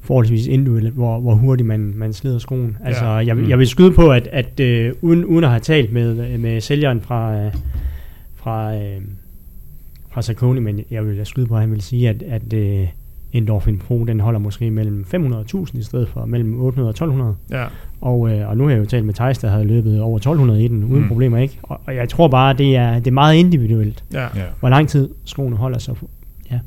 forholdsvis 0.00 0.46
individuelt, 0.46 0.94
hvor, 0.94 1.20
hvor 1.20 1.34
hurtigt 1.34 1.66
man, 1.66 1.92
man 1.96 2.12
slider 2.12 2.38
skoen. 2.38 2.76
Altså, 2.84 3.04
Ja. 3.04 3.10
jeg, 3.10 3.36
vil- 3.36 3.44
Mm. 3.44 3.50
jeg 3.50 3.58
vil 3.58 3.66
skyde 3.66 3.92
på, 3.92 4.08
at, 4.12 4.26
at 4.32 4.60
øh, 4.60 4.92
uden, 5.00 5.24
uden 5.24 5.44
at 5.44 5.50
have 5.50 5.60
talt 5.60 5.92
med, 5.92 6.38
med 6.38 6.60
sælgeren 6.60 7.00
fra, 7.00 7.36
øh, 7.36 7.52
fra, 8.36 8.74
øh, 8.76 9.00
fra 10.14 10.22
Saucony, 10.22 10.58
men 10.58 10.80
jeg 10.90 11.06
vil 11.06 11.26
skyde 11.26 11.46
på, 11.46 11.54
at 11.54 11.60
han 11.60 11.70
vil 11.70 11.80
sige, 11.80 12.08
at, 12.08 12.22
at 12.22 12.52
øh, 12.52 12.88
Endorphin 13.32 13.78
Pro, 13.78 14.04
den 14.04 14.20
holder 14.20 14.40
måske 14.40 14.70
mellem 14.70 15.04
500.000 15.14 15.78
i 15.78 15.82
stedet 15.82 16.08
for 16.08 16.24
mellem 16.26 16.60
800 16.60 16.86
og 16.86 16.90
1200. 16.90 17.34
Ja, 17.50 17.64
Og, 18.00 18.30
øh, 18.30 18.48
og 18.48 18.56
nu 18.56 18.64
har 18.64 18.70
jeg 18.70 18.78
jo 18.80 18.84
talt 18.84 19.04
med 19.06 19.14
Thijs, 19.14 19.38
der 19.38 19.48
havde 19.48 19.64
løbet 19.64 20.00
over 20.00 20.16
1200 20.16 20.64
i 20.64 20.68
den, 20.68 20.84
uden 20.84 21.02
Mm. 21.02 21.08
problemer, 21.08 21.38
ikke? 21.38 21.58
Og, 21.62 21.80
og 21.86 21.94
jeg 21.96 22.08
tror 22.08 22.28
bare, 22.28 22.52
det 22.54 22.76
er, 22.76 22.94
det 22.98 23.06
er 23.06 23.10
meget 23.12 23.36
individuelt, 23.36 24.04
ja, 24.12 24.22
Ja. 24.22 24.28
hvor 24.60 24.68
lang 24.68 24.88
tid 24.88 25.08
skoene 25.24 25.56
holder 25.56 25.78
sig. 25.78 25.94
ja. 26.50 26.58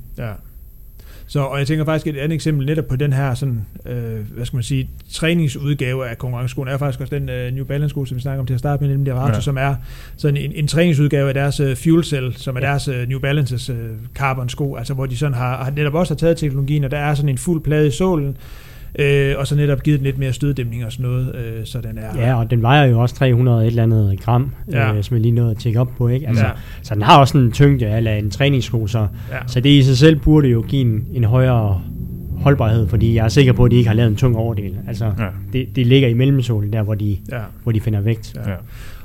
Så, 1.29 1.39
og 1.39 1.59
jeg 1.59 1.67
tænker 1.67 1.85
faktisk 1.85 2.07
et 2.07 2.17
andet 2.19 2.35
eksempel 2.35 2.65
netop 2.65 2.85
på 2.85 2.95
den 2.95 3.13
her 3.13 3.33
sådan, 3.33 3.65
øh, 3.85 4.19
hvad 4.35 4.45
skal 4.45 4.57
man 4.57 4.63
sige, 4.63 4.89
træningsudgave 5.13 6.07
af 6.07 6.17
konkurrenceskoen, 6.17 6.67
er 6.67 6.77
faktisk 6.77 7.01
også 7.01 7.15
den 7.15 7.29
øh, 7.29 7.53
New 7.53 7.65
Balance 7.65 7.89
sko, 7.89 8.05
som 8.05 8.17
vi 8.17 8.21
snakker 8.21 8.39
om 8.39 8.45
til 8.45 8.53
at 8.53 8.59
starte 8.59 8.83
med, 8.83 8.91
nemlig 8.91 9.11
Ja. 9.13 9.27
ja. 9.27 9.39
som 9.39 9.57
er 9.57 9.75
sådan 10.17 10.37
en, 10.37 10.51
en 10.55 10.67
træningsudgave 10.67 11.27
af 11.27 11.33
deres 11.33 11.59
øh, 11.59 11.75
Fuel 11.77 12.03
Cell, 12.03 12.33
som 12.37 12.55
er 12.55 12.59
Ja. 12.61 12.67
deres 12.67 12.87
øh, 12.87 13.07
New 13.09 13.19
Balances 13.19 13.69
øh, 13.69 13.75
carbon 14.15 14.49
sko, 14.49 14.75
altså 14.75 14.93
hvor 14.93 15.05
de 15.05 15.17
sådan 15.17 15.33
har, 15.33 15.63
har 15.63 15.71
netop 15.71 15.93
også 15.93 16.13
har 16.13 16.17
taget 16.17 16.37
teknologien, 16.37 16.83
og 16.83 16.91
der 16.91 16.97
er 16.97 17.15
sådan 17.15 17.29
en 17.29 17.37
fuld 17.37 17.61
plade 17.63 17.87
i 17.87 17.91
sålen, 17.91 18.37
øh, 18.97 19.35
og 19.37 19.47
så 19.47 19.55
netop 19.55 19.83
givet 19.83 19.99
den 19.99 20.05
lidt 20.05 20.17
mere 20.17 20.33
støddæmning 20.33 20.85
og 20.85 20.91
sådan 20.91 21.05
noget, 21.11 21.35
øh, 21.35 21.65
så 21.65 21.81
den 21.81 21.97
er... 21.97 22.27
Ja, 22.27 22.39
og 22.39 22.51
den 22.51 22.61
vejer 22.61 22.85
jo 22.85 22.99
også 22.99 23.15
300 23.15 23.61
et 23.61 23.67
eller 23.67 23.83
andet 23.83 24.19
gram, 24.19 24.51
Ja. 24.71 24.87
ja. 24.87 24.95
øh, 24.95 25.03
som 25.03 25.15
jeg 25.15 25.21
lige 25.21 25.31
nåede 25.31 25.51
at 25.51 25.57
tjekke 25.57 25.79
op 25.79 25.91
på, 25.97 26.07
ikke? 26.07 26.27
Altså, 26.27 26.43
Ja. 26.43 26.49
ja. 26.49 26.55
Så 26.83 26.93
den 26.95 27.03
har 27.03 27.19
også 27.19 27.37
en 27.37 27.51
tyngde 27.51 27.85
eller 27.97 28.11
en 28.13 28.29
træningssko, 28.31 28.87
så, 28.87 28.99
ja. 29.31 29.37
så 29.47 29.59
det 29.59 29.69
i 29.69 29.83
sig 29.83 29.97
selv 29.97 30.15
burde 30.19 30.47
jo 30.47 30.61
give 30.67 30.81
en, 30.81 31.05
en 31.13 31.23
højere 31.23 31.81
holdbarhed, 32.37 32.87
fordi 32.87 33.15
jeg 33.15 33.25
er 33.25 33.29
sikker 33.29 33.53
på, 33.53 33.63
at 33.65 33.71
de 33.71 33.75
ikke 33.75 33.87
har 33.87 33.95
lavet 33.95 34.09
en 34.09 34.15
tung 34.15 34.35
overdel. 34.37 34.75
Altså, 34.87 35.05
Ja. 35.05 35.23
ja. 35.23 35.29
det, 35.53 35.65
det 35.75 35.87
ligger 35.87 36.07
i 36.09 36.13
mellemsålen, 36.13 36.73
der 36.73 36.81
hvor 36.83 36.95
de, 36.95 37.17
ja. 37.31 37.39
hvor 37.63 37.71
de 37.71 37.81
finder 37.81 38.01
vægt. 38.01 38.33
Ja. 38.35 38.51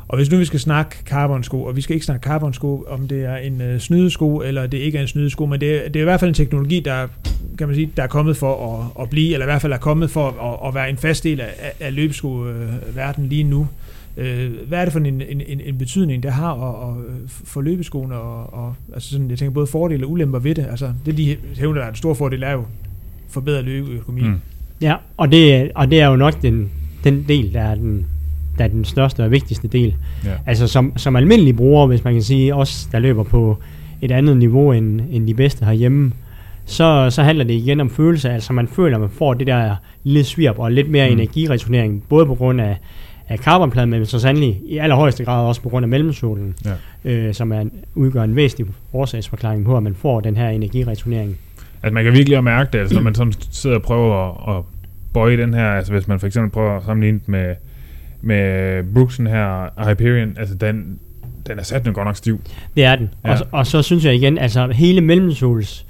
Og 0.09 0.16
hvis 0.16 0.30
nu 0.30 0.38
vi 0.38 0.44
skal 0.44 0.61
snakke 0.61 0.96
carbon-sko, 1.07 1.62
og 1.62 1.76
vi 1.76 1.80
skal 1.80 1.94
ikke 1.94 2.07
snakke 2.07 2.24
carbon-sko, 2.28 2.84
om 2.88 3.09
det 3.09 3.24
er 3.24 3.36
en 3.36 3.61
øh, 3.61 3.80
snydesko, 3.80 4.36
eller 4.36 4.66
det 4.66 4.78
ikke 4.78 4.98
er 4.98 5.03
en 5.03 5.09
snydesko, 5.09 5.46
men 5.46 5.61
det 5.61 5.74
er, 5.74 5.88
det 5.88 5.96
er 5.96 6.00
i 6.00 6.05
hvert 6.05 6.20
fald 6.20 6.28
en 6.28 6.34
teknologi, 6.34 6.80
der, 6.80 7.07
kan 7.59 7.66
man 7.68 7.74
sige, 7.76 7.90
der 7.96 8.03
er 8.03 8.07
kommet 8.07 8.36
for 8.36 8.78
at, 8.80 9.03
at 9.03 9.11
blive, 9.11 9.32
eller 9.32 9.46
i 9.46 9.50
hvert 9.50 9.62
fald 9.62 9.72
er 9.72 9.76
kommet 9.78 10.11
for 10.11 10.28
at, 10.28 10.68
at 10.68 10.74
være 10.74 10.90
en 10.90 10.96
fast 10.96 11.24
del 11.24 11.40
af, 11.40 11.72
af- 11.80 11.94
løbesko-verdenen 11.94 13.28
lige 13.28 13.44
nu. 13.44 13.68
Øh, 14.16 14.50
hvad 14.68 14.78
er 14.78 14.84
det 14.84 14.92
for 14.92 15.00
en, 15.00 15.07
en, 15.07 15.40
en, 15.46 15.61
en 15.64 15.78
betydning, 15.78 16.22
det 16.22 16.32
har 16.32 16.50
og, 16.50 16.88
og, 16.88 16.96
for 17.44 17.61
løbeskoene, 17.61 18.14
og, 18.14 18.55
og 18.64 18.74
altså 18.94 19.11
sådan, 19.11 19.30
jeg 19.30 19.38
tænker 19.38 19.53
både 19.53 19.66
fordele 19.66 20.07
og 20.07 20.11
ulemper 20.11 20.38
ved 20.38 20.55
det. 20.55 20.66
Altså, 20.70 20.92
det 21.07 21.16
de 21.18 21.36
hævner, 21.59 21.78
der 21.78 21.86
er 21.86 21.90
en 21.90 21.96
stor 21.96 22.14
fordel, 22.14 22.42
er 22.42 22.53
jo 22.53 22.64
forbedret 23.30 23.64
løbeøkonomi. 23.64 24.22
Mm. 24.28 24.40
Ja, 24.80 24.94
og 25.16 25.32
det, 25.32 25.72
og 25.74 25.90
det 25.90 26.00
er 26.00 26.07
jo 26.09 26.16
nok 26.16 26.42
den, 26.42 26.70
den 27.05 27.24
del, 27.28 27.55
der 27.55 27.61
er 27.61 27.74
den, 27.74 28.07
der 28.63 28.69
er 28.69 28.73
den 28.73 28.85
største 28.85 29.25
og 29.25 29.31
vigtigste 29.31 29.69
del. 29.69 29.95
Ja. 30.25 30.31
Altså 30.47 30.67
som, 30.67 30.93
som 30.97 31.17
almindelig 31.17 31.57
bruger, 31.57 31.87
hvis 31.87 32.05
man 32.05 32.13
kan 32.13 32.23
sige, 32.23 32.55
os 32.55 32.89
der 32.93 32.99
løber 32.99 33.23
på 33.23 33.57
et 34.03 34.11
andet 34.13 34.37
niveau 34.37 34.73
end, 34.73 35.01
end 35.11 35.27
de 35.27 35.35
bedste 35.35 35.65
herhjemme, 35.65 36.13
så, 36.65 37.07
så 37.11 37.23
handler 37.23 37.45
det 37.45 37.55
igen 37.55 37.81
om 37.81 37.91
følelse. 37.91 38.31
Altså 38.31 38.53
man 38.53 38.69
føler, 38.69 38.97
at 38.97 39.01
man 39.01 39.11
får 39.11 39.35
det 39.35 39.47
der 39.47 39.77
lille 40.05 40.25
svirp 40.25 40.59
og 40.59 40.73
lidt 40.73 40.91
mere 40.91 41.07
Mm. 41.11 41.13
energireturnering, 41.13 42.03
både 42.09 42.27
på 42.27 42.35
grund 42.35 42.61
af, 42.61 42.77
af 43.29 43.39
carbonpladen, 43.39 43.91
men 43.91 44.07
så 44.07 44.19
sandelig 44.19 44.61
i 44.69 44.79
allerhøjeste 44.79 45.25
grad 45.25 45.47
også 45.47 45.61
på 45.63 45.69
grund 45.69 45.85
af 45.85 45.89
mellemsolen, 45.89 46.55
Ja. 47.05 47.11
øh, 47.13 47.35
som 47.35 47.53
er 47.53 47.65
udgør 47.95 48.23
en 48.23 48.37
væsentlig 48.37 48.67
årsagsforklaring 48.93 49.65
på, 49.65 49.77
at 49.77 49.83
man 49.83 49.95
får 49.95 50.21
den 50.21 50.37
her 50.37 50.49
energireturnering. 50.49 51.37
Altså 51.83 51.95
man 51.95 52.05
kan 52.05 52.13
virkelig 52.13 52.45
mærke 52.45 52.69
det, 52.73 52.79
altså, 52.79 52.95
når 52.95 53.03
man 53.03 53.15
sådan 53.15 53.33
sidder 53.51 53.77
og 53.77 53.83
prøver 53.83 54.49
at, 54.49 54.57
at 54.57 54.65
bøje 55.13 55.37
den 55.37 55.55
her, 55.55 55.69
altså 55.69 55.93
hvis 55.93 56.09
man 56.09 56.21
for 56.21 56.27
eksempel 56.27 56.51
prøver 56.51 56.77
at 56.77 56.83
sammenligne 56.85 57.21
med, 57.27 57.55
med 58.23 58.83
Brooksen 58.95 59.27
her, 59.27 59.45
og 59.77 59.91
Hyperion, 59.91 60.35
altså 60.39 60.55
den, 60.55 60.99
den 61.47 61.59
er 61.59 61.62
sat 61.62 61.85
den 61.85 61.93
godt 61.95 62.07
nok 62.07 62.16
stiv. 62.16 62.41
Det 62.77 62.85
er 62.85 62.97
den. 62.97 63.11
Ja. 63.25 63.31
Og, 63.33 63.39
så- 63.39 63.45
og 63.53 63.66
så 63.66 63.83
synes 63.83 64.05
jeg 64.05 64.14
igen, 64.14 64.39
altså 64.39 64.66
hele 64.73 65.01
mellemsols 65.01 65.87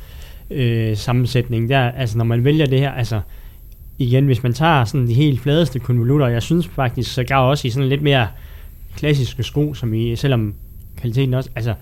øh, 0.50 0.96
sammensætning 0.96 1.68
der, 1.68 1.80
altså 1.80 2.18
når 2.18 2.24
man 2.24 2.44
vælger 2.44 2.66
det 2.66 2.78
her, 2.80 2.90
altså 2.92 3.20
igen, 3.98 4.26
hvis 4.26 4.42
man 4.42 4.52
tager 4.52 4.84
sådan 4.84 5.06
de 5.06 5.14
helt 5.14 5.40
fladeste 5.40 5.78
konvolutter, 5.78 6.26
jeg 6.28 6.42
synes 6.42 6.68
faktisk 6.68 7.14
så 7.14 7.24
gav 7.24 7.48
også 7.50 7.68
i 7.68 7.70
sådan 7.70 7.88
lidt 7.88 8.02
mere 8.02 8.28
klassiske 8.96 9.42
sko, 9.42 9.74
som 9.74 9.94
i, 9.94 10.16
selvom 10.16 10.54
kvaliteten 11.00 11.34
også, 11.34 11.50
altså 11.56 11.74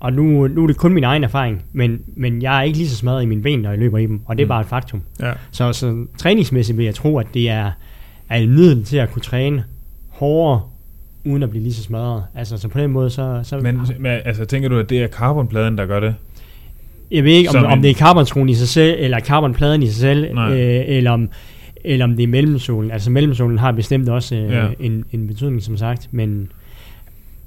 og 0.00 0.12
nu, 0.12 0.48
nu 0.48 0.62
er 0.62 0.66
det 0.66 0.76
kun 0.76 0.92
min 0.92 1.04
egen 1.04 1.24
erfaring, 1.24 1.62
men, 1.72 2.00
men 2.16 2.42
jeg 2.42 2.58
er 2.58 2.62
ikke 2.62 2.78
lige 2.78 2.88
så 2.88 2.96
smadret 2.96 3.22
i 3.22 3.26
mine 3.26 3.42
ben, 3.42 3.58
når 3.58 3.70
jeg 3.70 3.78
løber 3.78 3.98
i 3.98 4.06
dem, 4.06 4.20
og 4.24 4.36
det 4.36 4.42
er 4.42 4.46
Mm. 4.46 4.48
bare 4.48 4.60
et 4.60 4.66
faktum. 4.66 5.02
Ja. 5.20 5.32
Så, 5.50 5.72
så 5.72 6.04
træningsmæssigt 6.18 6.78
vil 6.78 6.84
jeg 6.84 6.94
tro, 6.94 7.18
at 7.18 7.26
det 7.34 7.50
er, 7.50 7.70
er 8.32 8.36
et 8.42 8.48
middel 8.48 8.84
til 8.84 8.96
at 8.96 9.10
kunne 9.12 9.22
træne 9.22 9.64
hårdere, 10.08 10.60
uden 11.24 11.42
at 11.42 11.50
blive 11.50 11.62
lige 11.62 11.74
så 11.74 11.82
smadret. 11.82 12.24
Altså, 12.34 12.58
så 12.58 12.68
på 12.68 12.78
den 12.78 12.90
måde, 12.90 13.10
så... 13.10 13.40
så 13.42 13.56
Men, 13.58 13.80
men 13.98 14.20
altså, 14.24 14.44
tænker 14.44 14.68
du, 14.68 14.78
at 14.78 14.90
det 14.90 15.02
er 15.02 15.08
carbonpladen, 15.08 15.78
der 15.78 15.86
gør 15.86 16.00
det? 16.00 16.14
jeg 17.10 17.24
ved 17.24 17.32
ikke, 17.32 17.48
om, 17.48 17.52
som 17.52 17.64
om 17.64 17.82
det 17.82 17.90
er 17.90 17.94
carbonskruen 17.94 18.48
i 18.48 18.54
sig 18.54 18.68
selv, 18.68 18.96
eller 18.98 19.20
carbonpladen 19.20 19.82
i 19.82 19.86
sig 19.86 19.94
selv, 19.96 20.34
Nej. 20.34 20.52
øh, 20.52 20.84
eller, 20.86 21.10
om, 21.10 21.28
eller 21.84 22.04
om 22.04 22.16
det 22.16 22.22
er 22.22 22.26
mellemsolen. 22.26 22.90
Altså 22.90 23.10
mellemsolen 23.10 23.58
har 23.58 23.72
bestemt 23.72 24.08
også 24.08 24.34
øh, 24.34 24.50
Ja. 24.50 24.66
en, 24.80 25.04
en 25.12 25.26
betydning, 25.26 25.62
som 25.62 25.76
sagt, 25.76 26.08
men, 26.10 26.48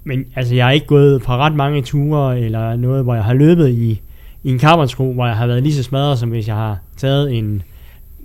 men 0.03 0.25
altså, 0.35 0.55
jeg 0.55 0.65
har 0.65 0.71
ikke 0.71 0.85
gået 0.87 1.21
på 1.21 1.31
ret 1.31 1.55
mange 1.55 1.81
ture, 1.81 2.39
eller 2.39 2.75
noget, 2.75 3.03
hvor 3.03 3.13
jeg 3.15 3.23
har 3.23 3.33
løbet 3.33 3.69
i, 3.69 4.01
i 4.43 4.49
en 4.51 4.59
carbonsko, 4.59 5.13
hvor 5.13 5.25
jeg 5.27 5.35
har 5.35 5.47
været 5.47 5.63
lige 5.63 5.73
så 5.75 5.83
smadret, 5.83 6.19
som 6.19 6.29
hvis 6.29 6.47
jeg 6.47 6.55
har 6.55 6.77
taget 6.97 7.33
en 7.37 7.61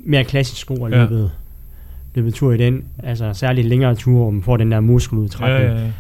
mere 0.05 0.25
klassisk 0.25 0.61
sko 0.61 0.75
og 0.75 0.91
Ja. 0.91 1.07
Løbet, 2.15 2.35
tur 2.35 2.53
i 2.53 2.57
den. 2.57 2.85
Altså 3.03 3.31
særligt 3.33 3.67
længere 3.67 3.95
ture, 3.95 4.17
hvor 4.23 4.31
man 4.31 4.43
får 4.43 4.57
den 4.57 4.73
der 4.73 4.81
muskeludtrækning. 4.81 5.71
Ja, 5.71 5.79
ja, 5.79 5.85
ja. 5.85 5.91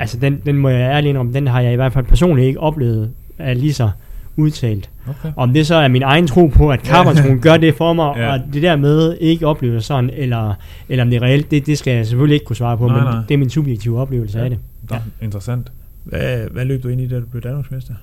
Altså 0.00 0.18
den, 0.18 0.40
den 0.46 0.56
må 0.56 0.68
jeg 0.68 0.80
ærligt 0.80 1.10
indrømme, 1.10 1.32
den 1.32 1.46
har 1.46 1.60
jeg 1.60 1.72
i 1.72 1.76
hvert 1.76 1.92
fald 1.92 2.04
personligt 2.04 2.46
ikke 2.46 2.60
oplevet 2.60 3.10
er 3.38 3.54
lige 3.54 3.72
så 3.72 3.90
udtalt. 4.36 4.90
Okay. 5.08 5.32
Om 5.36 5.52
det 5.52 5.66
så 5.66 5.74
er 5.74 5.88
min 5.88 6.02
egen 6.02 6.26
tro 6.26 6.46
på, 6.46 6.70
at 6.72 6.80
carbon 6.86 7.38
gør 7.40 7.56
det 7.56 7.74
for 7.74 7.92
mig, 7.92 8.12
Ja. 8.16 8.22
ja. 8.26 8.32
og 8.32 8.40
det 8.52 8.62
der 8.62 8.76
med 8.76 9.16
ikke 9.20 9.46
oplever 9.46 9.80
sådan, 9.80 10.10
eller, 10.12 10.54
eller 10.88 11.04
om 11.04 11.10
det 11.10 11.16
er 11.16 11.22
reelt, 11.22 11.50
det, 11.50 11.66
det 11.66 11.78
skal 11.78 11.92
jeg 11.96 12.06
selvfølgelig 12.06 12.34
ikke 12.34 12.46
kunne 12.46 12.56
svare 12.56 12.78
på, 12.78 12.86
Nej, 12.86 12.96
men 12.96 13.04
nej. 13.04 13.22
det 13.28 13.34
er 13.34 13.38
min 13.38 13.50
subjektive 13.50 14.00
oplevelse 14.00 14.38
Ja. 14.38 14.44
af 14.44 14.50
det. 14.50 14.58
Nå, 14.90 14.96
Interessant. 15.22 15.72
Hvad, 16.04 16.38
hvad 16.50 16.64
løb 16.64 16.82
du 16.82 16.88
ind 16.88 17.00
i, 17.00 17.08
da 17.08 17.20
du 17.20 17.26
blev 17.26 17.42
Danmarksmester? 17.42 17.94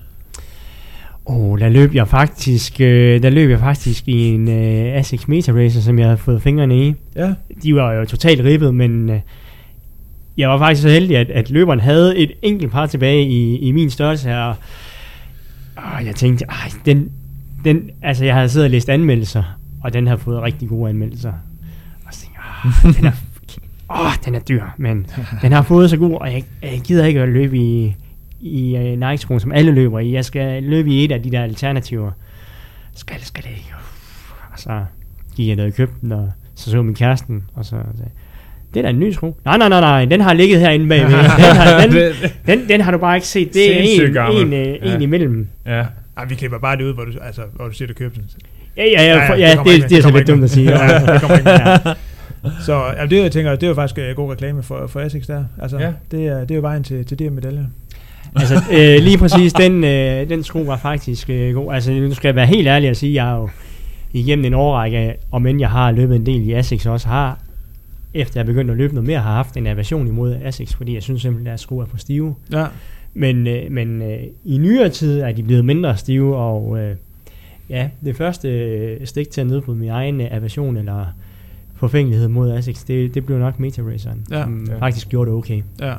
Oh, 1.28 1.58
der 1.60 1.68
løb 1.68 1.94
jeg 1.94 2.08
faktisk, 2.08 2.80
øh, 2.80 3.22
der 3.22 3.30
løb 3.30 3.50
jeg 3.50 3.58
faktisk 3.58 4.08
i 4.08 4.28
en 4.28 4.48
øh, 4.48 4.98
Asics 4.98 5.28
Meta 5.28 5.52
Racer, 5.52 5.80
som 5.80 5.98
jeg 5.98 6.06
havde 6.06 6.18
fået 6.18 6.42
fingrene 6.42 6.86
i. 6.88 6.94
Ja. 7.16 7.34
De 7.62 7.74
var 7.74 7.92
jo 7.92 8.04
totalt 8.04 8.44
ribbet, 8.44 8.74
men 8.74 9.10
øh, 9.10 9.20
jeg 10.36 10.48
var 10.48 10.58
faktisk 10.58 10.82
så 10.82 10.88
heldig, 10.88 11.16
at, 11.16 11.30
at 11.30 11.50
løberen 11.50 11.80
havde 11.80 12.16
et 12.16 12.32
enkelt 12.42 12.72
par 12.72 12.86
tilbage 12.86 13.24
i, 13.26 13.56
i 13.58 13.72
min 13.72 13.90
størrelse 13.90 14.28
her. 14.28 14.54
Og 15.76 16.06
jeg 16.06 16.14
tænkte, 16.14 16.44
ej, 16.48 16.70
den, 16.86 17.10
den, 17.64 17.90
altså 18.02 18.24
jeg 18.24 18.34
havde 18.34 18.48
siddet 18.48 18.64
og 18.64 18.70
læst 18.70 18.88
anmeldelser, 18.88 19.42
og 19.82 19.92
den 19.92 20.06
har 20.06 20.16
fået 20.16 20.42
rigtig 20.42 20.68
gode 20.68 20.90
anmeldelser. 20.90 21.32
Og 22.06 22.14
så 22.14 22.20
tænkte 22.20 22.40
jeg, 22.40 22.72
"Ah, 22.84 22.94
den 22.96 23.06
er, 23.06 23.12
åh, 24.06 24.12
den 24.24 24.34
er 24.34 24.40
dyr, 24.40 24.62
men 24.76 25.06
den 25.42 25.52
har 25.52 25.62
fået 25.62 25.90
så 25.90 25.96
god, 25.96 26.14
og 26.20 26.32
jeg, 26.32 26.44
jeg 26.62 26.80
gider 26.84 27.04
ikke 27.04 27.20
at 27.20 27.28
løbe 27.28 27.58
i, 27.58 27.94
i 28.46 28.92
uh, 28.92 29.10
nike 29.10 29.40
som 29.40 29.52
alle 29.52 29.72
løber 29.72 29.98
i. 30.00 30.12
Jeg 30.12 30.24
skal 30.24 30.62
løbe 30.62 30.90
i 30.90 31.04
et 31.04 31.12
af 31.12 31.22
de 31.22 31.30
der 31.30 31.42
alternativer. 31.42 32.10
Skal 32.94 33.16
det, 33.18 33.26
skal 33.26 33.42
det 33.44 33.50
ikke. 33.50 33.72
Og 34.52 34.58
så 34.58 34.84
gik 35.36 35.48
jeg 35.48 35.56
ned 35.56 35.64
og 35.66 35.72
købte 35.72 35.94
den, 36.00 36.12
og 36.12 36.30
så 36.54 36.70
så 36.70 36.82
min 36.82 36.94
kæresten, 36.94 37.42
og 37.54 37.64
så 37.64 37.70
sagde, 37.70 38.10
det 38.74 38.80
er 38.80 38.82
da 38.82 38.88
en 38.90 38.98
ny 39.00 39.12
sko. 39.12 39.36
Nej, 39.44 39.58
nej, 39.58 39.68
nej, 39.68 39.80
nej, 39.80 40.04
den 40.04 40.20
har 40.20 40.32
ligget 40.32 40.60
herinde 40.60 40.88
bagved. 40.88 41.10
Den 41.16 41.20
har, 41.56 41.80
den, 41.86 42.12
den, 42.46 42.68
den 42.68 42.80
har 42.80 42.90
du 42.92 42.98
bare 42.98 43.16
ikke 43.16 43.26
set. 43.26 43.54
Det 43.54 44.00
er 44.00 44.06
en, 44.06 44.12
gammel. 44.12 44.42
en, 44.46 44.52
øh, 44.52 44.66
Ja. 44.82 44.94
en 44.94 45.02
imellem. 45.02 45.48
ja. 45.66 45.84
Ej, 46.16 46.24
vi 46.24 46.34
klipper 46.34 46.58
bare 46.58 46.76
det 46.76 46.82
ud, 46.84 46.94
hvor 46.94 47.04
du, 47.04 47.12
altså, 47.22 47.42
hvor 47.54 47.64
du 47.64 47.72
siger, 47.72 47.88
du 47.88 47.94
købte 47.94 48.20
den. 48.20 48.30
Ja, 48.76 48.84
ja, 48.84 49.02
ja, 49.02 49.16
Ja, 49.16 49.28
for, 49.30 49.34
ja, 49.34 49.48
ja, 49.48 49.50
det 49.50 49.58
det, 49.58 49.64
det, 49.64 49.80
med. 49.80 49.84
er 49.84 49.88
Det 49.88 50.02
så 50.02 50.10
lidt 50.10 50.26
dumt 50.28 50.44
at 50.44 50.50
sige. 50.50 50.70
Ja, 50.78 51.12
det 51.12 51.20
kommer 51.20 51.36
ikke 51.38 51.50
med. 51.84 51.94
Så 52.66 52.82
ja, 52.98 53.06
det, 53.06 53.22
jeg 53.22 53.32
tænker, 53.32 53.50
det 53.50 53.62
er 53.62 53.68
jo 53.68 53.74
faktisk 53.74 53.98
øh, 53.98 54.16
god 54.16 54.32
reklame 54.32 54.62
for, 54.62 54.86
for 54.86 55.00
Essex 55.00 55.26
der. 55.26 55.44
Altså, 55.62 55.78
Ja. 55.78 55.92
det, 56.10 56.26
er, 56.26 56.40
det 56.40 56.50
er 56.50 56.54
jo 56.54 56.60
vejen 56.60 56.82
til, 56.82 57.04
til 57.04 57.18
de 57.18 57.24
her 57.24 57.30
medaljer. 57.30 57.64
Altså, 58.36 58.54
øh, 58.72 59.02
lige 59.02 59.18
præcis, 59.18 59.52
den, 59.52 59.84
øh, 59.84 60.28
den 60.28 60.42
sko 60.42 60.58
var 60.58 60.76
faktisk 60.76 61.30
øh, 61.30 61.54
god. 61.54 61.74
Altså, 61.74 61.92
nu 61.92 62.14
skal 62.14 62.28
jeg 62.28 62.34
være 62.36 62.46
helt 62.46 62.68
ærlig 62.68 62.88
at 62.88 62.96
sige, 62.96 63.14
jeg 63.14 63.24
har 63.24 63.36
jo 63.36 63.48
igennem 64.12 64.44
en 64.44 64.54
årrække, 64.54 65.14
om 65.32 65.46
end 65.46 65.60
jeg 65.60 65.70
har 65.70 65.90
løbet 65.92 66.16
en 66.16 66.26
del 66.26 66.48
i 66.48 66.52
Asics 66.52 66.86
også, 66.86 67.08
har, 67.08 67.38
efter 68.14 68.40
jeg 68.40 68.46
begyndte 68.46 68.72
at 68.72 68.78
løbe 68.78 68.94
noget 68.94 69.06
mere, 69.06 69.18
har 69.20 69.32
haft 69.34 69.56
en 69.56 69.66
aversion 69.66 70.06
imod 70.06 70.36
Asics, 70.44 70.74
fordi 70.74 70.94
jeg 70.94 71.02
synes 71.02 71.22
simpelthen, 71.22 71.46
at 71.46 71.50
deres 71.50 71.60
sko 71.60 71.78
er 71.78 71.86
for 71.86 71.96
stive. 71.98 72.34
Ja. 72.52 72.64
Men, 73.14 73.46
øh, 73.46 73.72
men 73.72 74.02
øh, 74.02 74.18
i 74.44 74.58
nyere 74.58 74.88
tid 74.88 75.20
er 75.20 75.32
de 75.32 75.42
blevet 75.42 75.64
mindre 75.64 75.96
stive, 75.96 76.36
og 76.36 76.78
øh, 76.78 76.96
ja, 77.70 77.88
det 78.04 78.16
første 78.16 78.48
øh, 78.48 79.06
stik 79.06 79.30
til 79.30 79.40
at 79.40 79.46
nedbryde 79.46 79.78
min 79.78 79.88
egen 79.88 80.20
øh, 80.20 80.26
aversion 80.30 80.76
eller 80.76 81.04
forfængelighed 81.74 82.28
mod 82.28 82.52
Asics, 82.52 82.84
det, 82.84 83.14
det 83.14 83.26
blev 83.26 83.38
nok 83.38 83.60
Meta 83.60 83.82
Raceren, 83.82 84.24
Ja. 84.30 84.42
som 84.42 84.66
Ja. 84.70 84.78
faktisk 84.78 85.08
gjorde 85.08 85.30
det 85.30 85.38
okay, 85.38 85.62
ja. 85.80 85.94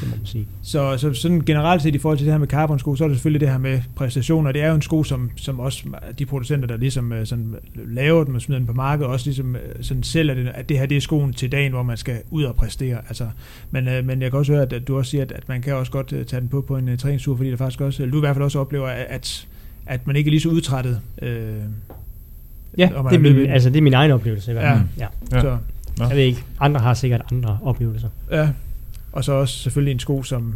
Det 0.00 0.08
må 0.08 0.16
man 0.16 0.26
sige. 0.26 0.46
Så, 0.62 0.96
så 0.98 1.14
sådan 1.14 1.40
generelt 1.40 1.82
set 1.82 1.94
i 1.94 1.98
forhold 1.98 2.18
til 2.18 2.26
det 2.26 2.34
her 2.34 2.38
med 2.38 2.48
carbon-sko, 2.48 2.96
så 2.96 3.04
er 3.04 3.08
det 3.08 3.16
selvfølgelig 3.16 3.40
det 3.40 3.48
her 3.48 3.58
med 3.58 3.80
præstationer. 3.94 4.52
Det 4.52 4.62
er 4.62 4.68
jo 4.68 4.74
en 4.74 4.82
sko, 4.82 5.04
som, 5.04 5.30
som 5.36 5.60
også 5.60 5.84
de 6.18 6.26
producenter, 6.26 6.68
der 6.68 6.76
ligesom 6.76 7.12
øh, 7.12 7.26
sådan 7.26 7.54
laver 7.74 8.24
den 8.24 8.34
og 8.34 8.42
smider 8.42 8.58
den 8.58 8.66
på 8.66 8.72
markedet, 8.72 9.10
også 9.12 9.26
ligesom 9.26 9.56
øh, 9.56 9.62
sådan 9.80 10.02
sælger 10.02 10.34
det, 10.34 10.48
at 10.54 10.68
det 10.68 10.78
her 10.78 10.86
det 10.86 10.96
er 10.96 11.00
skoen 11.00 11.32
til 11.32 11.52
dagen, 11.52 11.72
hvor 11.72 11.82
man 11.82 11.96
skal 11.96 12.16
ud 12.30 12.44
og 12.44 12.56
præstere. 12.56 12.98
Altså, 13.08 13.28
men, 13.70 13.88
øh, 13.88 14.04
men 14.04 14.22
jeg 14.22 14.30
kan 14.30 14.38
også 14.38 14.52
høre, 14.52 14.62
at, 14.62 14.88
du 14.88 14.98
også 14.98 15.10
siger, 15.10 15.22
at, 15.22 15.32
at 15.32 15.48
man 15.48 15.62
kan 15.62 15.74
også 15.74 15.92
godt 15.92 16.08
tage 16.08 16.40
den 16.40 16.48
på 16.48 16.60
på 16.60 16.76
en 16.76 16.96
træningstur, 16.98 17.36
fordi 17.36 17.50
der 17.50 17.56
faktisk 17.56 17.80
også, 17.80 18.02
eller 18.02 18.12
du 18.12 18.18
i 18.18 18.20
hvert 18.20 18.36
fald 18.36 18.44
også 18.44 18.58
oplever, 18.58 18.88
at, 18.88 19.46
at, 19.86 20.06
man 20.06 20.16
ikke 20.16 20.28
er 20.28 20.30
lige 20.30 20.40
så 20.40 20.48
udtrættet. 20.48 21.00
Øh, 21.22 21.54
Ja, 22.78 22.86
det 22.86 22.96
er, 22.96 23.10
løbet 23.10 23.36
min, 23.36 23.50
altså, 23.50 23.70
det 23.70 23.76
er 23.76 23.82
min 23.82 23.94
egen 23.94 24.10
oplevelse 24.10 24.50
i 24.50 24.54
hvert 24.54 24.76
fald. 24.76 24.88
Ja. 24.98 25.06
Ja. 25.32 25.36
Ja. 25.36 25.40
Så, 25.40 25.58
Nå. 25.98 26.04
Jeg 26.04 26.16
ved 26.16 26.22
ikke, 26.22 26.44
andre 26.60 26.80
har 26.80 26.94
sikkert 26.94 27.20
andre 27.32 27.58
oplevelser. 27.62 28.08
ja. 28.30 28.48
Og 29.12 29.24
så 29.24 29.32
også 29.32 29.58
selvfølgelig 29.58 29.92
en 29.92 29.98
sko, 29.98 30.22
som 30.22 30.54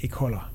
ikke 0.00 0.16
holder 0.16 0.50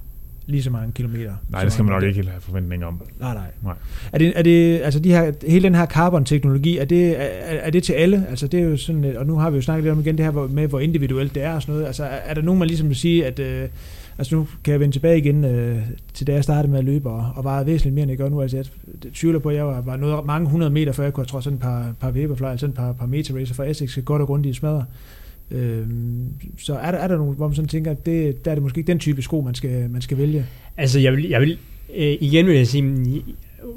lige 0.46 0.64
så 0.64 0.70
mange 0.70 0.92
kilometer. 0.92 1.34
Nej, 1.50 1.64
det 1.64 1.74
skal 1.74 1.86
man 1.86 1.94
nok 1.94 2.04
ikke 2.04 2.30
have 2.30 2.42
forventning 2.42 2.86
om. 2.86 3.02
Nej, 3.20 3.34
nej. 3.34 3.44
Nej. 3.64 3.74
Er 4.12 4.18
det, 4.18 4.34
er 4.36 4.42
det, 4.42 4.82
altså 4.82 5.00
de 5.00 5.10
her, 5.10 5.32
hele 5.48 5.64
den 5.64 5.76
her 5.76 5.86
carbon-teknologi, 5.86 6.78
er 6.78 6.86
det, 6.86 7.22
er, 7.22 7.26
er 7.44 7.70
det 7.70 7.84
til 7.84 7.94
alle? 7.94 8.26
Altså 8.30 8.48
det 8.48 8.60
er 8.60 8.64
jo 8.64 8.78
sådan, 8.78 9.06
øh, 9.06 9.20
og 9.20 9.26
nu 9.26 9.36
har 9.36 9.50
vi 9.50 9.56
jo 9.56 9.62
snakket 9.62 9.84
lidt 9.84 9.92
om 9.92 10.00
igen 10.00 10.18
det 10.18 10.26
her 10.26 10.48
med, 10.48 10.68
hvor 10.68 10.80
individuelt 10.80 11.36
det 11.36 11.44
er 11.44 11.54
og 11.54 11.62
sådan 11.62 11.74
noget. 11.74 11.88
Altså 11.88 12.04
er, 12.04 12.08
er 12.08 12.34
der 12.34 12.42
nogen, 12.42 12.60
man 12.60 12.68
ligesom 12.68 12.88
vil 12.88 12.96
sige, 12.96 13.26
at, 13.26 13.40
øh, 13.40 13.70
altså 14.18 14.36
nu 14.36 14.48
kan 14.64 14.72
jeg 14.72 14.80
vende 14.80 14.96
tilbage 14.96 15.18
igen 15.18 15.46
øh, 15.46 15.82
til 16.14 16.28
da 16.28 16.34
jeg 16.34 16.44
startede 16.44 16.72
med 16.72 16.80
at 16.80 16.86
løbe 16.86 17.10
og, 17.10 17.32
og 17.36 17.44
var 17.44 17.64
væsentligt 17.64 17.94
mere, 17.94 18.04
end 18.04 18.12
jeg 18.12 18.18
gør 18.18 18.30
nu. 18.30 18.42
Altså 18.42 18.58
jeg 18.58 18.66
tvivler 19.14 19.40
på, 19.40 19.50
at 19.50 19.56
jeg 19.56 19.68
var, 19.68 19.82
var 19.82 19.96
noget, 19.96 20.26
mange 20.26 20.50
hundrede 20.50 20.72
meter, 20.72 20.92
før 20.92 21.04
jeg 21.04 21.14
kunne 21.14 21.22
have 21.22 21.28
trådt 21.28 21.44
sådan 21.44 21.56
et 21.56 21.62
par, 21.62 21.94
par 22.00 22.12
Vaporfly, 22.12 22.46
altså 22.46 22.66
et 22.66 22.74
par, 22.74 22.94
par 22.94 23.06
meter 23.06 23.36
racer 23.36 23.54
fra 23.54 23.66
Essex, 23.66 24.00
godt 24.06 24.22
og 24.22 24.28
grundigt 24.28 24.56
i 24.56 24.60
smadre. 24.60 24.78
Øhm, 24.78 24.86
så 26.58 26.74
er 26.76 26.92
der, 26.92 26.98
er 26.98 27.08
der 27.08 27.18
nogen, 27.18 27.36
hvor 27.36 27.48
man 27.48 27.56
sådan 27.56 27.70
tænker, 27.70 27.92
at 27.92 28.06
det, 28.06 28.46
der 28.46 28.52
er 28.52 28.56
det 28.56 28.64
måske 28.64 28.78
ikke 28.78 28.88
den 28.92 29.00
type 29.00 29.22
sko, 29.22 29.42
man 29.42 29.56
skal, 29.56 29.90
man 29.90 30.02
skal 30.02 30.18
vælge? 30.18 30.46
Altså, 30.78 31.00
jeg 31.00 31.14
vil, 31.14 31.30
jeg 31.30 31.42
vil 31.42 31.58
øh, 31.98 32.16
igen 32.22 32.46
vil 32.48 32.56
jeg 32.56 32.68
sige, 32.68 32.82
mm, 32.82 33.22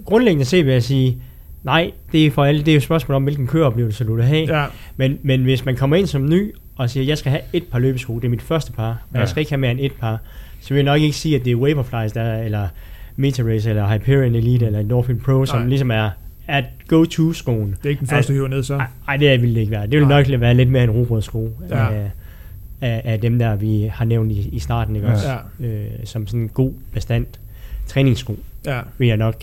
grundlæggende 0.05 0.45
set 0.45 0.65
vil 0.67 0.73
jeg 0.73 0.83
sige, 0.83 1.19
nej, 1.65 1.91
det 2.13 2.27
er 2.27 2.31
for 2.31 2.45
alle, 2.45 2.61
det 2.61 2.69
er 2.69 2.73
jo 2.73 2.77
et 2.77 2.83
spørgsmål 2.83 3.17
om, 3.17 3.23
hvilken 3.23 3.47
køreoplevelse 3.47 4.05
du 4.05 4.15
vil 4.15 4.25
have. 4.25 4.59
Ja, 4.61 4.67
Men, 4.97 5.19
men 5.23 5.43
hvis 5.43 5.65
man 5.65 5.77
kommer 5.77 5.97
ind 5.97 6.07
som 6.07 6.29
ny 6.29 6.55
og 6.77 6.91
siger, 6.91 7.05
jeg 7.05 7.19
skal 7.19 7.31
have 7.31 7.43
et 7.53 7.65
par 7.73 7.79
løbesko, 7.79 8.15
det 8.17 8.25
er 8.25 8.29
mit 8.29 8.43
første 8.43 8.73
par, 8.73 8.89
og 8.89 8.97
Ja. 9.15 9.19
jeg 9.21 9.29
skal 9.29 9.41
ikke 9.41 9.51
have 9.53 9.61
mere 9.61 9.71
end 9.71 9.81
et 9.83 9.93
par, 9.93 10.19
så 10.61 10.69
vil 10.69 10.77
jeg 10.77 10.85
nok 10.85 11.01
ikke 11.01 11.17
sige, 11.17 11.37
at 11.37 11.45
det 11.45 11.51
er 11.53 11.57
Vaporflies, 11.57 12.13
der 12.13 12.21
er, 12.23 12.43
eller 12.45 12.69
Metarace, 13.17 13.71
eller 13.71 13.93
Hyperion 13.99 14.35
Elite, 14.35 14.67
eller 14.67 14.79
Endorphin 14.81 15.21
Pro, 15.21 15.47
som 15.47 15.59
Nej. 15.59 15.69
ligesom 15.69 15.91
er, 15.91 16.11
er 16.49 16.63
go-to-skoen. 16.89 17.71
det 17.71 17.87
er 17.87 17.91
ikke 17.91 18.01
den 18.01 18.09
første, 18.09 18.33
du 18.33 18.37
hiver 18.37 18.49
ned 18.49 18.63
så. 18.63 18.83
Nej, 19.07 19.17
det 19.17 19.43
vil 19.43 19.55
det 19.55 19.61
ikke 19.61 19.71
være. 19.73 19.83
Det 19.87 19.99
vil 19.99 20.07
Nej. 20.09 20.25
nok 20.31 20.41
være 20.41 20.55
lidt 20.55 20.69
mere 20.71 20.85
en 20.85 20.91
robrødsko 20.91 21.51
Ja. 21.71 21.87
af, 21.93 22.11
af, 22.81 23.03
af 23.05 23.21
dem 23.21 23.39
der, 23.39 23.57
vi 23.57 23.91
har 23.93 24.05
nævnt 24.05 24.33
i, 24.33 24.49
i 24.53 24.59
starten, 24.59 24.97
ikke 24.97 25.09
Ja. 25.09 25.15
også? 25.15 25.29
Ja, 25.61 25.67
Øh, 25.67 25.87
som 26.05 26.27
sådan 26.27 26.41
en 26.41 26.49
god 26.49 26.73
bestand 26.93 27.27
træningssko, 27.87 28.39
ja, 28.67 28.81
vil 28.99 29.09
jeg 29.09 29.17
nok 29.17 29.35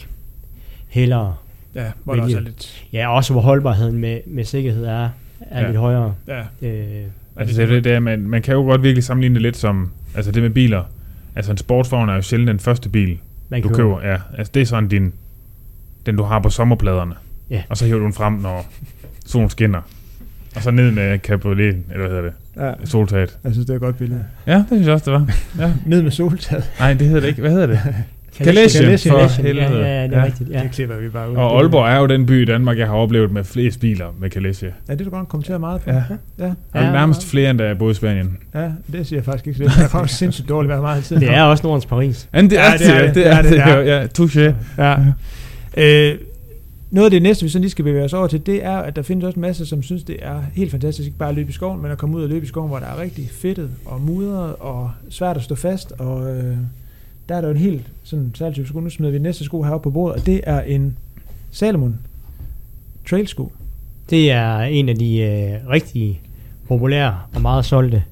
hellere. 0.88 1.36
ja, 1.76 1.86
hvor 2.04 2.16
der 2.16 2.22
også 2.22 2.36
Vælge. 2.36 2.48
er 2.50 2.52
lidt... 2.52 2.84
Ja, 2.94 3.16
også 3.16 3.34
hvor 3.34 3.42
holdbarheden 3.42 3.98
med, 3.98 4.20
med 4.28 4.44
sikkerhed 4.46 4.86
er, 4.86 5.10
er 5.42 5.62
Ja. 5.62 5.68
lidt 5.68 5.78
højere. 5.78 6.14
Ja, 6.28 6.42
Øh, 6.68 7.04
Altså, 7.36 7.62
det, 7.62 7.72
er 7.78 7.82
det, 7.82 7.92
er, 7.92 8.00
man, 8.00 8.20
man 8.22 8.42
kan 8.42 8.54
jo 8.54 8.62
godt 8.62 8.84
virkelig 8.84 9.04
sammenligne 9.04 9.34
det 9.36 9.42
lidt 9.42 9.58
som, 9.58 9.92
altså 10.16 10.32
det 10.32 10.44
med 10.44 10.50
biler. 10.50 10.84
Altså 11.36 11.52
en 11.52 11.58
sportsvogn 11.58 12.10
er 12.10 12.14
jo 12.16 12.22
sjældent 12.22 12.48
den 12.48 12.60
første 12.60 12.90
bil, 12.90 13.18
man 13.50 13.62
du 13.62 13.68
kan 13.68 13.78
køber. 13.78 14.02
Ja, 14.04 14.18
altså 14.38 14.52
det 14.54 14.62
er 14.62 14.66
sådan 14.66 14.90
din, 14.90 15.14
den 16.06 16.16
du 16.16 16.24
har 16.24 16.40
på 16.40 16.50
sommerpladerne. 16.50 17.14
Ja. 17.50 17.62
Og 17.70 17.78
så 17.78 17.86
hiver 17.86 18.00
du 18.00 18.06
den 18.06 18.14
frem, 18.14 18.34
når 18.34 18.66
solen 19.26 19.50
skinner. 19.50 19.82
Og 20.56 20.64
så 20.64 20.72
ned 20.72 20.92
med 20.92 21.20
cabrioleten, 21.20 21.84
eller 21.92 22.08
hvad 22.08 22.18
hedder 22.18 22.32
det, 22.58 22.78
ja. 22.82 22.86
soltaget. 22.86 23.38
Jeg 23.44 23.52
synes, 23.52 23.66
det 23.66 23.74
er 23.74 23.76
et 23.78 23.82
godt 23.82 23.98
billede. 23.98 24.24
Ja, 24.48 24.56
det 24.56 24.66
synes 24.68 24.86
jeg 24.86 24.94
også, 24.94 25.12
det 25.12 25.14
var. 25.14 25.28
Ja. 25.66 25.72
Ned 25.86 26.02
med 26.02 26.12
soltaget. 26.12 26.72
Nej, 26.80 26.94
det 26.94 27.08
hedder 27.08 27.22
det 27.22 27.28
ikke. 27.28 27.42
Hvad 27.42 27.52
hedder 27.52 27.68
det? 27.68 27.80
Kalesje, 28.38 28.98
for 28.98 29.42
helvede. 29.42 29.66
Ja, 29.80 30.02
ja, 30.02 30.04
det 30.08 30.14
er 30.14 30.20
Ja. 30.20 30.26
rigtigt. 30.26 30.50
Ja. 30.50 30.60
Det 30.64 30.72
klipper 30.72 30.96
vi 30.98 31.10
bare 31.10 31.32
ud. 31.32 31.36
Og 31.36 31.58
Aalborg 31.62 31.88
er 31.90 31.98
jo 32.00 32.06
den 32.08 32.26
by 32.26 32.42
i 32.42 32.46
Danmark, 32.46 32.78
jeg 32.78 32.88
har 32.88 32.94
oplevet 32.94 33.32
med 33.32 33.44
flest 33.44 33.80
biler 33.80 34.06
med 34.20 34.30
Kalesje. 34.30 34.74
Ja, 34.90 34.94
det 34.94 35.02
er 35.02 35.06
du 35.06 35.10
godt 35.12 35.28
kommenteret 35.28 35.60
meget 35.60 35.82
på. 35.82 35.90
Ja. 35.92 36.04
ja. 36.40 36.46
Og 36.74 36.82
Ja. 36.84 36.92
nærmest 36.92 37.30
flere, 37.30 37.50
end 37.50 37.58
da 37.60 37.66
jeg 37.66 37.78
boede 37.78 37.92
i 37.92 37.96
Spanien. 37.96 38.38
Ja, 38.56 38.70
det 38.92 39.08
siger 39.08 39.18
jeg 39.18 39.26
faktisk 39.26 39.48
ikke. 39.48 39.60
Det 39.64 39.72
er 39.84 39.88
faktisk 39.88 40.18
sindssygt 40.20 40.50
dårligt 40.50 40.70
være 40.70 40.82
meget 40.82 41.04
tid. 41.04 41.20
Det 41.20 41.30
er 41.30 41.42
også 41.44 41.64
Nordens 41.68 41.86
Paris. 41.86 42.28
Men 42.34 42.50
det 42.50 42.56
Ja, 42.56 42.74
er 42.74 42.78
det 42.78 42.90
er 42.90 43.06
det. 43.06 43.16
det. 43.16 43.28
er 43.28 43.42
det. 43.42 43.56
Ja. 43.56 43.80
Ja, 44.00 44.06
touché. 44.20 44.54
Ja. 44.78 44.96
Øh, 45.78 46.18
noget 46.92 47.06
af 47.06 47.12
det 47.12 47.22
næste, 47.22 47.44
vi 47.44 47.50
så 47.50 47.60
lige 47.60 47.70
skal 47.70 47.86
bevæge 47.86 48.06
os 48.06 48.14
over 48.14 48.28
til, 48.28 48.46
det 48.46 48.64
er, 48.66 48.78
at 48.78 48.96
der 48.96 49.02
findes 49.02 49.26
også 49.26 49.36
en 49.36 49.42
masse, 49.42 49.66
som 49.66 49.84
synes, 49.84 50.04
det 50.04 50.18
er 50.20 50.44
helt 50.54 50.72
fantastisk, 50.72 51.06
ikke 51.06 51.18
bare 51.18 51.30
at 51.30 51.36
løbe 51.36 51.50
i 51.50 51.54
skoven, 51.54 51.82
men 51.82 51.92
at 51.92 51.98
komme 51.98 52.18
ud 52.18 52.24
og 52.24 52.30
løbe 52.30 52.46
i 52.46 52.48
skoven, 52.48 52.70
hvor 52.70 52.80
der 52.80 52.86
er 52.86 53.02
rigtig 53.02 53.30
fedtet 53.30 53.70
og 53.86 54.02
mudret 54.02 54.56
og 54.56 54.92
svært 55.10 55.38
at 55.38 55.44
stå 55.44 55.56
fast. 55.56 55.92
Og 55.92 56.36
øh, 56.36 56.58
der 57.30 57.36
er 57.36 57.42
der 57.42 57.48
jo 57.48 57.54
en 57.54 57.60
helt 57.60 57.88
sådan 58.04 58.32
særlig 58.36 58.56
type 58.56 58.68
sko. 58.68 58.80
Nu 58.80 58.90
smider 58.90 59.12
vi 59.12 59.20
næste 59.20 59.44
sko 59.44 59.64
heroppe 59.64 59.84
på 59.84 59.92
bordet, 59.92 60.20
og 60.20 60.26
det 60.26 60.42
er 60.44 60.62
en 60.62 60.98
Salomon 61.52 62.00
Trail 63.10 63.28
sko. 63.28 63.52
Det 64.10 64.32
er 64.32 64.58
en 64.60 64.90
af 64.90 64.96
de 64.96 65.18
øh, 65.18 65.70
rigtig 65.70 66.22
populære 66.68 67.20
og 67.34 67.42
meget 67.42 67.66
solgte 67.66 68.04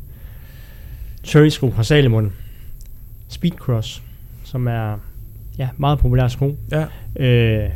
cherry-sko 1.23 1.71
fra 1.71 1.83
Salomon. 1.83 2.33
Speedcross, 3.27 4.01
som 4.43 4.67
er 4.67 4.97
ja, 5.59 5.67
meget 5.77 5.99
populær 5.99 6.27
sko. 6.27 6.57
Ja, 6.71 6.83
Øh, 7.25 7.69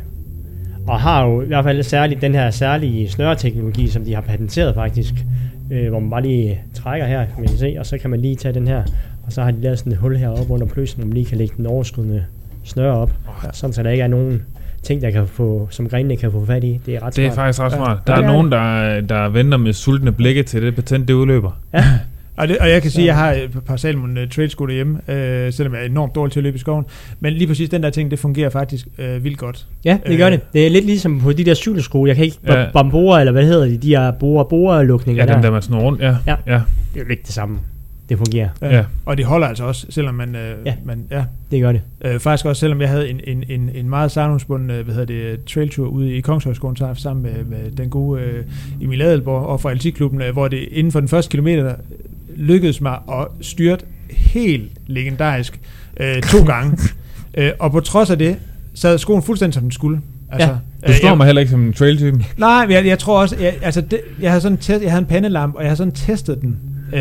og 0.86 1.00
har 1.00 1.24
jo 1.26 1.42
i 1.42 1.46
hvert 1.46 1.64
fald 1.64 1.82
særligt 1.82 2.20
den 2.20 2.34
her 2.34 2.50
særlige 2.50 3.08
snøreteknologi, 3.08 3.88
som 3.88 4.04
de 4.04 4.14
har 4.14 4.20
patenteret 4.20 4.74
faktisk, 4.74 5.14
øh, 5.70 5.88
hvor 5.88 6.00
man 6.00 6.10
bare 6.10 6.22
lige 6.22 6.60
trækker 6.74 7.06
her, 7.06 7.18
kan 7.26 7.34
man 7.38 7.48
se, 7.48 7.76
og 7.78 7.86
så 7.86 7.98
kan 7.98 8.10
man 8.10 8.20
lige 8.20 8.36
tage 8.36 8.54
den 8.54 8.68
her, 8.68 8.82
og 9.26 9.32
så 9.32 9.42
har 9.42 9.50
de 9.50 9.60
lavet 9.60 9.78
sådan 9.78 9.92
et 9.92 9.98
hul 9.98 10.16
heroppe 10.16 10.52
under 10.52 10.66
pløsen, 10.66 10.98
hvor 10.98 11.06
man 11.06 11.14
lige 11.14 11.26
kan 11.26 11.38
lægge 11.38 11.54
den 11.56 11.66
overskydende 11.66 12.24
snøre 12.64 12.92
op, 12.96 13.12
Ja. 13.44 13.48
sådan 13.52 13.72
så 13.72 13.82
der 13.82 13.90
ikke 13.90 14.02
er 14.02 14.08
nogen 14.08 14.42
ting, 14.82 15.02
der 15.02 15.10
kan 15.10 15.26
få, 15.26 15.68
som 15.70 15.88
grenene 15.88 16.16
kan 16.16 16.32
få 16.32 16.44
fat 16.46 16.64
i. 16.64 16.80
Det 16.86 16.94
er 16.96 17.02
ret 17.02 17.16
Det 17.16 17.24
er 17.26 17.28
smart. 17.28 17.36
faktisk 17.36 17.60
ret 17.60 17.70
Ja. 17.72 17.76
smart. 17.76 17.98
Ja, 18.08 18.12
Der 18.12 18.18
er 18.18 18.22
er 18.22 18.32
nogen, 18.32 18.52
der, 18.52 19.00
der 19.00 19.28
venter 19.28 19.58
med 19.58 19.72
sultne 19.72 20.12
blikke 20.12 20.42
til 20.42 20.62
det 20.62 20.74
patent, 20.74 21.08
det 21.08 21.14
udløber. 21.14 21.50
Ja. 21.74 21.84
Og, 22.36 22.48
det, 22.48 22.58
og 22.58 22.70
jeg 22.70 22.82
kan 22.82 22.90
sige, 22.90 23.02
at 23.02 23.06
jeg 23.06 23.16
har 23.16 23.32
et 23.32 23.50
par 23.66 23.76
Salmon 23.76 24.18
uh, 24.18 24.28
trail 24.28 24.50
sko 24.50 24.66
derhjemme, 24.66 24.98
øh, 25.12 25.52
selvom 25.52 25.74
jeg 25.74 25.82
er 25.82 25.86
enormt 25.86 26.14
dårlig 26.14 26.32
til 26.32 26.40
at 26.40 26.44
løbe 26.44 26.56
i 26.56 26.58
skoven. 26.58 26.84
Men 27.20 27.32
lige 27.32 27.46
præcis 27.46 27.68
den 27.68 27.82
der 27.82 27.90
ting, 27.90 28.10
det 28.10 28.18
fungerer 28.18 28.50
faktisk 28.50 28.86
øh, 28.98 29.24
vildt 29.24 29.38
godt. 29.38 29.66
Ja, 29.84 29.98
det 30.06 30.18
gør 30.18 30.26
Øh. 30.26 30.32
det. 30.32 30.40
Det 30.52 30.66
er 30.66 30.70
lidt 30.70 30.84
ligesom 30.86 31.20
på 31.20 31.32
de 31.32 31.44
der 31.44 31.54
cykelsko. 31.54 32.06
Jeg 32.06 32.16
kan 32.16 32.24
ikke... 32.24 32.36
Ja. 32.46 32.60
Ja. 32.60 32.66
Bambora, 32.72 33.20
eller 33.20 33.32
hvad 33.32 33.46
hedder 33.46 33.64
de? 33.66 33.76
De 33.76 33.88
her 33.96 34.10
bora-bora-lukninger 34.10 35.22
Ja, 35.22 35.26
der. 35.26 35.32
dem 35.32 35.42
der 35.42 35.50
man 35.50 35.62
snor 35.62 35.80
rundt, 35.80 36.00
ja. 36.00 36.16
Ja. 36.26 36.34
ja. 36.46 36.60
Det 36.94 37.00
er 37.00 37.04
jo 37.04 37.08
lidt 37.08 37.26
det 37.26 37.34
samme. 37.34 37.58
Det 38.08 38.16
fungerer. 38.18 38.48
Ja. 38.62 38.84
Og 39.06 39.16
det 39.16 39.24
holder 39.24 39.46
altså 39.46 39.64
også, 39.64 39.86
selvom 39.90 40.14
man... 40.14 40.36
Øh, 40.36 40.54
Ja. 40.66 40.74
man 40.84 41.04
ja, 41.10 41.24
Det 41.50 41.60
gør 41.60 41.72
det. 41.72 41.80
øh, 42.04 42.18
faktisk 42.20 42.46
også, 42.46 42.60
selvom 42.60 42.80
jeg 42.80 42.88
havde 42.88 43.10
en, 43.10 43.20
en, 43.26 43.44
en, 43.48 43.70
en 43.74 43.88
meget 43.88 44.10
savnomsbunden, 44.10 44.70
øh, 44.70 44.84
hvad 44.84 44.94
hedder 44.94 45.06
det, 45.34 45.44
trailtur 45.44 45.86
ude 45.88 46.12
i 46.16 46.20
Kongshøjskolen 46.20 46.76
så 46.76 46.94
sammen 46.94 47.22
med, 47.22 47.44
med 47.44 47.70
den 47.76 47.90
gode 47.90 48.20
øh, 48.22 48.44
Emil 48.82 49.02
Adelborg 49.02 49.46
og 49.46 49.60
fra 49.60 49.70
Atletikklubben, 49.70 50.22
øh, 50.22 50.32
hvor 50.32 50.48
det 50.48 50.68
inden 50.70 50.92
for 50.92 51.00
den 51.00 51.08
første 51.08 51.30
kilometer 51.30 51.66
øh, 51.68 51.74
lykkedes 52.36 52.80
mig 52.80 52.98
at 53.12 53.26
styrte 53.40 53.84
helt 54.10 54.70
legendarisk 54.86 55.60
øh, 56.00 56.22
to 56.22 56.44
gange. 56.52 56.78
øh, 57.34 57.50
og 57.58 57.72
på 57.72 57.80
trods 57.80 58.10
af 58.10 58.18
det, 58.18 58.36
sad 58.74 58.98
skoen 58.98 59.22
fuldstændig 59.22 59.54
som 59.54 59.62
den 59.62 59.72
skulle. 59.72 60.00
Altså, 60.32 60.48
Du 60.86 60.90
øh, 60.90 60.94
slår 60.96 61.08
jeg- 61.08 61.16
mig 61.16 61.26
heller 61.26 61.40
ikke 61.40 61.50
som 61.50 61.66
en 61.66 61.72
trail-type. 61.72 62.24
Nej, 62.36 62.66
men 62.66 62.74
jeg, 62.76 62.86
jeg 62.86 62.98
tror 62.98 63.20
også, 63.20 63.36
jeg, 63.40 63.54
altså 63.62 63.80
det, 63.80 64.00
jeg 64.20 64.30
havde 64.30 64.40
sådan 64.40 64.58
test, 64.58 64.82
jeg 64.82 64.90
havde 64.90 65.02
en 65.02 65.06
pandelamp, 65.08 65.54
og 65.54 65.60
jeg 65.62 65.68
havde 65.68 65.76
sådan 65.76 65.92
testet 65.92 66.40
den 66.40 66.56
øh, 66.94 67.00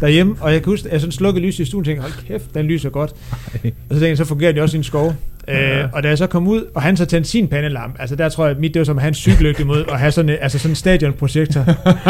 derhjemme, 0.00 0.36
og 0.40 0.52
jeg 0.52 0.62
kan 0.62 0.70
huske, 0.70 0.86
at 0.88 0.92
jeg 0.92 1.00
sådan 1.00 1.12
slukkede 1.12 1.46
lys 1.46 1.58
i 1.60 1.64
stuen, 1.64 1.80
og 1.80 1.86
tænkte, 1.86 2.02
hold 2.02 2.12
kæft, 2.26 2.54
den 2.54 2.66
lyser 2.66 2.90
godt. 2.90 3.10
Og 3.10 3.58
så 3.62 3.68
tænkte 3.88 4.06
jeg, 4.08 4.16
så 4.16 4.24
fungerer 4.24 4.52
det 4.52 4.62
også 4.62 4.76
i 4.76 4.78
en 4.78 4.84
skov. 4.84 5.14
Ja. 5.48 5.78
Øh, 5.82 5.88
og 5.92 6.02
da 6.02 6.08
jeg 6.08 6.18
så 6.18 6.26
kom 6.26 6.48
ud, 6.48 6.64
og 6.74 6.82
han 6.82 6.96
så 6.96 7.04
tændte 7.06 7.30
sin 7.30 7.48
pandelamp, 7.48 7.96
altså 7.98 8.16
der 8.16 8.28
tror 8.28 8.46
jeg, 8.46 8.56
mit 8.58 8.74
det 8.74 8.80
var 8.80 8.84
som 8.84 8.98
at 8.98 9.08
en 9.08 9.14
cykellygte 9.14 9.64
mod, 9.64 9.84
og 9.84 9.98
have 9.98 10.12
sådan, 10.12 10.28
en- 10.30 10.36
altså 10.40 10.58
sådan 10.58 10.72
en 10.72 10.76
stadionprojektor. 10.76 11.64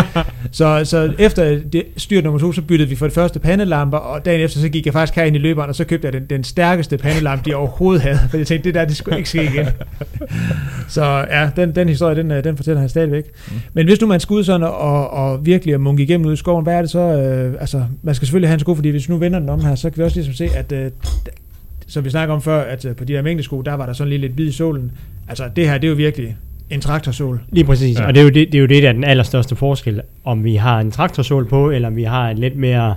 så, 0.53 0.80
så 0.85 1.12
efter 1.18 1.59
det, 1.72 1.83
styrt 1.97 2.24
nummer 2.24 2.41
to, 2.41 2.53
så 2.53 2.62
byttede 2.62 2.89
vi 2.91 2.97
for 2.97 3.07
det 3.07 3.14
første 3.14 3.39
pandelamper, 3.41 3.99
og 3.99 4.24
dagen 4.24 4.41
efter, 4.41 4.61
så 4.61 4.68
gik 4.68 4.87
jeg 4.87 4.93
faktisk 4.93 5.16
herind 5.16 5.37
i 5.37 5.39
løberen, 5.39 5.68
og 5.68 5.74
så 5.76 5.85
købte 5.85 6.05
jeg 6.07 6.12
den, 6.12 6.26
den 6.30 6.45
stærkeste 6.45 6.99
pandelampe, 6.99 7.51
de 7.51 7.55
overhovedet 7.55 8.03
havde, 8.03 8.18
for 8.30 8.37
jeg 8.37 8.47
tænkte, 8.47 8.68
det 8.68 8.74
der, 8.74 8.85
det 8.85 8.97
skulle 8.97 9.16
ikke 9.18 9.28
ske 9.28 9.45
igen. 9.45 9.66
Så 10.89 11.05
ja, 11.30 11.51
den, 11.57 11.74
den 11.74 11.89
historie, 11.89 12.16
den, 12.16 12.30
øh, 12.30 12.45
den 12.45 12.57
fortæller 12.57 12.80
han 12.80 12.89
stadigvæk. 12.89 13.24
Mm. 13.49 13.55
Men 13.72 13.87
hvis 13.87 14.01
nu 14.01 14.07
man 14.07 14.20
skal 14.20 14.35
ud 14.35 14.45
sådan 14.45 14.62
og, 14.66 15.11
og 15.11 15.47
virkelig 15.47 15.74
at 15.74 15.80
munke 15.80 16.03
igennem 16.03 16.26
ud 16.26 16.33
i 16.33 16.37
skoven, 16.37 16.62
hvad 16.62 16.74
er 16.74 16.80
det 16.80 16.91
så? 16.91 16.99
Øh, 16.99 17.55
altså, 17.61 17.85
man 18.03 18.14
skal 18.14 18.26
selvfølgelig 18.26 18.49
have 18.49 18.55
en 18.55 18.61
sko, 18.61 18.74
fordi 18.74 18.89
hvis 18.91 19.09
vi 19.09 19.12
nu 19.14 19.18
vender 19.18 19.39
den 19.39 19.49
om 19.49 19.61
her, 19.64 19.74
så 19.74 19.91
kan 19.91 19.99
vi 19.99 20.03
også 20.05 20.16
ligesom 20.16 20.35
se, 20.35 20.49
at 20.57 20.72
øh, 20.72 20.91
som 21.93 22.05
vi 22.05 22.11
snakker 22.11 22.34
om 22.34 22.43
før, 22.43 22.61
at 22.61 22.84
øh, 22.84 22.97
på 22.97 23.05
de 23.05 23.12
her 23.12 23.22
mængdesko, 23.22 23.61
der 23.61 23.74
var 23.74 23.86
der 23.86 23.93
sådan 23.93 24.09
lige 24.09 24.20
lidt 24.20 24.32
hvid 24.32 24.49
i 24.49 24.53
solen. 24.53 24.93
Altså, 25.28 25.51
det 25.57 25.68
her, 25.68 25.78
det 25.78 25.84
er 25.84 25.88
jo 25.88 25.95
virkelig 25.97 26.36
en 26.70 26.80
traktorsol. 26.80 27.40
Lige 27.51 27.64
præcis. 27.64 27.97
Ja. 27.97 28.03
Ja. 28.03 28.09
Og 28.09 28.14
det 28.14 28.20
er, 28.20 28.24
jo 28.24 28.30
det, 28.30 28.47
det 28.53 28.55
er 28.55 28.61
jo 28.61 28.66
det, 28.66 28.82
der 28.82 28.88
er 28.88 28.93
den 28.93 29.05
allerstørste 29.05 29.57
forskel. 29.57 30.01
Om 30.24 30.45
vi 30.45 30.55
har 30.57 30.80
en 30.80 30.90
traktorsål 30.90 31.49
på, 31.49 31.70
eller 31.70 31.88
om 31.88 31.97
vi 31.97 32.03
har 32.03 32.30
en 32.30 32.38
lidt 32.38 32.57
mere 32.57 32.95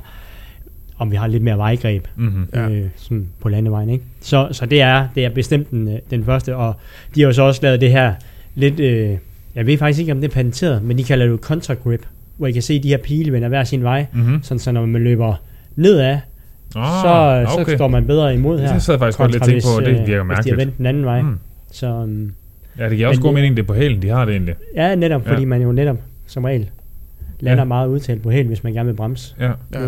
om 0.97 1.11
vi 1.11 1.15
har 1.15 1.27
lidt 1.27 1.43
mere 1.43 1.57
vejgreb 1.57 2.07
Mm-hmm. 2.15 2.47
Ja. 2.53 2.61
ja. 2.67 2.69
øh, 2.69 2.85
sådan 2.95 3.27
på 3.41 3.49
landevejen. 3.49 3.89
Ikke? 3.89 4.03
Så, 4.21 4.47
så 4.51 4.65
det, 4.65 4.81
er, 4.81 5.07
det 5.15 5.25
er 5.25 5.29
bestemt 5.29 5.71
den, 5.71 5.87
øh, 5.87 5.99
den 6.11 6.25
første, 6.25 6.55
og 6.55 6.73
de 7.15 7.21
har 7.21 7.27
jo 7.27 7.33
så 7.33 7.41
også 7.41 7.59
lavet 7.63 7.81
det 7.81 7.91
her 7.91 8.13
lidt, 8.55 8.79
øh, 8.79 9.17
jeg 9.55 9.65
ved 9.65 9.77
faktisk 9.77 9.99
ikke, 9.99 10.11
om 10.11 10.21
det 10.21 10.29
er 10.29 10.33
patenteret, 10.33 10.83
men 10.83 10.97
de 10.97 11.03
kalder 11.03 11.25
det 11.25 11.31
jo 11.31 11.37
contact 11.41 11.83
grip, 11.83 12.05
hvor 12.37 12.47
I 12.47 12.51
kan 12.51 12.61
se 12.61 12.83
de 12.83 12.87
her 12.87 12.97
pile 12.97 13.31
vender 13.33 13.47
hver 13.49 13.63
sin 13.63 13.83
vej, 13.83 14.05
Mm-hmm. 14.13 14.43
sådan 14.43 14.59
så 14.59 14.71
når 14.71 14.85
man 14.85 15.03
løber 15.03 15.35
nedad, 15.75 16.17
Ah, 16.75 17.47
så, 17.47 17.63
så 17.65 17.75
står 17.75 17.87
man 17.87 18.07
bedre 18.07 18.33
imod 18.33 18.59
her. 18.59 18.73
Det 18.73 18.81
sad 18.81 18.93
jeg 18.93 18.99
faktisk 18.99 19.17
godt 19.17 19.31
lidt 19.31 19.43
tænke 19.43 19.63
på, 19.65 19.75
og 19.79 19.85
det 19.85 19.87
øh, 19.91 19.93
virker 19.93 20.03
Hvis 20.05 20.07
de 20.07 20.15
har 20.17 20.23
mærkeligt. 20.23 20.57
vendt 20.57 20.77
den 20.77 20.85
anden 20.85 21.05
vej. 21.05 21.21
Mm. 21.21 21.37
Så 21.71 21.87
um, 21.87 22.31
Ja, 22.79 22.89
det 22.89 22.97
giver 22.97 23.07
også 23.07 23.19
Men 23.21 23.25
god 23.27 23.33
mening, 23.33 23.57
det 23.57 23.63
er 23.63 23.67
på 23.67 23.73
hælen, 23.73 24.01
de 24.01 24.09
har 24.09 24.25
det 24.25 24.31
egentlig. 24.31 24.55
ja, 24.75 24.95
netop, 24.95 25.25
Ja. 25.27 25.31
fordi 25.31 25.45
man 25.45 25.61
jo 25.61 25.71
netop 25.71 25.97
som 26.27 26.43
regel 26.43 26.69
lander 27.39 27.61
Ja. 27.63 27.67
meget 27.67 27.87
udtalt 27.87 28.23
på 28.23 28.31
hæl, 28.31 28.47
hvis 28.47 28.63
man 28.63 28.73
gerne 28.73 28.87
vil 28.89 28.95
bremse 28.95 29.35
Ja. 29.39 29.51
Ja. 29.73 29.79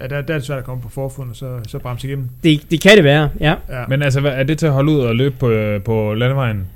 Ja, 0.00 0.06
der, 0.08 0.20
der 0.22 0.34
er 0.34 0.38
det 0.38 0.44
svært 0.44 0.58
at 0.58 0.64
komme 0.64 0.82
på 0.82 0.88
forfund, 0.88 1.30
og 1.30 1.36
så, 1.36 1.58
så 1.68 1.78
bremse 1.78 2.06
igennem. 2.08 2.28
Det, 2.44 2.60
det 2.70 2.80
kan 2.80 2.96
det 2.96 3.04
være, 3.04 3.28
ja. 3.40 3.54
Ja. 3.68 3.84
Men 3.88 4.02
altså, 4.02 4.20
hvad, 4.20 4.30
er 4.34 4.42
det 4.42 4.58
til 4.58 4.66
at 4.66 4.72
holde 4.72 4.92
ud 4.92 4.98
og 5.00 5.16
løbe 5.16 5.34
på, 5.38 5.50
øh, 5.50 5.82
på 5.82 6.14
landevejen? 6.14 6.66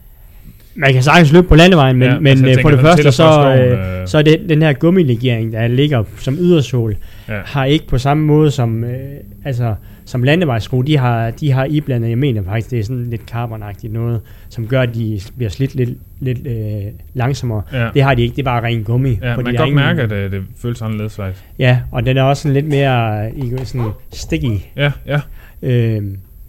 Man 0.75 0.93
kan 0.93 1.03
sagtens 1.03 1.33
løbe 1.33 1.49
på 1.49 1.55
landevejen, 1.55 1.97
men, 1.97 2.09
Ja, 2.09 2.19
men 2.19 2.27
altså, 2.27 2.45
jeg 2.47 2.51
altså, 2.51 2.63
for 2.63 2.71
tænker, 2.71 2.83
det 2.83 3.05
første, 3.05 3.13
så, 3.13 3.55
øh, 3.57 4.01
øh, 4.03 4.09
så 4.09 4.19
er 4.19 4.23
det 4.23 4.41
den 4.49 4.63
her 4.63 4.73
gummilegering, 4.73 5.53
der 5.53 5.69
ligger 5.69 6.05
som 6.19 6.35
ydersål, 6.41 6.97
Ja. 7.29 7.35
har 7.45 7.65
ikke 7.65 7.87
på 7.87 7.99
samme 7.99 8.25
måde 8.27 8.51
som, 8.51 8.85
øh, 8.85 8.99
altså, 9.45 9.75
som 10.05 10.23
landevejssko, 10.23 10.83
de 10.83 10.99
har, 10.99 11.31
de 11.31 11.53
har 11.53 11.65
iblandet, 11.71 12.09
jeg 12.11 12.19
mener 12.19 12.43
faktisk, 12.45 12.71
det 12.71 12.79
er 12.79 12.83
sådan 12.83 13.07
lidt 13.11 13.23
carbonagtigt 13.31 13.93
noget, 13.93 14.21
som 14.49 14.67
gør, 14.67 14.81
at 14.81 14.95
de 14.95 15.21
bliver 15.37 15.51
slidt 15.51 15.75
lidt, 15.75 15.91
lidt 16.21 16.47
øh, 16.47 16.83
langsommere. 17.15 17.63
Ja. 17.73 17.89
Det 17.95 18.03
har 18.03 18.15
de 18.15 18.23
ikke, 18.23 18.37
det 18.37 18.43
er 18.43 18.45
bare 18.45 18.63
ren 18.65 18.85
gummi. 18.85 19.19
Ja, 19.23 19.37
man 19.37 19.45
kan 19.45 19.55
godt 19.55 19.57
ingen- 19.69 19.75
mærke, 19.75 20.03
at 20.03 20.11
det, 20.11 20.33
det 20.33 20.43
føles 20.63 20.83
anderledes 20.83 21.17
faktisk. 21.17 21.45
Ja, 21.59 21.79
og 21.93 22.07
den 22.07 22.17
er 22.17 22.23
også 22.23 22.43
sådan 22.43 22.55
lidt 22.55 22.67
mere 22.69 23.27
øh, 23.27 23.65
sådan 23.65 23.87
sticky. 24.13 24.59
Ja, 24.77 24.93
ja, 25.07 25.21
Øh, 25.63 26.03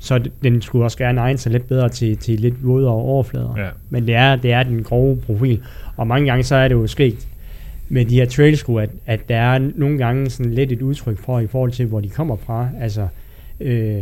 så 0.03 0.29
den 0.43 0.61
skulle 0.61 0.85
også 0.85 0.97
gerne 0.97 1.21
egne 1.21 1.37
sig 1.37 1.51
lidt 1.51 1.67
bedre 1.67 1.89
til, 1.89 2.17
til 2.17 2.39
lidt 2.39 2.67
vådere 2.67 2.91
overflader. 2.91 3.53
ja. 3.57 3.67
Men 3.89 4.07
det 4.07 4.15
er, 4.15 4.35
det 4.35 4.51
er 4.51 4.63
den 4.63 4.83
grove 4.83 5.17
profil. 5.17 5.61
Og 5.97 6.07
mange 6.07 6.25
gange 6.27 6.43
så 6.43 6.55
er 6.55 6.67
det 6.67 6.75
jo 6.75 6.87
sket 6.87 7.27
med 7.89 8.05
de 8.05 8.15
her 8.15 8.25
trailsko, 8.25 8.75
at, 8.77 8.89
at 9.05 9.29
der 9.29 9.35
er 9.37 9.59
nogle 9.75 9.97
gange 9.97 10.29
sådan 10.29 10.53
lidt 10.53 10.71
et 10.71 10.81
udtryk 10.81 11.17
for, 11.19 11.39
i 11.39 11.47
forhold 11.47 11.71
til, 11.71 11.85
hvor 11.85 11.99
de 11.99 12.09
kommer 12.09 12.35
fra. 12.35 12.69
Altså, 12.81 13.07
øh, 13.59 14.01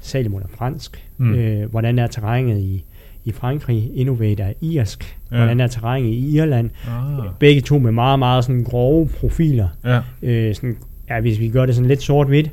Salomon 0.00 0.42
er 0.42 0.46
fransk. 0.58 1.04
Mm. 1.18 1.34
Øh, 1.34 1.70
hvordan 1.70 1.98
er 1.98 2.06
terrænet 2.06 2.58
i, 2.58 2.84
i 3.24 3.32
Frankrig? 3.32 3.90
Innovate 3.94 4.42
er 4.42 4.52
irsk. 4.60 5.16
Ja. 5.32 5.36
Hvordan 5.36 5.60
er 5.60 5.66
terrænet 5.66 6.08
i 6.08 6.36
Irland? 6.36 6.70
Ah, 6.88 7.24
Begge 7.38 7.60
to 7.60 7.78
med 7.78 7.92
meget, 7.92 8.18
meget 8.18 8.44
sådan 8.44 8.64
grove 8.64 9.08
profiler. 9.20 9.68
ja. 9.84 10.00
Øh, 10.22 10.54
sådan, 10.54 10.76
ja, 11.10 11.20
hvis 11.20 11.40
vi 11.40 11.48
gør 11.48 11.66
det 11.66 11.74
sådan 11.74 11.88
lidt 11.88 12.02
sort-hvidt. 12.02 12.50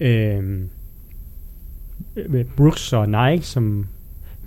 Øh, 0.00 0.60
med 2.28 2.44
Brooks 2.44 2.92
og 2.92 3.08
Nike, 3.08 3.46
som 3.46 3.86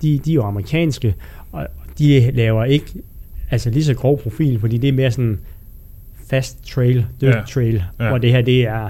de, 0.01 0.19
de 0.25 0.31
er 0.31 0.35
jo 0.35 0.43
amerikanske, 0.43 1.15
og 1.51 1.67
de 1.99 2.31
laver 2.31 2.65
ikke 2.65 2.85
altså 3.51 3.69
lige 3.69 3.83
så 3.83 3.93
grov 3.93 4.21
profil, 4.21 4.59
fordi 4.59 4.77
det 4.77 4.87
er 4.87 4.93
mere 4.93 5.11
sådan 5.11 5.39
fast 6.29 6.65
trail, 6.73 7.05
dirt 7.21 7.35
Ja. 7.35 7.41
trail, 7.49 7.83
ja. 7.99 8.07
hvor 8.09 8.17
det 8.17 8.31
her 8.31 8.41
det 8.41 8.63
er 8.67 8.89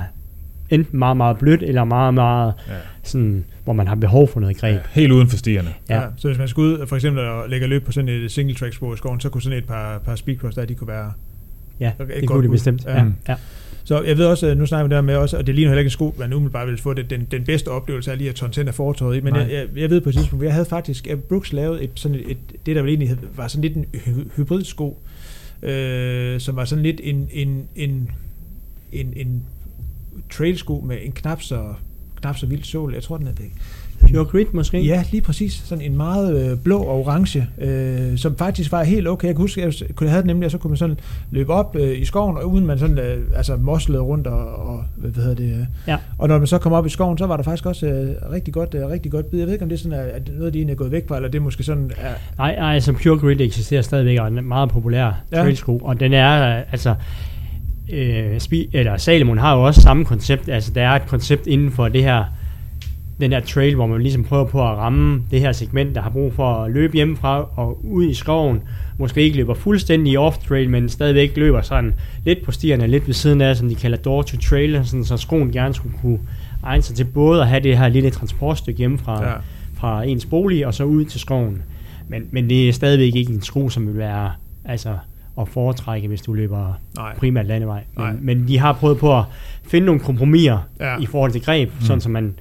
enten 0.70 1.00
meget, 1.00 1.18
meget 1.18 1.38
blødt, 1.38 1.64
eller 1.64 1.84
meget, 1.84 2.14
meget 2.14 2.54
Ja. 2.70 2.74
sådan, 3.04 3.46
hvor 3.64 3.74
man 3.74 3.88
har 3.88 3.96
behov 3.96 4.28
for 4.28 4.40
noget 4.40 4.58
greb. 4.58 4.76
ja. 4.76 4.80
Helt 5.02 5.12
uden 5.12 5.28
for 5.28 5.38
stierne. 5.38 5.70
Ja. 5.90 6.02
Ja. 6.02 6.08
Så 6.18 6.28
hvis 6.28 6.38
man 6.38 6.48
skulle 6.48 6.80
ud 6.82 6.88
for 6.88 6.96
eksempel 6.96 7.24
og 7.24 7.50
lægge 7.50 7.68
løb 7.68 7.86
på 7.86 7.92
sådan 7.92 8.10
et 8.10 8.32
single 8.32 8.56
track 8.56 8.74
spor 8.74 8.94
i 8.94 8.98
skoven, 8.98 9.20
så 9.20 9.30
kunne 9.30 9.42
sådan 9.42 9.58
et 9.58 9.66
par, 9.66 9.98
par 10.00 10.16
speedcross 10.16 10.56
der, 10.56 10.66
de 10.66 10.76
kunne 10.76 10.88
være... 10.88 11.12
Ja, 11.80 11.92
Okay, 12.00 12.20
det 12.20 12.28
godt 12.28 12.36
kunne 12.36 12.44
det 12.44 12.52
bestemt. 12.52 12.86
Ja. 12.86 12.98
Ja. 12.98 13.06
Ja. 13.28 13.36
Så 13.86 14.02
jeg 14.02 14.18
ved 14.18 14.26
også, 14.26 14.54
nu 14.56 14.66
snakker 14.66 14.88
vi 14.88 14.96
der 14.96 15.02
med 15.02 15.16
også, 15.16 15.38
og 15.38 15.48
det 15.48 15.56
ligner 15.56 15.70
heller 15.70 15.80
ikke 15.80 15.88
en 15.88 15.92
sko, 15.92 16.16
man 16.20 16.34
umiddelbart 16.34 16.68
ville 16.68 16.82
få 16.82 16.94
det, 16.94 17.10
den, 17.10 17.28
den 17.32 17.44
bedste 17.44 17.68
oplevelse 17.68 18.12
af 18.12 18.18
lige 18.18 18.30
at 18.30 18.36
tårne 18.36 18.68
af 18.68 18.74
fortorvet 18.76 19.18
i, 19.18 19.22
men 19.22 19.36
jeg, 19.36 19.52
jeg, 19.52 19.68
jeg, 19.76 19.90
ved 19.90 20.02
på 20.02 20.10
et 20.10 20.16
tidspunkt, 20.16 20.46
jeg 20.46 20.54
havde 20.54 20.66
faktisk, 20.66 21.08
at 21.08 21.24
Brooks 21.24 21.54
lavet 21.54 21.84
et, 21.84 21.90
sådan 21.96 22.18
et, 22.18 22.32
et, 22.32 22.38
det 22.66 22.76
der 22.76 22.82
vel 22.82 22.90
egentlig 22.90 23.18
var 23.36 23.48
sådan 23.48 23.62
lidt 23.62 23.76
en 23.78 23.86
hy- 23.94 24.36
hybridsko, 24.36 25.02
øh, 25.64 26.40
som 26.40 26.56
var 26.56 26.66
sådan 26.66 26.84
lidt 26.84 27.02
en, 27.04 27.30
en, 27.32 27.68
en, 27.76 28.10
en, 28.92 29.14
en 29.16 29.44
trailsko 30.32 30.84
med 30.88 30.98
en 31.04 31.12
knap 31.12 31.42
så, 31.42 31.74
knap 32.22 32.38
så 32.38 32.46
vild 32.46 32.64
sål. 32.64 32.94
Jeg 32.94 33.04
tror, 33.04 33.18
den 33.18 33.28
er 33.28 33.32
det. 33.34 33.46
Pure 34.12 34.26
Grit 34.26 34.54
måske? 34.54 34.82
Ja, 34.82 35.04
lige 35.12 35.22
præcis. 35.22 35.54
Sådan 35.66 35.84
en 35.84 35.98
meget 35.98 36.52
øh, 36.52 36.58
blå 36.58 36.80
og 36.80 37.00
orange, 37.00 37.48
øh, 37.62 38.18
som 38.18 38.38
faktisk 38.38 38.72
var 38.72 38.84
helt 38.84 39.08
okay. 39.08 39.28
Jeg 39.28 39.36
kan 39.36 39.42
huske, 39.42 39.62
jeg 39.62 39.74
kunne 39.96 40.10
have 40.10 40.22
den 40.22 40.28
nemlig, 40.28 40.46
og 40.46 40.52
så 40.52 40.58
kunne 40.58 40.70
man 40.70 40.78
sådan 40.78 41.00
løbe 41.32 41.54
op 41.54 41.76
øh, 41.80 42.00
i 42.00 42.06
skoven, 42.06 42.38
og 42.38 42.52
uden 42.52 42.66
man 42.66 42.80
sådan 42.80 42.98
øh, 42.98 43.18
altså 43.36 43.56
moslede 43.56 44.02
rundt 44.02 44.28
og, 44.28 44.56
og 44.56 44.84
hvad 44.96 45.12
hedder 45.24 45.36
det. 45.36 45.44
Øh. 45.44 45.66
Ja. 45.88 45.98
Og 46.18 46.28
når 46.28 46.38
man 46.38 46.48
så 46.48 46.58
kom 46.58 46.72
op 46.74 46.86
i 46.86 46.90
skoven, 46.90 47.18
så 47.18 47.26
var 47.26 47.38
der 47.38 47.44
faktisk 47.44 47.66
også 47.66 47.86
øh, 47.88 48.32
rigtig 48.32 48.54
godt, 48.54 48.76
øh, 48.76 48.88
rigtig 48.88 49.12
godt 49.12 49.32
bid. 49.32 49.40
Jeg 49.40 49.48
ved 49.48 49.54
ikke, 49.54 49.64
om 49.64 49.70
det 49.70 49.76
er 49.76 49.82
sådan, 49.82 50.00
at, 50.00 50.06
at 50.06 50.28
noget 50.34 50.46
af 50.46 50.52
de 50.52 50.58
egentlig 50.58 50.74
er 50.74 50.78
gået 50.78 50.92
væk 50.92 51.08
fra, 51.08 51.16
eller 51.16 51.30
det 51.30 51.38
er 51.40 51.44
måske 51.44 51.64
sådan, 51.64 51.92
er, 51.98 52.14
Nej, 52.38 52.56
nej, 52.56 52.74
altså 52.74 52.94
Pure 52.94 53.18
Grit 53.18 53.42
eksisterer 53.42 53.82
stadigvæk, 53.82 54.20
og 54.20 54.26
er 54.26 54.30
en 54.30 54.48
meget 54.48 54.70
populær 54.70 55.12
ja. 55.32 55.38
trailsko, 55.38 55.78
og 55.78 56.00
den 56.00 56.14
er, 56.14 56.58
øh, 56.58 56.64
altså, 56.72 56.96
øh, 57.94 58.36
Spi- 58.36 58.70
eller 58.74 58.98
Salomon 58.98 59.38
har 59.38 59.56
jo 59.56 59.64
også 59.64 59.82
samme 59.82 60.06
koncept, 60.06 60.50
altså 60.50 60.72
der 60.72 60.82
er 60.82 60.92
et 60.96 61.08
koncept 61.08 61.48
inden 61.48 61.72
for 61.72 61.88
det 61.88 62.04
her, 62.04 62.24
den 63.24 63.32
her 63.32 63.40
trail, 63.40 63.76
hvor 63.76 63.88
man 63.88 64.02
ligesom 64.02 64.24
prøver 64.24 64.46
på 64.46 64.62
at 64.62 64.78
ramme 64.78 65.24
det 65.32 65.40
her 65.40 65.52
segment, 65.52 65.96
der 65.96 66.02
har 66.02 66.10
brug 66.10 66.34
for 66.34 66.54
at 66.54 66.72
løbe 66.72 66.94
hjemmefra 66.94 67.48
og 67.56 67.86
ud 67.86 68.06
i 68.06 68.14
skoven, 68.14 68.62
måske 68.98 69.22
ikke 69.22 69.38
løber 69.38 69.54
fuldstændig 69.54 70.18
off-trail, 70.20 70.70
men 70.70 70.90
stadigvæk 70.90 71.38
løber 71.38 71.62
sådan 71.62 71.94
lidt 72.26 72.46
på 72.46 72.52
stierne, 72.52 72.88
lidt 72.88 73.08
ved 73.08 73.14
siden 73.14 73.42
af, 73.42 73.56
som 73.58 73.70
de 73.70 73.76
kalder 73.76 73.98
door 73.98 74.22
to 74.22 74.38
trail, 74.38 74.82
sådan, 74.86 75.06
så 75.06 75.18
skoen 75.18 75.52
gerne 75.52 75.74
skulle 75.74 75.96
kunne 76.02 76.20
egne 76.64 76.82
sig 76.84 76.96
til 76.96 77.04
både 77.06 77.42
at 77.42 77.48
have 77.48 77.64
det 77.64 77.78
her 77.78 77.88
lille 77.88 78.10
transportstykke 78.10 78.78
hjemmefra, 78.78 79.30
ja. 79.30 79.34
fra 79.76 80.04
ens 80.04 80.26
bolig 80.26 80.68
og 80.68 80.74
så 80.74 80.84
ud 80.84 81.06
til 81.06 81.20
skoven. 81.20 81.62
Men, 82.08 82.24
men 82.32 82.50
det 82.50 82.70
er 82.70 82.74
stadigvæk 82.74 83.16
ikke 83.16 83.34
en 83.34 83.42
sko, 83.42 83.70
som 83.70 83.88
vil 83.88 83.98
være 83.98 84.32
altså, 84.66 84.98
at 85.42 85.48
foretrække, 85.48 86.08
hvis 86.08 86.22
du 86.22 86.34
løber 86.34 86.74
Nej. 86.98 87.16
primært 87.18 87.48
landevej. 87.48 87.84
Nej. 87.98 88.12
Men, 88.12 88.26
men 88.26 88.48
de 88.48 88.60
har 88.60 88.74
prøvet 88.74 88.98
på 88.98 89.18
at 89.18 89.24
finde 89.68 89.86
nogle 89.86 90.02
kompromiser 90.02 90.58
Ja. 90.80 90.98
i 91.00 91.06
forhold 91.06 91.32
til 91.32 91.42
greb, 91.42 91.70
Mm. 91.80 91.82
sådan 91.86 92.02
så 92.02 92.10
man 92.10 92.34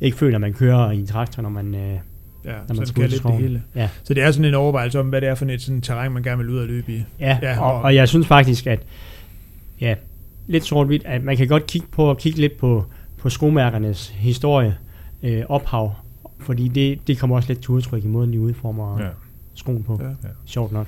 ikke 0.00 0.16
føler, 0.16 0.36
at 0.36 0.40
man 0.40 0.52
kører 0.52 0.90
i 0.90 0.98
en 0.98 1.06
traktor, 1.06 1.42
når 1.42 1.50
man, 1.50 1.74
øh, 1.74 1.80
Ja, 2.44 2.50
når 2.50 2.58
så 2.68 2.72
man 2.74 2.76
det 2.80 2.88
skal 2.88 3.00
kan 3.02 3.10
lidt 3.10 3.22
det 3.22 3.32
hele. 3.36 3.62
Ja, 3.74 3.88
Så 4.02 4.14
det 4.14 4.22
er 4.22 4.30
sådan 4.30 4.44
en 4.44 4.54
overvejelse 4.54 5.00
om, 5.00 5.06
hvad 5.08 5.20
det 5.20 5.28
er 5.28 5.34
for 5.34 5.46
et 5.46 5.62
sådan 5.62 5.80
terræn, 5.80 6.12
man 6.12 6.22
gerne 6.22 6.38
vil 6.38 6.48
ud 6.50 6.58
og 6.58 6.66
løbe 6.66 6.92
i. 6.92 7.04
ja, 7.20 7.38
Ja, 7.42 7.60
og- 7.60 7.74
og, 7.74 7.82
og 7.82 7.94
jeg 7.94 8.08
synes 8.08 8.26
faktisk, 8.26 8.66
at 8.66 8.80
ja, 9.80 9.94
lidt 10.46 10.64
sort-hvidt, 10.64 11.02
at 11.06 11.24
man 11.24 11.36
kan 11.36 11.48
godt 11.48 11.66
kigge 11.66 11.86
på 11.92 12.04
og 12.04 12.18
kigge 12.18 12.40
lidt 12.40 12.56
på, 12.58 12.84
på 13.18 13.30
skomærkernes 13.30 14.08
historie, 14.08 14.76
øh, 15.22 15.42
ophav, 15.48 15.92
fordi 16.38 16.68
det, 16.68 16.98
det 17.06 17.18
kommer 17.18 17.36
også 17.36 17.48
lidt 17.48 17.60
til 17.60 17.70
udtryk 17.70 18.04
i 18.04 18.06
måden, 18.06 18.32
de 18.32 18.40
udformer 18.40 18.98
ja. 18.98 19.04
Ja. 19.04 19.10
skoen 19.54 19.82
på. 19.82 20.00
Ja. 20.02 20.08
Ja. 20.08 20.12
Sjovt 20.46 20.72
nok. 20.72 20.86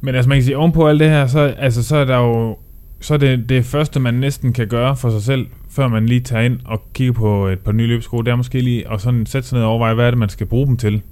Men 0.00 0.14
altså 0.14 0.28
man 0.28 0.36
kan 0.36 0.44
sige, 0.44 0.56
ovenpå 0.56 0.88
alt 0.88 1.00
det 1.00 1.08
her, 1.08 1.26
så, 1.26 1.40
altså, 1.40 1.82
så 1.82 1.96
er 1.96 2.04
der 2.04 2.16
jo 2.18 2.56
så 3.00 3.14
er 3.14 3.18
det, 3.18 3.48
det 3.48 3.64
første, 3.64 4.00
man 4.00 4.14
næsten 4.14 4.52
kan 4.52 4.68
gøre 4.68 4.96
for 4.96 5.10
sig 5.10 5.22
selv, 5.22 5.46
før 5.72 5.88
man 5.88 6.06
lige 6.06 6.20
tager 6.20 6.42
ind 6.42 6.60
og 6.64 6.82
kigger 6.94 7.12
på 7.12 7.46
et 7.46 7.58
par 7.60 7.72
nye 7.72 7.86
løbesko, 7.86 8.22
det 8.22 8.30
er 8.30 8.36
måske 8.36 8.60
lige 8.60 8.90
at 8.92 9.00
sådan 9.00 9.26
sætte 9.26 9.48
sig 9.48 9.56
ned 9.56 9.64
og 9.64 9.70
overveje, 9.70 9.94
hvad 9.94 10.06
er 10.06 10.10
det, 10.10 10.18
man 10.18 10.28
skal 10.28 10.46
bruge 10.46 10.66
dem 10.66 10.76
til. 10.76 11.02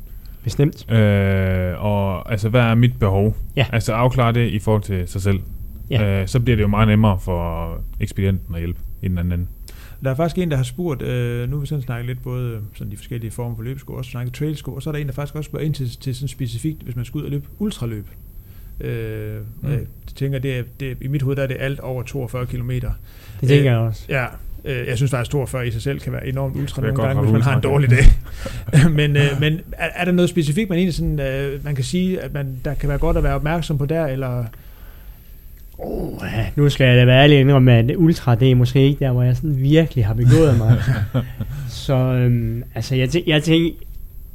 Bestemt. 0.44 0.92
Øh, 0.92 1.84
og 1.84 2.32
altså, 2.32 2.48
hvad 2.48 2.60
er 2.60 2.74
mit 2.74 2.98
behov? 2.98 3.36
Ja. 3.56 3.66
Altså 3.72 3.92
afklare 3.92 4.32
det 4.32 4.48
i 4.50 4.58
forhold 4.58 4.82
til 4.82 5.08
sig 5.08 5.22
selv. 5.22 5.40
Ja. 5.90 6.20
Øh, 6.22 6.28
så 6.28 6.40
bliver 6.40 6.56
det 6.56 6.62
jo 6.62 6.68
meget 6.68 6.88
nemmere 6.88 7.18
for 7.20 7.74
ekspedienten 8.00 8.54
at 8.54 8.60
hjælpe 8.60 8.80
i 9.02 9.08
den 9.08 9.18
anden 9.18 9.32
ende. 9.32 9.46
Der 10.04 10.10
er 10.10 10.14
faktisk 10.14 10.38
en, 10.38 10.50
der 10.50 10.56
har 10.56 10.64
spurgt, 10.64 11.02
øh, 11.02 11.50
nu 11.50 11.56
har 11.56 11.60
vi 11.60 11.66
sådan 11.66 11.82
snakket 11.82 12.06
lidt 12.06 12.22
både 12.22 12.60
sådan 12.74 12.90
de 12.92 12.96
forskellige 12.96 13.30
former 13.30 13.56
for 13.56 13.62
løbesko, 13.62 13.92
også 13.94 14.10
snakket 14.10 14.34
trailsko, 14.34 14.74
og 14.74 14.82
så 14.82 14.90
er 14.90 14.92
der 14.92 15.00
en, 15.00 15.06
der 15.06 15.12
faktisk 15.12 15.34
også 15.34 15.48
spørger 15.48 15.66
ind 15.66 15.74
til, 15.74 15.90
til 16.00 16.14
sådan 16.14 16.28
specifikt, 16.28 16.82
hvis 16.82 16.96
man 16.96 17.04
skal 17.04 17.18
ud 17.18 17.24
og 17.24 17.30
løbe 17.30 17.46
ultraløb. 17.58 18.06
Øh, 18.80 19.36
Mm. 19.62 19.68
mm. 19.68 19.72
Jeg 19.72 19.80
tænker, 20.14 20.38
det 20.38 20.58
er, 20.58 20.62
det 20.80 20.96
i 21.00 21.08
mit 21.08 21.22
hoved 21.22 21.36
der 21.36 21.42
er 21.42 21.46
det 21.46 21.56
alt 21.60 21.80
over 21.80 22.02
42 22.02 22.46
km. 22.46 22.70
Det 22.70 22.82
tænker 23.40 23.56
Øh, 23.58 23.64
jeg 23.64 23.76
også. 23.76 24.04
Ja, 24.08 24.26
øh, 24.64 24.86
jeg 24.88 24.96
synes 24.96 25.10
faktisk, 25.10 25.30
42 25.30 25.66
i 25.66 25.70
sig 25.70 25.82
selv 25.82 26.00
kan 26.00 26.12
være 26.12 26.26
enormt 26.26 26.56
ultra 26.56 26.82
Det 26.82 26.88
er 26.88 26.92
nogle 26.92 27.08
gange, 27.08 27.22
hvis 27.22 27.32
man 27.32 27.42
har 27.42 27.56
en 27.56 27.62
dårlig 27.62 27.90
dag. 27.90 28.04
men 28.98 29.16
øh, 29.16 29.40
men 29.40 29.60
er, 29.72 29.88
er 29.94 30.04
der 30.04 30.12
noget 30.12 30.28
specifikt, 30.30 30.68
man 30.68 30.78
egentlig 30.78 30.94
sådan, 30.94 31.20
øh, 31.20 31.64
man 31.64 31.74
kan 31.74 31.84
sige, 31.84 32.20
at 32.20 32.34
man, 32.34 32.46
der 32.64 32.74
kan 32.74 32.88
være 32.88 32.98
godt 32.98 33.16
at 33.16 33.22
være 33.22 33.34
opmærksom 33.34 33.78
på 33.78 33.86
der, 33.86 34.06
eller... 34.06 34.44
Oh, 35.78 36.12
ja, 36.22 36.46
nu 36.56 36.68
skal 36.68 36.86
jeg 36.86 36.96
da 36.96 37.04
være 37.04 37.22
ærlig 37.22 37.40
indrømme, 37.40 37.72
at 37.72 37.96
ultra, 37.96 38.34
det 38.34 38.50
er 38.50 38.54
måske 38.54 38.80
ikke 38.80 39.04
der, 39.04 39.12
hvor 39.12 39.22
jeg 39.22 39.36
sådan 39.36 39.56
virkelig 39.62 40.06
har 40.06 40.14
begået 40.14 40.58
mig. 40.58 40.78
så 41.68 41.94
øhm, 41.94 42.62
altså, 42.74 42.94
jeg, 42.94 43.08
tæ- 43.08 43.24
jeg, 43.26 43.42
tænker, 43.42 43.70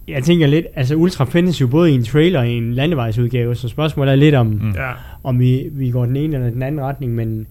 jeg 0.08 0.24
tænker 0.24 0.48
lidt, 0.48 0.66
altså 0.76 0.96
ultra 0.96 1.26
findes 1.26 1.62
jo 1.62 1.68
både 1.68 1.92
i 1.92 1.94
en 1.96 2.04
trailer 2.04 2.40
og 2.40 2.48
i 2.48 2.52
en 2.58 2.74
landevejsudgave, 2.74 3.56
så 3.56 3.68
spørgsmålet 3.68 4.12
er 4.12 4.16
lidt 4.16 4.36
om, 4.36 4.48
Mm. 4.48 4.72
Ja, 4.72 4.92
om 5.24 5.40
vi, 5.40 5.70
vi 5.72 5.92
går 5.92 6.06
den 6.06 6.16
ene 6.16 6.36
eller 6.36 6.50
den 6.50 6.62
anden 6.64 6.82
retning, 6.82 7.16
men, 7.16 7.48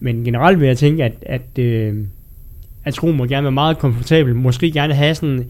men 0.00 0.24
generelt 0.24 0.60
vil 0.60 0.66
jeg 0.66 0.78
tænke, 0.78 1.04
at, 1.04 1.12
at, 1.22 1.58
øh, 1.58 2.04
at 2.84 2.94
skoen 2.94 3.16
må 3.16 3.24
gerne 3.24 3.44
være 3.44 3.52
meget 3.52 3.78
komfortabel, 3.78 4.34
måske 4.36 4.70
gerne 4.72 4.94
have 4.94 5.14
sådan, 5.14 5.44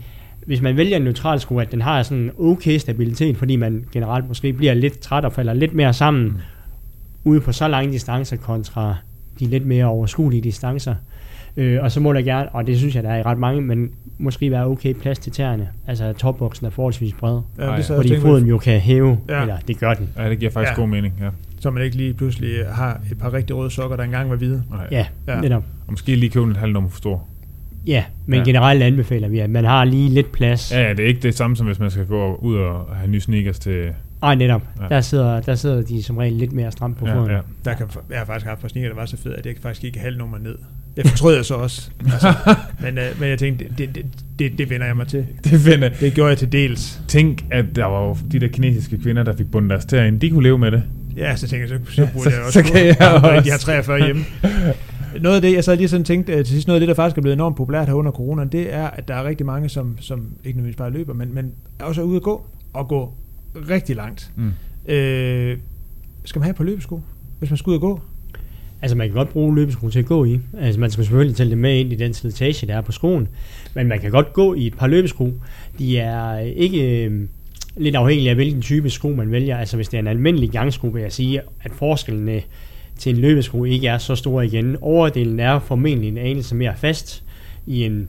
hvis 0.46 0.60
man 0.60 0.76
vælger 0.76 0.96
en 0.96 1.02
neutral 1.02 1.40
sko, 1.40 1.58
at 1.58 1.72
den 1.72 1.80
har 1.80 2.02
sådan 2.02 2.18
en 2.24 2.30
okay 2.38 2.78
stabilitet, 2.78 3.36
fordi 3.36 3.56
man 3.56 3.84
generelt 3.92 4.28
måske 4.28 4.52
bliver 4.52 4.74
lidt 4.74 4.98
træt 5.00 5.24
og 5.24 5.32
falder 5.32 5.52
lidt 5.52 5.74
mere 5.74 5.92
sammen 5.92 6.24
Mm. 6.24 6.32
ude 7.24 7.40
på 7.40 7.52
så 7.52 7.68
lange 7.68 7.92
distancer 7.92 8.36
kontra 8.36 8.94
de 9.40 9.46
lidt 9.46 9.66
mere 9.66 9.84
overskuelige 9.84 10.42
distancer. 10.42 10.94
Øh, 11.56 11.82
og 11.82 11.92
så 11.92 12.00
må 12.00 12.12
der 12.12 12.22
gerne, 12.22 12.48
og 12.48 12.66
det 12.66 12.78
synes 12.78 12.94
jeg, 12.94 13.02
der 13.02 13.10
er 13.10 13.18
i 13.18 13.22
ret 13.22 13.38
mange, 13.38 13.60
men 13.60 13.90
måske 14.18 14.50
være 14.50 14.66
okay 14.66 14.92
plads 14.92 15.18
til 15.18 15.32
tæerne. 15.32 15.68
Altså 15.86 16.04
at 16.04 16.16
topboksen 16.16 16.66
er 16.66 16.70
forholdsvis 16.70 17.12
bred, 17.12 17.40
ja 17.58 17.76
det 17.76 17.84
fordi 17.84 18.20
foden 18.20 18.46
jo 18.46 18.58
kan 18.58 18.80
hæve, 18.80 19.18
Ja. 19.28 19.34
ja. 19.36 19.40
eller 19.42 19.56
det 19.68 19.78
gør 19.80 19.94
den. 19.94 20.08
Ja, 20.18 20.30
det 20.30 20.38
giver 20.38 20.50
faktisk 20.50 20.76
Ja. 20.76 20.80
god 20.82 20.88
mening, 20.88 21.14
ja. 21.20 21.28
Så 21.60 21.70
man 21.70 21.82
ikke 21.82 21.96
lige 21.96 22.14
pludselig 22.14 22.66
har 22.72 23.00
et 23.12 23.18
par 23.18 23.32
rigtig 23.32 23.56
røde 23.56 23.70
sokker, 23.70 23.96
der 23.96 24.04
engang 24.04 24.30
var 24.30 24.36
hvide. 24.36 24.62
Nej. 24.70 24.86
Ja, 24.90 25.06
Ja. 25.28 25.40
netop. 25.40 25.64
Og 25.86 25.92
måske 25.92 26.16
lige 26.16 26.30
købe 26.30 26.46
en 26.46 26.56
halv 26.56 26.72
nummer 26.72 26.90
for 26.90 26.98
stor. 26.98 27.26
Ja, 27.86 28.04
men 28.26 28.38
Ja. 28.38 28.44
generelt 28.44 28.82
anbefaler 28.82 29.28
vi, 29.28 29.38
at 29.38 29.50
man 29.50 29.64
har 29.64 29.84
lige 29.84 30.08
lidt 30.08 30.32
plads. 30.32 30.72
Ja, 30.72 30.82
ja, 30.82 30.90
det 30.90 31.00
er 31.00 31.08
ikke 31.08 31.20
det 31.22 31.34
samme, 31.34 31.56
som 31.56 31.66
hvis 31.66 31.78
man 31.78 31.90
skal 31.90 32.06
gå 32.06 32.34
ud 32.34 32.56
og 32.56 32.96
have 32.96 33.10
nye 33.10 33.20
sneakers 33.20 33.58
til... 33.58 33.88
Ej, 34.22 34.34
netop. 34.34 34.62
Ja. 34.80 34.88
Der, 34.94 35.00
sidder, 35.00 35.40
der 35.40 35.54
sidder 35.54 35.82
de 35.82 36.02
som 36.02 36.16
regel 36.16 36.32
lidt 36.32 36.52
mere 36.52 36.72
stramt 36.72 36.98
på 36.98 37.06
Ja, 37.06 37.14
foden. 37.14 37.30
ja. 37.30 37.38
Der 37.64 37.74
kan, 37.74 37.86
jeg 38.10 38.18
har 38.18 38.24
faktisk 38.26 38.46
haft 38.46 38.58
et 38.58 38.62
par 38.62 38.68
sneaker, 38.68 38.88
der 38.88 38.96
var 38.96 39.06
så 39.06 39.16
fede, 39.16 39.34
at 39.36 39.46
jeg 39.46 39.54
faktisk 39.62 39.84
ikke 39.84 39.98
halv 39.98 40.18
nummer 40.18 40.38
ned. 40.38 40.54
Det 40.96 41.06
fortrød 41.08 41.34
jeg 41.36 41.44
så 41.44 41.54
også. 41.54 41.90
Altså, 42.12 42.34
men, 42.82 42.98
øh, 42.98 43.04
men 43.20 43.28
jeg 43.28 43.38
tænkte, 43.38 43.64
det, 43.78 43.94
det, 43.94 44.06
det, 44.38 44.58
det 44.58 44.70
vender 44.70 44.86
jeg 44.86 44.96
mig 44.96 45.06
til. 45.06 45.26
Det 45.44 45.60
finder. 45.60 45.88
Det 45.88 46.14
gjorde 46.14 46.28
jeg 46.28 46.38
til 46.38 46.52
dels. 46.52 47.02
Tænk, 47.08 47.44
at 47.50 47.64
der 47.76 47.84
var 47.84 48.06
jo 48.06 48.16
de 48.32 48.38
der 48.40 48.48
kinesiske 48.48 48.98
kvinder, 48.98 49.22
der 49.22 49.36
fik 49.36 49.50
bundet 49.50 49.70
deres 49.70 49.84
tæer 49.84 50.04
ind. 50.04 50.20
De 50.20 50.30
kunne 50.30 50.42
leve 50.42 50.58
med 50.58 50.70
det. 50.70 50.82
Ja, 51.16 51.36
så 51.36 51.48
tænker 51.48 51.66
jeg, 51.68 51.78
så, 51.86 51.92
så 51.94 52.02
Ja, 52.02 52.08
burde 52.12 52.24
så- 52.24 52.36
jeg 52.36 52.40
også 52.46 52.62
så 52.62 52.72
kan 52.72 52.86
jeg 52.86 52.96
også. 53.24 53.40
De 53.44 53.50
har 53.50 53.58
43 53.58 54.04
hjemme. 54.04 54.24
Noget 55.20 55.36
af 55.36 55.42
det, 55.42 55.52
jeg 55.54 55.64
så 55.64 55.74
lige 55.74 55.88
sådan 55.88 56.04
tænkte 56.04 56.32
øh, 56.32 56.38
til 56.38 56.46
sidst, 56.46 56.66
noget 56.66 56.76
af 56.76 56.80
det, 56.80 56.88
der 56.88 56.94
faktisk 56.94 57.18
er 57.18 57.22
blevet 57.22 57.34
enormt 57.34 57.56
populært 57.56 57.86
her 57.88 57.94
under 57.94 58.12
corona, 58.12 58.44
det 58.44 58.74
er, 58.74 58.86
at 58.86 59.08
der 59.08 59.14
er 59.14 59.24
rigtig 59.24 59.46
mange, 59.46 59.68
som, 59.68 59.96
som 60.00 60.18
ikke 60.44 60.58
nødvendigvis 60.58 60.76
bare 60.76 60.90
løber, 60.90 61.14
men, 61.14 61.34
men 61.34 61.52
er 61.78 61.84
også 61.84 62.02
ude 62.02 62.16
at 62.16 62.22
gå, 62.22 62.44
og 62.72 62.88
gå 62.88 63.12
rigtig 63.70 63.96
langt. 63.96 64.30
Mm. 64.36 64.52
Øh, 64.92 65.56
skal 66.24 66.38
man 66.38 66.44
have 66.44 66.54
på 66.54 66.62
løbesko, 66.62 67.00
hvis 67.38 67.50
man 67.50 67.56
skal 67.56 67.70
ud 67.70 67.74
og 67.74 67.80
gå? 67.80 68.00
Altså 68.82 68.96
man 68.96 69.08
kan 69.08 69.14
godt 69.16 69.28
bruge 69.28 69.54
løbesko 69.54 69.90
til 69.90 69.98
at 69.98 70.06
gå 70.06 70.24
i. 70.24 70.40
Altså 70.60 70.80
man 70.80 70.90
skal 70.90 71.04
selvfølgelig 71.04 71.36
tælle 71.36 71.50
det 71.50 71.58
med 71.58 71.78
ind 71.80 71.92
i 71.92 71.96
den 71.96 72.14
slitage, 72.14 72.66
der 72.66 72.76
er 72.76 72.80
på 72.80 72.92
skoen. 72.92 73.28
Men 73.74 73.86
man 73.88 74.00
kan 74.00 74.10
godt 74.10 74.32
gå 74.32 74.54
i 74.54 74.66
et 74.66 74.74
par 74.76 74.86
løbesko. 74.86 75.32
De 75.78 75.98
er 75.98 76.38
ikke 76.38 77.04
øh, 77.04 77.20
lidt 77.76 77.96
afhængige 77.96 78.30
af, 78.30 78.34
hvilken 78.34 78.62
type 78.62 78.90
sko 78.90 79.08
man 79.08 79.30
vælger. 79.30 79.56
Altså 79.56 79.76
hvis 79.76 79.88
det 79.88 79.96
er 79.96 80.00
en 80.02 80.06
almindelig 80.06 80.50
gangsko, 80.50 80.86
vil 80.86 81.02
jeg 81.02 81.12
sige, 81.12 81.40
at 81.62 81.72
forskellene 81.72 82.42
til 82.98 83.14
en 83.14 83.20
løbesko 83.20 83.64
ikke 83.64 83.86
er 83.86 83.98
så 83.98 84.14
store 84.14 84.46
igen. 84.46 84.76
Overdelen 84.80 85.40
er 85.40 85.58
formentlig 85.58 86.08
en 86.08 86.18
anelse 86.18 86.54
mere 86.54 86.72
fast 86.76 87.24
i 87.66 87.84
en 87.84 88.08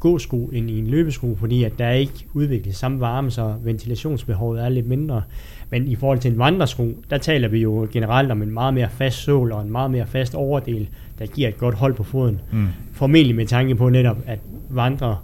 gåsko 0.00 0.50
end 0.52 0.70
i 0.70 0.78
en 0.78 0.86
løbesko, 0.86 1.36
fordi 1.40 1.64
at 1.64 1.72
der 1.78 1.84
er 1.84 1.92
ikke 1.92 2.26
udviklet 2.34 2.74
samme 2.74 3.00
varme, 3.00 3.30
så 3.30 3.54
ventilationsbehovet 3.64 4.64
er 4.64 4.68
lidt 4.68 4.86
mindre. 4.86 5.22
Men 5.70 5.88
i 5.88 5.96
forhold 5.96 6.18
til 6.18 6.32
en 6.32 6.38
vandresko, 6.38 6.88
der 7.10 7.18
taler 7.18 7.48
vi 7.48 7.58
jo 7.58 7.88
generelt 7.92 8.30
om 8.30 8.42
en 8.42 8.50
meget 8.50 8.74
mere 8.74 8.88
fast 8.90 9.18
sål 9.18 9.52
og 9.52 9.62
en 9.62 9.72
meget 9.72 9.90
mere 9.90 10.06
fast 10.06 10.34
overdel, 10.34 10.88
der 11.18 11.26
giver 11.26 11.48
et 11.48 11.58
godt 11.58 11.74
hold 11.74 11.94
på 11.94 12.02
foden. 12.02 12.40
Mm. 12.52 12.66
Formentlig 12.92 13.36
med 13.36 13.46
tanke 13.46 13.74
på 13.74 13.88
netop, 13.88 14.16
at 14.26 14.38
vandre 14.70 15.18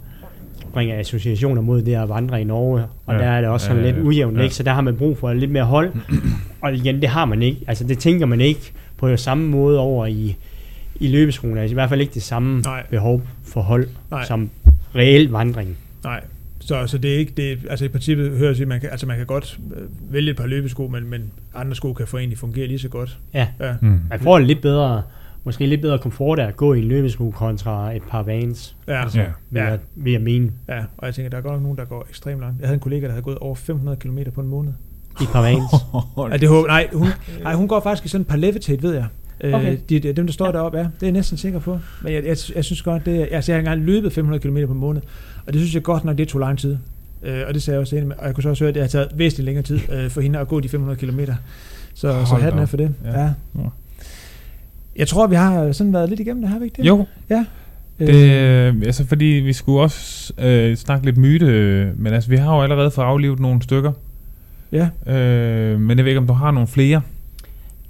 bringer 0.71 0.99
associationer 0.99 1.61
mod 1.61 1.81
det 1.81 1.95
at 1.95 2.09
vandre 2.09 2.41
i 2.41 2.43
Norge, 2.43 2.83
og 3.05 3.13
Ja, 3.15 3.19
der 3.19 3.25
er 3.25 3.41
det 3.41 3.49
også 3.49 3.67
sådan 3.67 3.83
ja, 3.83 3.91
lidt 3.91 4.05
ujævnt, 4.05 4.37
ja. 4.37 4.43
ikke? 4.43 4.55
så 4.55 4.63
der 4.63 4.71
har 4.71 4.81
man 4.81 4.95
brug 4.97 5.17
for 5.17 5.33
lidt 5.33 5.51
mere 5.51 5.63
hold. 5.63 5.91
og 6.61 6.73
igen, 6.73 7.01
det 7.01 7.09
har 7.09 7.25
man 7.25 7.41
ikke. 7.41 7.59
Altså 7.67 7.83
det 7.83 7.99
tænker 7.99 8.25
man 8.25 8.41
ikke 8.41 8.71
på 8.97 9.17
samme 9.17 9.47
måde 9.47 9.79
over 9.79 10.05
i, 10.05 10.35
i 10.95 11.07
løbeskoene. 11.07 11.61
Altså 11.61 11.73
i 11.73 11.75
hvert 11.75 11.89
fald 11.89 12.01
ikke 12.01 12.13
det 12.13 12.23
samme 12.23 12.61
Nej. 12.61 12.85
behov 12.89 13.21
for 13.43 13.61
hold 13.61 13.87
Nej. 14.11 14.25
som 14.25 14.49
reel 14.95 15.29
vandring. 15.29 15.77
Nej. 16.03 16.21
Så, 16.59 16.87
så 16.87 16.97
det 16.97 17.13
er 17.13 17.17
ikke, 17.17 17.33
det, 17.37 17.59
altså 17.69 17.85
i 17.85 17.87
princippet 17.87 18.31
hører 18.37 18.53
sige, 18.53 18.65
man 18.65 18.79
kan, 18.81 18.89
altså 18.89 19.05
man 19.05 19.17
kan 19.17 19.25
godt 19.25 19.59
øh, 19.75 20.13
vælge 20.13 20.31
et 20.31 20.37
par 20.37 20.45
løbesko, 20.45 20.87
men, 20.87 21.09
men 21.09 21.31
andre 21.55 21.75
sko 21.75 21.93
kan 21.93 22.07
for 22.07 22.17
egentlig 22.17 22.37
fungere 22.37 22.67
lige 22.67 22.79
så 22.79 22.89
godt. 22.89 23.17
Ja. 23.33 23.47
Ja. 23.59 23.73
Mm. 23.81 23.99
Man 24.09 24.19
får 24.19 24.37
en 24.37 24.45
lidt 24.45 24.61
bedre, 24.61 25.01
måske 25.43 25.65
lidt 25.65 25.81
bedre 25.81 25.99
komfort 25.99 26.39
af 26.39 26.47
at 26.47 26.57
gå 26.57 26.73
i 26.73 26.79
en 26.79 26.83
løbesko 26.85 27.31
kontra 27.31 27.91
et 27.95 28.01
par 28.09 28.23
vans, 28.23 28.75
Ja. 28.87 28.93
Ja. 28.99 29.05
vil, 29.13 29.23
Ja. 29.53 29.65
jeg, 29.65 29.79
vil 29.95 30.11
jeg 30.13 30.21
mene. 30.21 30.51
ja. 30.69 30.79
Og 30.97 31.05
jeg 31.05 31.15
tænker, 31.15 31.29
der 31.29 31.37
er 31.37 31.41
godt 31.41 31.53
nok 31.53 31.61
nogen, 31.61 31.77
der 31.77 31.85
går 31.85 32.05
ekstremt 32.09 32.41
langt. 32.41 32.59
Jeg 32.59 32.67
havde 32.67 32.73
en 32.75 32.79
kollega, 32.79 33.05
der 33.05 33.11
havde 33.11 33.23
gået 33.23 33.37
over 33.37 33.55
500 33.55 33.97
km 33.97 34.17
på 34.35 34.41
en 34.41 34.47
måned. 34.47 34.71
I 35.19 35.23
et 35.23 35.29
par 35.29 35.41
vans. 35.41 35.61
Ja, 36.31 36.37
det 36.37 36.49
håber, 36.49 36.67
nej, 36.67 36.89
hun, 36.93 37.07
nej, 37.43 37.53
hun 37.53 37.67
går 37.67 37.79
faktisk 37.79 38.05
i 38.05 38.09
sådan 38.09 38.21
et 38.21 38.27
par 38.27 38.37
levitate, 38.37 38.83
ved 38.83 38.93
jeg. 38.93 39.05
Øh, 39.43 39.53
Okay. 39.53 39.77
de, 39.89 39.99
de, 39.99 40.13
dem, 40.13 40.25
der 40.25 40.33
står 40.33 40.45
ja. 40.45 40.51
deroppe, 40.51 40.77
ja, 40.77 40.83
det 40.83 40.89
er 41.01 41.07
jeg 41.07 41.11
næsten 41.11 41.37
sikker 41.37 41.59
på. 41.59 41.79
Men 42.03 42.13
jeg, 42.13 42.23
jeg, 42.25 42.37
jeg 42.55 42.65
synes 42.65 42.81
godt, 42.81 43.05
det 43.05 43.27
altså, 43.31 43.51
jeg 43.51 43.55
har 43.57 43.59
engang 43.59 43.81
løbet 43.81 44.13
500 44.13 44.41
km 44.41 44.57
på 44.67 44.73
en 44.73 44.79
måned, 44.79 45.01
og 45.47 45.53
det 45.53 45.61
synes 45.61 45.75
jeg 45.75 45.83
godt 45.83 46.05
nok, 46.05 46.17
det 46.17 46.27
tog 46.27 46.39
lang 46.41 46.59
tid. 46.59 46.77
Øh, 47.23 47.43
og 47.47 47.53
det 47.53 47.61
sagde 47.61 47.75
jeg 47.75 47.81
også 47.81 47.95
med, 47.95 48.15
og 48.17 48.25
jeg 48.25 48.33
kunne 48.35 48.43
så 48.43 48.49
også 48.49 48.63
høre, 48.63 48.69
at 48.69 48.75
det 48.75 48.83
har 48.83 48.87
taget 48.87 49.07
væsentligt 49.15 49.45
længere 49.45 49.63
tid 49.63 49.79
øh, 49.91 50.09
for 50.09 50.21
hende 50.21 50.39
at 50.39 50.47
gå 50.47 50.59
de 50.59 50.69
500 50.69 50.99
km. 50.99 51.19
Så, 51.19 51.31
så 51.93 52.11
Hold 52.13 52.41
hatten 52.41 52.57
da 52.57 52.61
er 52.61 52.65
for 52.67 52.77
det. 52.77 52.95
Ja. 53.05 53.21
Ja. 53.21 53.29
Ja. 54.95 54.97
Ja. 54.97 55.01
Jeg 55.01 55.07
tror, 55.07 55.27
vi 55.27 55.35
har 55.35 55.71
sådan 55.71 55.93
været 55.93 56.09
lidt 56.09 56.19
igennem 56.19 56.41
det, 56.41 56.49
har 56.51 56.59
vi 56.59 56.65
ikke 56.65 56.77
det? 56.81 56.87
Jo, 56.87 57.05
Ja. 57.29 57.45
det, 57.99 58.09
øh, 58.69 58.75
altså 58.85 59.05
fordi 59.05 59.25
vi 59.25 59.53
skulle 59.53 59.81
også 59.81 60.33
øh, 60.37 60.75
snakke 60.75 61.05
lidt 61.05 61.17
myte, 61.17 61.45
øh, 61.45 61.99
men 61.99 62.13
altså 62.13 62.29
vi 62.29 62.35
har 62.35 62.55
jo 62.55 62.61
allerede 62.61 62.91
fået 62.91 63.05
aflivet 63.05 63.39
nogle 63.39 63.61
stykker. 63.61 63.91
ja. 64.71 64.89
Øh, 65.07 65.79
men 65.79 65.97
jeg 65.97 66.05
ved 66.05 66.11
ikke, 66.11 66.19
om 66.19 66.27
du 66.27 66.33
har 66.33 66.51
nogle 66.51 66.67
flere. 66.67 67.01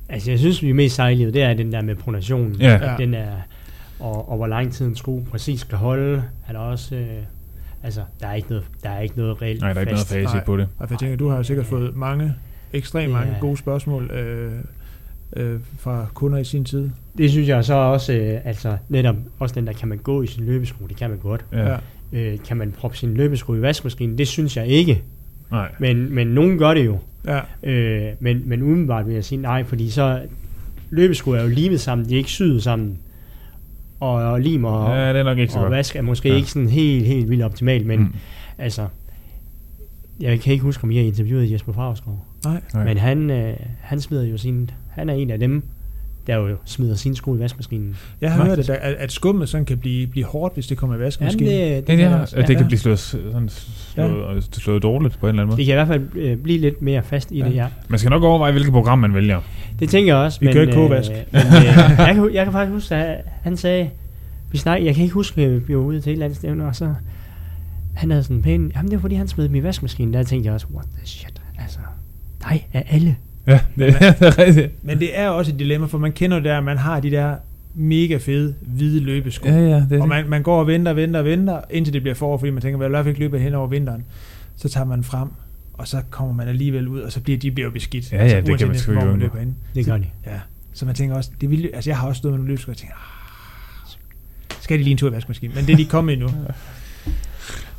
Altså 0.10 0.32
jeg 0.32 0.40
synes, 0.40 0.64
vi 0.64 0.69
er 0.69 0.73
mest 0.73 0.95
sejlige, 0.95 1.32
det 1.32 1.41
er 1.41 1.53
den 1.53 1.72
der 1.73 1.82
med 1.82 1.95
pronationen. 1.95 2.56
Ja. 2.56 2.72
Ja. 2.91 2.95
Den 2.98 3.14
er, 3.14 3.28
og, 3.99 4.30
og 4.30 4.38
hvor 4.38 4.48
lang 4.48 4.73
tid 4.73 4.86
en 4.88 4.95
sko 4.95 5.23
præcis 5.32 5.60
skal 5.60 5.78
holde, 5.78 6.23
er 6.48 6.52
der 6.53 6.60
også... 6.60 6.95
Øh, 6.95 7.06
altså, 7.84 8.02
der 8.22 8.28
er 8.28 8.34
ikke 8.34 8.49
noget, 8.49 8.64
der 8.84 8.90
er 8.90 8.99
ikke 9.02 9.18
noget 9.18 9.41
reelt 9.41 9.61
Nej, 9.61 9.73
der 9.73 9.76
er 9.76 9.82
ikke 9.82 9.91
noget 9.91 10.07
fast. 10.07 10.10
facit 10.14 10.34
Nej. 10.36 10.44
på 10.44 10.57
det. 10.57 10.68
Og 10.80 10.88
jeg 10.90 10.99
tænker, 10.99 11.18
du 11.18 11.30
har 11.30 11.38
jo 11.38 11.44
sikkert 11.44 11.65
fået 11.65 11.95
mange, 11.95 12.34
ekstremt 12.73 13.14
mange 13.14 13.34
er- 13.34 13.40
gode 13.40 13.57
spørgsmål 13.57 14.11
øh, 14.11 14.52
øh, 15.36 15.60
fra 15.80 16.06
kunder 16.14 16.38
i 16.38 16.44
sin 16.44 16.66
tid. 16.66 16.90
Det 17.18 17.32
synes 17.32 17.48
jeg 17.48 17.66
så 17.66 17.74
også, 17.74 18.14
øh, 18.14 18.40
altså 18.45 18.78
netop 18.90 19.16
også 19.40 19.56
den 19.56 19.68
der, 19.68 19.74
kan 19.74 19.88
man 19.88 19.98
gå 19.98 20.22
i 20.22 20.28
sin 20.28 20.45
løbesko, 20.45 20.86
det 20.88 20.98
kan 20.98 21.10
man 21.10 21.20
godt. 21.20 21.45
Ja. 21.53 21.78
Øh, 22.14 22.38
kan 22.48 22.58
man 22.58 22.72
proppe 22.72 22.98
sin 22.98 23.14
løbesko 23.14 23.56
i 23.56 23.62
vaskemaskinen, 23.62 24.18
det 24.18 24.28
synes 24.28 24.58
jeg 24.58 24.68
ikke. 24.68 25.02
Nej. 25.52 25.72
Men, 25.80 26.16
men 26.16 26.28
nogen 26.28 26.58
gør 26.58 26.74
det 26.74 26.86
jo. 26.86 26.98
Ja. 27.26 27.40
Øh, 27.64 28.14
men, 28.20 28.41
men 28.45 28.62
umiddelbart 28.62 29.08
vil 29.08 29.14
jeg 29.14 29.24
sige 29.26 29.41
nej, 29.41 29.64
fordi 29.64 29.90
så 29.90 30.22
løbesko 30.90 31.32
er 31.32 31.41
jo 31.41 31.48
limet 31.49 31.80
sammen, 31.82 32.10
de 32.10 32.14
er 32.14 32.18
ikke 32.18 32.30
syet 32.30 32.64
sammen. 32.64 32.98
Og, 33.99 34.14
og 34.14 34.41
lim 34.41 34.64
og, 34.66 34.95
Ja, 34.98 35.10
det 35.14 35.20
er 35.20 35.24
nok 35.24 35.38
ikke 35.38 35.53
så 35.53 35.60
og 35.60 35.64
godt. 35.64 35.72
vask 35.72 35.95
er 35.95 36.02
måske 36.02 36.30
Ja. 36.30 36.36
ikke 36.36 36.49
sådan 36.52 36.70
helt, 36.70 37.06
helt 37.06 37.30
vildt 37.30 37.44
optimalt, 37.44 37.86
men 37.88 37.99
Mm. 37.99 38.14
altså, 38.58 38.88
jeg 40.20 40.40
kan 40.40 40.53
ikke 40.53 40.64
huske, 40.64 40.84
om 40.84 40.91
jeg 40.91 40.99
har 41.02 41.08
interviewet 41.08 41.52
Jesper 41.52 41.74
Favsgaard, 41.74 42.26
Nej. 42.45 42.62
Nej. 42.74 42.84
men 42.86 42.98
han, 42.98 43.30
øh, 43.30 43.53
han 43.82 44.02
smider 44.02 44.24
jo 44.24 44.38
sin, 44.38 44.70
han 44.92 45.10
er 45.10 45.14
en 45.14 45.30
af 45.32 45.40
dem, 45.40 45.64
der 46.28 46.36
jo 46.36 46.56
smider 46.66 46.96
sine 46.96 47.16
sko 47.16 47.36
i 47.36 47.40
vaskemaskinen. 47.40 47.96
Jeg 48.22 48.32
har 48.34 48.46
hørt, 48.46 48.60
at, 48.60 48.70
at, 48.70 48.94
at 48.94 49.12
skummet 49.12 49.50
sådan 49.50 49.66
kan 49.66 49.78
blive, 49.78 50.08
blive 50.08 50.26
hårdt, 50.26 50.54
hvis 50.54 50.68
det 50.68 50.78
kommer 50.78 50.96
i 50.96 50.98
Jamen, 50.98 51.06
vaskemaskinen. 51.06 51.48
det, 51.54 51.60
Ja, 51.70 51.82
kan 51.82 52.00
ja, 52.00 52.06
der 52.06 52.20
også. 52.22 52.36
at 52.36 52.48
det 52.48 52.54
Ja. 52.54 52.58
kan 52.58 52.68
blive 52.68 52.80
slået, 52.80 53.00
sådan 53.00 53.50
slået, 53.50 54.36
ja. 54.36 54.42
slået 54.52 54.84
dårligt 54.84 55.20
på 55.20 55.26
en 55.26 55.30
eller 55.30 55.42
anden 55.44 55.50
måde. 55.50 55.58
Det 55.58 55.66
kan 55.66 55.74
i 55.74 55.76
hvert 55.76 55.88
fald 55.88 56.08
øh, 56.16 56.38
blive 56.38 56.58
lidt 56.60 56.82
mere 56.82 57.04
fast 57.04 57.32
i 57.32 57.38
Ja. 57.38 57.46
det, 57.46 57.56
ja. 57.56 57.68
Man 57.90 58.00
skal 58.00 58.10
nok 58.10 58.24
overveje, 58.24 58.52
hvilket 58.52 58.72
program 58.74 59.00
man 59.00 59.14
vælger. 59.14 59.40
Det 59.80 59.90
tænker 59.90 60.16
jeg 60.16 60.24
også. 60.26 60.40
Vi 60.40 60.46
men, 60.46 60.54
kører 60.54 60.64
ikke 60.64 60.74
kogevask. 60.74 61.12
Øh, 61.12 61.18
men, 61.32 61.42
øh, 61.42 61.66
jeg, 61.98 62.12
kan, 62.16 62.30
jeg 62.34 62.44
kan 62.46 62.52
faktisk 62.52 62.74
huske, 62.74 62.96
at 62.96 63.22
han 63.42 63.58
sagde, 63.58 63.90
vi 64.52 64.58
snak, 64.58 64.84
jeg 64.84 64.96
kan 64.96 65.04
ikke 65.04 65.14
huske, 65.14 65.42
at 65.42 65.68
vi 65.68 65.76
var 65.76 65.82
ude 65.82 66.02
til 66.02 66.10
et 66.10 66.14
eller 66.14 66.26
andet 66.26 66.38
stævne, 66.38 66.66
og 66.68 66.76
så 66.76 66.94
han 67.96 68.12
havde 68.12 68.24
sådan 68.24 68.38
en 68.38 68.44
pæn, 68.44 68.72
jamen 68.76 68.92
det 68.92 68.98
var 68.98 69.02
fordi 69.02 69.16
han 69.16 69.28
smed 69.28 69.46
dem 69.46 69.56
i 69.56 69.64
vaskemaskinen, 69.64 70.14
der 70.14 70.24
tænkte 70.24 70.48
jeg 70.48 70.54
også, 70.54 70.68
what 70.74 70.86
the 70.98 71.08
shit, 71.08 71.42
altså, 71.60 71.80
nej, 72.44 72.64
af 72.74 72.86
alle. 72.90 73.16
Ja, 73.48 73.60
det, 73.78 73.94
det 74.20 74.28
er 74.28 74.38
rigtigt. 74.38 74.86
Men 74.86 75.00
det 75.00 75.20
er 75.20 75.30
også 75.30 75.52
et 75.52 75.60
dilemma, 75.60 75.88
for 75.88 75.98
man 75.98 76.12
kender 76.12 76.38
det 76.38 76.46
der, 76.46 76.58
at 76.58 76.64
man 76.64 76.78
har 76.78 77.00
de 77.00 77.12
der 77.12 77.36
mega 77.74 78.18
fede 78.18 78.56
hvide 78.62 79.00
løbesko. 79.00 79.50
Ja, 79.50 79.60
ja, 79.60 79.86
det 79.90 79.98
er 79.98 80.02
Og 80.02 80.08
man, 80.08 80.30
man 80.30 80.44
går 80.44 80.60
og 80.60 80.68
venter, 80.68 80.94
venter, 80.94 81.22
venter, 81.22 81.62
indtil 81.70 81.94
det 81.94 82.02
bliver 82.02 82.16
forår, 82.16 82.38
fordi 82.38 82.52
man 82.52 82.62
tænker, 82.62 82.78
at 82.78 82.82
jeg 82.82 82.90
i 82.90 82.90
hvert 82.90 83.06
fald 83.06 83.12
ikke 83.12 83.20
løbe 83.20 83.40
hen 83.40 83.54
over 83.54 83.68
vinteren. 83.68 84.04
Så 84.56 84.70
tager 84.70 84.86
man 84.86 85.04
frem, 85.04 85.30
og 85.74 85.88
så 85.88 86.02
kommer 86.10 86.34
man 86.34 86.48
alligevel 86.48 86.88
ud, 86.88 87.00
og 87.00 87.12
så 87.12 87.22
bliver 87.22 87.40
de 87.40 87.52
bliver 87.52 87.70
beskidt. 87.70 88.12
Ja, 88.12 88.28
ja, 88.28 88.42
det 88.42 88.58
kan 88.58 88.68
man 88.68 88.78
sgu 88.78 88.92
ikke 88.92 89.06
man 89.06 89.30
hen. 89.40 89.56
Det 89.76 89.86
gør 89.86 89.98
de. 89.98 90.06
Ja. 90.26 90.40
Så 90.74 90.86
man 90.86 90.96
tænker 90.96 91.16
også, 91.16 91.32
det 91.42 91.50
vil, 91.50 91.70
altså 91.74 91.90
jeg 91.90 91.98
har 91.98 92.08
også 92.08 92.20
stået 92.20 92.32
med 92.32 92.38
nogle 92.38 92.48
løbesko, 92.48 92.72
og 92.72 92.78
tænker, 92.78 92.96
ah, 92.96 94.62
skal 94.62 94.78
de 94.78 94.84
lige 94.84 94.92
en 94.92 94.98
tur 94.98 95.10
i 95.10 95.12
vaskemaskinen? 95.12 95.56
Men 95.56 95.66
det 95.66 95.74
er 95.74 95.78
de 95.78 95.86
kommet 95.86 96.14
endnu. 96.14 96.30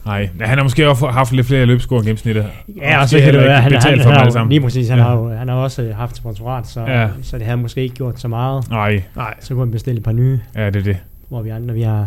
Nej, 0.06 0.28
ja, 0.40 0.44
han 0.46 0.58
har 0.58 0.62
måske 0.62 0.88
også 0.88 1.06
haft 1.06 1.32
lidt 1.32 1.46
flere 1.46 1.66
løbssko 1.66 1.96
end 1.96 2.04
gennemsnittet. 2.04 2.46
Ja, 2.76 3.00
og 3.00 3.08
så 3.08 3.18
kan 3.18 3.34
det 3.34 3.40
være, 3.42 3.52
han, 3.60 3.62
han, 3.62 3.72
betalt 3.72 4.02
han, 4.02 4.12
har 4.12 4.24
jo, 4.24 4.30
sammen. 4.30 4.48
lige 4.52 4.60
præcis, 4.60 4.88
han, 4.88 4.98
Ja. 4.98 5.04
har 5.04 5.16
jo, 5.16 5.28
han 5.34 5.48
har 5.48 5.54
også 5.54 5.82
øh, 5.82 5.96
haft 5.96 6.16
sponsorat, 6.16 6.66
så, 6.68 6.80
Ja. 6.80 7.08
så 7.22 7.38
det 7.38 7.46
havde 7.46 7.56
måske 7.58 7.82
ikke 7.82 7.94
gjort 7.94 8.20
så 8.20 8.28
meget. 8.28 8.70
Nej, 8.70 9.02
Nej, 9.16 9.34
Så 9.40 9.54
kunne 9.54 9.64
han 9.64 9.70
bestille 9.72 9.98
et 9.98 10.04
par 10.04 10.12
nye, 10.12 10.40
ja, 10.56 10.66
det 10.66 10.76
er 10.76 10.82
det. 10.82 10.96
hvor 11.28 11.42
vi 11.42 11.48
andre, 11.50 11.74
vi 11.74 11.82
har 11.82 12.06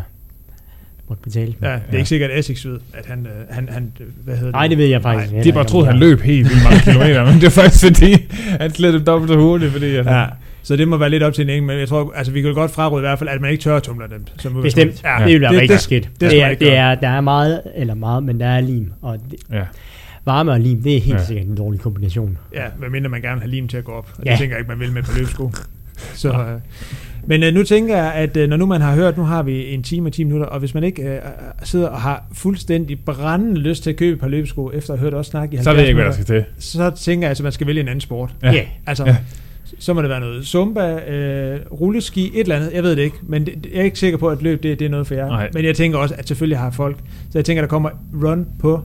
måtte 1.09 1.23
betale. 1.23 1.53
ja, 1.61 1.67
det 1.67 1.73
er 1.75 1.79
Ja. 1.91 1.97
ikke 1.97 2.09
sikkert, 2.09 2.31
at 2.31 2.39
Essex 2.39 2.65
ved, 2.65 2.79
at 2.93 3.05
han, 3.05 3.19
øh, 3.25 3.55
han, 3.55 3.69
han 3.71 3.91
øh, 3.99 4.07
hvad 4.23 4.35
hedder 4.37 4.51
Nej, 4.51 4.67
det 4.67 4.77
ved 4.77 4.85
jeg 4.85 5.01
faktisk 5.01 5.31
Nej, 5.31 5.35
heller 5.37 5.51
De 5.51 5.55
bare 5.55 5.65
troede, 5.65 5.87
han 5.87 5.97
løb 5.97 6.21
helt 6.21 6.49
vildt 6.49 6.63
mange 6.63 6.79
kilometer, 6.79 7.25
men 7.25 7.33
det 7.35 7.43
er 7.43 7.49
faktisk 7.49 7.85
fordi, 7.85 8.15
han 8.59 8.73
slet 8.73 9.07
dobbelt 9.07 9.31
så 9.31 9.37
hurtigt, 9.39 9.71
fordi 9.71 9.95
at, 9.95 10.05
Ja, 10.05 10.25
så 10.65 10.75
det 10.75 10.87
må 10.87 10.97
være 10.97 11.09
lidt 11.09 11.23
op 11.23 11.33
til 11.33 11.41
en 11.43 11.49
enkelt, 11.49 11.63
men 11.67 11.79
jeg 11.79 11.87
tror, 11.87 12.13
altså 12.15 12.31
vi 12.33 12.41
kan 12.41 12.53
godt 12.53 12.71
fraråde 12.71 12.99
i 12.99 13.01
hvert 13.01 13.19
fald, 13.19 13.29
at 13.29 13.41
man 13.41 13.51
ikke 13.51 13.61
tør 13.61 13.79
tumler 13.79 14.07
dem. 14.07 14.25
Som 14.39 14.61
Bestemt. 14.61 15.03
Ja, 15.03 15.17
det 15.25 15.33
vil 15.33 15.41
være 15.41 15.51
det, 15.53 15.59
rigtig 15.61 15.73
det, 15.73 15.81
skidt. 15.81 16.03
det 16.03 16.21
Det, 16.21 16.37
man 16.37 16.45
er, 16.45 16.49
ikke 16.49 16.65
det 16.65 16.75
er, 16.75 16.95
der 16.95 17.09
er 17.09 17.21
meget, 17.21 17.61
eller 17.75 17.93
meget, 17.93 18.23
men 18.23 18.39
der 18.39 18.47
er 18.47 18.61
lim. 18.61 18.91
Og 19.01 19.17
det, 19.31 19.39
ja. 19.51 19.63
varme 20.25 20.51
og 20.51 20.59
lim, 20.59 20.83
det 20.83 20.97
er 20.97 21.01
helt 21.01 21.17
Ja. 21.19 21.25
sikkert 21.25 21.45
en 21.47 21.55
dårlig 21.57 21.79
kombination. 21.81 22.37
Ja, 22.53 22.63
medmindre 22.79 23.09
man 23.09 23.21
gerne 23.21 23.33
vil 23.35 23.41
have 23.41 23.51
lim 23.51 23.67
til 23.67 23.77
at 23.77 23.83
gå 23.83 23.91
op. 23.91 24.09
Og 24.17 24.23
det 24.23 24.29
Ja. 24.31 24.35
tænker 24.39 24.55
jeg 24.55 24.59
ikke, 24.59 24.69
man 24.69 24.79
vil 24.79 24.91
med 24.91 25.03
på 25.03 25.11
løbesko. 25.17 25.51
Så, 26.13 26.29
øh, 26.29 26.59
men 27.27 27.43
øh, 27.43 27.53
nu 27.53 27.63
tænker 27.63 27.97
jeg, 27.97 28.13
at 28.13 28.37
øh, 28.37 28.49
når 28.49 28.57
nu 28.57 28.65
man 28.65 28.81
har 28.81 28.95
hørt, 28.95 29.17
nu 29.17 29.23
har 29.23 29.43
vi 29.43 29.73
en 29.73 29.83
time 29.83 30.09
og 30.09 30.13
10 30.13 30.23
minutter, 30.23 30.45
og 30.47 30.59
hvis 30.59 30.73
man 30.73 30.83
ikke 30.83 31.01
øh, 31.03 31.19
sidder 31.63 31.87
og 31.87 32.01
har 32.01 32.23
fuldstændig 32.33 32.99
brændende 33.05 33.59
lyst 33.61 33.83
til 33.83 33.89
at 33.89 33.95
købe 33.95 34.13
et 34.13 34.19
par 34.19 34.27
løbesko, 34.27 34.71
efter 34.73 34.93
at 34.93 34.99
have 34.99 35.03
hørt 35.11 35.19
os 35.19 35.25
snakke 35.27 35.57
i 35.57 35.63
Så 35.63 35.69
ved 35.71 35.79
jeg 35.79 35.87
ikke, 35.87 35.95
hvad 36.01 36.05
der 36.05 36.11
70 36.15 36.27
skal 36.27 36.43
til. 36.59 36.63
så 36.95 37.03
tænker 37.05 37.25
jeg, 37.27 37.29
altså, 37.29 37.41
at 37.41 37.43
man 37.45 37.51
skal 37.51 37.67
vælge 37.67 37.81
en 37.81 37.87
anden 37.87 38.01
sport. 38.01 38.29
Ja. 38.43 38.51
Ja. 38.51 38.61
Altså, 38.87 39.05
Ja. 39.05 39.15
Så 39.79 39.93
må 39.93 40.01
det 40.01 40.09
være 40.09 40.19
noget 40.19 40.45
zumba, 40.47 40.99
øh, 41.09 41.59
rulleski, 41.71 42.31
et 42.33 42.39
eller 42.39 42.55
andet, 42.55 42.71
jeg 42.73 42.83
ved 42.83 42.95
det 42.95 43.01
ikke, 43.01 43.17
men 43.23 43.45
det, 43.45 43.55
jeg 43.73 43.79
er 43.79 43.83
ikke 43.83 43.99
sikker 43.99 44.17
på, 44.17 44.27
at 44.29 44.41
løb 44.41 44.63
det, 44.63 44.79
det 44.79 44.85
er 44.85 44.89
noget 44.89 45.07
for 45.07 45.15
jer. 45.15 45.27
Nej. 45.27 45.49
Men 45.53 45.65
jeg 45.65 45.75
tænker 45.75 45.97
også, 45.97 46.15
at 46.17 46.27
selvfølgelig 46.27 46.57
har 46.59 46.69
folk, 46.71 46.97
så 47.31 47.37
jeg 47.37 47.45
tænker, 47.45 47.61
der 47.61 47.67
kommer 47.67 47.89
run 48.23 48.47
på 48.59 48.81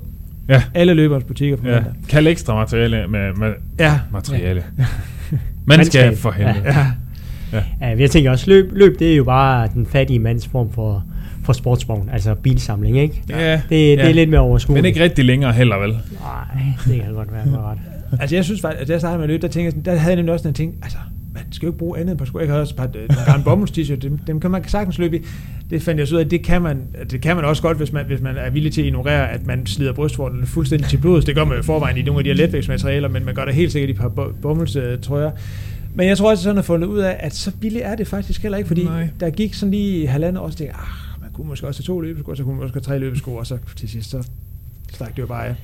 Ja. 0.48 0.62
alle 0.74 0.94
løberens 0.94 1.24
butikker 1.24 1.56
på 1.56 1.66
Ja. 1.68 1.74
mandag. 1.74 1.92
Kald 2.08 2.26
ekstra 2.26 2.54
materiale 2.54 3.06
med, 3.08 3.34
med 3.34 3.52
Ja, 3.78 4.00
materiale. 4.12 4.64
Man 5.66 5.84
skal 5.84 6.04
Mandskab. 6.06 6.16
for 6.16 6.30
helvede. 6.30 6.62
ja. 6.64 6.86
Ja, 7.80 7.96
jeg 7.98 8.10
tænker 8.10 8.30
også, 8.30 8.50
løb, 8.50 8.70
løb 8.72 8.98
det 8.98 9.12
er 9.12 9.16
jo 9.16 9.24
bare 9.24 9.68
den 9.74 9.86
fattige 9.86 10.18
mands 10.18 10.48
form 10.48 10.72
for, 10.72 11.04
for 11.44 11.52
sportsvogn, 11.52 12.08
altså 12.12 12.34
bilsamling, 12.34 12.98
ikke? 12.98 13.22
Ja, 13.28 13.52
Det, 13.52 13.60
det 13.70 13.96
ja. 13.96 14.08
er 14.08 14.12
lidt 14.12 14.30
mere 14.30 14.40
overskueligt. 14.40 14.82
Men 14.82 14.88
ikke 14.88 15.02
rigtig 15.02 15.24
længere 15.24 15.52
heller, 15.52 15.76
vel? 15.78 15.90
Nej, 15.90 15.98
det 16.86 17.02
kan 17.02 17.14
godt 17.14 17.32
være, 17.32 17.60
ret. 17.70 17.78
Altså 18.20 18.36
jeg 18.36 18.44
synes 18.44 18.60
faktisk, 18.60 18.82
at 18.82 18.88
da 18.88 18.92
jeg 18.92 19.00
startede 19.00 19.18
med 19.18 19.24
at 19.24 19.28
løbe, 19.30 19.42
der, 19.42 19.48
tænkte 19.48 19.76
jeg, 19.76 19.84
der 19.84 19.94
havde 19.94 20.10
jeg 20.10 20.16
nemlig 20.16 20.32
også 20.32 20.46
den 20.46 20.54
ting, 20.54 20.74
altså 20.82 20.98
man 21.34 21.42
skal 21.50 21.66
jo 21.66 21.70
ikke 21.72 21.78
bruge 21.78 21.98
andet 21.98 22.10
end 22.10 22.18
på 22.18 22.24
sko. 22.24 22.38
Jeg 22.38 22.48
har 22.48 22.58
også 22.58 22.72
et 22.72 22.76
par 22.76 22.84
øh, 22.84 23.08
nogle 23.08 23.24
gamle 23.26 23.44
bomulds 23.44 23.70
t-shirt, 23.70 23.96
dem, 23.96 24.18
dem 24.18 24.40
kan 24.40 24.50
man 24.50 24.68
sagtens 24.68 24.98
løbe 24.98 25.16
i. 25.16 25.20
Det 25.70 25.82
fandt 25.82 25.98
jeg 25.98 26.08
så 26.08 26.14
ud 26.14 26.20
af, 26.20 26.24
at 26.24 26.30
det 26.30 26.44
kan 26.44 26.62
man, 26.62 26.82
det 27.10 27.20
kan 27.20 27.36
man 27.36 27.44
også 27.44 27.62
godt, 27.62 27.76
hvis 27.76 27.92
man, 27.92 28.06
hvis 28.06 28.20
man 28.20 28.36
er 28.36 28.50
villig 28.50 28.72
til 28.72 28.80
at 28.80 28.86
ignorere, 28.86 29.30
at 29.30 29.46
man 29.46 29.66
slider 29.66 29.92
brystvorten 29.92 30.46
fuldstændig 30.46 30.88
til 30.88 30.96
blodet. 30.96 31.26
Det 31.26 31.34
gør 31.34 31.44
man 31.44 31.54
jo 31.54 31.60
i 31.60 31.62
forvejen 31.62 31.96
i 31.96 32.02
nogle 32.02 32.20
af 32.20 32.24
de 32.24 32.30
her 32.30 32.36
letvægtsmaterialer, 32.36 33.08
men 33.08 33.24
man 33.24 33.34
gør 33.34 33.44
det 33.44 33.54
helt 33.54 33.72
sikkert 33.72 33.88
i 33.88 33.92
et 33.92 33.98
par 33.98 34.08
bo- 34.08 34.32
bomulds 34.42 34.76
øh, 34.76 35.00
trøjer. 35.00 35.30
Men 35.94 36.08
jeg 36.08 36.18
tror 36.18 36.30
også, 36.30 36.42
sådan 36.42 36.58
at 36.58 36.64
fundet 36.64 36.88
ud 36.88 36.98
af, 36.98 37.16
at 37.18 37.34
så 37.34 37.52
billigt 37.60 37.84
er 37.84 37.94
det 37.94 38.06
faktisk 38.06 38.42
heller 38.42 38.58
ikke, 38.58 38.68
fordi 38.68 38.84
Nej. 38.84 39.08
der 39.20 39.30
gik 39.30 39.54
sådan 39.54 39.70
lige 39.70 40.06
halvandet 40.06 40.42
år, 40.42 40.50
så 40.50 40.56
tænkte 40.56 40.76
ah, 40.76 41.20
man 41.22 41.30
kunne 41.32 41.48
måske 41.48 41.66
også 41.66 41.80
have 41.80 41.94
to 41.96 42.00
løbesko, 42.00 42.30
og 42.30 42.36
så 42.36 42.44
kunne 42.44 42.54
man 42.54 42.62
også 42.62 42.74
have 42.74 42.82
tre 42.82 42.98
løbesko, 42.98 43.34
og 43.34 43.46
så 43.46 43.58
til 43.76 43.88
sidst, 43.88 44.10
så 44.10 44.28
stak 44.92 45.16
det 45.16 45.18
jo 45.22 45.26
bare 45.26 45.46
af. 45.46 45.54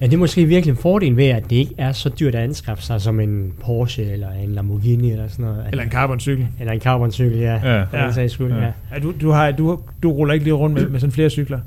Ja, 0.00 0.06
det 0.06 0.12
er 0.14 0.18
måske 0.18 0.44
virkelig 0.44 0.70
en 0.72 0.76
fordel 0.78 1.16
ved, 1.16 1.24
at 1.26 1.50
det 1.50 1.56
ikke 1.56 1.74
er 1.78 1.92
så 1.92 2.08
dyrt 2.08 2.34
at 2.34 2.42
anskaffe 2.44 2.82
sig 2.84 3.00
som 3.00 3.20
en 3.20 3.52
Porsche 3.64 4.12
eller 4.12 4.30
en 4.32 4.48
Lamborghini 4.52 5.10
eller 5.12 5.28
sådan 5.28 5.44
noget. 5.44 5.64
Eller 5.70 5.84
en 5.84 5.90
carboncykel. 5.90 6.46
eller 6.60 6.72
en 6.72 6.80
carboncykel, 6.80 7.38
ja. 7.38 7.76
Ja. 7.76 7.84
Den 8.04 8.14
sags 8.14 8.32
skyld, 8.32 8.52
Ja. 8.52 8.56
ja. 8.64 8.70
Ja, 8.94 8.98
du, 9.02 9.12
du, 9.20 9.30
har, 9.30 9.50
du, 9.50 9.80
du 10.02 10.10
ruller 10.12 10.34
ikke 10.34 10.44
lige 10.44 10.54
rundt 10.54 10.74
med, 10.74 10.88
med 10.88 11.00
sådan 11.00 11.12
flere 11.12 11.30
cykler? 11.30 11.60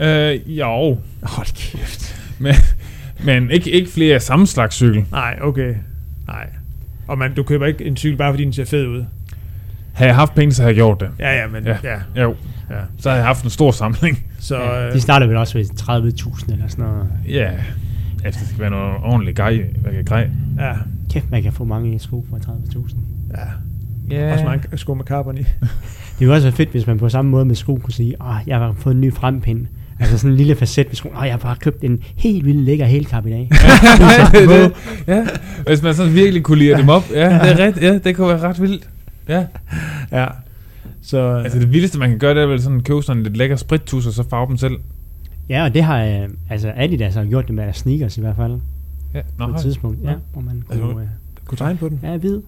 Øh, 0.00 0.58
jo. 0.58 0.98
Hold 1.22 1.54
kæft. 1.56 2.14
Men, 2.38 2.54
men 3.24 3.50
ikke, 3.50 3.70
ikke 3.70 3.90
flere 3.90 4.14
af 4.14 4.22
samme 4.22 4.46
slags 4.46 4.74
cykel. 4.76 5.04
Nej, 5.10 5.38
okay. 5.42 5.74
Nej. 6.26 6.46
Og 7.08 7.18
man, 7.18 7.34
du 7.34 7.42
køber 7.42 7.66
ikke 7.66 7.84
en 7.84 7.96
cykel, 7.96 8.16
bare 8.18 8.32
fordi 8.32 8.44
den 8.44 8.52
ser 8.52 8.64
fed 8.64 8.86
ud. 8.86 9.04
Havde 9.92 10.08
jeg 10.08 10.16
haft 10.16 10.34
penge, 10.34 10.52
så 10.52 10.62
havde 10.62 10.70
jeg 10.70 10.76
gjort 10.76 11.00
det. 11.00 11.10
Ja, 11.18 11.40
ja, 11.40 11.46
men 11.46 11.64
Ja. 11.66 11.76
ja. 11.84 11.96
ja, 12.16 12.22
Jo. 12.22 12.34
ja. 12.70 12.74
Så 12.98 13.08
havde 13.08 13.18
jeg 13.20 13.26
haft 13.26 13.44
en 13.44 13.50
stor 13.50 13.70
samling. 13.70 14.24
Så, 14.38 14.56
ja. 14.56 14.86
øh, 14.86 14.92
De 14.94 15.00
starter 15.00 15.26
vel 15.26 15.36
også 15.36 15.58
ved 15.58 15.64
30.000 15.64 16.52
eller 16.52 16.68
sådan 16.68 16.84
noget. 16.84 17.08
Ja. 17.28 17.50
Altså, 18.24 18.40
det 18.40 18.48
skal 18.48 18.60
være 18.60 18.70
noget 18.70 18.96
ordentligt 19.02 19.36
grej. 19.36 19.64
Hvad 19.82 19.92
kan 19.92 20.04
grej? 20.04 20.30
ja, 20.58 20.72
Kæft, 21.10 21.30
man 21.30 21.42
kan 21.42 21.52
få 21.52 21.64
mange 21.64 21.98
sko 21.98 22.26
for 22.30 22.36
30.000. 22.36 22.94
ja. 23.36 23.40
Ja. 24.10 24.32
Også 24.32 24.44
mange 24.44 24.78
sko 24.78 24.94
med 24.94 25.04
carbon 25.04 25.38
i. 25.38 25.40
Det 26.18 26.20
ville 26.26 26.34
også 26.34 26.46
være 26.46 26.56
fedt, 26.56 26.70
hvis 26.70 26.86
man 26.86 26.98
på 26.98 27.08
samme 27.08 27.30
måde 27.30 27.44
med 27.44 27.54
sko 27.54 27.76
kunne 27.76 27.92
sige, 27.92 28.14
at 28.20 28.46
jeg 28.46 28.58
har 28.58 28.74
fået 28.78 28.94
en 28.94 29.00
ny 29.00 29.12
frempind. 29.14 29.66
Altså 30.00 30.18
sådan 30.18 30.30
en 30.30 30.36
lille 30.36 30.54
facet 30.54 30.86
med 30.86 30.94
sko. 30.94 31.08
Åh, 31.08 31.22
jeg 31.24 31.32
har 31.32 31.38
bare 31.38 31.56
købt 31.56 31.84
en 31.84 31.98
helt 32.16 32.44
vildt 32.46 32.60
lækker 32.60 32.84
helkap 32.84 33.26
i 33.26 33.30
dag. 33.30 33.48
det, 34.32 34.72
ja. 35.06 35.26
Hvis 35.66 35.82
man 35.82 35.94
sådan 35.94 36.14
virkelig 36.14 36.42
kunne 36.42 36.58
lide 36.58 36.76
dem 36.76 36.88
op. 36.88 37.02
Ja, 37.14 37.24
det 37.24 37.60
er 37.60 37.66
ret. 37.66 37.82
Ja, 37.82 37.98
det 37.98 38.16
kunne 38.16 38.28
være 38.28 38.40
ret 38.40 38.60
vildt. 38.62 38.88
Ja. 39.28 39.44
Ja. 40.12 40.26
Så, 41.08 41.18
Altså 41.44 41.58
det 41.58 41.72
vildeste, 41.72 41.98
man 41.98 42.10
kan 42.10 42.18
gøre, 42.18 42.34
det 42.34 42.42
er 42.42 42.46
vel 42.46 42.62
sådan 42.62 42.80
købe 42.82 43.02
sådan 43.02 43.22
lidt 43.22 43.36
lækker 43.36 43.56
sprittus, 43.56 44.06
og 44.06 44.12
så 44.12 44.22
farve 44.22 44.48
dem 44.48 44.56
selv. 44.56 44.74
ja, 45.48 45.64
og 45.64 45.74
det 45.74 45.82
har 45.82 46.04
øh, 46.04 46.28
altså 46.50 46.72
Adidas 46.76 47.14
har 47.14 47.24
gjort 47.24 47.46
det 47.46 47.54
med 47.54 47.64
deres 47.64 47.76
sneakers 47.76 48.18
i 48.18 48.20
hvert 48.20 48.36
fald. 48.36 48.60
Ja. 49.14 49.22
På 49.38 49.46
Nå, 49.46 49.54
et 49.54 49.60
tidspunkt, 49.60 49.98
ja. 50.04 50.14
Hvor 50.32 50.42
man 50.42 50.64
Altså, 50.70 50.86
kunne, 50.86 51.02
øh, 51.02 51.08
kunne 51.44 51.58
tegne 51.58 51.78
på 51.78 51.88
den. 51.88 52.00
ja, 52.02 52.16
hvid. 52.16 52.40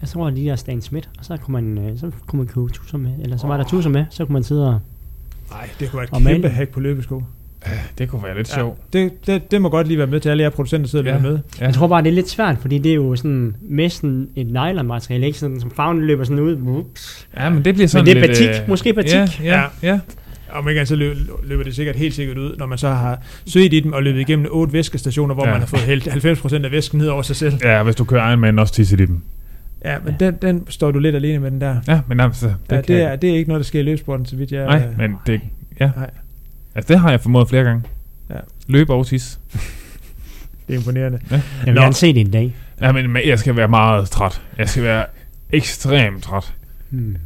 Jeg 0.00 0.08
tror, 0.08 0.30
de 0.30 0.44
der 0.44 0.56
Stan 0.56 0.82
Smith, 0.82 1.08
og 1.18 1.24
så 1.24 1.36
kunne 1.36 1.52
man, 1.52 1.78
øh, 1.78 1.98
så 1.98 2.10
kunne 2.26 2.38
man 2.38 2.46
købe 2.46 2.68
tusser 2.68 2.98
med, 2.98 3.10
eller 3.22 3.36
så 3.36 3.46
var 3.46 3.56
der 3.56 3.64
tusser 3.64 3.90
med, 3.90 4.04
så 4.10 4.24
kunne 4.24 4.32
man 4.32 4.42
sidde 4.42 4.68
og... 4.68 4.80
Nej, 5.50 5.68
det 5.80 5.90
kunne 5.90 5.98
være 6.00 6.08
Og 6.12 6.18
et 6.18 6.26
kæmpe 6.26 6.42
maling. 6.42 6.54
hack 6.56 6.70
på 6.70 6.80
løbesko. 6.80 7.22
Det 7.98 8.08
kunne 8.08 8.22
være 8.24 8.36
lidt 8.36 8.50
Ja, 8.50 8.54
sjovt. 8.54 8.78
det, 8.92 9.26
det, 9.26 9.50
det, 9.50 9.62
må 9.62 9.68
godt 9.68 9.86
lige 9.88 9.98
være 9.98 10.06
med 10.06 10.20
til 10.20 10.28
alle 10.28 10.42
jer 10.42 10.50
producenter, 10.50 10.86
der 10.86 10.90
sidder 10.90 11.04
Ja. 11.04 11.14
ja. 11.16 11.22
med. 11.22 11.38
Ja. 11.60 11.64
Jeg 11.64 11.74
tror 11.74 11.86
bare, 11.88 12.02
det 12.02 12.08
er 12.08 12.12
lidt 12.14 12.28
svært, 12.30 12.56
fordi 12.60 12.78
det 12.78 12.90
er 12.90 12.94
jo 12.94 13.16
sådan 13.16 13.56
næsten 13.62 14.28
et 14.36 14.46
nylonmateriale, 14.46 15.26
ikke 15.26 15.38
sådan, 15.38 15.60
som 15.60 15.70
farven 15.70 16.00
løber 16.06 16.24
sådan 16.24 16.38
ud. 16.38 16.56
Ups. 16.66 17.28
ja, 17.36 17.48
men 17.50 17.64
det 17.64 17.74
bliver 17.74 17.88
sådan 17.88 18.04
Men 18.04 18.14
det 18.16 18.22
er 18.22 18.26
lidt... 18.26 18.38
batik, 18.38 18.62
øh, 18.62 18.68
måske 18.68 18.92
batik. 18.92 19.12
Ja, 19.14 19.28
ja, 19.44 19.62
ja. 19.82 20.00
Om 20.52 20.68
ikke 20.68 20.86
så 20.86 20.96
løber, 20.96 21.64
det 21.64 21.74
sikkert 21.74 21.96
helt 21.96 22.14
sikkert 22.14 22.38
ud, 22.38 22.56
når 22.58 22.66
man 22.66 22.78
så 22.78 22.88
har 22.88 23.18
søgt 23.46 23.72
i 23.72 23.80
dem 23.80 23.92
og 23.92 24.02
løbet 24.02 24.20
igennem 24.20 24.46
otte 24.50 24.72
væskestationer, 24.72 25.34
hvor 25.34 25.44
Ja. 25.44 25.48
ja. 25.48 25.54
man 25.54 25.60
har 25.60 25.66
fået 25.66 25.82
hældt 25.82 26.08
90% 26.62 26.64
af 26.64 26.70
væsken 26.72 26.98
ned 26.98 27.06
over 27.08 27.22
sig 27.22 27.36
selv. 27.36 27.54
Ja, 27.64 27.82
hvis 27.82 27.94
du 27.96 28.04
kører 28.04 28.28
Ironman, 28.30 28.58
også 28.58 28.74
tisset 28.74 29.00
i 29.00 29.06
dem. 29.06 29.20
Ja, 29.84 29.96
men 30.04 30.14
den, 30.20 30.34
den 30.42 30.66
står 30.68 30.90
du 30.90 30.98
lidt 30.98 31.16
alene 31.16 31.38
med 31.38 31.50
den 31.50 31.60
der. 31.60 31.76
Ja, 31.88 32.00
men 32.08 32.20
altså, 32.20 32.46
det, 32.46 32.54
Det, 32.70 32.94
ja, 32.94 32.94
det, 32.94 33.02
er, 33.02 33.16
det 33.16 33.30
er 33.30 33.34
ikke 33.34 33.48
noget, 33.48 33.60
der 33.60 33.64
sker 33.64 33.80
i 33.80 33.82
løbsporten, 33.82 34.26
så 34.26 34.36
vidt 34.36 34.52
jeg... 34.52 34.64
Nej, 34.66 34.82
men 34.98 35.14
det... 35.26 35.40
Ja. 35.80 35.90
Nej. 35.96 36.10
Altså, 36.76 36.92
det 36.92 37.00
har 37.00 37.10
jeg 37.10 37.20
formået 37.20 37.48
flere 37.48 37.64
gange. 37.64 37.82
Ja. 38.30 38.34
Løb 38.66 38.90
og 38.90 39.06
tis. 39.06 39.38
Det 40.66 40.74
er 40.74 40.78
imponerende. 40.78 41.18
Jeg 41.30 41.40
vil 41.64 41.74
Nå. 41.74 41.80
gerne 41.80 41.94
se 41.94 42.14
det 42.14 42.20
en 42.20 42.30
dag. 42.30 42.54
Ja, 42.80 42.92
men 42.92 43.10
men 43.12 43.22
jeg 43.26 43.38
skal 43.38 43.56
være 43.56 43.68
meget 43.68 44.08
træt. 44.10 44.42
Jeg 44.58 44.68
skal 44.68 44.82
være 44.82 45.06
ekstremt 45.50 46.22
træt. 46.22 46.54
Hmm. 46.90 47.16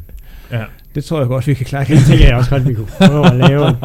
Ja. 0.52 0.64
Det 0.94 1.04
tror 1.04 1.18
jeg 1.18 1.28
godt, 1.28 1.46
vi 1.46 1.54
kan 1.54 1.66
klare. 1.66 1.84
Det 1.84 1.98
tænker 2.08 2.26
jeg 2.26 2.36
også 2.36 2.50
godt, 2.50 2.68
vi 2.68 2.74
kunne 2.74 2.86
prøve 2.86 3.26
at 3.26 3.36
lave. 3.36 3.66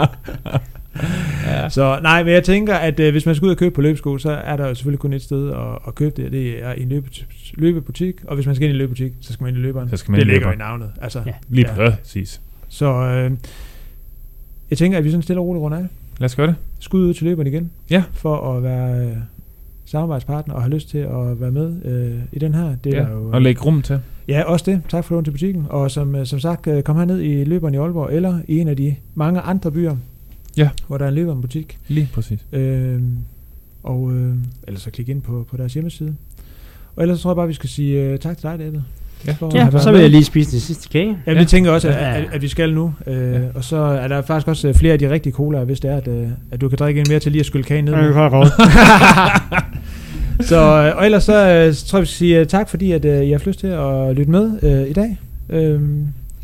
ja. 1.45 1.69
Så 1.69 1.99
nej, 2.01 2.23
men 2.23 2.33
jeg 2.33 2.43
tænker, 2.43 2.75
at 2.75 2.99
øh, 2.99 3.11
hvis 3.11 3.25
man 3.25 3.35
skal 3.35 3.45
ud 3.45 3.51
og 3.51 3.57
købe 3.57 3.75
på 3.75 3.81
løbesko, 3.81 4.17
så 4.17 4.31
er 4.31 4.57
der 4.57 4.67
jo 4.67 4.75
selvfølgelig 4.75 4.99
kun 4.99 5.13
et 5.13 5.21
sted 5.21 5.51
at, 5.51 5.57
at 5.87 5.95
købe 5.95 6.13
det, 6.17 6.25
og 6.25 6.31
det 6.31 6.63
er 6.63 6.73
i 6.73 6.81
en 6.81 6.89
løbe, 6.89 7.07
løbebutik. 7.53 8.15
Og 8.27 8.35
hvis 8.35 8.45
man 8.45 8.55
skal 8.55 8.65
ind 8.65 8.71
i 8.71 8.73
en 8.73 8.77
løbebutik, 8.77 9.11
så 9.21 9.33
skal 9.33 9.43
man 9.43 9.49
ind 9.53 9.57
i 9.57 9.61
løberen. 9.61 9.89
Så 9.89 9.97
skal 9.97 10.11
man 10.11 10.19
det 10.19 10.25
ind 10.25 10.31
i 10.31 10.33
ligger 10.33 10.51
i 10.51 10.55
navnet. 10.55 10.91
Altså, 11.01 11.21
Ja. 11.25 11.31
Lige 11.49 11.67
Ja. 11.83 11.89
præcis. 11.89 12.41
Så 12.69 12.85
øh, 12.93 13.31
jeg 14.69 14.77
tænker, 14.77 14.97
at 14.97 15.03
vi 15.03 15.09
sådan 15.11 15.21
stille 15.21 15.39
og 15.41 15.45
roligt 15.47 15.61
runder 15.61 15.77
af. 15.77 15.85
Lad 16.19 16.25
os 16.25 16.35
gøre 16.35 16.47
det. 16.47 16.55
Skud 16.79 17.01
ud 17.01 17.13
til 17.13 17.23
løberen 17.25 17.47
igen. 17.47 17.71
Ja. 17.89 18.03
For 18.13 18.55
at 18.57 18.63
være 18.63 19.05
øh, 19.07 19.17
samarbejdspartner 19.85 20.53
og 20.53 20.61
have 20.61 20.73
lyst 20.73 20.89
til 20.89 20.97
at 20.97 21.41
være 21.41 21.51
med 21.51 21.85
øh, 21.85 22.19
i 22.33 22.39
den 22.39 22.53
her. 22.53 22.75
Det 22.83 22.93
er 22.93 22.97
Ja. 22.97 23.03
der 23.03 23.11
jo, 23.11 23.29
Og 23.31 23.41
lægge 23.41 23.61
rum 23.61 23.81
til. 23.81 23.99
Ja, 24.27 24.43
også 24.43 24.71
det. 24.71 24.81
Tak 24.89 25.03
for 25.05 25.15
lån 25.15 25.23
til 25.23 25.31
butikken. 25.31 25.65
Og 25.69 25.91
som, 25.91 26.15
øh, 26.15 26.25
som 26.25 26.39
sagt, 26.39 26.67
øh, 26.67 26.83
kom 26.83 26.95
herned 26.97 27.21
i 27.21 27.43
løberen 27.43 27.73
i 27.73 27.77
Aalborg, 27.77 28.13
eller 28.13 28.39
i 28.47 28.59
en 28.59 28.67
af 28.67 28.77
de 28.77 28.95
mange 29.15 29.41
andre 29.41 29.71
byer, 29.71 29.95
Ja. 30.57 30.69
hvor 30.87 30.97
der 30.97 31.05
er 31.05 31.09
en 31.09 31.15
løberen 31.15 31.41
butik. 31.41 31.77
Lige 31.87 32.09
præcis. 32.13 32.45
Øh, 32.51 33.01
og 33.83 34.11
øh, 34.13 34.35
ellers 34.67 34.81
så 34.81 34.91
klik 34.91 35.09
ind 35.09 35.21
på, 35.21 35.45
på 35.49 35.57
deres 35.57 35.73
hjemmeside. 35.73 36.15
Og 36.95 37.03
ellers 37.03 37.17
så 37.17 37.23
tror 37.23 37.31
jeg 37.31 37.35
bare, 37.35 37.47
vi 37.47 37.53
skal 37.53 37.69
sige 37.69 38.01
øh, 38.01 38.19
tak 38.19 38.37
til 38.37 38.43
dig, 38.49 38.59
David. 38.59 38.79
Ja. 39.27 39.33
Ja, 39.73 39.79
så 39.79 39.91
vil 39.91 40.01
jeg 40.01 40.09
lige 40.09 40.23
spise 40.23 40.51
den 40.51 40.59
sidste 40.59 40.89
kage. 40.89 41.17
Ja, 41.27 41.31
vi 41.33 41.37
Ja. 41.39 41.43
tænker 41.43 41.71
også, 41.71 41.87
at, 41.87 41.93
at, 41.95 42.23
at 42.33 42.41
vi 42.41 42.47
skal 42.47 42.73
nu. 42.73 42.93
Øh, 43.07 43.31
Ja. 43.33 43.39
Og 43.55 43.63
så 43.63 43.77
er 43.77 44.07
der 44.07 44.21
faktisk 44.21 44.47
også 44.47 44.67
øh, 44.67 44.73
flere 44.73 44.93
af 44.93 44.99
de 44.99 45.09
rigtige 45.09 45.33
cola, 45.33 45.63
hvis 45.63 45.79
det 45.79 45.91
er, 45.91 45.97
at, 45.97 46.07
øh, 46.07 46.27
at 46.51 46.61
du 46.61 46.69
kan 46.69 46.77
drikke 46.77 46.99
en 46.99 47.05
mere 47.09 47.19
til 47.19 47.31
lige 47.31 47.39
at 47.39 47.45
skylle 47.45 47.63
kagen 47.63 47.85
ned. 47.85 47.93
Ja, 47.93 47.99
med. 47.99 48.05
det 48.07 48.13
kan 48.13 48.23
jeg 48.23 48.31
godt. 48.31 48.49
så, 50.49 50.55
øh, 50.61 50.97
og 50.97 51.05
ellers 51.05 51.23
så, 51.23 51.69
så 51.73 51.85
tror 51.85 51.97
jeg, 51.99 52.01
vi 52.01 52.05
skal 52.07 52.17
sige 52.17 52.45
tak, 52.45 52.69
fordi 52.69 52.91
at, 52.91 53.05
øh, 53.05 53.23
I 53.25 53.31
har 53.31 53.41
lyst 53.45 53.59
til 53.59 53.67
at 53.67 54.15
lytte 54.15 54.31
med 54.31 54.51
øh, 54.63 54.89
i 54.89 54.93
dag. 54.93 55.17
Øh, 55.49 55.81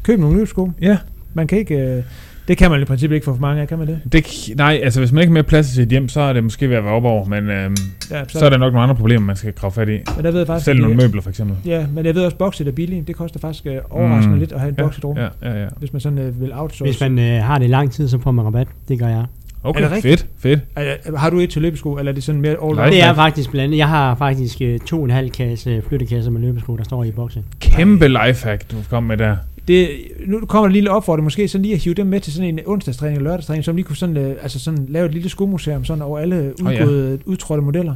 køb 0.03 0.20
nogle 0.20 0.38
løbsko. 0.38 0.72
Ja. 0.82 0.98
Man 1.34 1.48
kan 1.48 1.58
ikke... 1.58 1.76
Øh, 1.76 2.03
det 2.48 2.58
kan 2.58 2.72
man 2.72 2.82
i 2.82 2.86
princippet 2.86 3.16
ikke 3.16 3.26
få 3.26 3.34
for 3.34 3.42
mange 3.42 3.62
af, 3.62 3.68
kan 3.68 3.78
man 3.78 3.88
det? 3.88 4.00
Det, 4.12 4.50
nej, 4.58 4.80
altså 4.84 5.00
hvis 5.00 5.12
man 5.12 5.22
ikke 5.22 5.30
har 5.30 5.34
mere 5.34 5.44
plads 5.44 5.72
i 5.72 5.76
sit 5.76 5.90
hjem, 5.90 6.10
så 6.10 6.22
er 6.22 6.34
det 6.34 6.44
måske 6.44 6.70
ved 6.70 6.76
at 6.76 6.84
være 6.84 6.94
op 6.94 7.04
over, 7.04 7.26
men 7.26 7.50
øhm, 7.50 7.76
Ja, 8.12 8.24
så 8.28 8.46
er 8.46 8.50
der 8.50 8.58
nok 8.58 8.74
nogle 8.74 8.84
andre 8.84 8.96
problemer, 8.96 9.26
man 9.26 9.36
skal 9.36 9.54
grave 9.54 9.72
fat 9.72 9.90
i. 9.90 9.92
Men 10.16 10.26
der 10.26 10.32
ved 10.32 10.40
jeg 10.40 10.48
faktisk, 10.48 10.66
Selv 10.66 10.82
nogle 10.82 10.96
møbler 10.96 11.22
for 11.22 11.30
eksempel. 11.30 11.56
Ja, 11.66 11.86
men 11.96 12.06
jeg 12.06 12.16
ved 12.16 12.24
også, 12.26 12.36
at 12.36 12.40
bokset 12.40 12.68
er 12.68 12.72
billigt. 12.72 13.08
Det 13.08 13.16
koster 13.16 13.40
faktisk 13.40 13.66
øh, 13.66 13.76
overraskende 13.90 14.34
Mm. 14.36 14.40
lidt 14.40 14.52
at 14.52 14.60
have 14.60 14.70
en 14.70 14.76
Ja, 14.78 14.84
bokset 14.84 15.06
rum. 15.06 15.18
Ja, 15.18 15.28
ja, 15.50 15.62
ja. 15.62 15.68
Hvis 15.80 15.94
man 15.94 16.00
sådan 16.00 16.18
øh, 16.20 16.42
vil 16.42 16.52
outsource. 16.54 16.92
Hvis 16.92 17.02
man 17.02 17.20
øh, 17.20 17.44
har 17.44 17.58
det 17.58 17.66
i 17.66 17.68
lang 17.70 17.92
tid, 17.92 18.08
så 18.08 18.20
får 18.20 18.32
man 18.32 18.46
rabat. 18.46 18.68
Det 18.88 19.00
gør 19.00 19.08
jeg. 19.08 19.26
Okay, 19.64 19.82
Er 19.82 19.90
det 19.94 20.02
fedt, 20.02 20.26
fedt. 20.40 20.60
Er, 20.76 21.18
har 21.18 21.30
du 21.30 21.40
et 21.40 21.50
til 21.50 21.62
løbesko, 21.62 21.94
eller 21.98 22.12
er 22.12 22.14
det 22.14 22.24
sådan 22.24 22.42
mere 22.42 22.56
all 22.64 22.76
Nej. 22.76 22.90
Det 22.90 23.04
er 23.04 23.14
faktisk 23.14 23.52
blandt 23.52 23.64
andet. 23.64 23.78
Jeg 23.78 23.88
har 23.88 24.16
faktisk 24.16 24.58
øh, 24.62 24.80
to 24.80 24.98
og 24.98 25.04
en 25.06 25.10
halv 25.12 25.30
kasse 25.30 25.82
flyttekasser 25.90 26.32
med 26.32 26.42
løbesko, 26.42 26.76
der 26.78 26.84
står 26.84 27.04
i 27.04 27.12
boksen. 27.12 27.46
Kæmpe 27.60 28.08
lifehack, 28.08 28.72
du 28.72 28.76
kom 28.90 29.04
med 29.04 29.18
der. 29.18 29.36
Det, 29.68 29.90
nu 30.28 30.46
kommer 30.46 30.64
der 30.66 30.68
en 30.70 30.74
lille 30.74 30.92
opfordring, 30.92 31.24
måske 31.24 31.48
sådan 31.48 31.62
lige 31.64 31.74
at 31.76 31.80
hive 31.82 31.96
dem 31.96 32.08
med 32.08 32.20
til 32.20 32.34
sådan 32.34 32.50
en 32.50 32.60
onsdagstræning 32.66 33.18
eller 33.18 33.30
lørdagstræning, 33.30 33.66
som 33.66 33.76
lige 33.76 33.86
kunne 33.86 33.96
sådan, 33.96 34.18
øh, 34.18 34.36
altså 34.44 34.60
sådan 34.60 34.86
lave 34.90 35.06
et 35.06 35.14
lille 35.14 35.30
skomuseum 35.30 35.86
sådan 35.86 36.02
over 36.02 36.20
alle 36.20 36.54
Åh, 36.66 36.74
ja. 36.74 36.82
udgåede, 36.84 37.20
udtrådte 37.26 37.64
modeller. 37.64 37.96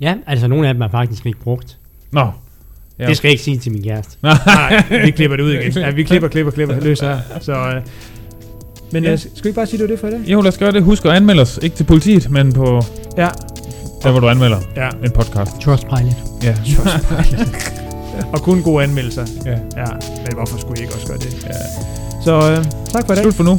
Ja, 0.00 0.14
altså 0.26 0.48
nogle 0.48 0.68
af 0.68 0.74
dem 0.74 0.80
er 0.82 0.88
faktisk 0.88 1.26
ikke 1.26 1.38
brugt. 1.40 1.78
Nå. 2.12 2.20
Ja. 2.20 2.26
Ja. 2.98 3.06
Det 3.08 3.16
skal 3.16 3.28
jeg 3.28 3.32
ikke 3.32 3.44
sige 3.44 3.58
til 3.58 3.72
min 3.72 3.82
kæreste. 3.82 4.16
Nej, 4.22 4.82
vi 5.04 5.10
klipper 5.10 5.36
det 5.36 5.44
ud 5.44 5.52
igen. 5.52 5.72
Ja, 5.72 5.90
vi 5.90 6.02
klipper, 6.02 6.28
klipper, 6.28 6.52
klipper, 6.52 6.80
løser 6.80 7.14
her. 7.14 7.20
Så, 7.40 7.52
øh, 7.52 7.82
men 8.92 9.04
Ja. 9.04 9.10
ja. 9.10 9.16
skal 9.16 9.30
vi 9.44 9.48
ikke 9.48 9.56
bare 9.56 9.66
sige, 9.66 9.78
det 9.78 9.84
var 9.84 9.88
det 9.88 9.98
for 9.98 10.08
i 10.08 10.10
dag? 10.10 10.20
Jo, 10.26 10.40
lad 10.40 10.48
os 10.52 10.58
gøre 10.58 10.72
det. 10.72 10.82
Husk 10.82 11.04
at 11.04 11.10
anmelde 11.10 11.42
os. 11.42 11.58
Ikke 11.62 11.76
til 11.76 11.84
politiet, 11.84 12.30
men 12.30 12.52
på 12.52 12.82
Ja. 13.16 13.28
der, 14.02 14.10
hvor 14.10 14.20
du 14.20 14.28
anmelder 14.28 14.58
Ja. 14.76 14.88
en 15.04 15.10
podcast. 15.10 15.52
Trustpilot. 15.60 16.14
Ja. 16.42 16.54
Og 18.32 18.42
kun 18.42 18.62
gode 18.62 18.82
anmeldelser. 18.84 19.26
ja. 19.46 19.50
Ja, 19.50 19.84
men 20.24 20.34
hvorfor 20.34 20.58
skulle 20.58 20.80
I 20.80 20.82
ikke 20.82 20.94
også 20.94 21.06
gøre 21.06 21.18
det? 21.18 21.46
ja. 21.46 21.50
Så 22.24 22.32
øh, 22.50 22.64
tak 22.92 23.06
for 23.06 23.12
i 23.12 23.16
dag. 23.16 23.22
Slut 23.24 23.34
for 23.34 23.44
nu. 23.44 23.58